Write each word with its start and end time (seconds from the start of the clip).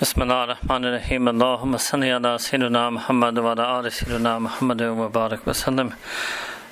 बसमिल 0.00 0.32
रहीम 0.86 1.30
सल 1.78 2.02
सैदना 2.40 2.82
महमद 2.90 3.38
वला 3.38 3.64
आल 3.68 3.88
सैदना 3.92 4.32
महमद 4.38 4.82
वबारक 4.96 5.48
वसलम 5.48 5.88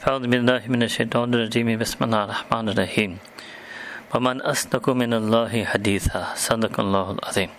فأعوذ 0.00 0.26
بالله 0.26 0.62
من 0.68 0.82
الشيطان 0.82 1.34
الرجيم 1.34 1.78
بسم 1.78 2.04
الله 2.04 2.24
الرحمن 2.24 2.68
الرحيم 2.68 3.12
ومن 4.14 4.36
أصدق 4.42 4.88
من 4.90 5.12
الله 5.14 5.64
حديثا 5.64 6.34
صدق 6.36 6.74
الله 6.80 7.06
العظيم 7.18 7.50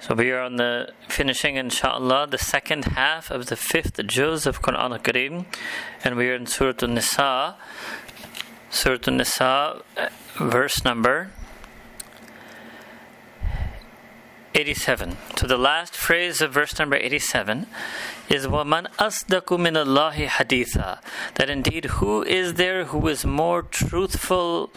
So 0.00 0.14
we 0.14 0.30
are 0.32 0.40
on 0.40 0.56
the 0.56 0.92
finishing, 1.08 1.56
inshallah, 1.56 2.26
the 2.30 2.38
second 2.38 2.96
half 2.96 3.30
of 3.30 3.46
the 3.46 3.56
fifth 3.56 4.00
juz 4.06 4.46
of 4.46 4.62
Quran 4.62 4.92
al-Kareem, 4.96 5.44
and 6.02 6.16
we 6.16 6.30
are 6.30 6.34
in 6.34 6.46
Surah 6.46 6.72
An-Nisa, 6.80 7.56
Surah 8.70 8.98
An-Nisa, 9.06 9.82
verse 10.40 10.84
number 10.86 11.30
87. 14.54 15.16
So 15.36 15.46
the 15.46 15.58
last 15.58 15.94
phrase 15.94 16.40
of 16.40 16.52
verse 16.52 16.78
number 16.78 16.96
87 16.96 17.66
is 18.28 18.46
وَمَنْ 18.46 18.88
أَصْدَقُ 18.98 19.46
مِنَ 19.46 19.84
اللَّهِ 19.84 20.26
حَدِيثًا 20.26 20.98
That 21.34 21.50
indeed, 21.50 21.86
who 21.86 22.22
is 22.22 22.54
there 22.54 22.84
who 22.86 23.08
is 23.08 23.24
more 23.24 23.62
truthful 23.62 24.70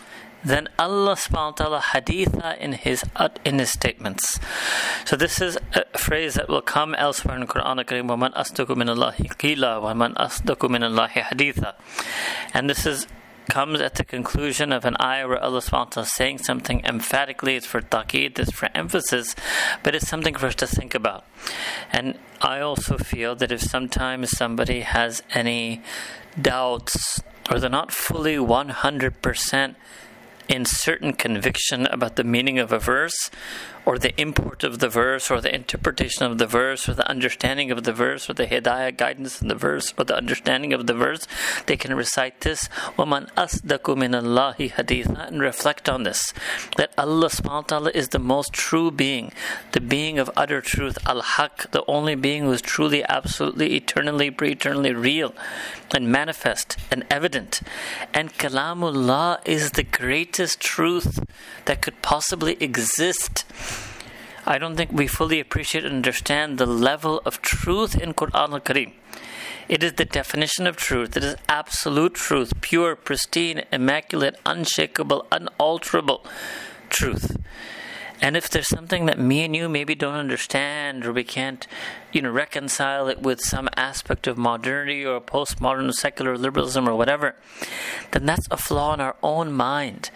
than 0.43 0.67
Allah 0.77 1.15
subhanahu 1.15 1.51
wa 1.51 1.51
ta'ala 1.51 1.79
haditha 1.79 2.57
in 2.57 2.73
his 2.73 3.03
in 3.45 3.59
his 3.59 3.69
statements. 3.69 4.39
So 5.05 5.15
this 5.15 5.39
is 5.41 5.57
a 5.73 5.97
phrase 5.97 6.33
that 6.35 6.49
will 6.49 6.61
come 6.61 6.93
elsewhere 6.95 7.37
in 7.37 7.47
Quran 7.47 7.83
Kareem 7.85 8.07
وَمَنْ 8.09 8.33
أَصْدَقُ 8.33 8.67
مِنَ 8.67 8.89
اللَّهِ 8.93 9.15
قِيلًا 9.15 9.81
وَمَنْ 9.81 10.15
أَصْدَقُ 10.15 10.57
مِنَ 10.69 10.83
اللَّهِ 10.83 11.09
haditha. 11.09 11.75
And 12.53 12.69
this 12.69 12.85
is 12.85 13.07
comes 13.48 13.80
at 13.80 13.94
the 13.94 14.04
conclusion 14.04 14.72
of 14.72 14.84
an 14.84 14.96
ayah 15.00 15.26
where 15.26 15.42
Allah 15.42 15.60
subhanahu 15.60 16.06
saying 16.06 16.38
something 16.38 16.84
emphatically, 16.84 17.56
it's 17.56 17.66
for 17.66 17.80
taqid, 17.80 18.38
it's 18.38 18.52
for 18.52 18.68
emphasis, 18.74 19.34
but 19.82 19.94
it's 19.94 20.08
something 20.08 20.34
for 20.34 20.46
us 20.46 20.54
to 20.56 20.66
think 20.66 20.94
about. 20.94 21.24
And 21.92 22.18
I 22.40 22.60
also 22.60 22.98
feel 22.98 23.34
that 23.36 23.50
if 23.50 23.60
sometimes 23.60 24.30
somebody 24.36 24.80
has 24.80 25.22
any 25.34 25.82
doubts 26.40 27.22
or 27.50 27.58
they're 27.58 27.70
not 27.70 27.92
fully 27.92 28.36
100% 28.36 29.74
in 30.48 30.64
certain 30.64 31.12
conviction 31.12 31.86
about 31.86 32.16
the 32.16 32.24
meaning 32.24 32.58
of 32.58 32.72
a 32.72 32.78
verse 32.78 33.30
or 33.87 33.97
the 33.97 34.19
import 34.19 34.63
of 34.63 34.79
the 34.79 34.89
verse 34.89 35.29
or 35.29 35.41
the 35.41 35.53
interpretation 35.53 36.25
of 36.25 36.37
the 36.37 36.47
verse 36.47 36.87
or 36.87 36.93
the 36.93 37.09
understanding 37.09 37.71
of 37.71 37.83
the 37.83 37.93
verse 37.93 38.29
or 38.29 38.33
the 38.33 38.47
hidayah 38.47 38.95
guidance 38.95 39.41
in 39.41 39.47
the 39.47 39.55
verse 39.55 39.93
or 39.97 40.05
the 40.05 40.15
understanding 40.15 40.73
of 40.73 40.87
the 40.87 40.93
verse, 40.93 41.27
they 41.65 41.75
can 41.75 41.93
recite 41.95 42.41
this 42.41 42.67
وَمَنْ 42.97 43.31
أَصْدَقُ 43.33 43.79
مِنَ 43.79 44.13
اللَّهِ 44.21 44.71
حَدِيثًا 44.71 45.27
and 45.27 45.41
reflect 45.41 45.89
on 45.89 46.03
this. 46.03 46.33
That 46.77 46.93
Allah 46.97 47.27
subhanahu 47.27 47.53
wa 47.53 47.61
ta'ala 47.61 47.91
is 47.93 48.09
the 48.09 48.19
most 48.19 48.53
true 48.53 48.91
being, 48.91 49.31
the 49.73 49.81
being 49.81 50.19
of 50.19 50.31
utter 50.35 50.61
truth, 50.61 50.97
Al-Haq, 51.05 51.71
the 51.71 51.83
only 51.87 52.15
being 52.15 52.43
who 52.43 52.51
is 52.51 52.61
truly, 52.61 53.03
absolutely, 53.07 53.75
eternally, 53.75 54.31
pre-eternally 54.31 54.93
real 54.93 55.33
and 55.94 56.10
manifest 56.10 56.76
and 56.90 57.04
evident. 57.10 57.60
And 58.14 58.32
Kalamullah 58.34 59.40
is 59.46 59.72
the 59.72 59.82
greatest 59.82 60.60
truth 60.60 61.20
that 61.64 61.82
could 61.82 62.00
possibly 62.02 62.56
exist. 62.60 63.44
I 64.46 64.58
don't 64.58 64.76
think 64.76 64.92
we 64.92 65.06
fully 65.06 65.40
appreciate 65.40 65.84
and 65.84 65.96
understand 65.96 66.58
the 66.58 66.66
level 66.66 67.20
of 67.24 67.42
truth 67.42 68.00
in 68.00 68.14
Quran 68.14 68.52
al 68.52 68.60
Kareem. 68.60 68.92
It 69.68 69.82
is 69.82 69.92
the 69.92 70.06
definition 70.06 70.66
of 70.66 70.76
truth. 70.76 71.16
It 71.16 71.24
is 71.24 71.36
absolute 71.48 72.14
truth, 72.14 72.54
pure, 72.62 72.96
pristine, 72.96 73.64
immaculate, 73.70 74.36
unshakable, 74.46 75.26
unalterable 75.30 76.24
truth. 76.88 77.36
And 78.20 78.36
if 78.36 78.50
there's 78.50 78.68
something 78.68 79.06
that 79.06 79.18
me 79.18 79.44
and 79.44 79.54
you 79.54 79.68
maybe 79.68 79.94
don't 79.94 80.14
understand 80.14 81.06
or 81.06 81.12
we 81.12 81.22
can't, 81.22 81.66
you 82.12 82.20
know, 82.20 82.30
reconcile 82.30 83.06
it 83.08 83.22
with 83.22 83.40
some 83.40 83.68
aspect 83.76 84.26
of 84.26 84.36
modernity 84.36 85.04
or 85.04 85.20
postmodern 85.20 85.92
secular 85.92 86.36
liberalism 86.36 86.88
or 86.88 86.96
whatever, 86.96 87.36
then 88.10 88.26
that's 88.26 88.48
a 88.50 88.56
flaw 88.56 88.94
in 88.94 89.00
our 89.00 89.16
own 89.22 89.52
mind. 89.52 90.10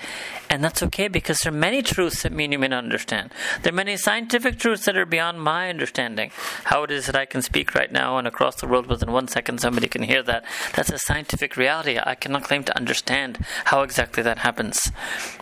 And 0.50 0.64
that's 0.64 0.82
okay 0.82 1.08
because 1.08 1.38
there 1.38 1.52
are 1.52 1.56
many 1.56 1.80
truths 1.80 2.22
that 2.22 2.32
me 2.32 2.44
and 2.44 2.52
you 2.52 2.58
may 2.58 2.68
not 2.68 2.84
understand. 2.84 3.30
There 3.62 3.72
are 3.72 3.76
many 3.76 3.96
scientific 3.96 4.58
truths 4.58 4.84
that 4.86 4.96
are 4.96 5.06
beyond 5.06 5.40
my 5.40 5.70
understanding. 5.70 6.32
How 6.64 6.82
it 6.82 6.90
is 6.90 7.06
that 7.06 7.16
I 7.16 7.24
can 7.24 7.40
speak 7.40 7.74
right 7.74 7.90
now 7.90 8.18
and 8.18 8.26
across 8.26 8.56
the 8.56 8.66
world 8.66 8.86
within 8.86 9.12
one 9.12 9.28
second 9.28 9.60
somebody 9.60 9.86
can 9.86 10.02
hear 10.02 10.22
that. 10.24 10.44
That's 10.74 10.90
a 10.90 10.98
scientific 10.98 11.56
reality. 11.56 11.98
I 12.04 12.16
cannot 12.16 12.44
claim 12.44 12.64
to 12.64 12.76
understand 12.76 13.38
how 13.66 13.82
exactly 13.82 14.22
that 14.24 14.38
happens. 14.38 14.90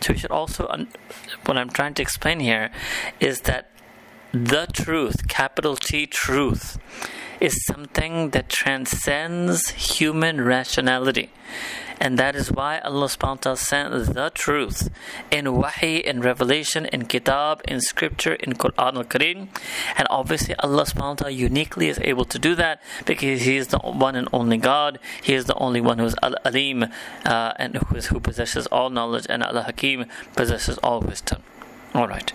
So 0.02 0.12
we 0.12 0.18
should 0.18 0.30
also, 0.30 0.68
un- 0.68 0.88
what 1.46 1.56
I'm 1.56 1.70
trying 1.70 1.94
to 1.94 2.02
explain 2.02 2.40
here 2.40 2.49
is 3.20 3.42
that 3.42 3.70
the 4.32 4.66
truth, 4.72 5.28
capital 5.28 5.76
T 5.76 6.06
truth, 6.06 6.78
is 7.40 7.64
something 7.64 8.30
that 8.30 8.48
transcends 8.48 9.70
human 9.70 10.40
rationality. 10.42 11.30
And 12.02 12.18
that 12.18 12.34
is 12.34 12.50
why 12.50 12.78
Allah 12.78 13.06
subhanahu 13.06 13.44
wa 13.44 13.52
ta'ala 13.52 13.56
sent 13.58 14.14
the 14.14 14.30
truth 14.32 14.88
in 15.30 15.52
wahi, 15.52 15.98
in 15.98 16.22
revelation, 16.22 16.86
in 16.86 17.04
kitab, 17.04 17.60
in 17.68 17.82
scripture, 17.82 18.34
in 18.34 18.54
Quran 18.54 18.96
al 18.96 19.04
Kareem. 19.04 19.48
And 19.98 20.08
obviously 20.08 20.54
Allah 20.56 20.84
subhanahu 20.84 21.08
wa 21.08 21.14
ta'ala 21.14 21.32
uniquely 21.32 21.88
is 21.88 21.98
able 21.98 22.24
to 22.24 22.38
do 22.38 22.54
that 22.54 22.80
because 23.04 23.42
He 23.42 23.56
is 23.56 23.66
the 23.68 23.78
one 23.78 24.16
and 24.16 24.28
only 24.32 24.56
God. 24.56 24.98
He 25.22 25.34
is 25.34 25.44
the 25.44 25.56
only 25.56 25.82
one 25.82 25.98
who 25.98 26.06
is 26.06 26.16
Al 26.22 26.36
Alim 26.44 26.84
uh, 27.26 27.52
and 27.56 27.76
who, 27.76 27.96
is, 27.96 28.06
who 28.06 28.18
possesses 28.18 28.66
all 28.68 28.88
knowledge, 28.88 29.26
and 29.28 29.42
Al 29.42 29.62
Hakim 29.62 30.06
possesses 30.34 30.78
all 30.78 31.00
wisdom. 31.00 31.42
All 31.92 32.06
right. 32.06 32.32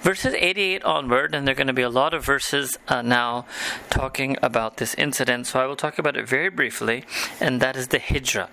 Verses 0.00 0.32
88 0.32 0.82
onward, 0.82 1.34
and 1.34 1.46
there 1.46 1.52
are 1.52 1.56
going 1.56 1.66
to 1.66 1.74
be 1.74 1.82
a 1.82 1.90
lot 1.90 2.14
of 2.14 2.24
verses 2.24 2.78
uh, 2.88 3.02
now 3.02 3.44
talking 3.90 4.38
about 4.40 4.78
this 4.78 4.94
incident. 4.94 5.46
So 5.46 5.60
I 5.60 5.66
will 5.66 5.76
talk 5.76 5.98
about 5.98 6.16
it 6.16 6.26
very 6.26 6.48
briefly, 6.48 7.04
and 7.38 7.60
that 7.60 7.76
is 7.76 7.88
the 7.88 7.98
Hijrah. 7.98 8.48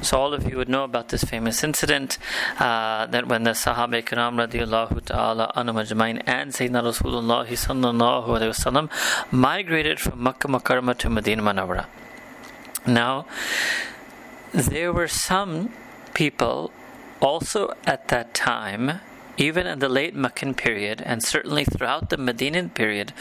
So 0.00 0.18
all 0.18 0.32
of 0.32 0.48
you 0.48 0.56
would 0.56 0.70
know 0.70 0.84
about 0.84 1.10
this 1.10 1.22
famous 1.22 1.62
incident 1.62 2.16
uh, 2.58 3.04
that 3.06 3.28
when 3.28 3.42
the 3.42 3.50
Sahaba 3.50 4.02
Ikram 4.02 4.36
radiallahu 4.42 5.04
ta'ala 5.04 5.52
anhum 5.54 5.74
ajmain 5.74 6.22
and 6.24 6.52
Sayyidina 6.52 6.82
Rasulullah 6.82 7.46
sallallahu 7.46 8.26
alayhi 8.26 8.54
wasallam 8.56 8.90
migrated 9.30 10.00
from 10.00 10.22
Makkah 10.22 10.48
Makarma 10.48 10.96
to 10.96 11.10
Medina 11.10 11.42
Manawara. 11.42 11.84
Now, 12.86 13.26
there 14.52 14.94
were 14.94 15.08
some 15.08 15.74
people 16.14 16.72
also 17.20 17.74
at 17.86 18.08
that 18.08 18.32
time 18.32 19.00
even 19.39 19.65
in 19.65 19.79
the 19.79 19.89
late 19.89 20.13
Meccan 20.13 20.53
period 20.53 21.01
and 21.05 21.23
certainly 21.23 21.63
throughout 21.63 22.09
the 22.09 22.17
Medinan 22.17 22.69
period, 22.69 23.13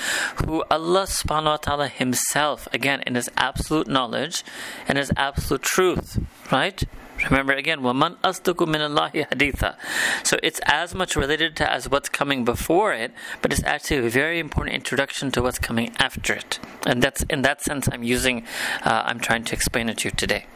who 0.44 0.64
Allah 0.70 1.04
subhanahu 1.04 1.44
wa 1.44 1.56
ta'ala 1.56 1.88
Himself, 1.88 2.66
again 2.72 3.03
in 3.06 3.14
His 3.14 3.31
absolute 3.36 3.86
knowledge 3.86 4.44
and 4.88 4.98
His 4.98 5.12
absolute 5.16 5.62
truth, 5.62 6.19
right? 6.50 6.82
Remember 7.31 7.53
again, 7.53 7.81
وَمَنْ 7.81 8.16
أَصْدَقُ 8.19 8.54
مِنَ 8.54 8.78
اللَّهِ 8.78 9.28
حَدِيثًا 9.28 9.75
So 10.25 10.38
it's 10.42 10.60
as 10.66 10.94
much 10.94 11.16
related 11.16 11.56
to 11.56 11.70
as 11.70 11.88
what's 11.88 12.09
coming 12.09 12.44
before 12.44 12.92
it, 12.92 13.12
but 13.42 13.53
it's 13.53 13.62
actually 13.64 14.06
a 14.06 14.10
very 14.10 14.38
important 14.38 14.76
introduction 14.76 15.31
to 15.32 15.42
what's 15.42 15.59
coming 15.59 15.92
after 15.98 16.34
it. 16.34 16.60
And 16.86 17.03
that's 17.03 17.22
in 17.24 17.42
that 17.42 17.60
sense 17.62 17.89
I'm 17.91 18.04
using, 18.04 18.45
uh, 18.84 19.03
I'm 19.04 19.18
trying 19.18 19.45
to 19.45 19.54
explain 19.54 19.89
it 19.89 19.98
to 19.98 20.09
you 20.09 20.12
today. 20.12 20.47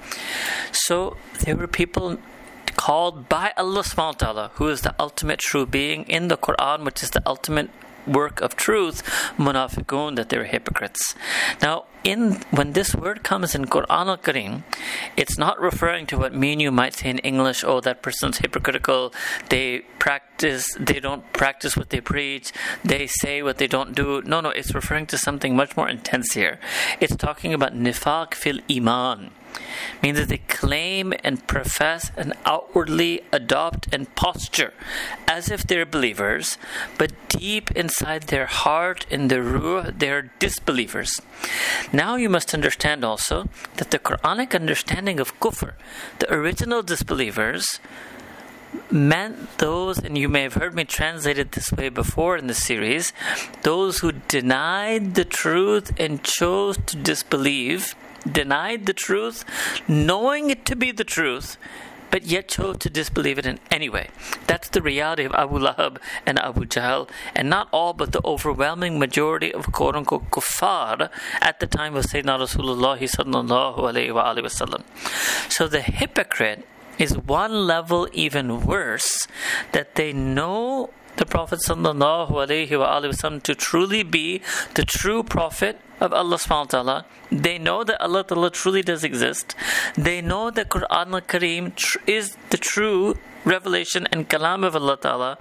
So 0.71 1.17
there 1.41 1.57
were 1.57 1.67
people 1.67 2.19
called 2.78 3.28
by 3.28 3.52
Allah 3.58 3.82
subhanahu 3.82 4.22
wa 4.22 4.24
ta'ala, 4.24 4.52
who 4.56 4.70
is 4.70 4.82
the 4.82 4.96
ultimate 5.00 5.40
true 5.40 5.66
being 5.66 6.04
in 6.04 6.30
the 6.30 6.38
Quran, 6.38 6.86
which 6.86 7.04
is 7.04 7.10
the 7.10 7.24
ultimate 7.26 7.70
work 8.08 8.40
of 8.40 8.56
truth, 8.56 9.04
munafiqun, 9.38 10.16
that 10.16 10.30
they're 10.30 10.46
hypocrites. 10.46 11.16
Now, 11.62 11.86
in 12.04 12.40
when 12.52 12.72
this 12.72 12.96
word 12.96 13.24
comes 13.24 13.54
in 13.54 13.66
Quran 13.66 14.08
al 14.08 14.18
Kareem, 14.18 14.64
it's 15.18 15.38
not 15.38 15.60
referring 15.60 16.06
to 16.08 16.18
what 16.18 16.34
me 16.34 16.54
and 16.54 16.62
you 16.62 16.72
might 16.72 16.94
say 16.94 17.10
in 17.10 17.20
English, 17.20 17.66
oh 17.66 17.82
that 17.82 18.02
person's 18.02 18.38
hypocritical, 18.38 19.14
they 19.50 19.80
practice 20.00 20.74
they 20.80 21.02
don't 21.02 21.24
practice 21.34 21.76
what 21.76 21.90
they 21.90 22.00
preach, 22.00 22.54
they 22.86 23.08
say 23.08 23.42
what 23.42 23.58
they 23.58 23.68
don't 23.68 23.94
do. 23.94 24.22
No, 24.22 24.40
no, 24.40 24.50
it's 24.50 24.74
referring 24.74 25.08
to 25.08 25.18
something 25.18 25.56
much 25.56 25.76
more 25.76 25.90
intense 25.90 26.34
here. 26.34 26.60
It's 27.02 27.16
talking 27.16 27.54
about 27.54 27.74
nifaq 27.74 28.34
fil 28.34 28.60
iman 28.72 29.32
means 30.02 30.18
that 30.18 30.30
they 30.30 30.38
claim 30.38 31.14
and 31.24 31.46
profess 31.48 32.12
and 32.16 32.34
outwardly 32.46 33.22
adopt 33.32 33.94
and 33.94 34.14
posture 34.16 34.74
as 35.28 35.50
if 35.50 35.66
they're 35.66 35.86
believers, 35.86 36.58
but 36.98 37.12
deep 37.30 37.72
inside 37.72 38.24
their 38.24 38.46
heart, 38.46 39.06
in 39.10 39.28
their 39.28 39.44
ruh, 39.44 39.92
they're 39.96 40.32
disbelievers. 40.40 41.22
Now 41.92 42.16
you 42.16 42.30
must 42.30 42.54
understand 42.54 43.04
also 43.04 43.50
that 43.76 43.92
the 43.92 44.00
Quranic 44.00 44.56
understanding 44.56 45.20
of 45.20 45.40
kufr, 45.40 45.74
the 46.20 46.34
original 46.34 46.84
disbelievers, 46.84 47.80
meant 48.92 49.58
those, 49.58 49.98
and 49.98 50.18
you 50.18 50.30
may 50.30 50.44
have 50.44 50.56
heard 50.56 50.76
me 50.76 50.84
translate 50.84 51.38
it 51.38 51.54
this 51.54 51.72
way 51.72 51.90
before 51.90 52.38
in 52.38 52.48
the 52.48 52.54
series, 52.54 53.14
those 53.64 54.00
who 54.00 54.12
denied 54.12 55.16
the 55.16 55.26
truth 55.26 55.92
and 56.00 56.24
chose 56.24 56.78
to 56.86 56.96
disbelieve, 56.96 57.96
denied 58.30 58.86
the 58.86 58.94
truth, 58.94 59.44
knowing 59.88 60.50
it 60.50 60.66
to 60.66 60.76
be 60.76 60.92
the 60.92 61.04
truth, 61.04 61.58
but 62.10 62.24
yet 62.24 62.48
chose 62.48 62.78
to 62.78 62.90
disbelieve 62.90 63.38
it 63.38 63.46
in 63.46 63.60
any 63.72 63.90
way. 63.90 64.10
That's 64.48 64.70
the 64.70 64.82
reality 64.82 65.26
of 65.26 65.34
Abu 65.34 65.60
Lahab 65.60 65.98
and 66.26 66.40
Abu 66.40 66.66
Jahl, 66.66 67.10
and 67.36 67.50
not 67.50 67.68
all 67.72 67.94
but 67.94 68.12
the 68.12 68.22
overwhelming 68.26 69.00
majority 69.00 69.54
of 69.54 69.72
quote 69.72 69.96
unquote 69.96 70.30
kuffar 70.32 71.10
at 71.42 71.60
the 71.60 71.68
time 71.68 71.96
of 71.96 72.06
Sayyidina 72.06 72.40
Rasulullah 72.40 73.00
sallallahu 73.00 73.80
alayhi 73.80 74.14
wa 74.14 74.34
wasallam. 74.36 74.84
So 75.52 75.68
the 75.68 75.82
hypocrite 75.82 76.66
is 76.98 77.18
one 77.18 77.68
level 77.68 78.08
even 78.14 78.66
worse 78.66 79.28
that 79.72 79.96
they 79.96 80.14
know 80.14 80.90
the 81.18 81.26
Prophet 81.26 81.60
sallallahu 81.66 83.44
to 83.44 83.56
truly 83.56 84.04
be 84.04 84.42
the 84.76 84.84
true 84.84 85.24
prophet 85.24 85.80
of 86.00 86.14
Allah 86.14 86.38
subhanahu 86.38 86.74
wa 86.74 86.84
ta'ala. 86.84 87.06
They 87.32 87.58
know 87.58 87.84
that 87.84 88.02
Allah 88.02 88.24
ta'ala 88.24 88.52
truly 88.52 88.82
does 88.82 89.04
exist. 89.04 89.56
They 89.96 90.22
know 90.22 90.50
that 90.52 90.70
Quran 90.70 91.14
al-Kareem 91.14 91.76
tr- 91.76 91.98
is 92.06 92.38
the 92.50 92.58
true 92.58 93.18
revelation 93.46 94.08
and 94.12 94.30
kalam 94.30 94.66
of 94.66 94.76
Allah 94.76 94.98
ta'ala, 94.98 95.38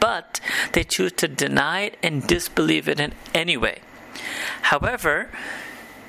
but 0.00 0.40
they 0.72 0.84
choose 0.84 1.12
to 1.12 1.28
deny 1.28 1.82
it 1.82 1.98
and 2.02 2.26
disbelieve 2.26 2.88
it 2.88 3.00
in 3.00 3.14
any 3.32 3.56
way. 3.56 3.78
However, 4.62 5.30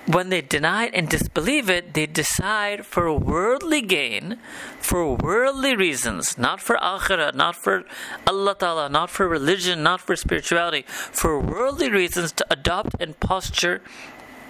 when 0.06 0.30
they 0.30 0.42
deny 0.42 0.86
it 0.86 0.94
and 0.94 1.10
disbelieve 1.10 1.70
it, 1.70 1.94
they 1.94 2.06
decide 2.06 2.86
for 2.86 3.12
worldly 3.12 3.82
gain, 3.82 4.38
for 4.80 5.16
worldly 5.16 5.76
reasons, 5.76 6.38
not 6.38 6.62
for 6.62 6.76
akhirah, 6.78 7.34
not 7.34 7.56
for 7.56 7.84
Allah 8.28 8.56
Ta'ala, 8.58 8.90
not 8.90 9.10
for 9.10 9.28
religion, 9.28 9.82
not 9.82 10.02
for 10.02 10.16
spirituality, 10.16 10.86
for 10.88 11.40
worldly 11.40 11.90
reasons 11.90 12.32
to 12.34 12.46
adopt 12.52 12.96
and 13.00 13.20
posture 13.20 13.82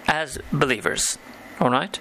as 0.06 0.38
believers. 0.52 1.18
Alright? 1.60 2.00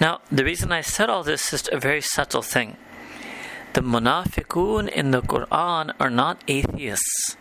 Now, 0.00 0.20
the 0.32 0.44
reason 0.44 0.72
I 0.72 0.80
said 0.80 1.10
all 1.10 1.22
this 1.22 1.52
is 1.52 1.68
a 1.70 1.78
very 1.78 2.00
subtle 2.00 2.42
thing. 2.42 2.76
The 3.74 3.82
munafiqun 3.82 4.88
in 4.88 5.10
the 5.10 5.20
Quran 5.20 5.94
are 6.00 6.10
not 6.10 6.42
atheists. 6.48 7.36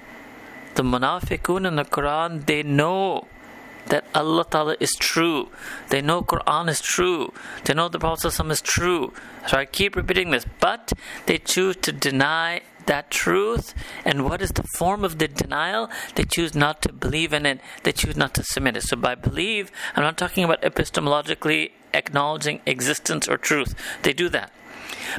The 0.76 0.84
munafiqun 0.84 1.68
in 1.68 1.76
the 1.76 1.86
Quran, 1.86 2.46
they 2.46 2.64
know 2.64 3.28
that 3.88 4.06
Allah 4.16 4.46
Ta'ala 4.50 4.76
is 4.80 4.94
true. 4.94 5.50
They 5.90 6.02
know 6.02 6.22
Quran 6.22 6.70
is 6.70 6.82
true. 6.82 7.34
They 7.66 7.74
know 7.74 7.90
the 7.90 8.00
Prophet 8.00 8.40
is 8.40 8.62
true. 8.62 9.14
So 9.48 9.58
I 9.58 9.66
keep 9.66 9.96
repeating 9.96 10.32
this. 10.32 10.46
But 10.60 10.94
they 11.26 11.38
choose 11.38 11.76
to 11.78 11.92
deny 11.92 12.62
that 12.86 13.12
truth. 13.12 13.74
And 14.06 14.26
what 14.26 14.42
is 14.42 14.52
the 14.52 14.64
form 14.76 15.04
of 15.04 15.20
the 15.20 15.28
denial? 15.28 15.90
They 16.16 16.24
choose 16.24 16.56
not 16.56 16.82
to 16.84 16.94
believe 16.94 17.34
in 17.34 17.46
it. 17.46 17.60
They 17.84 17.92
choose 17.92 18.16
not 18.16 18.34
to 18.36 18.44
submit 18.44 18.78
it. 18.78 18.84
So 18.84 18.96
by 18.96 19.16
believe, 19.16 19.72
I'm 19.96 20.04
not 20.04 20.18
talking 20.18 20.44
about 20.44 20.62
epistemologically 20.62 21.72
acknowledging 21.94 22.62
existence 22.66 23.28
or 23.28 23.38
truth. 23.38 23.76
They 24.04 24.14
do 24.14 24.30
that. 24.30 24.52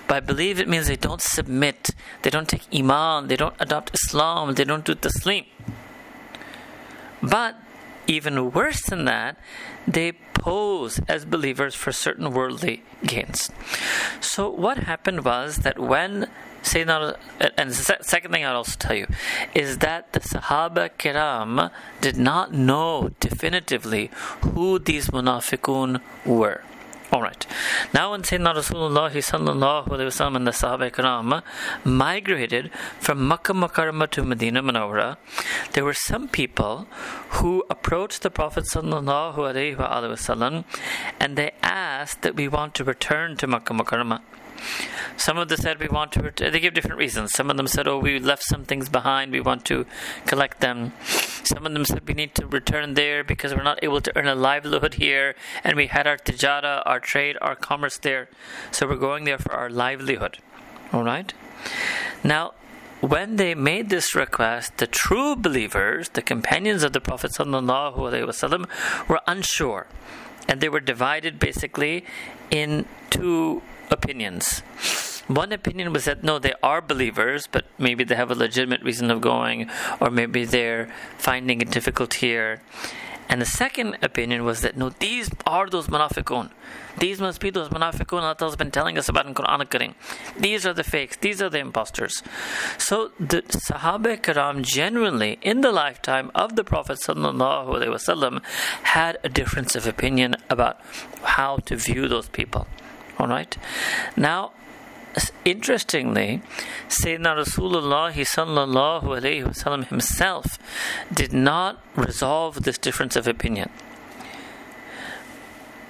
By 0.07 0.21
believe, 0.21 0.61
it 0.61 0.69
means 0.69 0.87
they 0.87 0.97
don't 0.97 1.21
submit. 1.21 1.91
They 2.23 2.31
don't 2.31 2.49
take 2.49 2.67
Iman. 2.75 3.29
They 3.29 3.37
don't 3.37 3.55
adopt 3.61 3.95
Islam. 3.95 4.55
They 4.55 4.65
don't 4.65 4.85
do 4.85 4.95
Taslim. 4.95 5.47
But 7.23 7.57
even 8.07 8.53
worse 8.53 8.83
than 8.83 9.05
that, 9.05 9.37
they 9.87 10.13
pose 10.13 11.01
as 11.09 11.25
believers 11.25 11.75
for 11.75 11.93
certain 11.93 12.33
worldly 12.33 12.83
gains. 13.05 13.51
So, 14.21 14.51
what 14.51 14.79
happened 14.79 15.25
was 15.25 15.59
that 15.59 15.79
when 15.79 16.29
Sayyidina, 16.63 17.17
and 17.59 17.71
the 17.71 17.99
second 18.01 18.33
thing 18.33 18.45
I'll 18.45 18.57
also 18.57 18.77
tell 18.79 18.97
you 18.97 19.07
is 19.55 19.79
that 19.79 20.13
the 20.13 20.21
Sahaba 20.21 20.91
Kiram 20.99 21.71
did 22.01 22.17
not 22.17 22.53
know 22.53 23.11
definitively 23.21 24.11
who 24.41 24.79
these 24.79 25.09
munafiqun 25.09 26.01
were. 26.25 26.63
Alright. 27.15 27.47
Now 27.93 28.11
when 28.11 28.23
Sayyidina 28.23 28.57
Rasulullah 28.57 29.09
sallallahu 29.09 29.87
alayhi 29.87 30.09
wasallam 30.09 30.35
and 30.35 30.49
the 30.49 30.51
Sahaba 30.51 30.91
Ikram 30.91 31.45
migrated 31.85 32.73
from 32.99 33.29
Makkah 33.29 33.53
Mukarramah 33.53 34.11
to 34.11 34.25
Medina 34.25 34.61
Munawwara, 34.61 35.19
there 35.75 35.85
were 35.85 35.95
some 35.95 36.27
people 36.27 36.89
who 37.39 37.63
approached 37.71 38.23
the 38.23 38.31
Prophet 38.31 38.65
sallallahu 38.65 39.37
alayhi 39.37 39.77
wasallam 39.77 40.65
and 41.21 41.37
they 41.37 41.53
asked 41.63 42.23
that 42.23 42.35
we 42.35 42.49
want 42.49 42.75
to 42.75 42.83
return 42.83 43.37
to 43.37 43.47
Makkah 43.47 43.75
Mukarramah. 43.75 44.21
Some 45.17 45.39
of 45.39 45.49
them 45.49 45.59
said 45.59 45.79
we 45.79 45.87
want 45.87 46.11
to. 46.13 46.33
They 46.51 46.59
gave 46.59 46.75
different 46.75 46.99
reasons. 46.99 47.33
Some 47.33 47.49
of 47.49 47.57
them 47.57 47.69
said, 47.69 47.87
"Oh, 47.87 47.99
we 47.99 48.19
left 48.19 48.43
some 48.43 48.65
things 48.65 48.89
behind. 48.89 49.31
We 49.31 49.41
want 49.41 49.65
to 49.67 49.87
collect 50.27 50.61
them." 50.61 50.93
Some 51.45 51.67
of 51.67 51.73
them 51.73 51.85
said 51.85 52.07
we 52.07 52.15
need 52.15 52.35
to 52.37 52.47
return 52.47 52.95
there 52.95 53.23
because 53.23 53.55
we're 53.55 53.63
not 53.63 53.83
able 53.83 54.01
to 54.01 54.13
earn 54.17 54.27
a 54.27 54.35
livelihood 54.35 54.95
here, 54.95 55.35
and 55.63 55.77
we 55.77 55.87
had 55.89 56.07
our 56.07 56.17
tijara, 56.17 56.83
our 56.87 57.01
trade, 57.01 57.37
our 57.41 57.55
commerce 57.55 57.99
there, 57.99 58.29
so 58.71 58.87
we're 58.87 58.97
going 58.97 59.25
there 59.25 59.39
for 59.39 59.53
our 59.53 59.71
livelihood. 59.71 60.39
All 60.93 61.05
right. 61.05 61.33
Now, 62.23 62.55
when 63.01 63.37
they 63.37 63.55
made 63.55 63.91
this 63.91 64.15
request, 64.15 64.79
the 64.79 64.87
true 64.87 65.37
believers, 65.37 66.09
the 66.11 66.23
companions 66.23 66.83
of 66.83 66.93
the 66.93 67.01
Prophet 67.01 67.33
wasallam, 67.33 68.67
were 69.09 69.21
unsure, 69.27 69.87
and 70.49 70.61
they 70.61 70.69
were 70.69 70.81
divided 70.81 71.39
basically 71.39 72.05
in 72.51 72.87
two 73.11 73.63
opinions. 73.91 74.63
One 75.27 75.53
opinion 75.53 75.93
was 75.93 76.05
that 76.05 76.23
no, 76.23 76.39
they 76.39 76.53
are 76.63 76.81
believers, 76.81 77.47
but 77.51 77.65
maybe 77.79 78.05
they 78.05 78.15
have 78.15 78.31
a 78.31 78.35
legitimate 78.35 78.83
reason 78.83 79.11
of 79.11 79.21
going, 79.21 79.71
or 80.01 80.11
maybe 80.11 80.45
they're 80.45 80.93
finding 81.17 81.61
it 81.61 81.71
difficult 81.71 82.15
here. 82.15 82.61
And 83.29 83.41
the 83.41 83.47
second 83.47 83.97
opinion 84.03 84.45
was 84.45 84.61
that 84.61 84.77
no, 84.77 84.91
these 84.91 85.31
are 85.47 85.69
those 85.69 85.87
munafiqun. 85.87 86.51
These 86.99 87.21
must 87.21 87.41
be 87.41 87.51
those 87.51 87.71
munafiqun 87.71 88.23
Allah 88.23 88.37
has 88.39 88.57
been 88.57 88.71
telling 88.71 88.99
us 88.99 89.09
about 89.09 89.27
in 89.27 89.35
Quran 89.35 89.65
Kareem. 89.65 89.95
These 90.39 90.67
are 90.67 90.75
the 90.75 90.85
fakes. 90.85 91.17
These 91.17 91.41
are 91.41 91.49
the 91.49 91.59
imposters. 91.59 92.23
So 92.79 93.13
the 93.19 93.43
Sahaba 93.43 94.23
Karam 94.23 94.63
generally, 94.63 95.39
in 95.43 95.63
the 95.63 95.73
lifetime 95.73 96.31
of 96.35 96.55
the 96.55 96.65
Prophet 96.65 96.99
wasallam, 96.99 98.45
had 98.85 99.19
a 99.25 99.29
difference 99.29 99.75
of 99.75 99.87
opinion 99.87 100.37
about 100.51 100.81
how 101.23 101.57
to 101.65 101.77
view 101.77 102.09
those 102.09 102.29
people. 102.29 102.67
All 103.19 103.27
right. 103.27 103.57
Now, 104.17 104.53
interestingly, 105.45 106.43
Sayyidina 106.89 107.45
Rasulullah 107.45 108.13
sallallahu 108.13 109.05
alayhi 109.05 109.45
wasallam 109.45 109.87
himself 109.87 110.59
did 111.13 111.33
not 111.33 111.83
resolve 111.95 112.63
this 112.65 112.79
difference 112.79 113.15
of 113.17 113.29
opinion. 113.29 113.71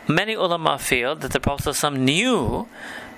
Many 0.06 0.34
ulama 0.34 0.78
feel 0.78 1.16
that 1.16 1.32
the 1.32 1.40
Prophet 1.40 1.74
knew 1.92 2.68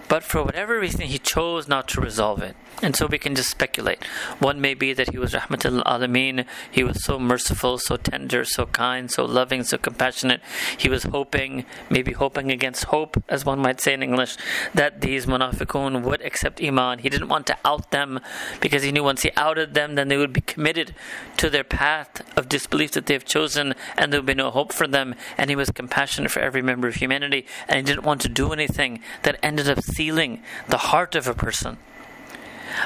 but 0.08 0.22
for 0.22 0.42
whatever 0.42 0.78
reason, 0.78 1.02
he 1.02 1.18
chose 1.18 1.68
not 1.68 1.88
to 1.88 2.00
resolve 2.00 2.42
it. 2.42 2.56
And 2.82 2.94
so 2.94 3.06
we 3.06 3.18
can 3.18 3.34
just 3.34 3.50
speculate. 3.50 4.04
One 4.38 4.60
may 4.60 4.74
be 4.74 4.92
that 4.92 5.10
he 5.10 5.18
was 5.18 5.32
Rahmatul 5.32 5.82
Alameen, 5.84 6.44
he 6.70 6.84
was 6.84 7.02
so 7.02 7.18
merciful, 7.18 7.78
so 7.78 7.96
tender, 7.96 8.44
so 8.44 8.66
kind, 8.66 9.10
so 9.10 9.24
loving, 9.24 9.64
so 9.64 9.78
compassionate. 9.78 10.42
He 10.76 10.90
was 10.90 11.04
hoping, 11.04 11.64
maybe 11.88 12.12
hoping 12.12 12.52
against 12.52 12.84
hope, 12.84 13.22
as 13.28 13.46
one 13.46 13.60
might 13.60 13.80
say 13.80 13.94
in 13.94 14.02
English, 14.02 14.36
that 14.74 15.00
these 15.00 15.24
munafiqun 15.24 16.02
would 16.02 16.20
accept 16.20 16.62
Iman. 16.62 16.98
He 16.98 17.08
didn't 17.08 17.28
want 17.28 17.46
to 17.46 17.56
out 17.64 17.90
them 17.92 18.20
because 18.60 18.82
he 18.82 18.92
knew 18.92 19.04
once 19.04 19.22
he 19.22 19.30
outed 19.36 19.72
them, 19.72 19.94
then 19.94 20.08
they 20.08 20.18
would 20.18 20.34
be 20.34 20.42
committed 20.42 20.94
to 21.38 21.48
their 21.48 21.64
path 21.64 22.22
of 22.36 22.48
disbelief 22.48 22.92
that 22.92 23.06
they've 23.06 23.24
chosen 23.24 23.74
and 23.96 24.12
there 24.12 24.20
would 24.20 24.26
be 24.26 24.34
no 24.34 24.50
hope 24.50 24.72
for 24.74 24.86
them. 24.86 25.14
And 25.38 25.48
he 25.48 25.56
was 25.56 25.70
compassionate 25.70 26.30
for 26.30 26.40
every 26.40 26.62
member 26.62 26.88
of 26.88 26.96
humanity 26.96 27.46
and 27.68 27.78
he 27.78 27.82
didn't 27.82 28.04
want 28.04 28.20
to 28.20 28.28
do 28.28 28.52
anything 28.52 29.00
that 29.22 29.38
ended 29.42 29.68
up 29.68 29.80
sealing 29.96 30.42
the 30.68 30.78
heart 30.88 31.14
of 31.14 31.26
a 31.26 31.34
person. 31.34 31.78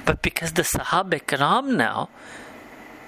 But 0.04 0.22
because 0.22 0.52
the 0.52 0.62
Sahaba 0.62 1.20
Kiram 1.20 1.76
now 1.76 2.08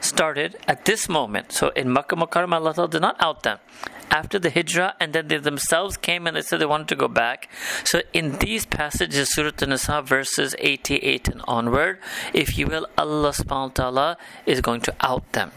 started 0.01 0.57
at 0.67 0.85
this 0.85 1.09
moment, 1.09 1.53
so 1.53 1.69
in 1.71 1.93
Makkah 1.93 2.17
Mukarramah, 2.17 2.61
Allah 2.61 2.89
did 2.89 3.03
not 3.03 3.17
out 3.21 3.43
them. 3.43 3.59
After 4.11 4.39
the 4.39 4.51
Hijrah, 4.51 4.95
and 5.01 5.15
then 5.15 5.29
they 5.29 5.39
themselves 5.39 5.97
came 5.97 6.27
and 6.27 6.37
they 6.37 6.43
said 6.43 6.61
they 6.61 6.67
wanted 6.67 6.89
to 6.89 6.97
go 6.97 7.09
back. 7.09 7.49
So, 7.83 8.03
in 8.13 8.37
these 8.45 8.67
passages, 8.67 9.33
Surah 9.33 9.53
An-Nisa, 9.63 10.03
verses 10.03 10.55
88 10.59 11.29
and 11.29 11.41
onward, 11.49 11.99
if 12.35 12.59
you 12.59 12.67
will, 12.67 12.87
Allah 12.99 13.31
subhanahu 13.31 13.73
wa 13.73 13.81
ta'ala 13.81 14.17
is 14.45 14.61
going 14.61 14.83
to 14.83 14.95
out 15.01 15.33
them. 15.33 15.53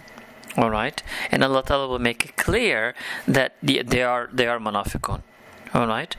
All 0.57 0.69
right, 0.69 1.03
and 1.31 1.43
Allah 1.43 1.63
Ta'ala 1.63 1.89
will 1.89 1.99
make 1.99 2.23
it 2.23 2.37
clear 2.37 2.95
that 3.27 3.55
they 3.61 4.03
are 4.03 4.29
they 4.31 4.47
are 4.47 4.57
munafiqun. 4.57 5.21
All 5.75 5.88
right, 5.88 6.15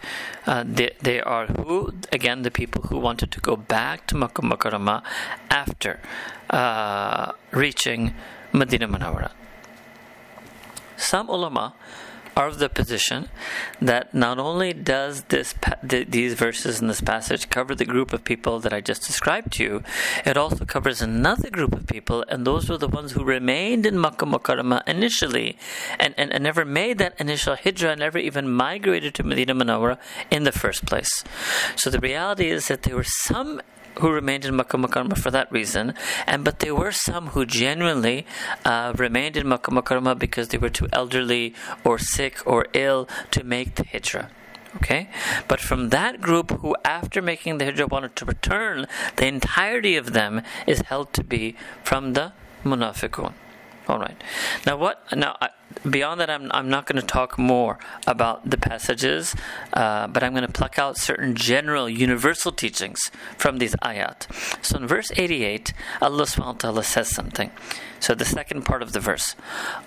uh, 0.47 0.65
they, 0.67 0.91
they 1.01 1.19
are 1.23 1.47
who 1.47 1.95
again 2.13 2.43
the 2.43 2.51
people 2.51 2.83
who 2.83 2.99
wanted 2.99 3.33
to 3.33 3.41
go 3.41 3.57
back 3.57 4.07
to 4.09 4.15
Makkah 4.15 4.43
Mukarramah 4.43 5.03
after 5.49 5.99
uh, 6.51 7.33
reaching 7.53 8.13
Medina 8.53 8.87
Munawwara. 8.87 9.31
Some 10.99 11.31
ulama 11.31 11.73
are 12.37 12.49
of 12.49 12.59
the 12.59 12.69
position 12.69 13.29
that 13.81 14.15
not 14.15 14.39
only 14.39 14.73
does 14.75 15.23
this 15.25 15.55
these 15.83 16.35
verses 16.35 16.81
in 16.81 16.87
this 16.87 17.01
passage 17.01 17.49
cover 17.49 17.75
the 17.75 17.85
group 17.85 18.13
of 18.13 18.25
people 18.25 18.61
that 18.61 18.73
I 18.73 18.81
just 18.81 19.07
described 19.07 19.53
to 19.55 19.65
you, 19.65 19.83
it 20.25 20.37
also 20.37 20.65
covers 20.65 21.01
another 21.01 21.51
group 21.51 21.75
of 21.75 21.87
people, 21.87 22.25
and 22.29 22.47
those 22.47 22.69
were 22.69 22.77
the 22.77 22.89
ones 22.89 23.13
who 23.13 23.25
remained 23.25 23.87
in 23.87 23.99
Makkah 23.99 24.27
Mukarramah 24.27 24.87
initially, 24.87 25.59
and, 25.99 26.15
and, 26.19 26.33
and 26.33 26.45
never 26.45 26.65
made 26.65 26.99
that 26.99 27.19
initial 27.19 27.57
hijrah, 27.57 27.93
and 27.93 28.01
never 28.01 28.19
even 28.19 28.51
migrated 28.51 29.15
to 29.15 29.23
Medina 29.23 29.55
Munawwara 29.55 29.99
in 30.31 30.45
the 30.45 30.53
first 30.53 30.85
place. 30.85 31.25
So 31.75 31.89
the 31.91 32.01
reality 32.01 32.51
is 32.51 32.69
that 32.69 32.83
there 32.83 32.97
were 32.97 33.05
some 33.05 33.63
who 33.99 34.11
remained 34.11 34.45
in 34.45 34.57
Makkah 34.57 34.77
Mukarramah 34.77 35.19
for 35.19 35.31
that 35.31 35.51
reason, 35.51 35.95
and 36.27 36.45
but 36.45 36.61
there 36.61 36.75
were 36.75 36.93
some 36.93 37.29
who 37.29 37.47
genuinely 37.47 38.27
uh, 38.65 38.93
remained 38.97 39.37
in 39.37 39.49
Makkah 39.49 39.71
Mukarramah 39.71 40.19
because 40.19 40.49
they 40.49 40.59
were 40.59 40.71
too 40.71 40.89
elderly 40.93 41.55
or 41.85 41.99
sick 41.99 42.47
or 42.47 42.67
ill 42.73 43.09
to 43.31 43.45
make 43.45 43.77
the 43.77 43.85
hijrah. 43.85 44.31
Okay? 44.77 45.09
But 45.49 45.61
from 45.61 45.89
that 45.89 46.21
group 46.21 46.51
who, 46.61 46.77
after 46.85 47.23
making 47.23 47.59
the 47.59 47.65
hijrah, 47.65 47.87
wanted 47.87 48.15
to 48.17 48.25
return, 48.25 48.87
the 49.17 49.27
entirety 49.27 49.97
of 49.97 50.13
them 50.13 50.43
is 50.67 50.81
held 50.81 51.13
to 51.15 51.25
be 51.25 51.57
from 51.83 52.13
the 52.13 52.33
munafiqun. 52.65 53.33
All 53.89 53.99
right. 53.99 54.21
Now, 54.67 54.77
what? 54.77 55.05
Now, 55.15 55.37
beyond 55.90 56.20
that, 56.20 56.30
I'm, 56.30 56.52
I'm 56.54 56.70
not 56.70 56.86
going 56.86 57.00
to 57.00 57.06
talk 57.06 57.38
more 57.38 57.80
about 58.06 58.50
the 58.50 58.58
passages, 58.58 59.36
uh, 59.74 60.08
but 60.08 60.24
I'm 60.24 60.34
going 60.34 60.46
to 60.46 60.52
pluck 60.52 60.78
out 60.78 60.98
certain 60.98 61.36
general, 61.36 61.90
universal 61.90 62.52
teachings 62.52 63.00
from 63.38 63.58
these 63.58 63.76
ayat. 63.78 64.28
So 64.64 64.78
in 64.78 64.88
verse 64.88 65.12
88, 65.16 65.74
Allah 66.02 66.24
subhanahu 66.24 66.46
wa 66.46 66.52
ta'ala 66.54 66.84
says 66.84 67.10
something. 67.10 67.52
So 68.02 68.16
the 68.16 68.26
second 68.26 68.66
part 68.66 68.82
of 68.82 68.94
the 68.94 69.00
verse. 69.00 69.36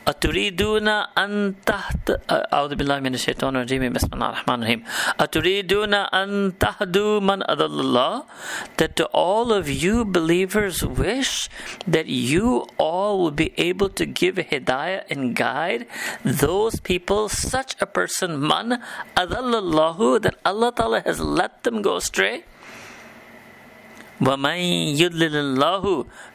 أتريدون 0.07 0.87
أن 1.19 1.55
تهد 1.67 2.23
أعوذ 2.31 2.75
بالله 2.79 3.01
من 3.03 3.15
الشيطان 3.15 3.57
الرجيم 3.57 3.91
بسم 3.93 4.15
الله 4.15 4.29
الرحمن 4.31 4.59
الرحيم 4.63 4.83
أتريدون 5.19 5.95
أن 6.15 6.55
تهدوا 6.55 7.21
من 7.21 7.43
أضل 7.43 7.81
الله 7.81 8.23
That 8.77 8.95
to 8.97 9.07
all 9.07 9.53
of 9.53 9.69
you 9.69 10.05
believers 10.05 10.87
wish 10.87 11.51
that 11.89 12.07
you 12.07 12.69
all 12.79 13.19
will 13.19 13.35
be 13.35 13.53
able 13.59 13.89
to 13.91 14.07
give 14.07 14.37
hidayah 14.37 15.11
and 15.11 15.35
guide 15.35 15.78
those 16.25 16.81
people, 16.81 17.29
such 17.29 17.77
a 17.81 17.87
person, 17.87 18.41
man 18.41 18.83
adallallahu, 19.17 20.23
that 20.23 20.37
Allah 20.45 20.73
Ta'ala 20.75 21.01
has 21.01 21.21
let 21.21 21.63
them 21.63 21.83
go 21.83 21.97
astray. 21.97 22.45
وَمَن 24.21 24.59
يُضْلِلِ 24.95 25.35
اللَّهُ 25.35 25.85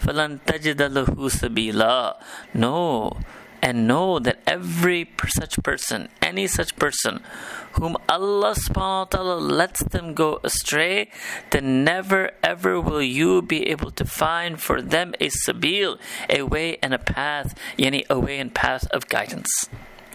فَلَن 0.03 0.39
تَجِدَ 0.45 0.81
لَهُ 0.81 1.15
سَبِيلًا 1.15 2.15
No, 2.53 3.17
and 3.64 3.88
know 3.88 4.18
that 4.18 4.38
every 4.46 5.08
such 5.26 5.56
person, 5.62 6.10
any 6.20 6.46
such 6.46 6.76
person, 6.76 7.24
whom 7.72 7.96
Allah 8.10 8.52
subhanahu 8.52 8.76
wa 8.76 9.04
ta'ala 9.04 9.38
lets 9.40 9.82
them 9.82 10.12
go 10.12 10.38
astray, 10.44 11.08
then 11.48 11.82
never 11.82 12.30
ever 12.44 12.78
will 12.78 13.02
you 13.02 13.40
be 13.40 13.66
able 13.70 13.90
to 13.92 14.04
find 14.04 14.60
for 14.60 14.82
them 14.82 15.14
a 15.18 15.30
sabil, 15.30 15.98
a 16.28 16.42
way 16.42 16.76
and 16.82 16.92
a 16.92 16.98
path, 16.98 17.56
yani 17.78 18.04
a 18.10 18.20
way 18.20 18.38
and 18.38 18.54
path 18.54 18.86
of 18.92 19.08
guidance. 19.08 19.48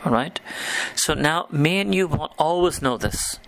Alright? 0.06 0.39
So 0.94 1.15
now 1.15 1.48
me 1.51 1.79
and 1.79 1.94
you 1.94 2.08
won't 2.08 2.38
always 2.38 2.84
know 2.84 2.98
this. 2.98 3.39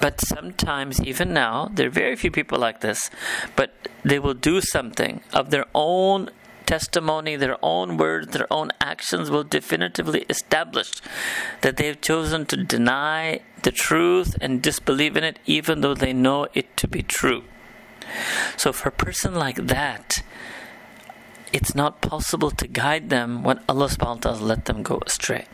But 0.00 0.20
sometimes, 0.20 1.02
even 1.02 1.34
now, 1.34 1.70
there 1.74 1.88
are 1.88 1.90
very 1.90 2.14
few 2.14 2.30
people 2.30 2.56
like 2.56 2.80
this, 2.80 3.10
but 3.56 3.74
they 4.04 4.20
will 4.20 4.34
do 4.34 4.60
something 4.60 5.20
of 5.34 5.50
their 5.50 5.66
own 5.74 6.30
testimony, 6.68 7.34
their 7.34 7.56
own 7.62 7.96
words, 7.96 8.28
their 8.28 8.46
own 8.52 8.70
actions 8.78 9.30
will 9.30 9.42
definitively 9.42 10.26
establish 10.28 11.00
that 11.62 11.78
they 11.78 11.86
have 11.86 12.02
chosen 12.02 12.44
to 12.44 12.62
deny 12.62 13.40
the 13.62 13.72
truth 13.72 14.36
and 14.42 14.60
disbelieve 14.60 15.16
in 15.16 15.24
it, 15.24 15.38
even 15.46 15.80
though 15.80 15.94
they 15.94 16.12
know 16.12 16.46
it 16.52 16.76
to 16.76 16.86
be 16.86 17.02
true. 17.02 17.42
So, 18.58 18.72
for 18.72 18.90
a 18.90 18.92
person 18.92 19.34
like 19.34 19.56
that, 19.56 20.22
it's 21.52 21.74
not 21.74 22.02
possible 22.02 22.50
to 22.50 22.66
guide 22.68 23.08
them 23.08 23.42
when 23.42 23.64
Allah 23.68 23.88
subhanahu 23.88 24.28
wa 24.28 24.36
ta'ala 24.36 24.44
let 24.44 24.66
them 24.66 24.82
go 24.82 25.00
astray. 25.06 25.46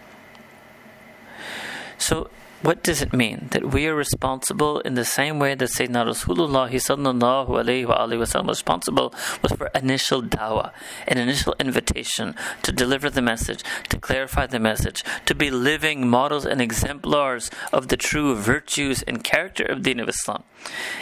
So, 1.97 2.29
what 2.65 2.83
does 2.83 3.03
it 3.03 3.13
mean? 3.13 3.49
That 3.51 3.73
we 3.73 3.87
are 3.87 3.95
responsible 3.95 4.81
in 4.81 4.95
the 4.95 5.05
same 5.05 5.39
way 5.39 5.55
that 5.55 5.69
Sayyidina 5.69 6.07
Rasulullah 6.07 6.71
sallallahu 6.71 7.49
alayhi 7.49 7.87
wa 7.87 8.07
was 8.43 8.59
responsible 8.59 9.13
was 9.43 9.53
for 9.53 9.67
initial 9.75 10.23
dawah, 10.23 10.73
an 11.07 11.19
initial 11.19 11.55
invitation 11.61 12.35
to 12.63 12.73
deliver 12.73 13.11
the 13.11 13.21
message, 13.21 13.63
to 13.91 13.99
clarify 13.99 14.47
the 14.47 14.59
message, 14.59 15.05
to 15.27 15.35
be 15.35 15.51
living 15.51 16.09
models 16.09 16.47
and 16.47 16.63
exemplars 16.63 17.51
of 17.71 17.89
the 17.89 17.99
true 17.99 18.35
virtues 18.35 19.03
and 19.03 19.23
character 19.23 19.65
of 19.65 19.83
Deen 19.83 20.01
of 20.01 20.09
Islam. 20.09 20.43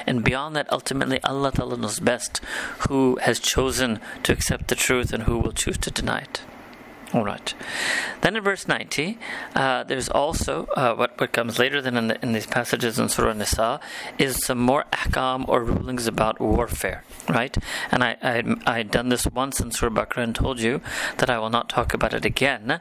And 0.04 0.24
beyond 0.24 0.56
that, 0.56 0.72
ultimately, 0.72 1.22
Allah 1.22 1.52
Ta'ala 1.52 1.76
knows 1.76 2.00
best 2.00 2.40
who 2.88 3.18
has 3.22 3.38
chosen 3.38 4.00
to 4.24 4.32
accept 4.32 4.66
the 4.66 4.74
truth 4.74 5.12
and 5.12 5.22
who 5.24 5.38
will 5.38 5.52
choose 5.52 5.78
to 5.78 5.92
deny 5.92 6.18
it. 6.22 6.42
All 7.12 7.24
right. 7.24 7.52
Then 8.22 8.36
in 8.36 8.42
verse 8.42 8.66
90, 8.66 9.18
uh, 9.54 9.84
there's 9.84 10.08
also 10.08 10.66
uh, 10.76 10.94
what, 10.94 11.20
what 11.20 11.32
comes 11.32 11.58
later 11.58 11.82
than 11.82 11.98
in, 11.98 12.08
the, 12.08 12.22
in, 12.22 12.32
these 12.32 12.46
passages 12.46 12.98
in 12.98 13.10
Surah 13.10 13.34
Nisa 13.34 13.80
is 14.16 14.42
some 14.42 14.58
more 14.58 14.86
ahkam 14.92 15.46
or 15.46 15.62
rulings 15.62 16.06
about 16.06 16.40
warfare, 16.40 17.04
right? 17.28 17.54
And 17.90 18.02
I, 18.02 18.16
I, 18.22 18.42
I 18.66 18.76
had 18.78 18.90
done 18.90 19.10
this 19.10 19.26
once 19.26 19.60
in 19.60 19.72
Surah 19.72 19.90
Baqarah 19.90 20.22
and 20.22 20.34
told 20.34 20.60
you 20.60 20.80
that 21.18 21.28
I 21.28 21.38
will 21.38 21.50
not 21.50 21.68
talk 21.68 21.92
about 21.92 22.14
it 22.14 22.24
again. 22.24 22.80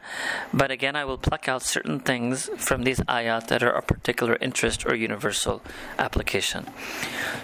But 0.53 0.71
again, 0.71 0.95
I 0.95 1.03
will 1.03 1.17
pluck 1.17 1.49
out 1.49 1.61
certain 1.61 1.99
things 1.99 2.49
from 2.55 2.83
these 2.83 3.01
ayat 3.01 3.47
that 3.47 3.63
are 3.63 3.71
of 3.71 3.85
particular 3.85 4.37
interest 4.39 4.85
or 4.85 4.95
universal 4.95 5.61
application. 5.99 6.67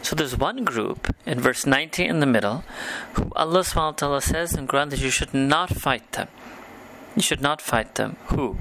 So 0.02 0.16
there's 0.16 0.38
one 0.38 0.64
group 0.64 1.14
in 1.26 1.42
verse 1.42 1.66
90 1.66 2.06
in 2.06 2.22
the 2.22 2.26
middle 2.26 2.64
who 3.16 3.30
Allah 3.36 3.66
ta'ala 3.66 4.22
says 4.22 4.54
in 4.54 4.68
Quran 4.68 4.90
that 4.92 5.00
you 5.00 5.10
should 5.10 5.34
not 5.34 5.70
fight 5.70 6.14
them 6.14 6.30
you 7.18 7.24
should 7.24 7.42
not 7.42 7.62
fight 7.62 7.96
them. 7.96 8.16
Who? 8.28 8.58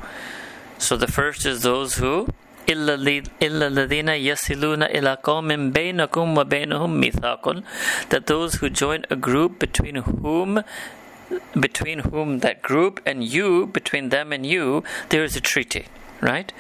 So 0.79 0.97
the 0.97 1.07
first 1.07 1.47
is 1.47 1.63
those 1.63 1.97
who 1.97 2.29
that 8.11 8.27
those 8.27 8.55
who 8.57 8.71
join 8.71 9.05
a 9.09 9.17
group 9.17 9.59
between 9.59 9.95
whom 9.95 10.65
between 11.59 11.99
whom 12.01 12.41
that 12.41 12.63
group 12.63 13.01
and 13.07 13.23
you 13.23 13.67
between 13.67 14.09
them 14.09 14.33
and 14.33 14.45
you 14.45 14.83
there 15.11 15.23
is 15.23 15.37
a 15.37 15.41
treaty 15.41 15.87
right 16.21 16.53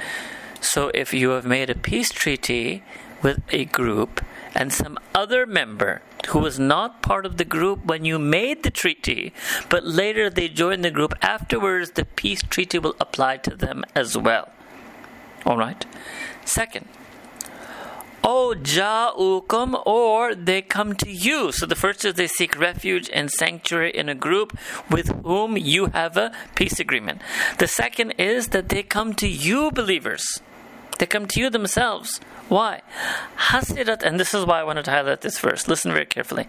so 0.61 0.91
if 0.95 1.12
you 1.12 1.31
have 1.31 1.45
made 1.45 1.71
a 1.71 1.75
peace 1.75 2.11
treaty 2.11 2.85
with 3.23 3.41
a 3.50 3.65
group 3.65 4.25
and 4.56 4.72
some 4.72 4.98
other 5.14 5.46
member 5.46 6.02
who 6.28 6.40
was 6.40 6.58
not 6.58 7.02
part 7.02 7.25
of 7.25 7.36
the 7.36 7.44
group 7.44 7.84
when 7.84 8.04
you 8.04 8.18
made 8.18 8.62
the 8.62 8.70
treaty, 8.70 9.32
but 9.68 9.84
later 9.84 10.28
they 10.28 10.48
joined 10.48 10.84
the 10.84 10.90
group 10.90 11.14
afterwards, 11.22 11.92
the 11.92 12.04
peace 12.04 12.42
treaty 12.42 12.78
will 12.78 12.96
apply 12.98 13.36
to 13.36 13.54
them 13.54 13.84
as 13.94 14.16
well. 14.16 14.48
All 15.44 15.56
right. 15.56 15.84
Second, 16.44 16.88
O 18.25 18.56
ja'ukum, 18.58 19.80
or 19.86 20.34
they 20.34 20.60
come 20.60 20.96
to 20.96 21.08
you. 21.08 21.52
So 21.52 21.64
the 21.64 21.76
first 21.76 22.04
is 22.04 22.14
they 22.14 22.26
seek 22.26 22.58
refuge 22.58 23.08
and 23.12 23.30
sanctuary 23.30 23.92
in 23.92 24.08
a 24.08 24.16
group 24.16 24.58
with 24.90 25.08
whom 25.22 25.56
you 25.56 25.86
have 25.86 26.16
a 26.16 26.32
peace 26.56 26.80
agreement. 26.80 27.22
The 27.58 27.68
second 27.68 28.12
is 28.18 28.48
that 28.48 28.70
they 28.70 28.82
come 28.82 29.14
to 29.14 29.28
you, 29.28 29.70
believers. 29.70 30.40
They 30.98 31.06
come 31.06 31.26
to 31.26 31.40
you 31.40 31.50
themselves. 31.50 32.20
Why? 32.49 32.83
Hasirat, 33.37 34.03
and 34.03 34.21
this 34.21 34.33
is 34.33 34.47
why 34.47 34.61
I 34.61 34.65
wanted 34.65 34.85
to 34.85 34.91
highlight 34.93 35.21
this 35.21 35.38
verse. 35.38 35.67
Listen 35.67 35.93
very 35.93 36.07
carefully. 36.07 36.47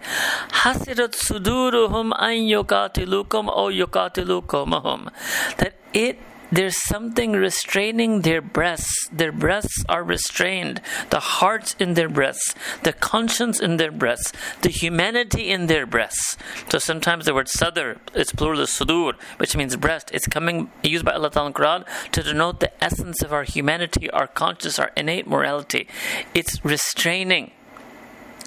Hasirat 0.50 1.14
suduruhum 1.14 2.12
an 2.16 2.38
yukatilukum 2.46 3.48
o 3.48 3.68
yukatilukumahum. 3.68 5.10
That 5.56 5.74
it 5.92 6.18
there's 6.50 6.82
something 6.84 7.32
restraining 7.32 8.22
their 8.22 8.40
breasts. 8.40 9.08
Their 9.12 9.32
breasts 9.32 9.84
are 9.88 10.02
restrained. 10.02 10.80
The 11.10 11.20
hearts 11.20 11.76
in 11.78 11.94
their 11.94 12.08
breasts, 12.08 12.54
the 12.82 12.92
conscience 12.92 13.60
in 13.60 13.76
their 13.76 13.90
breasts, 13.90 14.32
the 14.62 14.70
humanity 14.70 15.50
in 15.50 15.66
their 15.66 15.86
breasts. 15.86 16.36
So 16.70 16.78
sometimes 16.78 17.26
the 17.26 17.34
word 17.34 17.48
sadr, 17.48 17.98
it's 18.14 18.32
plural 18.32 18.60
sudur, 18.62 19.14
which 19.36 19.56
means 19.56 19.76
breast. 19.76 20.10
It's 20.12 20.26
coming 20.26 20.70
used 20.82 21.04
by 21.04 21.12
Allah 21.12 21.30
Ta'ala 21.30 21.52
Quran 21.52 21.84
to 22.12 22.22
denote 22.22 22.60
the 22.60 22.72
essence 22.82 23.22
of 23.22 23.32
our 23.32 23.44
humanity, 23.44 24.10
our 24.10 24.26
conscience, 24.26 24.78
our 24.78 24.92
innate 24.96 25.26
morality. 25.26 25.86
It's 26.34 26.64
restraining. 26.64 27.52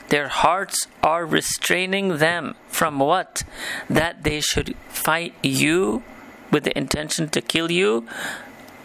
Their 0.10 0.27
hearts 0.27 0.88
are 1.03 1.25
restraining 1.25 2.17
them 2.17 2.55
from 2.67 3.00
what? 3.00 3.43
That 3.89 4.24
they 4.24 4.41
should 4.41 4.75
fight 4.89 5.34
you 5.41 6.03
with 6.51 6.63
the 6.63 6.77
intention 6.77 7.29
to 7.29 7.41
kill 7.41 7.72
you 7.72 8.08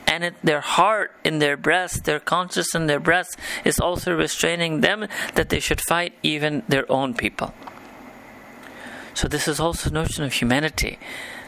and 0.07 0.25
it, 0.25 0.35
their 0.43 0.61
heart 0.61 1.13
in 1.25 1.41
their 1.41 1.57
breast, 1.57 2.05
their 2.05 2.21
conscience 2.21 2.75
in 2.75 2.87
their 2.87 3.01
breast, 3.01 3.37
is 3.65 3.81
also 3.81 4.17
restraining 4.17 4.81
them 4.81 5.09
that 5.35 5.49
they 5.49 5.61
should 5.61 5.81
fight 5.81 6.15
even 6.23 6.63
their 6.69 6.91
own 6.91 7.13
people. 7.15 7.53
So, 9.15 9.29
this 9.29 9.49
is 9.49 9.59
also 9.59 9.91
notion 9.91 10.25
of 10.25 10.35
humanity 10.35 10.99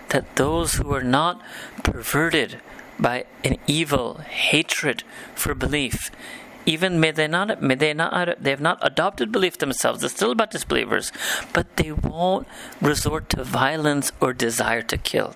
that 0.08 0.36
those 0.36 0.74
who 0.74 0.92
are 0.92 1.02
not 1.02 1.42
perverted 1.82 2.60
by 2.98 3.26
an 3.44 3.56
evil 3.66 4.18
hatred 4.18 5.04
for 5.34 5.54
belief, 5.54 6.10
even 6.68 7.00
may 7.00 7.10
they 7.10 7.26
not 7.26 7.62
may 7.62 7.74
they 7.74 7.94
not 7.94 8.42
they 8.42 8.50
have 8.50 8.60
not 8.60 8.78
adopted 8.82 9.32
belief 9.32 9.56
themselves. 9.58 10.00
They're 10.00 10.10
still 10.10 10.32
about 10.32 10.50
disbelievers. 10.50 11.12
But 11.52 11.76
they 11.76 11.92
won't 11.92 12.46
resort 12.80 13.30
to 13.30 13.42
violence 13.42 14.12
or 14.20 14.32
desire 14.32 14.82
to 14.82 14.98
kill. 14.98 15.34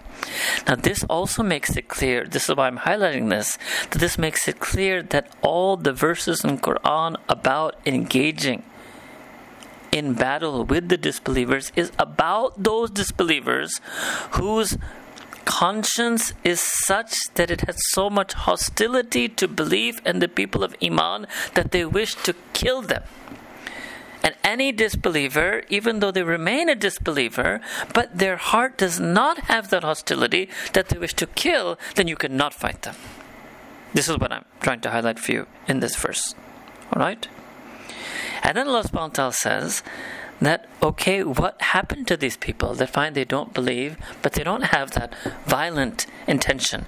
Now 0.69 0.77
this 0.77 1.03
also 1.05 1.43
makes 1.43 1.77
it 1.77 1.89
clear 1.89 2.27
this 2.27 2.49
is 2.49 2.57
why 2.57 2.67
i'm 2.69 2.79
highlighting 2.79 3.31
this 3.31 3.59
that 3.91 3.99
this 3.99 4.19
makes 4.19 4.47
it 4.47 4.61
clear 4.61 5.03
that 5.03 5.27
all 5.43 5.77
the 5.77 5.93
verses 5.93 6.45
in 6.45 6.59
quran 6.59 7.17
about 7.29 7.77
engaging 7.87 8.63
in 9.91 10.15
battle 10.15 10.65
with 10.65 10.89
the 10.89 10.97
disbelievers 10.97 11.73
is 11.77 11.93
about 11.99 12.63
those 12.63 12.91
disbelievers 12.91 13.81
whose 14.33 14.79
conscience 15.45 16.33
is 16.45 16.61
such 16.61 17.15
that 17.35 17.51
it 17.51 17.63
has 17.63 17.77
so 17.91 18.11
much 18.11 18.33
hostility 18.33 19.29
to 19.29 19.49
belief 19.49 20.01
and 20.05 20.21
the 20.21 20.29
people 20.29 20.63
of 20.63 20.77
Iman 20.83 21.27
that 21.55 21.71
they 21.71 21.85
wish 21.85 22.15
to 22.17 22.35
kill 22.53 22.83
them. 22.83 23.03
And 24.23 24.37
any 24.45 24.71
disbeliever, 24.71 25.63
even 25.69 25.99
though 25.99 26.13
they 26.13 26.23
remain 26.23 26.69
a 26.69 26.77
disbeliever, 26.77 27.61
but 27.93 28.19
their 28.19 28.37
heart 28.37 28.79
does 28.79 29.01
not 29.01 29.51
have 29.51 29.71
that 29.71 29.83
hostility 29.83 30.49
that 30.75 30.89
they 30.89 30.99
wish 30.99 31.15
to 31.15 31.27
kill, 31.27 31.79
then 31.97 32.07
you 32.07 32.15
cannot 32.17 32.55
fight 32.55 32.83
them. 32.83 32.95
This 33.93 34.09
is 34.09 34.19
what 34.19 34.33
I'm 34.33 34.45
trying 34.61 34.81
to 34.83 34.91
highlight 34.91 35.19
for 35.19 35.33
you 35.33 35.47
in 35.67 35.81
this 35.81 35.97
verse. 35.97 36.35
Alright? 36.93 37.29
And 38.43 38.57
then 38.57 38.69
Allah 38.69 38.85
subhanahu 38.85 39.09
wa 39.09 39.09
ta'ala 39.09 39.33
says 39.33 39.83
that 40.45 40.67
okay, 40.83 41.23
what 41.23 41.61
happened 41.63 42.07
to 42.09 42.17
these 42.17 42.37
people 42.37 42.75
They 42.75 42.87
find 42.87 43.15
they 43.15 43.25
don't 43.25 43.55
believe, 43.55 43.97
but 44.23 44.33
they 44.33 44.43
don't 44.43 44.65
have 44.75 44.93
that 44.93 45.15
violent 45.47 46.07
intention? 46.27 46.87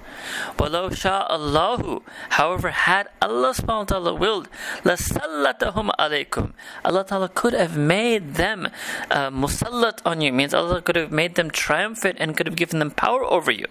Walau 0.57 0.91
Allahu, 1.29 2.03
however, 2.31 2.69
had 2.69 3.07
Allah 3.21 3.53
subhanahu 3.53 3.67
wa 3.67 3.83
ta'ala 3.83 4.13
willed, 4.13 4.49
lasallatahum 4.83 5.89
alaykum. 5.97 6.53
Allah 6.83 7.05
ta'ala 7.05 7.29
could 7.29 7.53
have 7.53 7.77
made 7.77 8.35
them 8.35 8.67
uh, 9.09 9.29
musallat 9.29 10.01
on 10.05 10.21
you, 10.21 10.33
means 10.33 10.53
Allah 10.53 10.81
could 10.81 10.95
have 10.95 11.11
made 11.11 11.35
them 11.35 11.49
triumphant 11.49 12.17
and 12.19 12.35
could 12.35 12.47
have 12.47 12.55
given 12.55 12.79
them 12.79 12.91
power 12.91 13.23
over 13.23 13.51
you. 13.51 13.67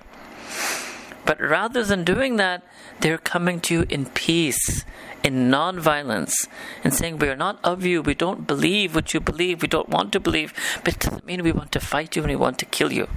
But 1.25 1.39
rather 1.39 1.83
than 1.83 2.03
doing 2.03 2.37
that, 2.37 2.63
they're 3.01 3.17
coming 3.17 3.59
to 3.61 3.73
you 3.73 3.85
in 3.89 4.07
peace, 4.07 4.83
in 5.23 5.49
non-violence, 5.49 6.47
and 6.83 6.93
saying, 6.93 7.19
We 7.19 7.29
are 7.29 7.35
not 7.35 7.59
of 7.63 7.85
you, 7.85 8.01
we 8.01 8.15
don't 8.15 8.47
believe 8.47 8.95
what 8.95 9.13
you 9.13 9.19
believe, 9.19 9.61
we 9.61 9.67
don't 9.67 9.89
want 9.89 10.11
to 10.13 10.19
believe, 10.19 10.53
but 10.83 10.95
it 10.95 10.99
doesn't 10.99 11.25
mean 11.25 11.43
we 11.43 11.51
want 11.51 11.71
to 11.73 11.79
fight 11.79 12.15
you 12.15 12.23
and 12.23 12.31
we 12.31 12.35
want 12.35 12.57
to 12.59 12.65
kill 12.65 12.91
you. 12.91 13.07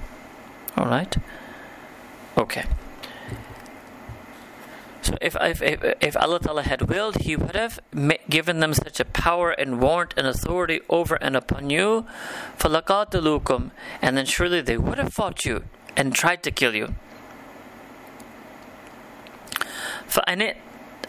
Alright? 0.76 1.16
Okay. 2.36 2.64
So 5.02 5.16
if, 5.20 5.36
if, 5.40 5.62
if 6.00 6.16
Allah 6.16 6.38
Ta'ala 6.38 6.62
had 6.62 6.82
willed, 6.82 7.22
He 7.22 7.34
would 7.34 7.56
have 7.56 7.80
given 8.28 8.60
them 8.60 8.72
such 8.72 9.00
a 9.00 9.04
power 9.04 9.50
and 9.50 9.80
warrant 9.80 10.14
and 10.16 10.26
authority 10.26 10.80
over 10.88 11.16
and 11.16 11.34
upon 11.36 11.70
you, 11.70 12.06
فَلَقَاتَلُوكُمْ 12.58 13.70
And 14.00 14.16
then 14.16 14.26
surely 14.26 14.60
they 14.60 14.76
would 14.76 14.98
have 14.98 15.12
fought 15.12 15.44
you 15.44 15.64
and 15.96 16.14
tried 16.14 16.42
to 16.44 16.50
kill 16.50 16.74
you. 16.74 16.94
فإن 20.08 20.54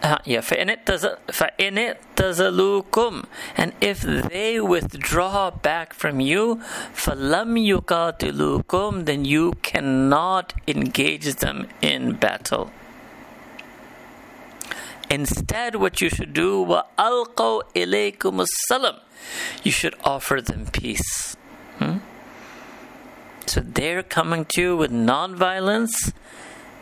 uh, 0.04 0.18
yeah, 0.26 0.42
فإن 0.42 1.78
اعتزلوكم 1.78 3.24
and 3.58 3.74
if 3.80 4.02
they 4.02 4.60
withdraw 4.60 5.50
back 5.50 5.94
from 5.94 6.20
you 6.20 6.60
فلم 6.94 7.58
يقاتلوكم 7.58 9.06
then 9.06 9.26
you 9.26 9.54
cannot 9.62 10.54
engage 10.68 11.36
them 11.36 11.68
in 11.82 12.14
battle 12.14 12.72
Instead, 15.14 15.76
what 15.76 16.02
you 16.02 16.10
should 16.10 16.34
do, 16.34 16.66
وَأَلْقَوْا 16.66 17.62
إِلَيْكُمُ 17.76 18.46
السَّلَمْ 18.48 19.00
You 19.64 19.72
should 19.72 19.96
offer 20.04 20.42
them 20.42 20.66
peace. 20.72 21.38
Hmm? 21.78 21.98
So 23.46 23.62
they're 23.62 24.02
coming 24.02 24.46
to 24.56 24.62
you 24.62 24.78
with 24.78 24.92
non-violence 24.92 26.14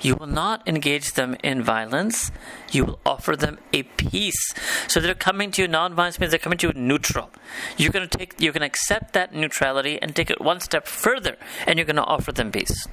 you 0.02 0.16
will 0.16 0.28
not 0.28 0.68
engage 0.68 1.14
them 1.14 1.36
in 1.44 1.62
violence. 1.62 2.32
You 2.72 2.86
will 2.86 3.00
offer 3.06 3.36
them 3.36 3.60
a 3.72 3.84
peace. 3.84 4.54
So 4.88 5.00
they're 5.00 5.14
coming 5.14 5.52
to 5.52 5.62
you 5.62 5.68
non-violence 5.68 6.20
means 6.20 6.32
they're 6.32 6.40
coming 6.40 6.58
to 6.60 6.68
you 6.68 6.74
neutral. 6.74 7.30
You're 7.78 7.92
gonna 7.92 8.08
take 8.08 8.42
you 8.42 8.52
can 8.52 8.64
accept 8.64 9.14
that 9.14 9.34
neutrality 9.34 10.02
and 10.02 10.16
take 10.16 10.30
it 10.30 10.42
one 10.42 10.60
step 10.60 10.88
further, 10.88 11.38
and 11.68 11.78
you're 11.78 11.86
gonna 11.86 12.04
offer 12.04 12.32
them 12.32 12.52
peace. 12.52 12.88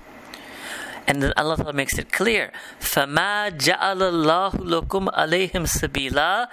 And 1.06 1.22
then 1.22 1.32
Allah 1.38 1.56
Ta'ala 1.56 1.72
makes 1.72 1.98
it 1.98 2.12
clear. 2.12 2.52
فَمَا 2.80 3.56
جَعَلَ 3.56 3.96
اللَّهُ 3.96 4.52
لَكُمْ 4.52 5.08
عَلَيْهِمْ 5.14 5.64
سَبِيلًا 5.66 6.48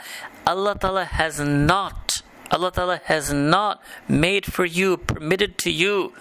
Allah 0.48 0.78
Ta'ala 0.80 1.04
has 1.04 1.42
not, 1.42 2.22
Allah 2.50 2.72
Ta'ala 2.72 3.02
has 3.04 3.34
not 3.34 3.84
made 4.08 4.46
for 4.46 4.64
you, 4.64 4.96
permitted 4.96 5.58
to 5.58 5.72
you 5.72 6.14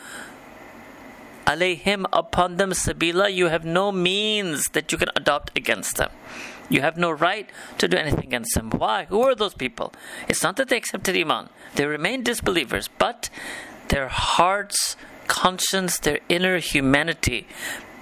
alayhim 1.50 2.06
upon 2.14 2.58
them 2.58 2.72
sabila, 2.72 3.34
you 3.34 3.48
have 3.48 3.66
no 3.66 3.92
means 3.92 4.66
that 4.74 4.92
you 4.92 4.98
can 4.98 5.10
adopt 5.16 5.58
against 5.58 5.98
them. 5.98 6.12
You 6.70 6.82
have 6.82 6.98
no 6.98 7.10
right 7.12 7.50
to 7.80 7.88
do 7.88 7.98
anything 7.98 8.26
against 8.26 8.54
them. 8.54 8.70
Why? 8.70 9.06
Who 9.06 9.22
are 9.24 9.34
those 9.34 9.56
people? 9.56 9.92
It's 10.28 10.44
not 10.44 10.56
that 10.58 10.70
they 10.70 10.78
accepted 10.78 11.18
Iman. 11.18 11.50
They 11.76 11.86
remain 11.86 12.24
disbelievers, 12.24 12.88
but 13.00 13.30
their 13.88 14.08
hearts, 14.08 14.96
conscience, 15.28 15.98
their 15.98 16.20
inner 16.30 16.60
humanity 16.60 17.48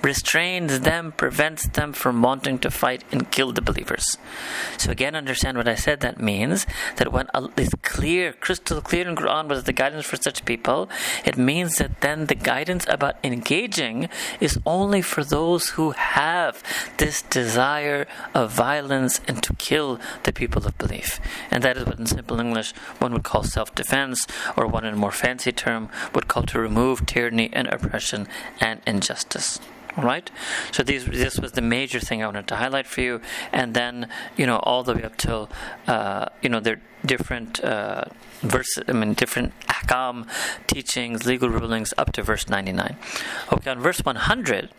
restrains 0.02 0.82
them, 0.82 1.12
prevents 1.12 1.68
them 1.70 1.94
from 1.94 2.22
wanting 2.22 2.60
to 2.60 2.72
fight 2.72 3.04
and 3.12 3.32
kill 3.32 3.52
the 3.52 3.62
believers. 3.62 4.18
So 4.78 4.92
again, 4.92 5.16
understand 5.16 5.58
what 5.58 5.68
I 5.68 5.76
said. 5.76 6.00
That 6.02 6.20
means 6.22 6.66
that 6.98 7.12
when 7.12 7.28
it's 7.58 7.74
clear, 7.82 8.34
crystal 8.34 8.82
clear 8.82 9.08
in 9.08 9.16
Quran 9.16 9.48
was 9.48 9.64
the 9.64 9.74
guidance 9.74 10.06
for 10.06 10.18
such 10.18 10.46
people, 10.46 10.90
it 11.26 11.38
means 11.38 11.76
that 11.76 12.02
then 12.02 12.28
the 12.28 12.36
guidance 12.36 12.86
about 12.88 13.18
engaging 13.24 14.10
is 14.40 14.60
only 14.66 15.02
for 15.02 15.24
those 15.24 15.70
who 15.70 15.92
have 15.92 16.64
this 16.98 17.22
desire 17.22 18.08
of 18.34 18.52
violence 18.52 19.20
and 19.28 19.42
to 19.44 19.54
kill 19.56 20.00
the 20.24 20.34
people 20.34 20.66
of 20.66 20.78
belief. 20.78 21.20
And 21.52 21.64
that 21.64 21.78
is 21.78 21.86
what 21.86 22.00
in 22.00 22.06
simple 22.06 22.40
English 22.40 22.72
one 23.00 23.14
would 23.14 23.24
call 23.24 23.44
self-defense, 23.44 24.28
or 24.56 24.68
one 24.68 24.86
in 24.86 24.94
a 24.94 24.98
more 24.98 25.12
fancy 25.12 25.52
term 25.52 25.90
would 26.14 26.28
call 26.28 26.44
to 26.44 26.60
remove 26.60 27.06
tyranny 27.06 27.50
and 27.54 27.68
oppression 27.68 28.28
and 28.60 28.82
injustice. 28.86 29.60
Right. 29.98 30.30
So 30.72 30.84
these 30.84 31.06
this 31.06 31.40
was 31.40 31.54
the 31.54 31.62
major 31.62 32.00
thing 32.00 32.22
I 32.22 32.28
wanted 32.28 32.48
to 32.50 32.58
highlight 32.58 32.86
for 32.86 33.02
you, 33.02 33.20
and 33.52 33.74
then 33.74 34.08
you 34.38 34.46
know 34.46 34.58
all 34.58 34.84
the 34.84 34.94
way 34.94 35.02
up 35.02 35.18
till 35.18 35.50
uh, 35.88 36.28
you 36.44 36.50
know 36.50 36.60
there 36.60 36.80
different 37.04 37.64
uh, 37.64 38.06
verses. 38.42 38.84
I 38.88 38.94
mean 38.94 39.16
different 39.16 39.54
ahkam 39.68 40.28
teachings, 40.68 41.26
legal 41.26 41.50
rulings 41.50 41.96
up 41.98 42.12
to 42.14 42.22
verse 42.22 42.48
ninety 42.48 42.74
nine. 42.74 42.96
Okay, 43.52 43.72
on 43.72 43.80
verse 43.80 44.02
one 44.06 44.18
hundred, 44.18 44.70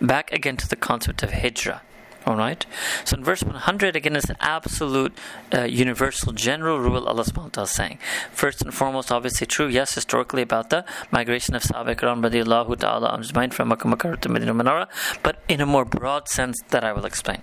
back 0.00 0.32
again 0.32 0.56
to 0.56 0.66
the 0.66 0.76
concept 0.76 1.22
of 1.22 1.32
hijrah. 1.32 1.82
All 2.25 2.35
right. 2.35 2.63
So 3.03 3.17
in 3.17 3.23
verse 3.23 3.41
100, 3.41 3.95
again, 3.95 4.15
it's 4.15 4.29
an 4.29 4.37
absolute, 4.39 5.17
uh, 5.51 5.63
universal, 5.63 6.33
general 6.33 6.79
rule 6.79 7.07
Allah 7.07 7.23
subhanahu 7.23 7.49
wa 7.49 7.65
ta'ala 7.65 7.65
is 7.65 7.71
saying. 7.71 7.97
First 8.31 8.61
and 8.61 8.71
foremost, 8.71 9.11
obviously 9.11 9.47
true, 9.47 9.67
yes, 9.67 9.95
historically 9.95 10.43
about 10.43 10.69
the 10.69 10.85
migration 11.09 11.55
of 11.55 11.63
Sahaba 11.63 11.95
Ikram 11.95 12.21
radiallahu 12.21 12.77
ta'ala 12.77 13.17
ajmain 13.17 13.51
from 13.51 13.69
Makkah 13.69 13.87
Makkah 13.87 14.17
to 14.17 14.29
Medina 14.29 14.53
Manara, 14.53 14.87
but 15.23 15.41
in 15.47 15.61
a 15.61 15.65
more 15.65 15.83
broad 15.83 16.29
sense 16.29 16.61
that 16.69 16.83
I 16.83 16.93
will 16.93 17.05
explain. 17.05 17.41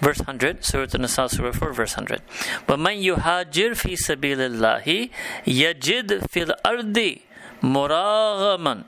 Verse 0.00 0.18
100, 0.18 0.64
Surah 0.64 0.86
An-Nisa, 0.94 1.28
Surah 1.28 1.52
4, 1.52 1.72
verse 1.72 1.96
100. 1.96 2.22
وَمَنْ 2.66 3.04
يُهَاجِرْ 3.04 3.76
فِي 3.76 3.96
سَبِيلِ 4.00 4.40
اللَّهِ 4.48 5.10
يَجِدْ 5.46 6.26
فِي 6.32 6.42
الْأَرْضِ 6.42 7.18
مُرَاغَمًا 7.62 8.84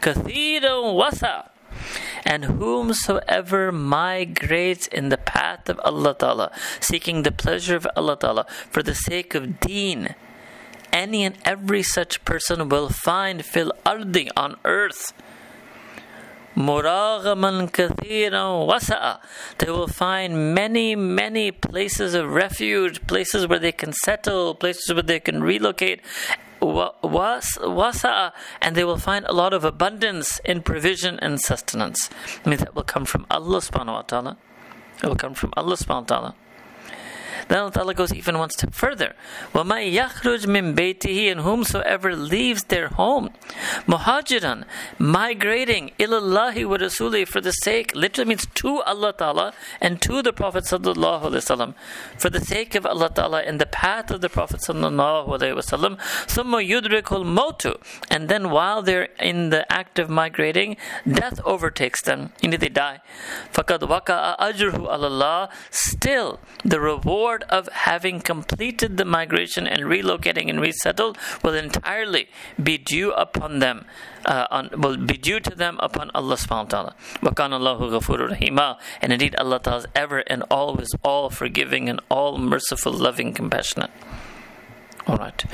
كَثِيرًا 0.00 0.74
وَسَعًا 0.74 1.49
and 2.25 2.45
whomsoever 2.45 3.71
migrates 3.71 4.87
in 4.87 5.09
the 5.09 5.17
path 5.17 5.69
of 5.69 5.79
Allah 5.83 6.15
Ta'ala, 6.17 6.51
seeking 6.79 7.23
the 7.23 7.31
pleasure 7.31 7.75
of 7.75 7.87
Allah 7.95 8.17
Ta'ala 8.17 8.45
for 8.69 8.83
the 8.83 8.95
sake 8.95 9.35
of 9.35 9.59
deen, 9.59 10.15
any 10.91 11.23
and 11.23 11.37
every 11.45 11.83
such 11.83 12.23
person 12.25 12.69
will 12.69 12.89
find 12.89 13.45
fil 13.45 13.71
ardi 13.85 14.29
on 14.35 14.57
earth 14.65 15.13
muragaman 16.55 17.71
kathiran 17.71 18.67
wasa'a. 18.67 19.19
They 19.57 19.71
will 19.71 19.87
find 19.87 20.53
many, 20.53 20.95
many 20.95 21.51
places 21.51 22.13
of 22.13 22.31
refuge, 22.31 23.05
places 23.07 23.47
where 23.47 23.59
they 23.59 23.71
can 23.71 23.93
settle, 23.93 24.55
places 24.55 24.93
where 24.93 25.03
they 25.03 25.19
can 25.19 25.43
relocate, 25.43 26.01
wasa, 26.61 28.33
and 28.61 28.75
they 28.75 28.83
will 28.83 28.97
find 28.97 29.25
a 29.25 29.33
lot 29.33 29.53
of 29.53 29.63
abundance 29.63 30.39
in 30.45 30.61
provision 30.61 31.19
and 31.21 31.41
sustenance. 31.41 32.09
I 32.45 32.49
mean, 32.49 32.59
that 32.59 32.75
will 32.75 32.83
come 32.83 33.05
from 33.05 33.25
Allah 33.29 33.59
subhanahu 33.59 33.93
wa 33.93 34.01
ta'ala. 34.03 34.37
It 35.03 35.07
will 35.07 35.15
come 35.15 35.33
from 35.33 35.53
Allah 35.57 35.75
subhanahu 35.75 36.01
wa 36.01 36.07
ta'ala. 36.07 36.35
Then 37.48 37.58
Allah 37.60 37.70
Ta'ala 37.70 37.94
goes 37.94 38.12
even 38.12 38.38
one 38.38 38.50
step 38.50 38.74
further. 38.74 39.14
وَمَا 39.52 39.92
يَخْرُجْ 39.92 40.46
مِن 40.46 40.74
بَيْتِهِ 40.74 41.30
And 41.30 41.40
whomsoever 41.40 42.16
leaves 42.16 42.64
their 42.64 42.88
home, 42.88 43.30
muhajiran, 43.86 44.64
migrating, 44.98 45.92
ilallahi 45.98 46.68
wa 46.68 46.76
rasuli, 46.76 47.26
for 47.26 47.40
the 47.40 47.52
sake, 47.52 47.94
literally 47.94 48.30
means 48.30 48.46
to 48.54 48.82
Allah 48.82 49.14
Ta'ala 49.16 49.52
and 49.80 50.02
to 50.02 50.22
the 50.22 50.32
Prophet 50.32 50.64
Sallallahu 50.64 51.22
Alaihi 51.22 51.44
Wasallam, 51.44 51.74
for 52.18 52.30
the 52.30 52.40
sake 52.40 52.74
of 52.74 52.84
Allah 52.84 53.10
Ta'ala 53.14 53.42
and 53.42 53.60
the 53.60 53.66
path 53.66 54.10
of 54.10 54.20
the 54.22 54.28
Prophet 54.28 54.60
Sallallahu 54.60 55.28
Alaihi 55.28 55.54
Wasallam, 55.54 55.98
ثُمَّ 56.26 56.50
يُدْرِكُ 56.68 57.02
الْمَوْتُ 57.02 57.80
And 58.10 58.28
then 58.28 58.50
while 58.50 58.82
they're 58.82 59.08
in 59.20 59.50
the 59.50 59.70
act 59.72 60.00
of 60.00 60.10
migrating, 60.10 60.76
death 61.08 61.40
overtakes 61.44 62.02
them, 62.02 62.32
and 62.42 62.54
they 62.54 62.68
die. 62.68 63.00
فَقَدْ 63.52 63.80
وَقَعَ 63.80 64.38
أَجْرُهُ 64.38 64.72
عَلَى 64.72 65.10
اللَّهِ 65.10 65.50
Still, 65.70 66.40
the 66.64 66.80
reward 66.80 67.19
reward 67.20 67.44
of 67.48 67.68
having 67.68 68.20
completed 68.20 68.96
the 68.96 69.04
migration 69.04 69.66
and 69.66 69.82
relocating 69.82 70.48
and 70.48 70.60
resettled 70.60 71.18
will 71.42 71.54
entirely 71.54 72.28
be 72.62 72.78
due 72.78 73.12
upon 73.12 73.58
them. 73.60 73.86
Uh, 74.24 74.46
on, 74.50 74.70
will 74.76 74.96
be 74.96 75.16
due 75.16 75.38
to 75.38 75.54
them 75.54 75.78
upon 75.80 76.10
Allah 76.12 76.34
subhanahu 76.34 76.64
wa 76.64 76.90
ta'ala. 76.90 76.94
وَكَانَ 77.22 77.50
اللَّهُ 77.54 78.00
غَفُورٌ 78.00 78.78
And 79.00 79.12
indeed 79.12 79.36
Allah 79.36 79.60
ta'ala 79.60 79.78
is 79.78 79.86
ever 79.94 80.18
and 80.26 80.42
always 80.50 80.88
all 81.04 81.30
forgiving 81.30 81.88
and 81.88 82.00
all 82.08 82.36
merciful, 82.36 82.92
loving, 82.92 83.32
compassionate. 83.32 83.90
Alright. 85.08 85.44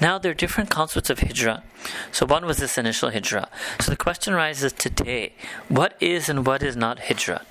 Now 0.00 0.18
there 0.18 0.30
are 0.30 0.34
different 0.34 0.70
concepts 0.70 1.10
of 1.10 1.18
hijrah. 1.18 1.64
So 2.12 2.24
one 2.24 2.46
was 2.46 2.58
this 2.58 2.78
initial 2.78 3.10
hijrah. 3.10 3.48
So 3.80 3.90
the 3.90 3.96
question 3.96 4.34
arises 4.34 4.72
today, 4.72 5.32
what 5.68 5.96
is 5.98 6.28
and 6.28 6.46
what 6.46 6.62
is 6.62 6.76
not 6.76 7.00
hijrah? 7.00 7.42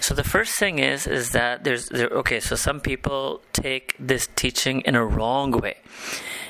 So 0.00 0.14
the 0.14 0.24
first 0.24 0.58
thing 0.58 0.78
is 0.78 1.06
is 1.06 1.30
that 1.30 1.64
there's 1.64 1.88
there 1.88 2.08
okay, 2.08 2.40
so 2.40 2.56
some 2.56 2.80
people 2.80 3.42
take 3.52 3.94
this 3.98 4.28
teaching 4.34 4.80
in 4.82 4.94
a 4.94 5.04
wrong 5.04 5.52
way. 5.52 5.76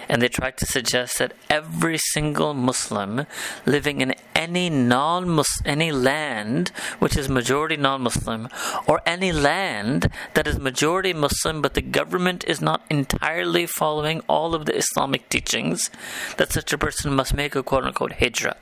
And 0.09 0.21
they 0.21 0.29
try 0.29 0.51
to 0.51 0.67
suggest 0.67 1.19
that 1.21 1.33
every 1.49 1.97
single 1.97 2.53
Muslim 2.53 3.25
living 3.65 4.01
in 4.01 4.15
any 4.35 4.69
non 4.69 5.43
any 5.65 5.93
land 5.93 6.71
which 6.99 7.17
is 7.17 7.29
majority 7.29 7.77
non-Muslim, 7.77 8.49
or 8.87 9.01
any 9.07 9.33
land 9.33 10.11
that 10.35 10.47
is 10.47 10.59
majority 10.59 11.13
Muslim, 11.13 11.63
but 11.63 11.75
the 11.75 11.83
government 11.83 12.45
is 12.47 12.61
not 12.61 12.85
entirely 12.91 13.65
following 13.67 14.21
all 14.29 14.55
of 14.55 14.67
the 14.67 14.77
Islamic 14.77 15.29
teachings, 15.29 15.91
that 16.37 16.53
such 16.53 16.73
a 16.73 16.79
person 16.79 17.15
must 17.15 17.33
make 17.35 17.55
a 17.55 17.63
quote 17.63 17.85
unquote 17.85 18.15
hijrah. 18.15 18.57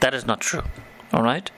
That 0.00 0.14
is 0.14 0.26
not 0.26 0.40
true. 0.40 0.64
Alright? 1.16 1.50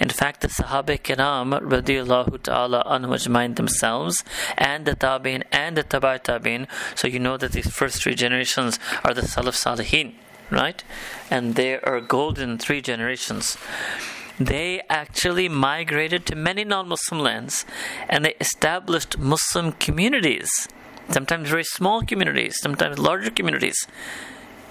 In 0.00 0.08
fact, 0.08 0.40
the 0.40 0.48
Sahaba 0.48 0.98
Kiram 0.98 1.60
radiallahu 1.60 2.42
ta'ala 2.42 2.82
anhu 2.84 3.54
themselves 3.54 4.24
and 4.56 4.86
the 4.86 4.96
Tabi'in 4.96 5.44
and 5.52 5.76
the 5.76 5.84
Tabai 5.84 6.20
Tabi'in, 6.20 6.66
so 6.96 7.06
you 7.06 7.20
know 7.20 7.36
that 7.36 7.52
these 7.52 7.70
first 7.70 8.02
three 8.02 8.16
generations 8.16 8.80
are 9.04 9.14
the 9.14 9.20
Salaf 9.20 9.54
Salihin, 9.54 10.14
right? 10.50 10.82
And 11.30 11.54
they 11.54 11.78
are 11.78 12.00
golden 12.00 12.58
three 12.58 12.80
generations 12.80 13.56
they 14.40 14.80
actually 14.88 15.48
migrated 15.48 16.24
to 16.26 16.36
many 16.36 16.62
non 16.64 16.88
Muslim 16.88 17.20
lands 17.20 17.64
and 18.08 18.24
they 18.24 18.34
established 18.40 19.18
Muslim 19.18 19.72
communities, 19.72 20.48
sometimes 21.10 21.50
very 21.50 21.64
small 21.64 22.02
communities, 22.02 22.56
sometimes 22.60 23.00
larger 23.00 23.30
communities, 23.30 23.88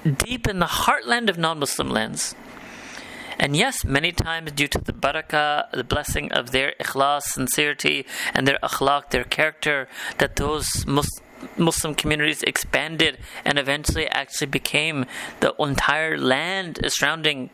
deep 0.06 0.48
in 0.48 0.60
the 0.60 0.66
heartland 0.66 1.30
of 1.30 1.38
non 1.38 1.60
Muslim 1.60 1.90
lands. 1.90 2.34
And 3.40 3.56
yes, 3.56 3.86
many 3.86 4.12
times 4.12 4.52
due 4.52 4.68
to 4.68 4.80
the 4.80 4.94
barakah, 4.94 5.72
the 5.72 5.84
blessing 5.84 6.32
of 6.32 6.52
their 6.52 6.74
ikhlas, 6.80 7.24
sincerity, 7.24 8.06
and 8.34 8.48
their 8.48 8.60
akhlaq, 8.64 9.12
their 9.12 9.24
character, 9.24 9.88
that 10.18 10.38
those 10.38 10.86
Muslim 11.58 11.96
communities 11.96 12.42
expanded 12.44 13.20
and 13.46 13.60
eventually 13.60 14.08
actually 14.08 14.48
became 14.48 15.06
the 15.40 15.54
entire 15.60 16.18
land 16.18 16.80
surrounding 16.88 17.50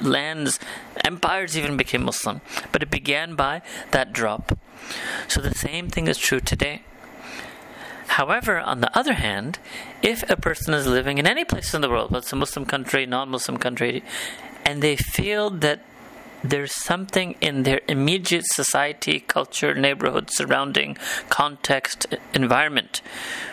lands, 0.00 0.58
empires 1.04 1.56
even 1.56 1.76
became 1.76 2.04
Muslim. 2.04 2.40
But 2.72 2.82
it 2.82 2.90
began 2.90 3.34
by 3.34 3.62
that 3.90 4.12
drop. 4.12 4.58
So 5.26 5.40
the 5.40 5.54
same 5.54 5.88
thing 5.90 6.08
is 6.08 6.16
true 6.16 6.40
today. 6.40 6.82
However, 8.08 8.58
on 8.58 8.80
the 8.80 8.96
other 8.98 9.12
hand, 9.14 9.58
if 10.02 10.28
a 10.30 10.36
person 10.36 10.72
is 10.72 10.86
living 10.86 11.18
in 11.18 11.26
any 11.26 11.44
place 11.44 11.74
in 11.74 11.82
the 11.82 11.90
world, 11.90 12.10
whether 12.10 12.22
it's 12.22 12.32
a 12.32 12.36
Muslim 12.36 12.64
country, 12.64 13.04
non 13.04 13.28
Muslim 13.28 13.58
country, 13.58 14.02
and 14.64 14.82
they 14.82 14.96
feel 14.96 15.50
that 15.50 15.80
there's 16.42 16.72
something 16.72 17.34
in 17.40 17.64
their 17.64 17.80
immediate 17.88 18.44
society, 18.46 19.20
culture, 19.20 19.74
neighborhood, 19.74 20.30
surrounding 20.30 20.96
context, 21.28 22.06
environment, 22.32 23.02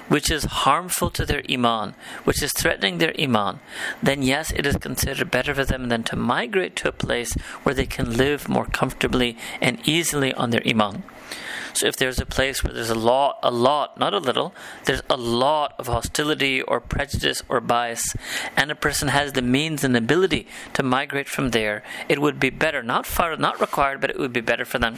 which 0.08 0.30
is 0.30 0.44
harmful 0.46 1.10
to 1.10 1.26
their 1.26 1.42
iman, 1.50 1.96
which 2.26 2.44
is 2.44 2.52
threatening 2.56 3.00
their 3.00 3.14
iman, 3.20 3.60
then 4.04 4.22
yes, 4.22 4.52
it 4.52 4.66
is 4.66 4.78
considered 4.78 5.32
better 5.32 5.54
for 5.54 5.66
them 5.66 5.90
than 5.90 6.04
to 6.04 6.16
migrate 6.16 6.76
to 6.76 6.88
a 6.88 6.92
place 6.92 7.34
where 7.64 7.76
they 7.76 7.88
can 7.88 8.18
live 8.18 8.48
more 8.48 8.66
comfortably 8.66 9.36
and 9.60 9.80
easily 9.88 10.34
on 10.34 10.52
their 10.52 10.64
iman. 10.68 11.04
So 11.76 11.88
if 11.88 11.98
there's 11.98 12.20
a 12.20 12.26
place 12.26 12.64
where 12.64 12.74
there's 12.74 12.90
a 12.90 12.96
lot, 12.96 13.40
a 13.44 13.52
lot, 13.52 14.00
not 14.00 14.14
a 14.14 14.18
little, 14.18 14.56
there's 14.86 15.02
a 15.10 15.18
lot 15.18 15.76
of 15.78 15.88
hostility 15.88 16.62
or 16.62 16.80
prejudice 16.80 17.44
or 17.50 17.60
bias, 17.60 18.16
and 18.56 18.72
a 18.72 18.76
person 18.76 19.10
has 19.10 19.34
the 19.34 19.42
means 19.42 19.84
and 19.84 19.96
ability 19.96 20.48
to 20.74 20.84
migrate 20.84 21.28
from 21.28 21.52
there, 21.52 21.84
it 22.08 22.22
would 22.22 22.40
be 22.40 22.50
better, 22.50 22.82
not 22.82 23.06
far, 23.06 23.36
not 23.36 23.60
required, 23.60 24.00
but 24.00 24.10
it 24.10 24.18
would 24.18 24.32
be 24.32 24.42
better 24.42 24.64
for 24.64 24.80
them. 24.80 24.96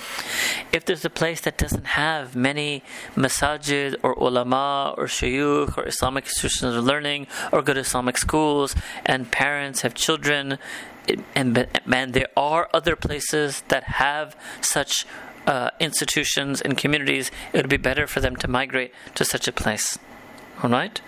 If 0.72 0.86
there's 0.86 1.04
a 1.04 1.10
place 1.10 1.42
that 1.42 1.58
doesn't 1.58 1.88
have 1.88 2.36
many 2.36 2.84
masajid 3.16 3.96
or 4.04 4.14
ulama 4.14 4.94
or 4.98 5.06
shuyukh 5.06 5.78
or 5.78 5.88
Islamic 5.88 6.26
institutions 6.26 6.76
of 6.76 6.84
learning 6.84 7.26
or 7.52 7.62
good 7.62 7.78
Islamic 7.78 8.18
schools, 8.18 8.76
and 9.06 9.32
parents 9.32 9.82
have 9.82 9.96
children, 9.96 10.60
and, 11.34 11.68
man, 11.86 12.12
there 12.12 12.28
are 12.36 12.70
other 12.74 12.96
places 12.96 13.64
that 13.70 13.84
have 13.84 14.36
such 14.60 15.06
uh, 15.48 15.72
institutions 15.80 16.62
and 16.62 16.78
communities, 16.78 17.32
it 17.54 17.58
would 17.58 17.70
be 17.70 17.78
better 17.78 18.06
for 18.06 18.20
them 18.20 18.36
to 18.36 18.48
migrate 18.48 18.94
to 19.16 19.26
such 19.26 19.48
a 19.48 19.52
place. 19.52 19.98
All 20.62 20.70
right? 20.70 21.02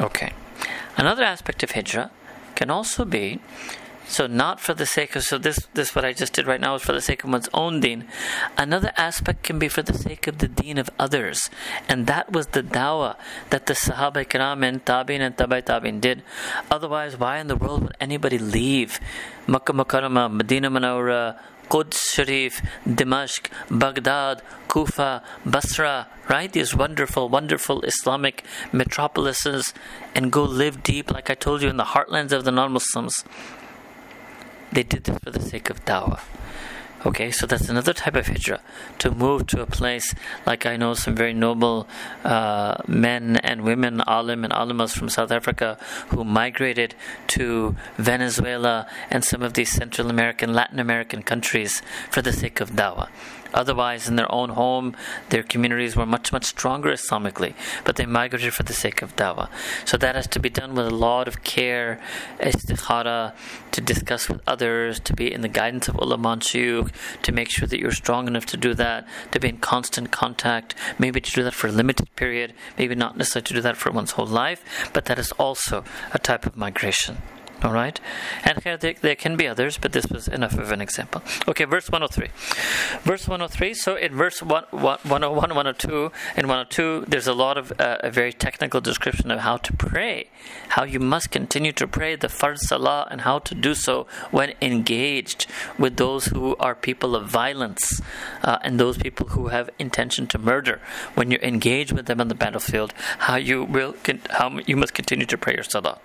Okay. 0.00 0.32
Another 0.96 1.24
aspect 1.24 1.62
of 1.62 1.72
hijrah 1.72 2.10
can 2.54 2.70
also 2.70 3.04
be 3.04 3.40
so 4.06 4.26
not 4.26 4.60
for 4.60 4.74
the 4.74 4.84
sake 4.84 5.16
of 5.16 5.22
so 5.22 5.38
this 5.38 5.68
this 5.72 5.94
what 5.94 6.04
I 6.04 6.12
just 6.12 6.34
did 6.34 6.46
right 6.46 6.60
now 6.60 6.74
is 6.74 6.82
for 6.82 6.92
the 6.92 7.00
sake 7.00 7.24
of 7.24 7.30
one's 7.30 7.48
own 7.54 7.80
deen. 7.80 8.04
Another 8.58 8.92
aspect 8.96 9.42
can 9.42 9.58
be 9.58 9.68
for 9.68 9.80
the 9.80 9.94
sake 9.94 10.26
of 10.26 10.36
the 10.36 10.48
deen 10.48 10.76
of 10.76 10.90
others, 10.98 11.48
and 11.88 12.06
that 12.06 12.30
was 12.30 12.48
the 12.48 12.62
dawah 12.62 13.16
that 13.48 13.66
the 13.66 13.72
Sahaba 13.72 14.26
Kiram 14.26 14.66
and 14.68 14.84
Tabi'in 14.84 15.20
and 15.20 15.36
Tabai 15.36 15.62
Tabi'in 15.62 16.00
did. 16.00 16.22
Otherwise, 16.70 17.16
why 17.16 17.38
in 17.38 17.46
the 17.46 17.56
world 17.56 17.84
would 17.84 17.96
anybody 18.00 18.38
leave 18.38 19.00
Makkah 19.46 19.72
Mukarramah, 19.72 20.30
Medina 20.30 20.70
Manawara, 20.70 21.38
Quds 21.72 21.96
Sharif, 22.12 22.60
Dimashq, 22.86 23.46
Baghdad, 23.70 24.42
Kufa, 24.68 25.22
Basra, 25.46 26.06
right? 26.28 26.52
These 26.52 26.74
wonderful, 26.74 27.30
wonderful 27.30 27.80
Islamic 27.80 28.44
metropolises 28.72 29.72
and 30.14 30.30
go 30.30 30.44
live 30.44 30.82
deep, 30.82 31.10
like 31.10 31.30
I 31.30 31.34
told 31.34 31.62
you, 31.62 31.70
in 31.70 31.78
the 31.78 31.84
heartlands 31.94 32.32
of 32.32 32.44
the 32.44 32.52
non 32.52 32.72
Muslims. 32.72 33.24
They 34.70 34.82
did 34.82 35.04
this 35.04 35.18
for 35.24 35.30
the 35.30 35.40
sake 35.40 35.70
of 35.70 35.82
dawah. 35.86 36.20
Okay, 37.04 37.32
so 37.32 37.46
that's 37.46 37.68
another 37.68 37.92
type 37.92 38.14
of 38.14 38.28
hijrah 38.28 38.60
to 38.98 39.10
move 39.10 39.48
to 39.48 39.60
a 39.60 39.66
place 39.66 40.14
like 40.46 40.66
I 40.66 40.76
know 40.76 40.94
some 40.94 41.16
very 41.16 41.34
noble 41.34 41.88
uh, 42.22 42.76
men 42.86 43.38
and 43.38 43.62
women, 43.62 44.00
alim 44.06 44.44
and 44.44 44.52
alimas 44.52 44.96
from 44.96 45.08
South 45.08 45.32
Africa, 45.32 45.78
who 46.10 46.22
migrated 46.22 46.94
to 47.28 47.74
Venezuela 47.96 48.86
and 49.10 49.24
some 49.24 49.42
of 49.42 49.54
these 49.54 49.72
Central 49.72 50.10
American, 50.10 50.54
Latin 50.54 50.78
American 50.78 51.24
countries 51.24 51.82
for 52.08 52.22
the 52.22 52.32
sake 52.32 52.60
of 52.60 52.70
dawah. 52.72 53.08
Otherwise, 53.54 54.08
in 54.08 54.16
their 54.16 54.30
own 54.32 54.50
home, 54.50 54.96
their 55.30 55.42
communities 55.42 55.96
were 55.96 56.06
much, 56.06 56.32
much 56.32 56.44
stronger 56.44 56.90
Islamically, 56.90 57.54
but 57.84 57.96
they 57.96 58.06
migrated 58.06 58.54
for 58.54 58.62
the 58.62 58.72
sake 58.72 59.02
of 59.02 59.14
dawah. 59.16 59.48
So 59.84 59.96
that 59.96 60.14
has 60.14 60.26
to 60.28 60.40
be 60.40 60.50
done 60.50 60.74
with 60.74 60.86
a 60.86 60.90
lot 60.90 61.28
of 61.28 61.44
care, 61.44 62.00
istikhara, 62.40 63.34
to 63.72 63.80
discuss 63.80 64.28
with 64.28 64.40
others, 64.46 65.00
to 65.00 65.14
be 65.14 65.32
in 65.32 65.40
the 65.40 65.48
guidance 65.48 65.88
of 65.88 65.96
ulama 65.96 66.32
and 66.32 66.42
to 66.42 67.32
make 67.32 67.50
sure 67.50 67.66
that 67.68 67.78
you're 67.78 67.92
strong 67.92 68.26
enough 68.26 68.46
to 68.46 68.56
do 68.56 68.74
that, 68.74 69.06
to 69.32 69.40
be 69.40 69.48
in 69.48 69.58
constant 69.58 70.10
contact, 70.10 70.74
maybe 70.98 71.20
to 71.20 71.30
do 71.30 71.42
that 71.42 71.54
for 71.54 71.66
a 71.66 71.72
limited 71.72 72.14
period, 72.16 72.54
maybe 72.78 72.94
not 72.94 73.16
necessarily 73.16 73.46
to 73.46 73.54
do 73.54 73.60
that 73.60 73.76
for 73.76 73.90
one's 73.90 74.12
whole 74.12 74.26
life, 74.26 74.90
but 74.92 75.06
that 75.06 75.18
is 75.18 75.32
also 75.32 75.84
a 76.12 76.18
type 76.18 76.46
of 76.46 76.56
migration. 76.56 77.18
All 77.62 77.72
right, 77.72 78.00
and 78.42 78.58
there, 78.58 78.76
there, 78.76 79.14
can 79.14 79.36
be 79.36 79.46
others, 79.46 79.78
but 79.78 79.92
this 79.92 80.06
was 80.08 80.26
enough 80.26 80.58
of 80.58 80.72
an 80.72 80.80
example. 80.80 81.22
Okay, 81.46 81.64
verse 81.64 81.88
103. 81.88 82.28
Verse 83.04 83.28
103. 83.28 83.74
So 83.74 83.94
in 83.94 84.16
verse 84.16 84.42
1, 84.42 84.64
101, 84.70 85.30
102, 85.30 86.12
and 86.36 86.48
102, 86.48 87.04
there's 87.06 87.28
a 87.28 87.32
lot 87.32 87.56
of 87.56 87.72
uh, 87.78 87.98
a 88.00 88.10
very 88.10 88.32
technical 88.32 88.80
description 88.80 89.30
of 89.30 89.40
how 89.40 89.58
to 89.58 89.72
pray, 89.74 90.28
how 90.70 90.82
you 90.82 90.98
must 90.98 91.30
continue 91.30 91.70
to 91.72 91.86
pray 91.86 92.16
the 92.16 92.26
fard 92.26 92.58
salah, 92.58 93.06
and 93.12 93.20
how 93.20 93.38
to 93.38 93.54
do 93.54 93.74
so 93.74 94.08
when 94.32 94.54
engaged 94.60 95.46
with 95.78 95.98
those 95.98 96.26
who 96.26 96.56
are 96.56 96.74
people 96.74 97.14
of 97.14 97.28
violence 97.28 98.00
uh, 98.42 98.58
and 98.62 98.80
those 98.80 98.98
people 98.98 99.28
who 99.28 99.48
have 99.48 99.70
intention 99.78 100.26
to 100.26 100.38
murder. 100.38 100.80
When 101.14 101.30
you're 101.30 101.40
engaged 101.42 101.92
with 101.92 102.06
them 102.06 102.20
on 102.20 102.26
the 102.26 102.34
battlefield, 102.34 102.92
how 103.18 103.36
you 103.36 103.62
will, 103.62 103.94
how 104.30 104.58
you 104.66 104.76
must 104.76 104.94
continue 104.94 105.26
to 105.26 105.38
pray 105.38 105.54
your 105.54 105.62
salah. 105.62 106.00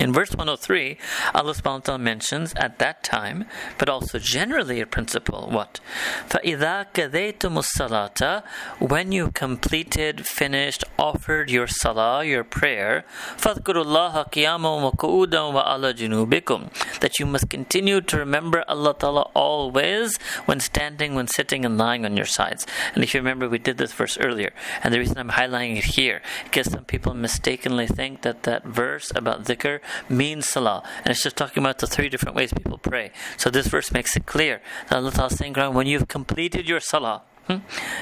In 0.00 0.12
verse 0.12 0.30
103, 0.30 0.98
Allah 1.34 1.54
subhanahu 1.54 1.64
wa 1.64 1.78
ta'ala 1.78 1.98
mentions 1.98 2.52
at 2.56 2.78
that 2.78 3.02
time, 3.02 3.46
but 3.78 3.88
also 3.88 4.18
generally 4.18 4.80
a 4.80 4.86
principle, 4.86 5.48
what? 5.50 5.80
فَإِذَا 6.28 6.92
كَذَيْتُمُ 6.92 7.56
الصَّلَاةَ 7.56 8.42
When 8.78 9.10
you 9.10 9.30
completed, 9.30 10.26
finished, 10.26 10.84
offered 10.98 11.50
your 11.50 11.66
salah, 11.66 12.24
your 12.24 12.44
prayer, 12.44 13.06
فَاذْكُرُوا 13.38 13.84
اللَّهَ 13.84 14.30
قِيَامًا 14.30 14.92
وَقُعُودًا 14.92 15.64
وَعَلَى 15.64 15.94
جُنُوبِكُمْ 15.94 17.00
That 17.00 17.18
you 17.18 17.24
must 17.24 17.48
continue 17.48 18.02
to 18.02 18.18
remember 18.18 18.64
Allah 18.68 18.94
ta'ala 18.98 19.30
always 19.34 20.18
when 20.44 20.60
standing, 20.60 21.14
when 21.14 21.26
sitting, 21.26 21.64
and 21.64 21.78
lying 21.78 22.04
on 22.04 22.18
your 22.18 22.26
sides. 22.26 22.66
And 22.94 23.02
if 23.02 23.14
you 23.14 23.20
remember, 23.20 23.48
we 23.48 23.58
did 23.58 23.78
this 23.78 23.94
verse 23.94 24.18
earlier. 24.18 24.52
And 24.84 24.92
the 24.92 24.98
reason 24.98 25.16
I'm 25.16 25.30
highlighting 25.30 25.78
it 25.78 25.96
here, 25.96 26.20
because 26.44 26.70
some 26.70 26.84
people 26.84 27.14
mistakenly 27.14 27.86
think 27.86 28.20
that 28.22 28.42
that 28.42 28.64
verse 28.64 29.10
about 29.14 29.44
dhikr 29.44 29.80
means 30.09 30.47
salah. 30.47 30.83
And 30.99 31.07
it's 31.07 31.23
just 31.23 31.35
talking 31.35 31.63
about 31.63 31.79
the 31.79 31.87
three 31.87 32.09
different 32.09 32.35
ways 32.35 32.53
people 32.53 32.77
pray. 32.77 33.11
So 33.37 33.49
this 33.49 33.67
verse 33.67 33.91
makes 33.91 34.15
it 34.15 34.25
clear 34.25 34.61
that 34.89 34.97
Allah 34.97 35.27
is 35.27 35.37
saying, 35.37 35.53
when 35.53 35.87
you've 35.87 36.07
completed 36.07 36.67
your 36.67 36.79
salah, 36.79 37.23
hmm, 37.47 37.57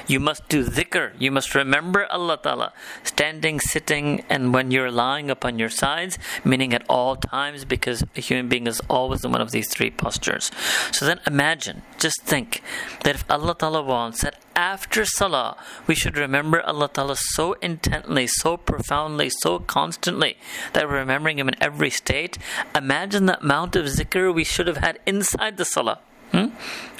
you 0.06 0.20
must 0.20 0.48
do 0.48 0.64
dhikr. 0.64 1.12
You 1.18 1.30
must 1.30 1.54
remember 1.54 2.06
Allah 2.10 2.38
Ta'ala 2.42 2.72
standing, 3.02 3.60
sitting, 3.60 4.24
and 4.28 4.52
when 4.54 4.70
you're 4.70 4.90
lying 4.90 5.30
upon 5.30 5.58
your 5.58 5.70
sides, 5.70 6.18
meaning 6.44 6.72
at 6.74 6.84
all 6.88 7.16
times, 7.16 7.64
because 7.64 8.04
a 8.16 8.20
human 8.20 8.48
being 8.48 8.66
is 8.66 8.80
always 8.88 9.24
in 9.24 9.32
one 9.32 9.40
of 9.40 9.50
these 9.50 9.68
three 9.68 9.90
postures. 9.90 10.50
So 10.92 11.06
then 11.06 11.20
imagine, 11.26 11.82
just 11.98 12.22
think 12.22 12.62
that 13.04 13.14
if 13.14 13.24
Allah 13.30 13.54
Ta'ala 13.54 13.82
wants 13.82 14.22
that 14.22 14.36
after 14.54 15.04
Salah, 15.04 15.56
we 15.86 15.94
should 15.94 16.16
remember 16.16 16.60
Allah 16.62 16.88
Ta'ala 16.92 17.16
so 17.16 17.54
intently, 17.62 18.26
so 18.26 18.56
profoundly, 18.56 19.30
so 19.30 19.58
constantly 19.58 20.36
that 20.72 20.88
we're 20.88 20.98
remembering 20.98 21.38
Him 21.38 21.48
in 21.48 21.62
every 21.62 21.90
state. 21.90 22.38
Imagine 22.74 23.26
the 23.26 23.40
amount 23.40 23.76
of 23.76 23.86
zikr 23.86 24.34
we 24.34 24.44
should 24.44 24.66
have 24.66 24.78
had 24.78 24.98
inside 25.06 25.56
the 25.56 25.64
Salah. 25.64 26.00
Hmm? 26.32 26.48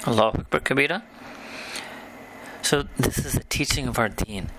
Allahu 0.07 0.41
Akbar 0.41 0.61
Kabira. 0.61 1.03
So, 2.63 2.85
this 2.99 3.19
is 3.19 3.35
a 3.35 3.45
teaching 3.45 3.89
of 3.89 3.99
our 3.99 4.09
deen. 4.09 4.51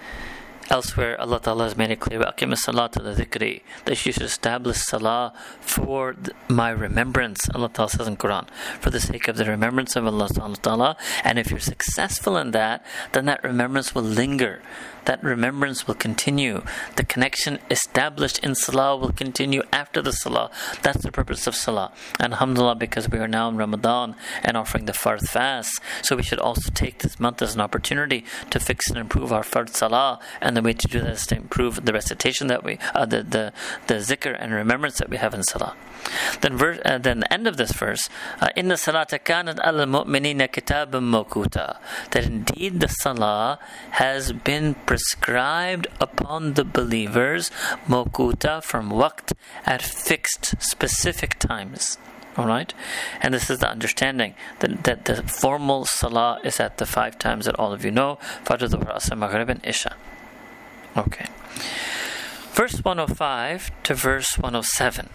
Elsewhere, 0.69 1.19
Allah 1.19 1.41
Ta'ala 1.41 1.65
has 1.65 1.75
made 1.75 1.91
it 1.91 1.99
clear, 1.99 2.21
Aqim 2.21 2.57
salat 2.57 2.93
that 2.93 4.05
you 4.05 4.11
should 4.13 4.23
establish 4.23 4.77
salah 4.77 5.33
for 5.59 6.15
my 6.47 6.69
remembrance, 6.69 7.49
Allah 7.53 7.69
Ta'ala 7.69 7.89
says 7.89 8.07
in 8.07 8.15
Quran, 8.15 8.47
for 8.79 8.89
the 8.89 9.01
sake 9.01 9.27
of 9.27 9.35
the 9.35 9.43
remembrance 9.43 9.97
of 9.97 10.07
Allah 10.07 10.29
Ta'ala. 10.29 10.95
And 11.25 11.37
if 11.37 11.51
you're 11.51 11.59
successful 11.59 12.37
in 12.37 12.51
that, 12.51 12.85
then 13.11 13.25
that 13.25 13.43
remembrance 13.43 13.93
will 13.93 14.03
linger 14.03 14.61
that 15.05 15.23
remembrance 15.23 15.87
will 15.87 15.95
continue. 15.95 16.63
The 16.95 17.03
connection 17.03 17.59
established 17.69 18.39
in 18.39 18.55
Salah 18.55 18.97
will 18.97 19.11
continue 19.11 19.63
after 19.71 20.01
the 20.01 20.11
Salah. 20.11 20.51
That's 20.81 21.03
the 21.03 21.11
purpose 21.11 21.47
of 21.47 21.55
Salah. 21.55 21.91
And 22.19 22.33
Alhamdulillah, 22.33 22.75
because 22.75 23.09
we 23.09 23.19
are 23.19 23.27
now 23.27 23.49
in 23.49 23.57
Ramadan 23.57 24.15
and 24.43 24.57
offering 24.57 24.85
the 24.85 24.91
Fard 24.91 25.27
fast, 25.27 25.81
so 26.03 26.15
we 26.15 26.23
should 26.23 26.39
also 26.39 26.71
take 26.73 26.99
this 26.99 27.19
month 27.19 27.41
as 27.41 27.55
an 27.55 27.61
opportunity 27.61 28.25
to 28.49 28.59
fix 28.59 28.89
and 28.89 28.97
improve 28.97 29.31
our 29.31 29.43
Fard 29.43 29.69
Salah. 29.69 30.19
And 30.41 30.55
the 30.55 30.61
way 30.61 30.73
to 30.73 30.87
do 30.87 31.01
that 31.01 31.11
is 31.11 31.25
to 31.27 31.35
improve 31.35 31.85
the 31.85 31.93
recitation 31.93 32.47
that 32.47 32.63
we, 32.63 32.77
uh, 32.93 33.05
the, 33.05 33.23
the, 33.23 33.53
the 33.87 33.95
zikr 33.95 34.35
and 34.39 34.53
remembrance 34.53 34.97
that 34.97 35.09
we 35.09 35.17
have 35.17 35.33
in 35.33 35.43
Salah. 35.43 35.75
Then, 36.41 36.61
uh, 36.61 36.97
then 36.97 37.19
the 37.19 37.33
end 37.33 37.47
of 37.47 37.57
this 37.57 37.71
verse, 37.71 38.09
uh, 38.39 38.49
Inna 38.55 38.75
salata 38.75 39.19
kanat 39.19 39.59
al 39.63 39.85
mu'minina 39.85 40.49
kitabun 40.49 41.09
mokuta. 41.09 41.77
That 42.11 42.25
indeed 42.25 42.79
the 42.79 42.87
salah 42.87 43.59
has 43.91 44.33
been 44.33 44.75
prescribed 44.85 45.87
upon 45.99 46.53
the 46.53 46.65
believers, 46.65 47.51
mokuta, 47.87 48.63
from 48.63 48.89
waqt, 48.89 49.33
at 49.65 49.81
fixed, 49.81 50.61
specific 50.61 51.37
times. 51.39 51.97
Alright? 52.37 52.73
And 53.21 53.33
this 53.33 53.49
is 53.49 53.59
the 53.59 53.69
understanding 53.69 54.35
that, 54.59 54.83
that 54.85 55.05
the 55.05 55.23
formal 55.23 55.85
salah 55.85 56.39
is 56.43 56.59
at 56.59 56.77
the 56.77 56.85
five 56.85 57.19
times 57.19 57.45
that 57.45 57.55
all 57.59 57.73
of 57.73 57.83
you 57.83 57.91
know 57.91 58.19
Fajr, 58.45 58.69
Dhuhr, 58.69 58.95
Asr, 58.95 59.17
Maghrib, 59.17 59.49
and 59.49 59.65
Isha. 59.65 59.95
Okay. 60.95 61.25
Verse 62.53 62.83
105 62.83 63.71
to 63.83 63.95
verse 63.95 64.37
107. 64.37 65.09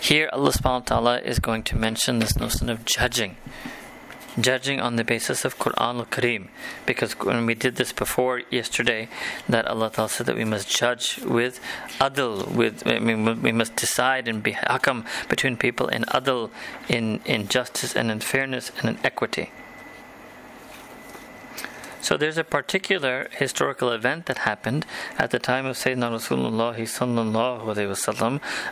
Here, 0.00 0.28
Allah 0.32 0.52
subhanahu 0.52 0.90
wa 0.90 0.96
ta'ala 0.96 1.18
is 1.20 1.38
going 1.38 1.62
to 1.64 1.76
mention 1.76 2.18
this 2.18 2.36
notion 2.36 2.68
of 2.68 2.84
judging. 2.84 3.36
Judging 4.40 4.80
on 4.80 4.96
the 4.96 5.02
basis 5.02 5.44
of 5.44 5.58
Quran 5.58 5.98
al 5.98 6.06
Kareem. 6.06 6.48
Because 6.86 7.18
when 7.18 7.44
we 7.44 7.54
did 7.54 7.76
this 7.76 7.92
before 7.92 8.42
yesterday, 8.50 9.08
that 9.48 9.66
Allah 9.66 9.90
Ta'ala 9.90 10.08
said 10.08 10.26
that 10.26 10.36
we 10.36 10.44
must 10.44 10.68
judge 10.68 11.18
with 11.24 11.60
adl, 12.00 12.48
with 12.48 12.86
I 12.86 13.00
mean, 13.00 13.42
we 13.42 13.50
must 13.50 13.74
decide 13.74 14.28
and 14.28 14.42
be 14.42 14.52
hakam 14.52 15.04
between 15.28 15.56
people 15.56 15.88
in 15.88 16.04
adl, 16.04 16.50
in, 16.88 17.20
in 17.24 17.48
justice 17.48 17.96
and 17.96 18.10
in 18.10 18.20
fairness 18.20 18.70
and 18.78 18.90
in 18.90 18.98
equity. 19.04 19.50
So 22.08 22.16
there's 22.16 22.38
a 22.38 22.42
particular 22.42 23.28
historical 23.32 23.90
event 23.90 24.24
that 24.32 24.38
happened 24.38 24.86
at 25.18 25.30
the 25.30 25.38
time 25.38 25.66
of 25.66 25.76
Sayyidina 25.76 26.08
Rasulullah 26.16 26.74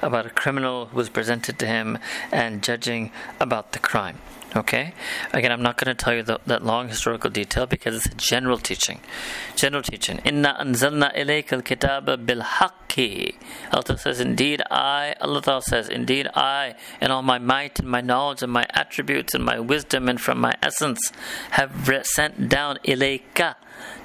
about 0.01 0.25
a 0.25 0.31
criminal 0.31 0.87
who 0.87 0.97
was 0.97 1.11
presented 1.11 1.59
to 1.59 1.67
him 1.67 1.99
and 2.33 2.63
judging 2.63 3.13
about 3.39 3.73
the 3.73 3.79
crime. 3.79 4.21
Okay? 4.57 4.95
Again, 5.33 5.53
I'm 5.53 5.63
not 5.63 5.77
going 5.77 5.95
to 5.95 6.05
tell 6.05 6.15
you 6.15 6.23
the, 6.23 6.41
that 6.47 6.65
long 6.65 6.89
historical 6.89 7.31
detail 7.31 7.67
because 7.67 7.95
it's 7.97 8.07
a 8.07 8.15
general 8.17 8.59
teaching. 8.59 9.01
General 9.55 9.83
teaching. 9.83 10.21
Inna 10.25 10.57
anzalna 10.59 11.15
ilayka 11.15 11.53
al-kitaba 11.53 12.17
bil. 12.25 12.43
Allah 12.99 13.99
says, 13.99 14.21
indeed 14.21 14.63
I, 14.71 15.15
Allah 15.21 15.61
says, 15.61 15.91
indeed 15.91 16.29
I, 16.35 16.75
in 16.99 17.11
all 17.11 17.21
my 17.21 17.39
might 17.39 17.79
and 17.79 17.89
my 17.89 18.01
knowledge 18.01 18.43
and 18.43 18.51
my 18.51 18.67
attributes 18.71 19.35
and 19.35 19.45
my 19.45 19.61
wisdom 19.61 20.09
and 20.09 20.19
from 20.19 20.41
my 20.41 20.55
essence, 20.63 21.13
have 21.51 21.91
sent 22.05 22.49
down 22.49 22.79
ilayka 22.87 23.57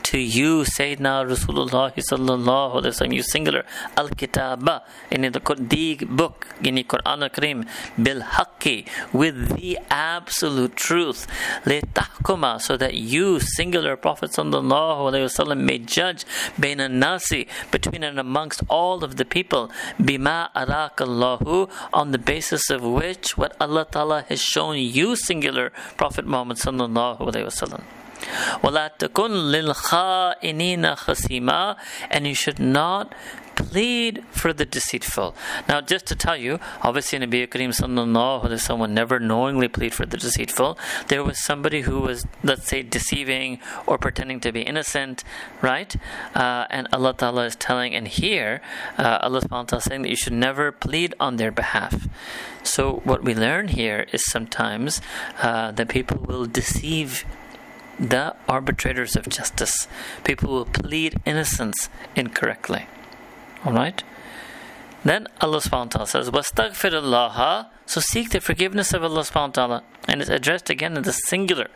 to 0.04 0.20
you, 0.20 0.64
Sayyidina 0.64 1.26
Rasulullah 1.30 1.94
sallallahu 1.94 2.82
alaihi 2.82 2.92
wasallam, 2.92 3.14
you 3.14 3.24
singular, 3.24 3.64
al 3.96 4.10
kitaba, 4.10 4.82
in 5.10 5.22
the 5.22 5.30
the 5.30 6.06
book, 6.06 6.48
in 6.64 6.76
the 6.76 6.84
Quran 6.84 7.24
al-Karim, 7.24 7.66
bil 8.02 8.22
haqqi, 8.22 8.88
with 9.14 9.56
the 9.56 9.80
absolute 9.90 10.76
truth, 10.76 11.28
le 11.66 11.82
tahkuma, 11.82 12.60
so 12.62 12.78
that 12.78 12.96
you, 12.96 13.40
singular 13.40 13.96
Prophet 13.96 14.32
sallallahu 14.32 15.12
alaihi 15.12 15.26
wasallam, 15.30 15.62
may 15.62 15.78
judge 15.78 16.26
bain 16.60 16.78
nasi, 17.00 17.48
between 17.72 18.04
and 18.04 18.20
amongst 18.20 18.64
all 18.68 19.04
of 19.04 19.18
the 19.18 19.26
people, 19.26 19.72
bima 20.00 20.52
arakallahu, 20.54 21.70
on 21.94 22.12
the 22.12 22.18
basis 22.18 22.70
of 22.70 22.84
which 22.84 23.38
what 23.38 23.56
Allah 23.62 23.88
Ta'ala 23.90 24.26
has 24.30 24.42
shown 24.42 24.78
you, 24.78 25.16
singular 25.16 25.72
Prophet 25.96 26.26
Muhammad 26.26 26.58
sallallahu 26.58 27.20
alaihi 27.20 27.46
wasallam. 27.46 28.01
And 32.10 32.28
you 32.28 32.36
should 32.36 32.60
not 32.60 33.14
plead 33.56 34.24
for 34.32 34.54
the 34.54 34.66
deceitful. 34.66 35.36
Now, 35.68 35.82
just 35.82 36.06
to 36.08 36.16
tell 36.16 36.38
you, 36.38 36.60
obviously, 36.82 37.20
Nabi 37.20 37.48
Kareem 37.48 37.70
sallallahu 37.70 38.46
alayhi 38.46 38.60
wasallam 38.60 38.92
never 38.92 39.20
knowingly 39.20 39.68
plead 39.68 39.94
for 39.94 40.06
the 40.06 40.18
deceitful. 40.18 40.78
There 41.08 41.24
was 41.24 41.44
somebody 41.44 41.82
who 41.82 42.00
was, 42.00 42.26
let's 42.44 42.68
say, 42.68 42.82
deceiving 42.84 43.60
or 43.86 43.98
pretending 43.98 44.40
to 44.42 44.52
be 44.52 44.62
innocent, 44.62 45.24
right? 45.62 45.96
Uh, 46.34 46.66
and 46.70 46.88
Allah 46.94 47.14
Ta'ala 47.14 47.46
is 47.46 47.56
telling, 47.56 47.94
and 47.94 48.08
here, 48.08 48.62
uh, 48.98 49.20
Allah 49.22 49.42
Subhanahu 49.42 49.52
wa 49.52 49.64
Ta'ala 49.64 49.80
is 49.80 49.84
saying 49.84 50.02
that 50.04 50.10
you 50.10 50.16
should 50.16 50.34
never 50.34 50.72
plead 50.72 51.14
on 51.20 51.38
their 51.38 51.52
behalf. 51.52 52.08
So, 52.64 53.02
what 53.04 53.24
we 53.24 53.34
learn 53.34 53.70
here 53.70 54.06
is 54.12 54.24
sometimes 54.26 55.02
uh, 55.42 55.72
that 55.72 55.90
people 55.90 56.18
will 56.18 56.46
deceive 56.46 57.26
the 58.02 58.36
arbitrators 58.50 59.16
of 59.16 59.30
justice, 59.30 59.88
people 60.24 60.50
who 60.50 60.66
plead 60.66 61.22
innocence 61.24 61.88
incorrectly. 62.16 62.88
Alright? 63.66 64.04
Then 65.04 65.28
Allah 65.40 65.58
subhanahu 65.58 65.72
wa 65.72 66.06
ta'ala 66.06 66.08
says, 66.08 66.30
Wastaghfir 66.30 66.94
Allah, 66.94 67.72
so 67.86 68.02
seek 68.02 68.32
the 68.32 68.42
forgiveness 68.42 68.94
of 68.94 69.04
Allah 69.04 69.22
subhanahu 69.22 69.48
wa 69.48 69.48
ta'ala. 69.48 69.84
And 70.08 70.22
it's 70.22 70.30
addressed 70.30 70.70
again 70.70 70.98
in 70.98 71.04
the 71.04 71.14
singular. 71.14 71.70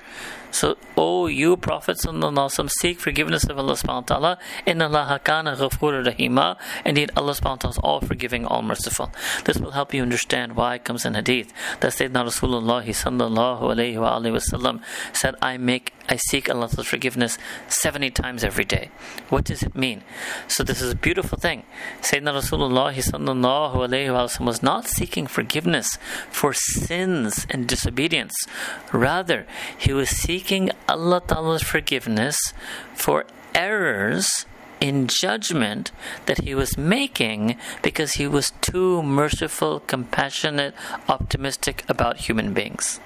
So, 0.55 0.77
O 0.95 1.27
you 1.27 1.57
prophets 1.57 2.05
Prophet 2.05 2.15
sallallahu 2.15 2.71
seek 2.71 2.99
forgiveness 2.99 3.43
of 3.43 3.59
Allah 3.59 3.73
subhanahu 3.73 4.09
wa 4.09 4.15
ta'ala. 4.15 4.37
Inna 4.65 4.85
Allah 4.85 5.19
kana 5.21 5.53
ghafur 5.57 6.01
rahima. 6.01 6.55
Indeed, 6.85 7.11
Allah 7.17 7.33
subhanahu 7.33 7.43
wa 7.43 7.55
ta'ala 7.55 7.71
is 7.71 7.77
all 7.79 7.99
forgiving, 7.99 8.45
all 8.45 8.61
merciful. 8.61 9.11
This 9.43 9.57
will 9.57 9.71
help 9.71 9.93
you 9.93 10.01
understand 10.01 10.55
why 10.55 10.75
it 10.75 10.85
comes 10.85 11.03
in 11.03 11.13
hadith 11.13 11.51
that 11.81 11.91
Sayyidina 11.91 12.23
Rasulullah 12.31 12.85
sallallahu 12.85 13.61
alayhi 13.63 13.99
wa 13.99 14.17
alayhi 14.17 14.39
wasallam 14.39 14.81
said, 15.11 15.35
I 15.41 15.57
make, 15.57 15.93
I 16.07 16.15
seek 16.15 16.49
Allah's 16.49 16.87
forgiveness 16.87 17.37
70 17.67 18.11
times 18.11 18.43
every 18.45 18.63
day. 18.63 18.91
What 19.27 19.43
does 19.43 19.61
it 19.61 19.75
mean? 19.75 20.03
So 20.47 20.63
this 20.63 20.81
is 20.81 20.93
a 20.93 20.95
beautiful 20.95 21.37
thing. 21.37 21.63
Sayyidina 22.01 22.33
Rasulullah 22.33 22.93
sallallahu 22.93 23.75
alayhi 23.75 24.13
wa 24.13 24.27
sallam 24.27 24.45
was 24.45 24.63
not 24.63 24.87
seeking 24.87 25.27
forgiveness 25.27 25.97
for 26.29 26.53
sins 26.53 27.45
and 27.49 27.67
disobedience. 27.67 28.33
Rather, 28.93 29.45
he 29.77 29.91
was 29.91 30.09
seeking 30.09 30.44
Allah 30.87 31.21
Ta'ala's 31.25 31.63
forgiveness 31.63 32.37
for 32.93 33.25
errors 33.53 34.45
in 34.81 35.07
judgment 35.07 35.91
that 36.25 36.41
he 36.41 36.53
was 36.53 36.77
making 36.77 37.57
because 37.81 38.13
he 38.13 38.27
was 38.27 38.51
too 38.61 39.01
merciful, 39.01 39.79
compassionate, 39.81 40.73
optimistic 41.07 41.83
about 41.87 42.17
human 42.17 42.53
beings. 42.53 42.99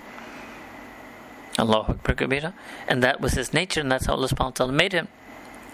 Allahu 1.58 1.94
Akbar. 1.94 2.54
And 2.88 3.04
that 3.04 3.22
was 3.22 3.34
his 3.34 3.54
nature, 3.54 3.82
and 3.82 3.92
that's 3.92 4.06
how 4.06 4.14
Allah 4.14 4.28
subhanahu 4.30 4.40
wa 4.40 4.50
ta'ala 4.52 4.72
made 4.72 4.94
him. 4.94 5.08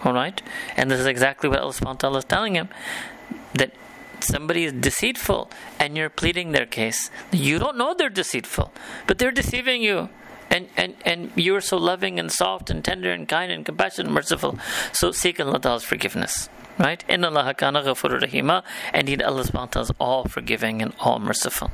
Alright? 0.05 0.41
And 0.75 0.91
this 0.91 0.99
is 0.99 1.05
exactly 1.05 1.49
what 1.49 1.59
Allah 1.59 1.73
subhanahu 1.73 1.85
wa 1.85 1.93
ta'ala 1.93 2.17
is 2.19 2.25
telling 2.25 2.55
him. 2.55 2.69
That 3.53 3.71
somebody 4.19 4.65
is 4.65 4.73
deceitful 4.73 5.49
and 5.79 5.95
you're 5.95 6.09
pleading 6.09 6.51
their 6.51 6.65
case. 6.65 7.09
You 7.31 7.59
don't 7.59 7.77
know 7.77 7.93
they're 7.93 8.09
deceitful, 8.09 8.71
but 9.07 9.17
they're 9.17 9.31
deceiving 9.31 9.81
you 9.81 10.09
And, 10.50 10.68
and, 10.76 10.94
and 11.04 11.30
you're 11.36 11.60
so 11.60 11.76
loving 11.76 12.18
and 12.18 12.30
soft 12.30 12.70
and 12.70 12.84
tender 12.84 13.12
and 13.12 13.28
kind 13.28 13.52
and 13.52 13.64
compassionate 13.64 14.06
and 14.06 14.14
merciful. 14.14 14.58
So 14.92 15.12
seek 15.12 15.38
Allah 15.38 15.60
Ta'ala's 15.60 15.84
forgiveness. 15.84 16.48
Right? 16.78 17.04
Inna 17.08 17.28
Allah 17.28 17.54
kana 17.54 17.82
ghafurur 17.82 18.20
rahima. 18.20 18.64
Indeed, 18.92 19.22
Allah 19.22 19.44
subhanahu 19.44 19.52
wa 19.52 19.66
ta'ala 19.66 19.84
is 19.84 19.92
all 20.00 20.24
forgiving 20.24 20.82
and 20.82 20.92
all 20.98 21.20
merciful. 21.20 21.70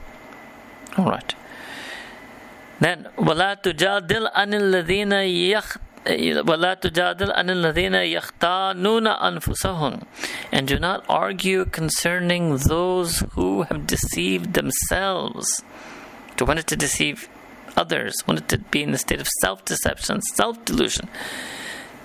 Alright. 0.99 1.35
Then, 2.81 3.09
وَلَا 3.17 3.63
تُجَادِلْ 3.63 4.35
عَنِ 4.35 4.53
الَّذِينَ 4.53 5.13
يَخْ 5.53 5.79
ولا 6.07 6.75
تجادل 6.75 7.33
عن 7.33 7.51
الذين 7.51 7.95
يختانون 7.95 9.07
أنفسهم 9.07 10.03
and 10.53 10.69
do 10.69 10.79
not 10.79 11.05
argue 11.09 11.65
concerning 11.65 12.57
those 12.59 13.25
who 13.33 13.63
have 13.63 13.87
deceived 13.89 14.55
themselves 14.55 15.65
to 16.37 16.45
wanted 16.45 16.67
to 16.67 16.77
deceive 16.77 17.29
others 17.78 18.14
wanted 18.28 18.48
to 18.48 18.58
be 18.58 18.84
in 18.84 18.94
a 18.94 18.98
state 18.98 19.22
of 19.22 19.28
self-deception 19.42 20.22
self-delusion 20.22 21.10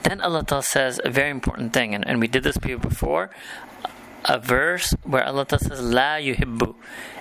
then 0.07 0.21
Allah 0.21 0.45
Ta'ala 0.45 0.63
says 0.63 1.01
a 1.03 1.11
very 1.11 1.31
important 1.31 1.73
thing. 1.73 1.93
And, 1.93 2.07
and 2.07 2.21
we 2.21 2.29
did 2.29 2.45
this 2.45 2.57
before. 2.59 3.31
A 4.25 4.39
verse 4.39 4.95
where 5.03 5.25
Allah 5.25 5.45
Ta'ala 5.47 5.65
says 5.65 5.81
La 5.83 6.15
yuhibbu 6.17 6.75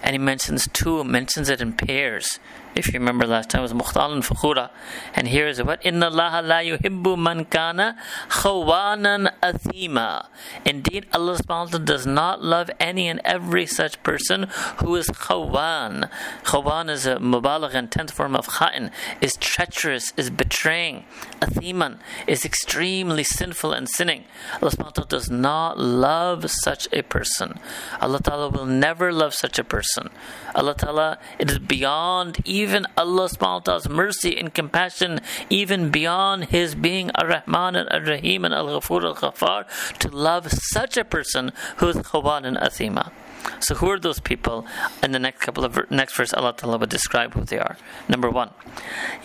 and 0.04 0.14
he 0.14 0.20
mentions 0.20 0.68
two 0.72 1.04
mentions 1.04 1.50
it 1.50 1.62
in 1.62 1.74
pairs 1.74 2.40
if 2.76 2.88
you 2.88 3.00
remember 3.00 3.26
last 3.26 3.50
time, 3.50 3.60
it 3.60 3.64
was 3.64 3.74
Mukhtalan 3.74 4.26
Fakhura. 4.26 4.70
And 5.14 5.28
here 5.28 5.48
is 5.48 5.62
what? 5.64 5.86
Inna 5.86 6.08
Allah 6.08 6.42
la 6.44 6.60
yuhibbu 6.60 7.18
man 7.18 7.46
kana 7.46 7.98
khawanan 8.30 9.32
athima. 9.42 10.28
Indeed, 10.66 11.08
Allah 11.14 11.38
subhanahu 11.38 11.86
does 11.86 12.06
not 12.06 12.44
love 12.44 12.70
any 12.80 13.08
and 13.08 13.22
every 13.24 13.66
such 13.66 14.02
person 14.04 14.48
who 14.78 14.96
is 14.96 15.08
khawan. 15.08 16.10
Khawan 16.44 16.90
is 16.90 17.06
a 17.06 17.16
mubalagh 17.16 17.74
and 17.74 17.90
tenth 17.90 18.12
form 18.12 18.36
of 18.36 18.48
kha'in, 18.48 18.92
is 19.22 19.36
treacherous, 19.38 20.12
is 20.18 20.30
betraying. 20.30 21.06
Athiman 21.42 22.00
is 22.28 22.44
extremely 22.44 23.24
sinful 23.24 23.72
and 23.72 23.88
sinning. 23.88 24.26
Allah 24.62 24.72
subhanahu 24.72 25.08
does 25.08 25.30
not 25.30 25.80
love 25.80 26.50
such 26.50 26.88
a 26.92 27.04
person. 27.04 27.60
Allah 28.02 28.20
Ta'ala 28.20 28.50
will 28.50 28.66
never 28.66 29.14
love 29.14 29.34
such 29.34 29.58
a 29.60 29.64
person. 29.64 30.10
Allah 30.54 30.76
Ta'ala, 30.76 31.20
it 31.40 31.50
is 31.50 31.60
beyond 31.60 32.38
even 32.66 32.88
Allah 32.98 33.30
subhanahu 33.30 33.62
wa 33.62 33.66
ta'ala's 33.68 33.90
mercy 33.90 34.36
and 34.40 34.52
compassion, 34.52 35.22
even 35.52 35.92
beyond 35.92 36.46
His 36.46 36.74
being 36.74 37.12
Ar-Rahman 37.14 37.76
and 37.76 37.88
Ar-Rahim 37.90 38.44
and 38.44 38.54
Al-Ghafur 38.56 39.04
Al-Ghaffar, 39.04 39.60
to 40.00 40.08
love 40.10 40.52
such 40.52 40.98
a 40.98 41.06
person 41.06 41.52
who 41.78 41.90
is 41.90 41.98
Khawan 41.98 42.44
and 42.44 42.58
Athima. 42.58 43.12
So 43.60 43.76
who 43.76 43.92
are 43.92 44.00
those 44.00 44.20
people? 44.20 44.66
In 45.04 45.12
the 45.12 45.20
next 45.20 45.42
couple 45.42 45.64
of 45.64 45.78
next 45.92 46.18
verse, 46.18 46.34
Allah 46.34 46.56
Ta'ala 46.58 46.80
will 46.80 46.88
describe 46.88 47.36
who 47.36 47.44
they 47.44 47.60
are. 47.60 47.78
Number 48.10 48.32
one, 48.32 48.50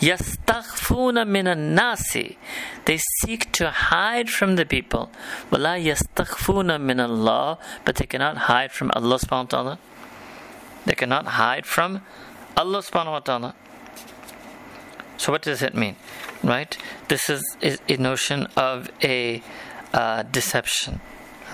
yastaghfuna 0.00 1.26
min 1.26 1.74
nasi. 1.74 2.37
They 2.85 2.98
seek 3.22 3.50
to 3.53 3.70
hide 3.70 4.29
from 4.29 4.57
the 4.57 4.66
people. 4.66 5.11
Wala 5.50 5.81
yastaghfuna 5.81 6.79
min 6.79 7.00
Allah, 7.00 7.57
but 7.87 7.96
they 7.96 8.05
cannot 8.05 8.37
hide 8.53 8.72
from 8.72 8.90
Allah 8.94 9.16
Subhanahu 9.16 9.53
wa 9.53 9.57
Taala. 9.57 9.79
They 10.85 10.94
cannot 10.94 11.40
hide 11.40 11.64
from 11.64 12.03
Allah 12.61 12.83
subhanahu 12.83 13.12
wa 13.12 13.20
ta'ala. 13.20 13.55
So 15.16 15.33
what 15.33 15.40
does 15.40 15.62
it 15.62 15.75
mean? 15.75 15.96
Right? 16.44 16.77
This 17.09 17.31
is, 17.31 17.42
a 17.62 17.96
notion 17.96 18.49
of 18.55 18.90
a 19.03 19.42
uh, 19.94 20.25
deception. 20.25 21.01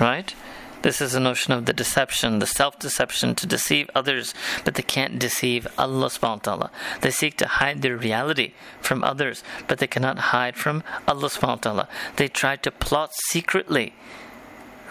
Right? 0.00 0.34
This 0.82 1.00
is 1.00 1.14
a 1.14 1.20
notion 1.20 1.52
of 1.52 1.66
the 1.66 1.72
deception, 1.72 2.40
the 2.40 2.46
self 2.46 2.80
deception 2.80 3.36
to 3.36 3.46
deceive 3.46 3.88
others, 3.94 4.34
but 4.64 4.74
they 4.74 4.82
can't 4.82 5.18
deceive 5.18 5.68
Allah 5.78 6.08
subhanahu 6.08 6.42
wa 6.42 6.48
ta'ala. 6.48 6.70
They 7.02 7.12
seek 7.12 7.36
to 7.38 7.46
hide 7.46 7.82
their 7.82 7.96
reality 7.96 8.54
from 8.80 9.04
others, 9.04 9.44
but 9.68 9.78
they 9.78 9.86
cannot 9.86 10.34
hide 10.34 10.56
from 10.56 10.82
Allah 11.06 11.28
subhanahu 11.28 11.62
wa 11.62 11.66
ta'ala. 11.66 11.88
They 12.16 12.26
try 12.26 12.56
to 12.56 12.70
plot 12.72 13.10
secretly, 13.30 13.94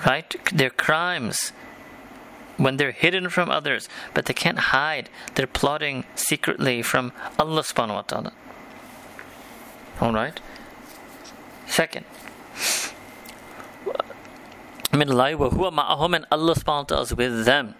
right? 0.05 0.33
Their 0.53 0.69
crimes 0.69 1.51
when 2.56 2.76
they're 2.76 2.92
hidden 2.92 3.30
from 3.30 3.50
others, 3.50 3.88
but 4.12 4.26
they 4.26 4.34
can't 4.34 4.58
hide. 4.76 5.08
They're 5.34 5.46
plotting 5.46 6.04
secretly 6.14 6.82
from 6.82 7.12
Allah 7.38 7.62
subhanahu 7.62 7.94
wa 7.94 8.02
ta'ala. 8.02 8.32
Alright? 10.02 10.40
Second, 11.66 12.04
min 14.92 15.10
Allah 15.10 15.36
wa 15.36 15.48
huwa 15.48 15.72
ma'ahum 15.72 16.16
and 16.16 16.26
Allah 16.30 16.54
subhanahu 16.54 16.66
wa 16.66 16.82
ta'ala 16.82 17.02
is 17.02 17.14
with 17.14 17.44
them. 17.44 17.74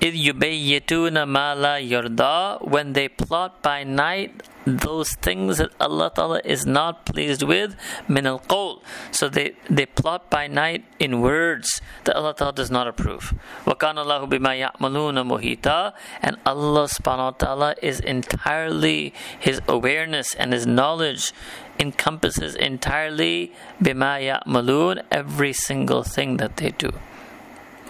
إِذْ 0.00 0.14
يُبَيِّتُونَ 0.14 1.16
مَا 1.26 1.56
لَا 1.56 1.80
يَرْضَى 1.82 2.68
When 2.68 2.92
they 2.92 3.08
plot 3.08 3.62
by 3.62 3.82
night 3.82 4.42
those 4.64 5.12
things 5.12 5.58
that 5.58 5.70
Allah 5.80 6.12
Ta'ala 6.14 6.40
is 6.44 6.66
not 6.66 7.06
pleased 7.06 7.42
with 7.42 7.76
min 8.06 8.26
al 8.26 8.40
qawl. 8.40 8.82
So 9.10 9.28
they, 9.28 9.54
they 9.70 9.86
plot 9.86 10.30
by 10.30 10.46
night 10.46 10.84
in 10.98 11.20
words 11.20 11.80
that 12.04 12.16
Allah 12.16 12.34
Ta'ala 12.34 12.52
does 12.52 12.70
not 12.70 12.86
approve. 12.86 13.34
وَكَانَ 13.64 13.94
اللَّهُ 13.96 14.28
بِمَا 14.28 14.70
يَعْمَلُونَ 14.78 15.16
مُحِيطًا 15.24 15.92
And 16.22 16.36
Allah 16.44 16.84
Subhanahu 16.84 17.18
wa 17.18 17.30
Ta'ala 17.30 17.74
is 17.82 18.00
entirely 18.00 19.14
His 19.38 19.60
awareness 19.66 20.34
and 20.34 20.52
His 20.52 20.66
knowledge 20.66 21.32
encompasses 21.78 22.54
entirely 22.56 23.52
bima 23.80 24.18
ya'malun 24.18 25.02
every 25.10 25.52
single 25.52 26.02
thing 26.02 26.36
that 26.38 26.56
they 26.56 26.70
do. 26.72 26.90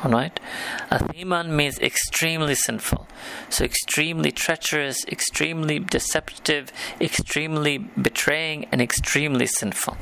Alright? 0.04 0.40
Athiman 0.92 1.50
means 1.50 1.80
extremely 1.80 2.56
sinful. 2.56 3.08
So 3.50 3.64
extremely 3.64 4.32
treacherous, 4.32 5.06
extremely 5.08 5.80
deceptive, 5.80 6.74
extremely 7.00 7.78
betraying, 7.78 8.68
and 8.72 8.82
extremely 8.82 9.48
sinful. 9.48 9.96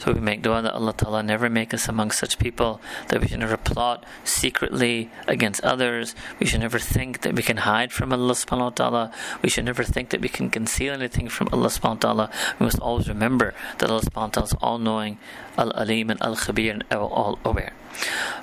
So 0.00 0.12
we 0.12 0.20
make 0.20 0.40
dua 0.40 0.62
that 0.62 0.72
Allah 0.72 0.94
Ta'ala 0.94 1.22
never 1.22 1.50
make 1.50 1.74
us 1.74 1.86
among 1.86 2.10
such 2.10 2.38
people, 2.38 2.80
that 3.08 3.20
we 3.20 3.28
should 3.28 3.40
never 3.40 3.58
plot 3.58 4.04
secretly 4.24 5.10
against 5.28 5.62
others. 5.62 6.14
We 6.38 6.46
should 6.46 6.60
never 6.60 6.78
think 6.78 7.20
that 7.20 7.34
we 7.34 7.42
can 7.42 7.58
hide 7.58 7.92
from 7.92 8.10
Allah 8.10 8.32
subhanahu 8.32 8.60
wa 8.60 8.70
ta'ala. 8.70 9.12
We 9.42 9.50
should 9.50 9.66
never 9.66 9.84
think 9.84 10.08
that 10.08 10.22
we 10.22 10.30
can 10.30 10.48
conceal 10.48 10.94
anything 10.94 11.28
from 11.28 11.48
Allah 11.52 11.68
subhanahu 11.68 12.00
wa 12.00 12.28
ta'ala. 12.28 12.30
We 12.58 12.64
must 12.64 12.80
always 12.80 13.08
remember 13.08 13.52
that 13.78 13.90
Allah 13.90 14.00
subhanahu 14.00 14.16
wa 14.16 14.28
ta'ala 14.28 14.46
is 14.46 14.56
all 14.62 14.78
knowing, 14.78 15.18
Al 15.58 15.70
Alim 15.72 16.08
and 16.08 16.20
Al 16.22 16.36
Khabir 16.36 16.72
and 16.72 16.84
all 16.92 17.38
aware. 17.44 17.72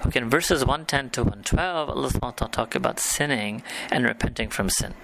Okay, 0.06 0.20
in 0.20 0.28
verses 0.28 0.64
110 0.64 1.10
to 1.10 1.22
112, 1.22 1.88
Allah 1.90 2.08
subhanahu 2.08 2.22
wa 2.22 2.30
ta'ala 2.30 2.50
talk 2.50 2.74
about 2.74 2.98
sinning 2.98 3.62
and 3.90 4.04
repenting 4.04 4.48
from 4.48 4.68
sin. 4.68 4.94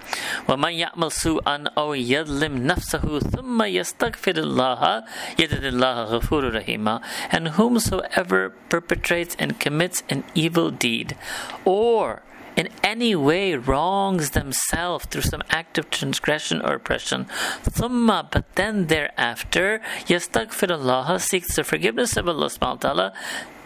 وَمَنْ 0.47 0.75
يَعْمَلْ 0.75 1.11
سُوءًا 1.11 1.73
أَوْ 1.75 1.95
يَظْلِمْ 1.95 2.65
نَفْسَهُ 2.65 3.19
ثُمَّ 3.21 3.59
يَسْتَغْفِرِ 3.63 4.35
اللَّهَ 4.35 5.03
يَجِدِ 5.37 5.63
اللَّهَ 5.63 6.19
غَفُورٌ 6.19 6.51
رَحِيمًا 6.51 7.01
And 7.31 7.49
whomsoever 7.49 8.49
perpetrates 8.69 9.35
and 9.39 9.59
commits 9.59 10.03
an 10.09 10.23
evil 10.35 10.71
deed, 10.71 11.15
or 11.63 12.23
in 12.59 12.67
any 12.83 13.15
way 13.15 13.55
wrongs 13.55 14.31
themselves 14.31 15.05
through 15.05 15.21
some 15.21 15.43
act 15.49 15.77
of 15.77 15.89
transgression 15.89 16.59
or 16.61 16.73
oppression, 16.73 17.25
thumma, 17.63 18.27
but 18.29 18.43
then 18.55 18.87
thereafter, 18.87 19.79
yastaghfirullah 20.07 21.21
seeks 21.21 21.55
the 21.55 21.63
forgiveness 21.63 22.17
of 22.17 22.27
Allah 22.27 22.47
subhanahu 22.47 22.83
wa 22.83 22.89
ta'ala, 22.89 23.13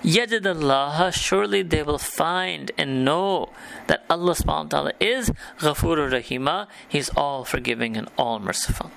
Yajid 0.03 0.45
Allah, 0.45 1.11
surely 1.13 1.61
they 1.61 1.81
will 1.81 1.97
find 1.97 2.71
and 2.77 3.05
know 3.05 3.49
that 3.87 4.03
Allah 4.09 4.33
subhanahu 4.33 4.63
wa 4.63 4.69
ta'ala 4.69 4.91
is 4.99 5.31
Ghafur 5.59 6.11
Rahima, 6.11 6.67
He's 6.89 7.09
all 7.15 7.45
forgiving 7.45 7.95
and 7.95 8.09
all 8.17 8.39
merciful. 8.39 8.91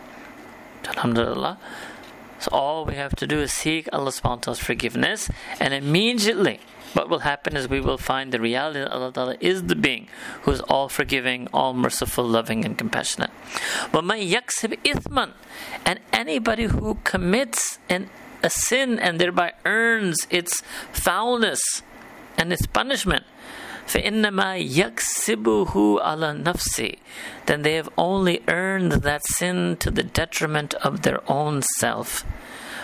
Alhamdulillah. 0.88 1.58
So 2.40 2.50
all 2.52 2.84
we 2.84 2.94
have 2.94 3.14
to 3.16 3.26
do 3.26 3.40
is 3.40 3.52
seek 3.52 3.88
Allah 3.92 4.10
subhanahu 4.10 4.24
wa 4.24 4.36
ta'ala's 4.36 4.58
forgiveness 4.58 5.30
and 5.60 5.72
immediately 5.72 6.60
what 6.96 7.10
will 7.10 7.20
happen 7.20 7.56
is 7.56 7.68
we 7.68 7.80
will 7.80 7.98
find 7.98 8.32
the 8.32 8.40
reality 8.40 8.80
that 8.80 8.90
Allah 8.90 9.12
Ta'ala 9.12 9.36
is 9.38 9.64
the 9.64 9.76
being 9.76 10.08
who 10.42 10.52
is 10.52 10.60
all 10.62 10.88
forgiving, 10.88 11.46
all 11.52 11.74
merciful, 11.74 12.24
loving, 12.24 12.64
and 12.64 12.78
compassionate. 12.78 13.30
وَمَنْ 13.92 14.30
يَكْسِبْ 14.30 14.78
إِثْمًا 14.82 15.32
And 15.84 16.00
anybody 16.10 16.64
who 16.64 16.96
commits 17.04 17.78
an, 17.90 18.08
a 18.42 18.50
sin 18.50 18.98
and 18.98 19.20
thereby 19.20 19.52
earns 19.64 20.26
its 20.30 20.62
foulness 20.92 21.60
and 22.38 22.52
its 22.52 22.66
punishment, 22.66 23.24
فَإِنَّمَا 23.86 24.68
يَكْسِبُهُ 24.68 25.72
عَلَى 26.02 26.42
نَفْسِ 26.42 26.98
Then 27.46 27.62
they 27.62 27.74
have 27.74 27.88
only 27.96 28.42
earned 28.48 28.92
that 28.92 29.24
sin 29.26 29.76
to 29.78 29.90
the 29.90 30.02
detriment 30.02 30.74
of 30.74 31.02
their 31.02 31.20
own 31.30 31.62
self. 31.78 32.24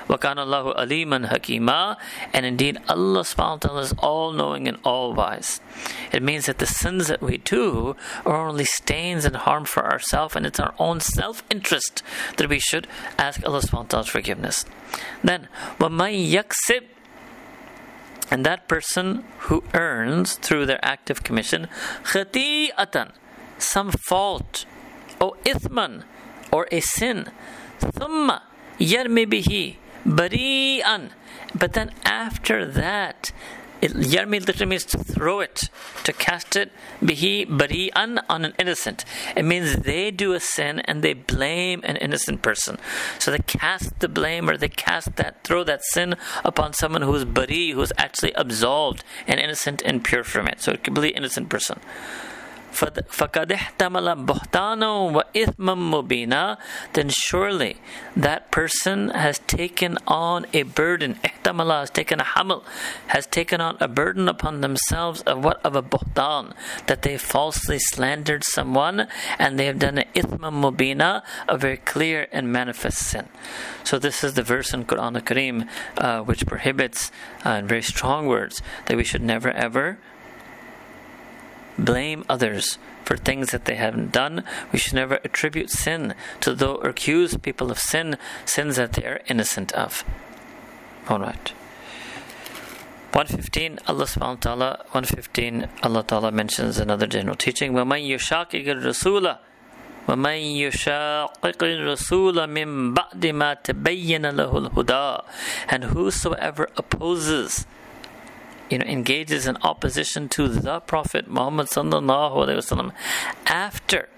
وَكَانَ 0.07 0.37
اللَّهُ 0.37 0.77
عَلِيمًا 0.77 1.29
حَكِيمًا 1.29 1.97
And 2.33 2.45
indeed, 2.45 2.77
Allah 2.87 3.21
subhanahu 3.21 3.81
is 3.81 3.93
all-knowing 3.99 4.67
and 4.67 4.77
all-wise. 4.83 5.59
It 6.11 6.23
means 6.23 6.45
that 6.45 6.59
the 6.59 6.65
sins 6.65 7.07
that 7.07 7.21
we 7.21 7.37
do 7.37 7.95
are 8.25 8.47
only 8.47 8.65
stains 8.65 9.25
and 9.25 9.35
harm 9.35 9.65
for 9.65 9.85
ourselves, 9.85 10.35
and 10.35 10.45
it's 10.45 10.59
our 10.59 10.73
own 10.79 10.99
self-interest 10.99 12.03
that 12.37 12.49
we 12.49 12.59
should 12.59 12.87
ask 13.17 13.45
Allah 13.45 13.61
subhanahu 13.61 14.07
forgiveness. 14.07 14.65
Then, 15.23 15.47
وَمَن 15.79 16.31
يَكْسِبْ 16.31 16.83
and 18.29 18.45
that 18.45 18.67
person 18.67 19.23
who 19.47 19.63
earns 19.73 20.35
through 20.35 20.65
their 20.65 20.83
active 20.83 21.23
commission 21.23 21.67
khati'atan, 22.03 23.11
some 23.57 23.91
fault, 23.91 24.65
or 25.19 25.35
ithman, 25.45 26.03
or 26.51 26.67
a 26.71 26.81
sin, 26.81 27.31
thumma 27.79 28.41
yarmi 28.79 29.25
bihi, 29.25 29.77
bari'an. 30.05 31.11
But 31.55 31.73
then 31.73 31.91
after 32.03 32.65
that, 32.65 33.31
it, 33.79 33.91
yarmi 33.91 34.45
literally 34.45 34.65
means 34.65 34.85
to 34.85 34.97
throw 34.97 35.39
it, 35.39 35.69
to 36.03 36.13
cast 36.13 36.55
it, 36.55 36.71
bihi 37.01 37.47
bari'an 37.47 38.19
on 38.27 38.43
an 38.43 38.53
innocent. 38.57 39.05
It 39.35 39.43
means 39.43 39.75
they 39.75 40.09
do 40.09 40.33
a 40.33 40.39
sin 40.39 40.79
and 40.81 41.03
they 41.03 41.13
blame 41.13 41.81
an 41.83 41.97
innocent 41.97 42.41
person. 42.41 42.77
So 43.19 43.31
they 43.31 43.39
cast 43.39 43.99
the 43.99 44.09
blame 44.09 44.49
or 44.49 44.57
they 44.57 44.69
cast 44.69 45.15
that, 45.17 45.43
throw 45.43 45.63
that 45.65 45.83
sin 45.83 46.15
upon 46.43 46.73
someone 46.73 47.03
who 47.03 47.13
is 47.15 47.25
bari, 47.25 47.71
who 47.71 47.81
is 47.81 47.93
actually 47.97 48.33
absolved 48.33 49.03
and 49.27 49.39
innocent 49.39 49.83
and 49.85 50.03
pure 50.03 50.23
from 50.23 50.47
it. 50.47 50.61
So 50.61 50.73
a 50.73 50.77
completely 50.77 51.15
innocent 51.15 51.49
person. 51.49 51.79
فَقَدْ 52.73 53.51
احْتَمَلَ 53.51 54.25
بُهْتَانًا 54.25 55.11
وَإِثْمًا 55.11 55.75
مُبِينًا 55.75 56.57
Then 56.93 57.09
surely 57.09 57.77
that 58.15 58.51
person 58.51 59.09
has 59.09 59.39
taken 59.39 59.97
on 60.07 60.45
a 60.53 60.63
burden. 60.63 61.15
احتمل 61.23 61.79
has 61.79 61.89
taken 61.89 62.19
a 62.19 62.23
hamal, 62.23 62.63
has 63.07 63.25
taken 63.25 63.61
on 63.61 63.77
a 63.79 63.87
burden 63.87 64.27
upon 64.27 64.61
themselves 64.61 65.21
of 65.21 65.43
what? 65.43 65.59
Of 65.65 65.75
a 65.75 65.81
buhtan, 65.81 66.53
that 66.87 67.01
they 67.01 67.17
falsely 67.17 67.79
slandered 67.79 68.43
someone 68.43 69.07
and 69.39 69.59
they 69.59 69.65
have 69.65 69.79
done 69.79 69.97
an 69.97 70.05
ithma 70.13 70.51
mubina, 70.51 71.23
a 71.47 71.57
very 71.57 71.77
clear 71.77 72.27
and 72.31 72.51
manifest 72.51 72.99
sin. 72.99 73.27
So 73.83 73.97
this 73.97 74.23
is 74.23 74.33
the 74.35 74.43
verse 74.43 74.73
in 74.73 74.85
Quran 74.85 75.15
al-Karim 75.15 75.65
uh, 75.97 76.21
which 76.21 76.45
prohibits 76.45 77.11
uh, 77.45 77.51
in 77.51 77.67
very 77.67 77.81
strong 77.81 78.27
words 78.27 78.61
that 78.85 78.97
we 78.97 79.03
should 79.03 79.23
never 79.23 79.51
ever 79.51 79.97
blame 81.78 82.24
others 82.28 82.78
for 83.04 83.16
things 83.16 83.50
that 83.50 83.64
they 83.64 83.74
haven't 83.74 84.12
done. 84.12 84.44
We 84.72 84.78
should 84.78 84.94
never 84.94 85.18
attribute 85.24 85.70
sin 85.70 86.14
to 86.40 86.54
those 86.54 86.78
or 86.82 86.90
accuse 86.90 87.36
people 87.36 87.70
of 87.70 87.78
sin, 87.78 88.16
sins 88.44 88.76
that 88.76 88.92
they 88.92 89.04
are 89.04 89.20
innocent 89.28 89.72
of. 89.72 90.04
Alright. 91.10 91.52
115 93.12 93.78
Allah 93.86 94.04
subhanahu 94.04 94.40
wa 94.40 94.40
ta'ala 94.40 94.70
115 94.92 95.68
Allah 95.82 96.02
ta'ala 96.02 96.32
mentions 96.32 96.78
another 96.78 97.06
general 97.06 97.36
teaching 97.36 97.74
وَمَنْ 97.74 98.08
يُشَاقِقِ 98.08 98.64
الرَّسُولَ 98.64 99.38
ومن 100.08 100.34
يشاقق 100.66 101.62
الرسول 101.62 102.46
من 102.46 102.94
بعد 102.94 103.26
ما 103.26 103.54
تبين 103.54 104.26
له 104.26 104.58
الهدى 104.58 105.22
and 105.68 105.84
whosoever 105.84 106.68
opposes 106.76 107.66
you 108.70 108.78
know, 108.78 108.86
engages 108.86 109.46
in 109.46 109.56
opposition 109.62 110.28
to 110.30 110.48
the 110.48 110.80
Prophet 110.80 111.28
Muhammad 111.28 111.66
sallallahu 111.66 112.36
alaihi 112.36 112.56
wasallam 112.56 112.92
after 113.46 114.08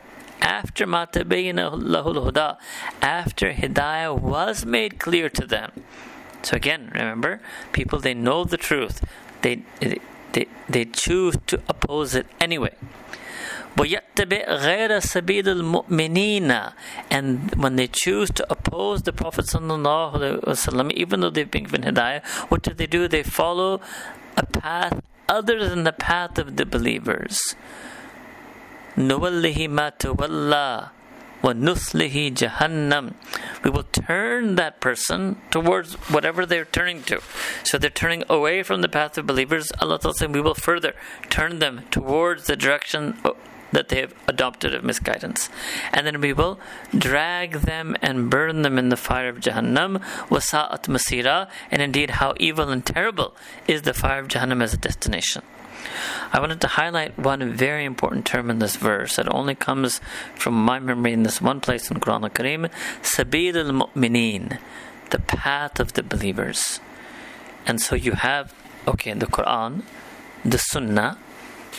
after 0.41 0.87
matabayna 0.87 1.73
lahul 1.73 2.31
huda 2.31 2.57
after 3.03 3.53
hidayah 3.53 4.17
was 4.19 4.65
made 4.65 4.99
clear 4.99 5.29
to 5.29 5.47
them. 5.47 5.73
So 6.43 6.57
again, 6.57 6.91
remember, 6.93 7.41
people 7.73 7.99
they 7.99 8.15
know 8.15 8.45
the 8.45 8.57
truth, 8.57 9.05
they 9.43 9.63
they 9.81 10.47
they 10.69 10.85
choose 10.85 11.37
to 11.47 11.61
oppose 11.69 12.15
it 12.15 12.27
anyway. 12.39 12.75
وَيَتَّبِعْ 13.77 14.47
غَيْرَ 14.47 14.91
سَبِيلِ 15.03 15.47
الْمُؤْمِنِينَ 15.51 16.73
And 17.11 17.55
when 17.57 17.75
they 17.75 17.89
choose 17.89 18.31
to 18.31 18.47
oppose 18.49 19.03
the 19.03 19.13
Prophet 19.13 19.47
ﷺ, 19.47 20.93
even 20.93 21.21
though 21.21 21.31
they've 21.31 21.51
been 21.51 21.65
given 21.65 21.83
hidayah, 21.83 22.25
what 22.51 22.63
do 22.63 22.73
they 22.73 22.87
do? 22.87 23.09
They 23.09 23.25
follow 23.25 23.81
a 24.39 24.47
path 24.47 25.03
other 25.29 25.69
than 25.69 25.85
the 25.85 25.93
path 25.93 26.39
of 26.39 26.57
the 26.57 26.67
believers. 26.67 27.39
نُوَلِّهِ 28.97 29.69
مَا 29.69 29.93
تَوَلَّى 29.99 30.91
وَنُسْلِهِ 31.43 32.33
جَهَنَّمْ 32.33 33.15
We 33.63 33.71
will 33.71 33.83
turn 33.83 34.55
that 34.55 34.81
person 34.81 35.37
towards 35.51 35.95
whatever 36.09 36.47
they're 36.47 36.65
turning 36.65 37.03
to. 37.05 37.21
So 37.65 37.77
they're 37.77 37.91
turning 37.91 38.25
away 38.31 38.63
from 38.63 38.81
the 38.81 38.89
path 38.89 39.19
of 39.19 39.27
believers. 39.27 39.71
Allah 39.81 40.01
says 40.01 40.27
we 40.29 40.41
will 40.41 40.55
further 40.55 40.95
turn 41.29 41.59
them 41.59 41.83
towards 41.91 42.47
the 42.47 42.57
direction 42.57 43.19
that 43.72 43.90
they 43.90 44.02
have 44.02 44.14
adopted 44.28 44.74
of 44.74 44.84
misguidance. 44.84 45.50
And 45.94 46.06
then 46.06 46.22
we 46.22 46.34
will 46.34 46.60
drag 46.98 47.54
them 47.54 47.96
and 48.02 48.30
burn 48.30 48.62
them 48.62 48.78
in 48.78 48.90
the 48.90 48.98
fire 48.98 49.30
of 49.30 49.40
Jahannam, 49.40 50.02
wasa'at 50.30 50.84
masira, 50.84 51.50
and 51.72 51.82
indeed 51.82 52.12
how 52.12 52.34
evil 52.38 52.70
and 52.70 52.86
terrible 52.86 53.36
is 53.68 53.84
the 53.84 53.94
fire 53.94 54.20
of 54.20 54.28
Jahannam 54.28 54.64
as 54.64 54.74
a 54.74 54.78
destination. 54.78 55.44
I 56.32 56.40
wanted 56.40 56.62
to 56.62 56.68
highlight 56.68 57.18
one 57.18 57.54
very 57.54 57.86
important 57.86 58.26
term 58.26 58.50
in 58.50 58.60
this 58.60 58.76
verse 58.76 59.16
that 59.16 59.34
only 59.34 59.56
comes 59.56 60.02
from 60.36 60.54
my 60.54 60.80
memory 60.80 61.14
in 61.14 61.24
this 61.24 61.42
one 61.42 61.62
place 61.62 61.90
in 61.90 62.00
Quran 62.00 62.24
al-Karim, 62.24 62.66
al-Mu'mineen, 62.66 64.60
the 65.10 65.20
path 65.20 65.80
of 65.80 65.94
the 65.94 66.04
believers. 66.04 66.80
And 67.66 67.82
so 67.82 67.96
you 67.96 68.14
have, 68.14 68.54
okay, 68.88 69.14
the 69.14 69.26
Quran, 69.26 69.84
the 70.44 70.58
Sunnah, 70.58 71.18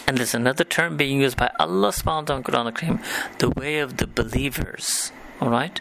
and 0.07 0.19
there's 0.19 0.35
another 0.35 0.65
term 0.65 0.97
being 0.97 1.21
used 1.21 1.37
by 1.37 1.51
Allah 1.59 1.89
subhanahu 1.89 2.29
wa 2.29 2.41
ta'ala 2.41 2.69
in 2.69 2.75
Quran 2.75 3.39
the 3.39 3.51
way 3.51 3.79
of 3.79 3.99
the 3.99 4.07
believers. 4.07 5.13
Alright? 5.41 5.81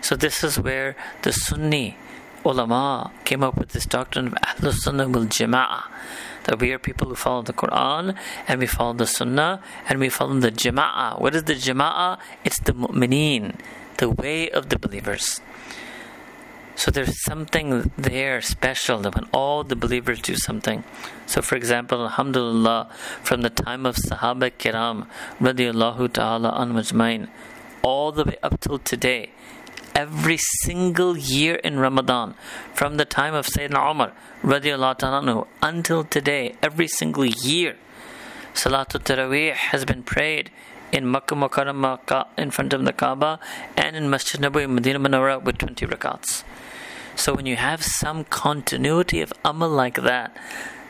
So 0.00 0.16
this 0.16 0.44
is 0.44 0.58
where 0.58 0.96
the 1.22 1.32
Sunni 1.32 1.96
ulama 2.44 3.10
came 3.24 3.42
up 3.42 3.56
with 3.56 3.70
this 3.70 3.86
doctrine 3.86 4.28
of 4.28 4.34
Ahlul 4.34 4.72
Sunnah 4.72 5.08
wal 5.08 5.26
Jama'ah. 5.26 5.84
That 6.44 6.58
we 6.58 6.72
are 6.72 6.78
people 6.78 7.08
who 7.08 7.14
follow 7.14 7.42
the 7.42 7.52
Quran 7.52 8.16
and 8.48 8.60
we 8.60 8.66
follow 8.66 8.94
the 8.94 9.06
Sunnah 9.06 9.62
and 9.88 9.98
we 9.98 10.08
follow 10.08 10.38
the 10.38 10.50
Jama'ah. 10.50 11.20
What 11.20 11.34
is 11.34 11.44
the 11.44 11.54
Jama'ah? 11.54 12.18
It's 12.44 12.60
the 12.60 12.72
mu'mineen, 12.72 13.56
the 13.98 14.10
way 14.10 14.48
of 14.50 14.68
the 14.70 14.78
believers. 14.78 15.40
So 16.80 16.90
there's 16.90 17.22
something 17.24 17.92
there 17.98 18.40
special 18.40 19.00
that 19.00 19.14
when 19.14 19.28
all 19.34 19.64
the 19.64 19.76
believers 19.76 20.22
do 20.22 20.34
something. 20.34 20.82
So, 21.26 21.42
for 21.42 21.54
example, 21.54 22.00
Alhamdulillah, 22.04 22.88
from 23.22 23.42
the 23.42 23.50
time 23.50 23.84
of 23.84 23.96
Sahaba 23.96 24.50
Kiram, 24.50 25.06
radiallahu 25.38 26.10
ta'ala 26.10 26.54
an 26.56 26.72
majmain, 26.72 27.28
all 27.82 28.12
the 28.12 28.24
way 28.24 28.38
up 28.42 28.58
till 28.60 28.78
today, 28.78 29.28
every 29.94 30.38
single 30.62 31.18
year 31.18 31.56
in 31.56 31.78
Ramadan, 31.78 32.34
from 32.72 32.96
the 32.96 33.04
time 33.04 33.34
of 33.34 33.46
Sayyidina 33.46 33.90
Umar, 33.90 34.12
radiallahu 34.42 34.96
ta'ala 34.96 35.46
until 35.62 36.04
today, 36.04 36.54
every 36.62 36.88
single 36.88 37.26
year, 37.26 37.76
Salatul 38.54 39.04
Taraweeh 39.04 39.52
has 39.52 39.84
been 39.84 40.02
prayed 40.02 40.50
in 40.92 41.06
Makkah 41.10 41.34
Mukarramah 41.34 42.26
in 42.38 42.50
front 42.50 42.72
of 42.72 42.86
the 42.86 42.94
Kaaba 42.94 43.38
and 43.76 43.96
in 43.96 44.08
Masjid 44.08 44.40
Nabawi 44.40 44.66
Medina 44.66 44.98
Munawwara 44.98 45.44
with 45.44 45.58
20 45.58 45.84
rakats. 45.86 46.42
So 47.20 47.34
when 47.34 47.44
you 47.44 47.56
have 47.56 47.82
some 47.82 48.24
continuity 48.24 49.20
of 49.20 49.30
amal 49.44 49.68
like 49.68 49.96
that, 49.96 50.34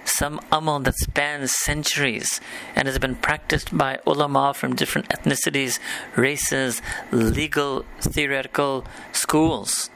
some 0.04 0.40
amal 0.52 0.78
that 0.78 0.94
spans 0.94 1.52
centuries 1.56 2.40
and 2.76 2.86
has 2.86 3.00
been 3.00 3.16
practiced 3.16 3.76
by 3.76 3.98
ulama 4.06 4.54
from 4.54 4.76
different 4.76 5.08
ethnicities, 5.08 5.80
races, 6.14 6.82
legal, 7.10 7.84
theoretical 7.98 8.84
schools. 9.10 9.90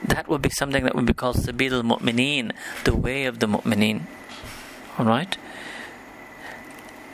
That 0.00 0.28
would 0.28 0.42
be 0.42 0.50
something 0.50 0.84
that 0.84 0.94
would 0.94 1.06
be 1.06 1.12
called 1.12 1.38
Sabil 1.38 1.82
Mu'mineen, 1.82 2.52
the 2.84 2.94
way 2.94 3.24
of 3.24 3.40
the 3.40 3.48
Mu'mineen. 3.48 4.02
Alright? 4.96 5.38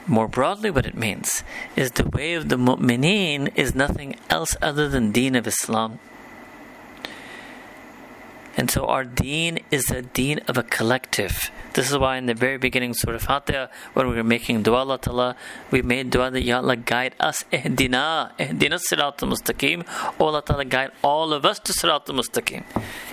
More 0.05 0.27
broadly, 0.27 0.69
what 0.69 0.85
it 0.85 0.95
means 0.95 1.43
is 1.75 1.93
the 1.93 2.07
way 2.07 2.35
of 2.35 2.49
the 2.49 2.57
Mu'mineen 2.57 3.51
is 3.55 3.73
nothing 3.73 4.17
else 4.29 4.55
other 4.61 4.87
than 4.87 5.11
Deen 5.11 5.33
of 5.33 5.47
Islam. 5.47 5.97
And 8.57 8.71
so 8.71 8.85
our 8.87 9.05
deen 9.05 9.59
is 9.69 9.91
a 9.91 10.01
deen 10.01 10.39
of 10.47 10.57
a 10.57 10.63
collective. 10.63 11.51
This 11.73 11.91
is 11.91 11.97
why 11.97 12.17
in 12.17 12.25
the 12.25 12.33
very 12.33 12.57
beginning 12.57 12.95
Surah 12.95 13.19
Fatiha, 13.19 13.67
when 13.93 14.09
we 14.09 14.15
were 14.15 14.23
making 14.23 14.63
dua 14.63 14.77
Allah 14.77 14.97
Ta'ala, 14.97 15.35
we 15.69 15.83
made 15.83 16.09
dua 16.09 16.31
that 16.31 16.41
Ya 16.41 16.57
Allah 16.57 16.75
guide 16.75 17.13
us, 17.19 17.43
ihdina, 17.53 18.35
ihdina 18.39 18.79
sirat 18.81 19.19
mustaqim. 19.19 19.85
Oh 20.19 20.25
Allah 20.25 20.41
Ta'ala 20.41 20.65
guide 20.65 20.91
all 21.03 21.33
of 21.33 21.45
us 21.45 21.59
to 21.59 21.71
sirat 21.71 22.07
mustaqim. 22.07 22.63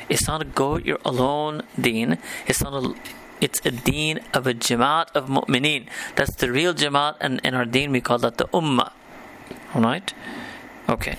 It's 0.08 0.26
not 0.26 0.40
a 0.40 0.46
go 0.46 0.78
your 0.78 0.98
alone 1.04 1.62
deen. 1.78 2.16
It's 2.46 2.62
not 2.62 2.82
a 2.82 2.94
it's 3.40 3.60
a 3.66 3.70
deen 3.70 4.20
of 4.32 4.46
a 4.46 4.54
jamaat 4.54 5.14
of 5.14 5.28
mu'mineen. 5.28 5.86
That's 6.16 6.34
the 6.36 6.50
real 6.50 6.72
jamaat, 6.72 7.16
and 7.20 7.40
in 7.44 7.52
our 7.54 7.66
deen 7.66 7.92
we 7.92 8.00
call 8.00 8.16
that 8.18 8.38
the 8.38 8.46
ummah. 8.46 8.92
Alright? 9.76 10.14
Okay. 10.88 11.16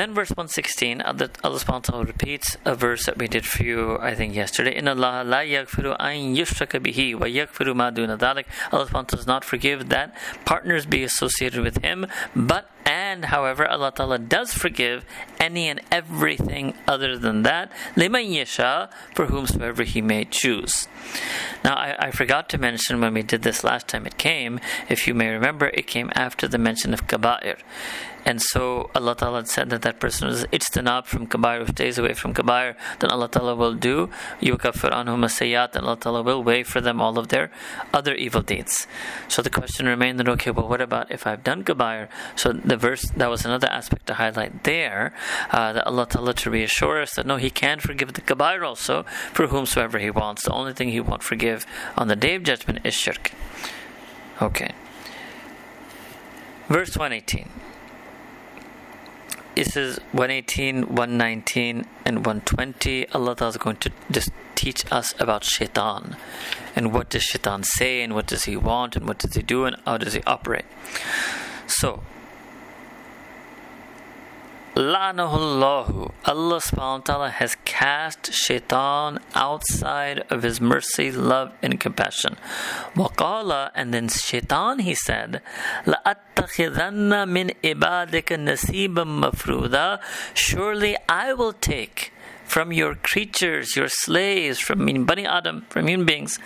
Then 0.00 0.14
verse 0.14 0.30
116, 0.30 1.02
Allah 1.02 1.28
subhanahu 1.44 2.06
repeats 2.06 2.56
a 2.64 2.74
verse 2.74 3.04
that 3.04 3.18
we 3.18 3.28
did 3.28 3.44
for 3.44 3.62
you, 3.62 3.98
I 4.00 4.14
think, 4.14 4.34
yesterday. 4.34 4.74
In 4.74 4.88
Allah 4.88 5.22
la 5.26 5.40
yaghfiru 5.40 5.94
an 6.00 6.34
yushraka 6.34 6.80
bihi 6.80 7.14
wa 7.14 7.26
yaghfiru 7.26 7.76
ma 7.76 7.90
duna 7.90 8.16
dhalik. 8.18 8.46
Allah 8.72 8.86
subhanahu 8.86 9.08
does 9.08 9.26
not 9.26 9.44
forgive 9.44 9.90
that 9.90 10.16
partners 10.46 10.86
be 10.86 11.02
associated 11.02 11.62
with 11.62 11.84
Him, 11.84 12.06
but 12.34 12.70
and 12.86 13.26
however, 13.26 13.68
Allah 13.68 13.92
Ta'ala 13.94 14.18
does 14.18 14.54
forgive 14.54 15.04
any 15.38 15.68
and 15.68 15.80
everything 15.92 16.74
other 16.88 17.18
than 17.18 17.42
that, 17.42 17.70
liman 17.94 18.32
yasha, 18.32 18.88
for 19.14 19.26
whomsoever 19.26 19.84
He 19.84 20.00
may 20.00 20.24
choose. 20.24 20.88
Now, 21.62 21.74
I, 21.74 22.06
I, 22.06 22.10
forgot 22.10 22.48
to 22.50 22.58
mention 22.58 23.00
when 23.00 23.14
we 23.14 23.22
did 23.22 23.42
this 23.42 23.62
last 23.62 23.86
time 23.88 24.06
it 24.06 24.16
came, 24.16 24.60
if 24.88 25.06
you 25.06 25.14
may 25.14 25.28
remember, 25.28 25.66
it 25.74 25.86
came 25.86 26.10
after 26.14 26.48
the 26.48 26.58
mention 26.58 26.94
of 26.94 27.06
kaba'ir. 27.06 27.58
And 28.24 28.40
so 28.40 28.90
Allah 28.94 29.16
Ta'ala 29.16 29.46
said 29.46 29.70
that 29.70 29.82
that 29.82 29.98
person 29.98 30.28
is 30.28 30.44
ijtinab 30.46 31.06
from 31.06 31.26
kabair, 31.26 31.60
who 31.60 31.72
stays 31.72 31.98
away 31.98 32.14
from 32.14 32.34
kabair, 32.34 32.76
then 32.98 33.10
Allah 33.10 33.28
Ta'ala 33.28 33.54
will 33.54 33.74
do 33.74 34.10
yukaffir 34.40 34.92
anhum 34.92 35.24
sayyat, 35.24 35.74
and 35.74 35.86
Allah 35.86 35.96
Ta'ala 35.96 36.22
will 36.22 36.42
weigh 36.42 36.62
for 36.62 36.80
them 36.80 37.00
all 37.00 37.18
of 37.18 37.28
their 37.28 37.50
other 37.94 38.14
evil 38.14 38.42
deeds. 38.42 38.86
So 39.28 39.42
the 39.42 39.50
question 39.50 39.86
remained 39.86 40.18
that, 40.20 40.28
okay, 40.28 40.50
well, 40.50 40.68
what 40.68 40.80
about 40.80 41.10
if 41.10 41.26
I've 41.26 41.42
done 41.42 41.64
kabair? 41.64 42.08
So 42.36 42.52
the 42.52 42.76
verse, 42.76 43.02
that 43.16 43.30
was 43.30 43.44
another 43.44 43.68
aspect 43.68 44.06
to 44.08 44.14
highlight 44.14 44.64
there, 44.64 45.14
uh, 45.50 45.72
that 45.72 45.86
Allah 45.86 46.06
Ta'ala 46.06 46.34
to 46.34 46.50
reassure 46.50 47.00
us 47.00 47.14
that 47.14 47.26
no, 47.26 47.36
He 47.36 47.50
can 47.50 47.80
forgive 47.80 48.12
the 48.12 48.20
kabair 48.20 48.66
also 48.66 49.04
for 49.32 49.46
whomsoever 49.46 49.98
He 49.98 50.10
wants. 50.10 50.44
The 50.44 50.52
only 50.52 50.74
thing 50.74 50.90
He 50.90 51.00
won't 51.00 51.22
forgive 51.22 51.66
on 51.96 52.08
the 52.08 52.16
day 52.16 52.34
of 52.34 52.42
judgment 52.42 52.80
is 52.84 52.94
shirk. 52.94 53.32
Okay. 54.42 54.72
Verse 56.68 56.96
118 56.96 57.48
this 59.54 59.76
is 59.76 59.98
118, 60.12 60.82
119, 60.94 61.86
and 62.04 62.16
120. 62.18 63.08
Allah 63.08 63.36
Ta'ala 63.36 63.50
is 63.50 63.56
going 63.56 63.76
to 63.76 63.90
just 64.10 64.30
teach 64.54 64.84
us 64.92 65.14
about 65.18 65.42
shaitan 65.44 66.16
and 66.76 66.92
what 66.92 67.10
does 67.10 67.22
shaitan 67.22 67.62
say 67.62 68.02
and 68.02 68.14
what 68.14 68.26
does 68.26 68.44
he 68.44 68.56
want 68.56 68.96
and 68.96 69.06
what 69.06 69.18
does 69.18 69.34
he 69.34 69.42
do 69.42 69.64
and 69.64 69.76
how 69.84 69.96
does 69.98 70.12
he 70.12 70.22
operate. 70.26 70.66
So, 71.66 72.02
Allah 74.76 76.62
Ta'ala 77.04 77.30
has 77.30 77.56
cast 77.64 78.32
shaitan 78.32 79.18
outside 79.34 80.20
of 80.30 80.44
his 80.44 80.60
mercy, 80.60 81.10
love, 81.10 81.52
and 81.60 81.80
compassion. 81.80 82.36
Waqala, 82.94 83.72
and 83.74 83.92
then 83.92 84.08
shaitan 84.08 84.78
he 84.78 84.94
said, 84.94 85.42
La'attakhidanna 85.86 87.28
min 87.28 87.50
ibadika 87.64 88.38
nasibam 88.38 89.22
mafruda. 89.22 90.00
Surely 90.34 90.96
I 91.08 91.32
will 91.32 91.52
take 91.52 92.12
from 92.44 92.72
your 92.72 92.94
creatures, 92.94 93.74
your 93.74 93.88
slaves, 93.88 94.60
from 94.60 94.84
meaning 94.84 95.04
Bani 95.04 95.26
Adam, 95.26 95.66
from 95.68 95.88
human 95.88 96.06
beings, 96.06 96.38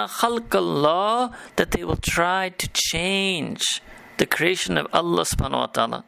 خَلْقَ 0.08 0.50
اللَّهِ 0.50 1.34
That 1.58 1.72
they 1.72 1.84
will 1.84 1.98
try 1.98 2.50
to 2.50 2.68
change 2.74 3.82
the 4.18 4.26
creation 4.26 4.78
of 4.78 4.88
Allah 4.94 5.24
subhanahu 5.24 5.52
wa 5.52 5.68
ta'ala. 5.68 6.06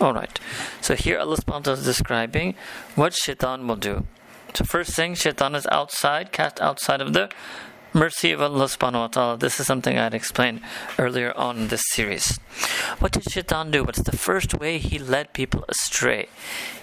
Alright, 0.00 0.40
so 0.80 0.96
here 0.96 1.18
Allah 1.18 1.36
subhanahu 1.36 1.46
wa 1.46 1.58
ta'ala 1.60 1.78
is 1.78 1.84
describing 1.84 2.54
what 2.96 3.14
shaitan 3.14 3.66
will 3.68 3.76
do. 3.76 4.06
So 4.52 4.64
first 4.64 4.94
thing, 4.94 5.14
shaitan 5.14 5.54
is 5.54 5.66
outside, 5.70 6.32
cast 6.32 6.60
outside 6.60 7.00
of 7.00 7.12
the 7.12 7.30
mercy 7.92 8.32
of 8.32 8.42
Allah 8.42 8.64
subhanahu 8.64 9.00
wa 9.00 9.06
ta'ala. 9.06 9.38
This 9.38 9.60
is 9.60 9.66
something 9.66 9.96
I 9.96 10.04
had 10.04 10.14
explained 10.14 10.62
earlier 10.98 11.32
on 11.36 11.56
in 11.58 11.68
this 11.68 11.82
series. 11.92 12.38
What 12.98 13.12
did 13.12 13.30
shaitan 13.30 13.70
do? 13.70 13.84
What's 13.84 14.02
the 14.02 14.16
first 14.16 14.52
way 14.52 14.78
he 14.78 14.98
led 14.98 15.32
people 15.32 15.64
astray? 15.68 16.26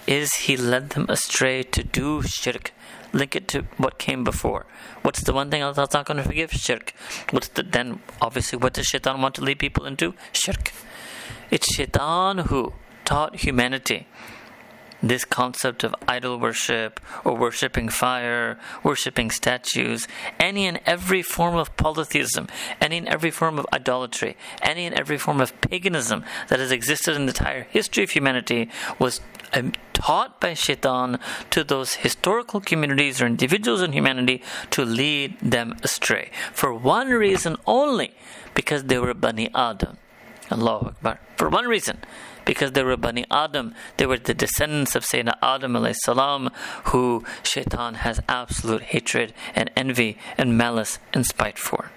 Is 0.06 0.32
he 0.48 0.56
led 0.56 0.90
them 0.90 1.06
astray 1.10 1.62
to 1.64 1.84
do 1.84 2.22
shirk. 2.22 2.72
Link 3.12 3.36
it 3.36 3.46
to 3.48 3.66
what 3.76 3.98
came 3.98 4.24
before. 4.24 4.64
What's 5.02 5.22
the 5.22 5.34
one 5.34 5.50
thing 5.50 5.62
Allah's 5.62 5.92
not 5.92 6.06
going 6.06 6.16
to 6.16 6.24
forgive? 6.24 6.52
Shirk. 6.52 6.94
What's 7.30 7.48
the 7.48 7.62
then 7.62 8.00
obviously 8.22 8.58
what 8.58 8.72
does 8.72 8.86
shaitan 8.86 9.20
want 9.20 9.34
to 9.34 9.42
lead 9.42 9.58
people 9.58 9.84
into? 9.84 10.14
Shirk. 10.32 10.72
It's 11.50 11.74
shaitan 11.74 12.38
who 12.48 12.72
taught 13.12 13.36
humanity 13.36 14.06
this 15.02 15.26
concept 15.26 15.84
of 15.84 15.94
idol 16.08 16.38
worship 16.38 16.98
or 17.24 17.36
worshipping 17.36 17.90
fire, 17.90 18.58
worshipping 18.82 19.30
statues, 19.30 20.08
any 20.40 20.64
and 20.64 20.80
every 20.86 21.20
form 21.20 21.54
of 21.56 21.76
polytheism, 21.76 22.46
any 22.80 22.96
and 22.96 23.08
every 23.08 23.30
form 23.30 23.58
of 23.58 23.66
idolatry, 23.70 24.34
any 24.62 24.86
and 24.86 24.94
every 24.94 25.18
form 25.18 25.42
of 25.42 25.60
paganism 25.60 26.24
that 26.48 26.58
has 26.58 26.70
existed 26.70 27.14
in 27.14 27.26
the 27.26 27.32
entire 27.32 27.64
history 27.64 28.04
of 28.04 28.10
humanity 28.10 28.70
was 28.98 29.20
um, 29.52 29.72
taught 29.92 30.40
by 30.40 30.54
shaitan 30.54 31.18
to 31.50 31.62
those 31.62 31.96
historical 31.96 32.60
communities 32.62 33.20
or 33.20 33.26
individuals 33.26 33.82
in 33.82 33.92
humanity 33.92 34.40
to 34.70 34.86
lead 34.86 35.38
them 35.40 35.76
astray. 35.82 36.30
For 36.54 36.72
one 36.72 37.08
reason 37.10 37.56
only, 37.66 38.14
because 38.54 38.84
they 38.84 38.98
were 38.98 39.12
Bani 39.12 39.50
Adam. 39.54 39.98
Allahu 40.50 40.86
Akbar. 40.86 41.18
For 41.36 41.48
one 41.48 41.66
reason 41.66 41.98
because 42.44 42.72
they 42.72 42.82
were 42.82 42.96
Bani 42.96 43.24
Adam, 43.30 43.74
they 43.96 44.06
were 44.06 44.18
the 44.18 44.34
descendants 44.34 44.94
of 44.94 45.04
Sayyidina 45.04 45.36
Adam 45.42 45.76
salam, 46.04 46.50
who 46.86 47.24
shaitan 47.42 47.94
has 47.94 48.20
absolute 48.28 48.82
hatred 48.82 49.32
and 49.54 49.70
envy 49.76 50.18
and 50.38 50.56
malice 50.56 50.98
and 51.12 51.26
spite 51.26 51.58
for. 51.58 51.90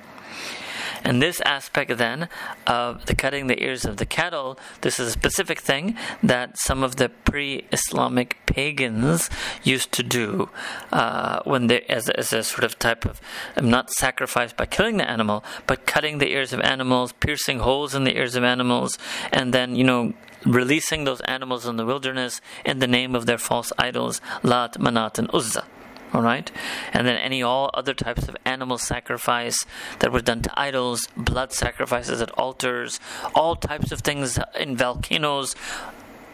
And 1.05 1.21
this 1.21 1.39
aspect 1.41 1.97
then 1.97 2.29
of 2.65 3.05
the 3.05 3.13
cutting 3.13 3.45
the 3.45 3.61
ears 3.63 3.85
of 3.85 3.97
the 3.97 4.07
cattle, 4.07 4.57
this 4.81 4.99
is 4.99 5.09
a 5.09 5.11
specific 5.11 5.59
thing 5.59 5.95
that 6.23 6.57
some 6.57 6.81
of 6.81 6.95
the 6.95 7.09
pre-Islamic 7.09 8.43
pagans 8.47 9.29
used 9.63 9.91
to 9.91 10.01
do 10.01 10.49
uh, 10.91 11.41
when 11.43 11.67
they, 11.67 11.81
as, 11.81 12.09
as 12.09 12.33
a 12.33 12.43
sort 12.43 12.63
of 12.63 12.79
type 12.79 13.05
of 13.05 13.21
um, 13.55 13.69
not 13.69 13.91
sacrifice 13.91 14.51
by 14.51 14.65
killing 14.65 14.97
the 14.97 15.07
animal, 15.07 15.43
but 15.67 15.85
cutting 15.85 16.17
the 16.17 16.31
ears 16.31 16.53
of 16.53 16.59
animals, 16.61 17.13
piercing 17.13 17.59
holes 17.59 17.93
in 17.93 18.03
the 18.03 18.17
ears 18.17 18.35
of 18.35 18.43
animals, 18.43 18.97
and 19.31 19.53
then 19.53 19.75
you 19.75 19.83
know 19.83 20.13
releasing 20.45 21.03
those 21.03 21.21
animals 21.21 21.65
in 21.65 21.75
the 21.75 21.85
wilderness 21.85 22.41
in 22.63 22.79
the 22.79 22.87
name 22.87 23.15
of 23.15 23.25
their 23.25 23.37
false 23.37 23.73
idols, 23.77 24.21
Lat, 24.43 24.73
Manat, 24.79 25.17
and 25.17 25.29
Uzza. 25.33 25.65
All 26.13 26.21
right, 26.21 26.49
and 26.93 27.05
then 27.05 27.17
any 27.17 27.43
all 27.43 27.69
other 27.73 27.93
types 27.93 28.29
of 28.29 28.37
animal 28.45 28.77
sacrifice 28.77 29.65
that 29.99 30.13
were 30.13 30.21
done 30.21 30.41
to 30.43 30.59
idols, 30.59 31.07
blood 31.17 31.51
sacrifices 31.51 32.21
at 32.21 32.31
altars, 32.31 33.01
all 33.33 33.57
types 33.57 33.91
of 33.91 33.99
things 33.99 34.39
in 34.57 34.77
volcanoes. 34.77 35.55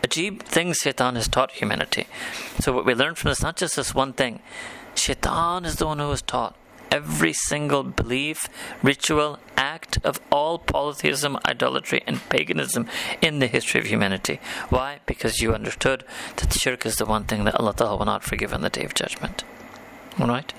Ajib 0.03 0.43
things 0.43 0.77
Shaitan 0.77 1.15
has 1.15 1.27
taught 1.27 1.51
humanity. 1.53 2.07
So 2.59 2.73
what 2.73 2.85
we 2.85 2.93
learn 2.93 3.15
from 3.15 3.29
this, 3.29 3.41
not 3.41 3.55
just 3.55 3.75
this 3.75 3.95
one 3.95 4.13
thing, 4.13 4.41
Shaitan 4.93 5.65
is 5.65 5.77
the 5.77 5.87
one 5.87 5.97
who 5.99 6.09
has 6.09 6.21
taught 6.21 6.55
every 6.91 7.33
single 7.33 7.83
belief, 7.83 8.49
ritual, 8.83 9.39
act 9.55 9.97
of 10.03 10.19
all 10.31 10.59
polytheism, 10.59 11.37
idolatry, 11.45 12.03
and 12.05 12.27
paganism 12.29 12.87
in 13.21 13.39
the 13.39 13.47
history 13.47 13.79
of 13.79 13.87
humanity. 13.87 14.39
Why? 14.69 14.99
Because 15.05 15.39
you 15.39 15.53
understood 15.53 16.03
that 16.35 16.53
shirk 16.53 16.85
is 16.85 16.97
the 16.97 17.05
one 17.05 17.23
thing 17.23 17.45
that 17.45 17.55
Allah 17.55 17.73
Ta'ala 17.73 17.97
will 17.97 18.05
not 18.05 18.23
forgive 18.23 18.53
on 18.53 18.61
the 18.61 18.69
day 18.69 18.83
of 18.83 18.93
judgment. 18.93 19.43
All 20.19 20.27
right. 20.27 20.53